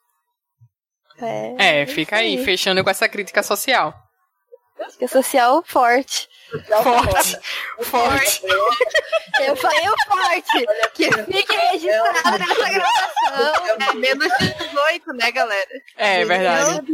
É. 1.18 1.80
É, 1.82 1.86
fica 1.86 2.16
aí, 2.16 2.42
fechando 2.44 2.82
com 2.84 2.90
essa 2.90 3.08
crítica 3.08 3.42
social. 3.42 3.94
Crítica 4.76 5.08
social 5.08 5.62
forte. 5.66 6.28
Forte. 6.82 7.38
Forte. 7.82 8.42
Eu 9.40 9.56
falei 9.56 9.88
o 9.88 9.94
forte. 10.06 10.66
Que 10.94 11.10
fique 11.24 11.52
registrado 11.56 12.38
nessa 12.38 12.70
gravação. 12.70 13.90
É 13.90 13.94
menos 13.94 14.28
de 14.38 14.54
18, 14.54 15.12
né, 15.14 15.30
galera? 15.32 15.68
É 15.96 16.24
verdade. 16.24 16.92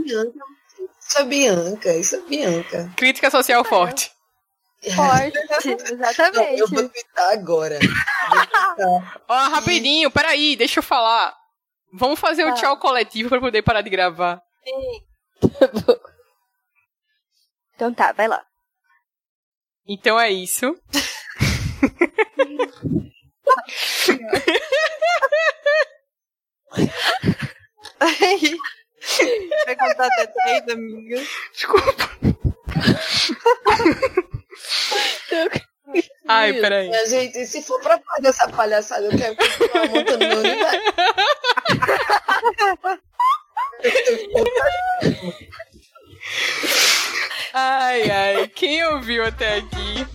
Isso 1.00 1.18
é 1.18 1.24
Bianca, 1.24 1.92
isso 1.94 2.16
é 2.16 2.20
Bianca. 2.20 2.90
Crítica 2.96 3.30
social 3.30 3.64
forte. 3.64 4.10
Forte, 4.96 5.38
Não, 5.64 5.74
exatamente. 6.00 6.58
eu 6.60 6.66
vou 6.68 6.88
twittar 6.88 7.32
agora. 7.32 7.78
Ó, 9.28 9.34
rapidinho, 9.48 10.10
peraí, 10.10 10.56
deixa 10.56 10.80
eu 10.80 10.82
falar. 10.82 11.34
Vamos 11.92 12.18
fazer 12.18 12.44
o 12.44 12.48
Ah. 12.48 12.54
tchau 12.54 12.76
coletivo 12.78 13.28
pra 13.28 13.38
poder 13.40 13.62
parar 13.62 13.82
de 13.82 13.90
gravar. 13.90 14.40
Então 17.74 17.92
tá, 17.92 18.12
vai 18.12 18.28
lá. 18.28 18.44
Então 19.86 20.18
é 20.18 20.30
isso. 20.30 20.76
Vai 29.66 29.76
contar 29.76 30.06
até 30.06 30.26
três, 30.26 30.68
amiga. 30.68 31.22
Ai, 36.28 36.52
peraí. 36.54 36.88
Minha 36.88 37.06
gente, 37.06 37.44
se 37.46 37.62
for 37.62 37.80
pra 37.80 37.98
fazer 37.98 38.28
essa 38.28 38.48
palhaçada, 38.48 39.06
eu 39.06 39.18
quero 39.18 39.36
continuar 39.36 39.88
montando 39.88 40.28
meu 40.28 40.38
universo. 40.38 40.92
Ai, 47.52 48.10
ai. 48.10 48.48
Quem 48.48 48.84
ouviu 48.86 49.24
até 49.24 49.56
aqui? 49.56 50.06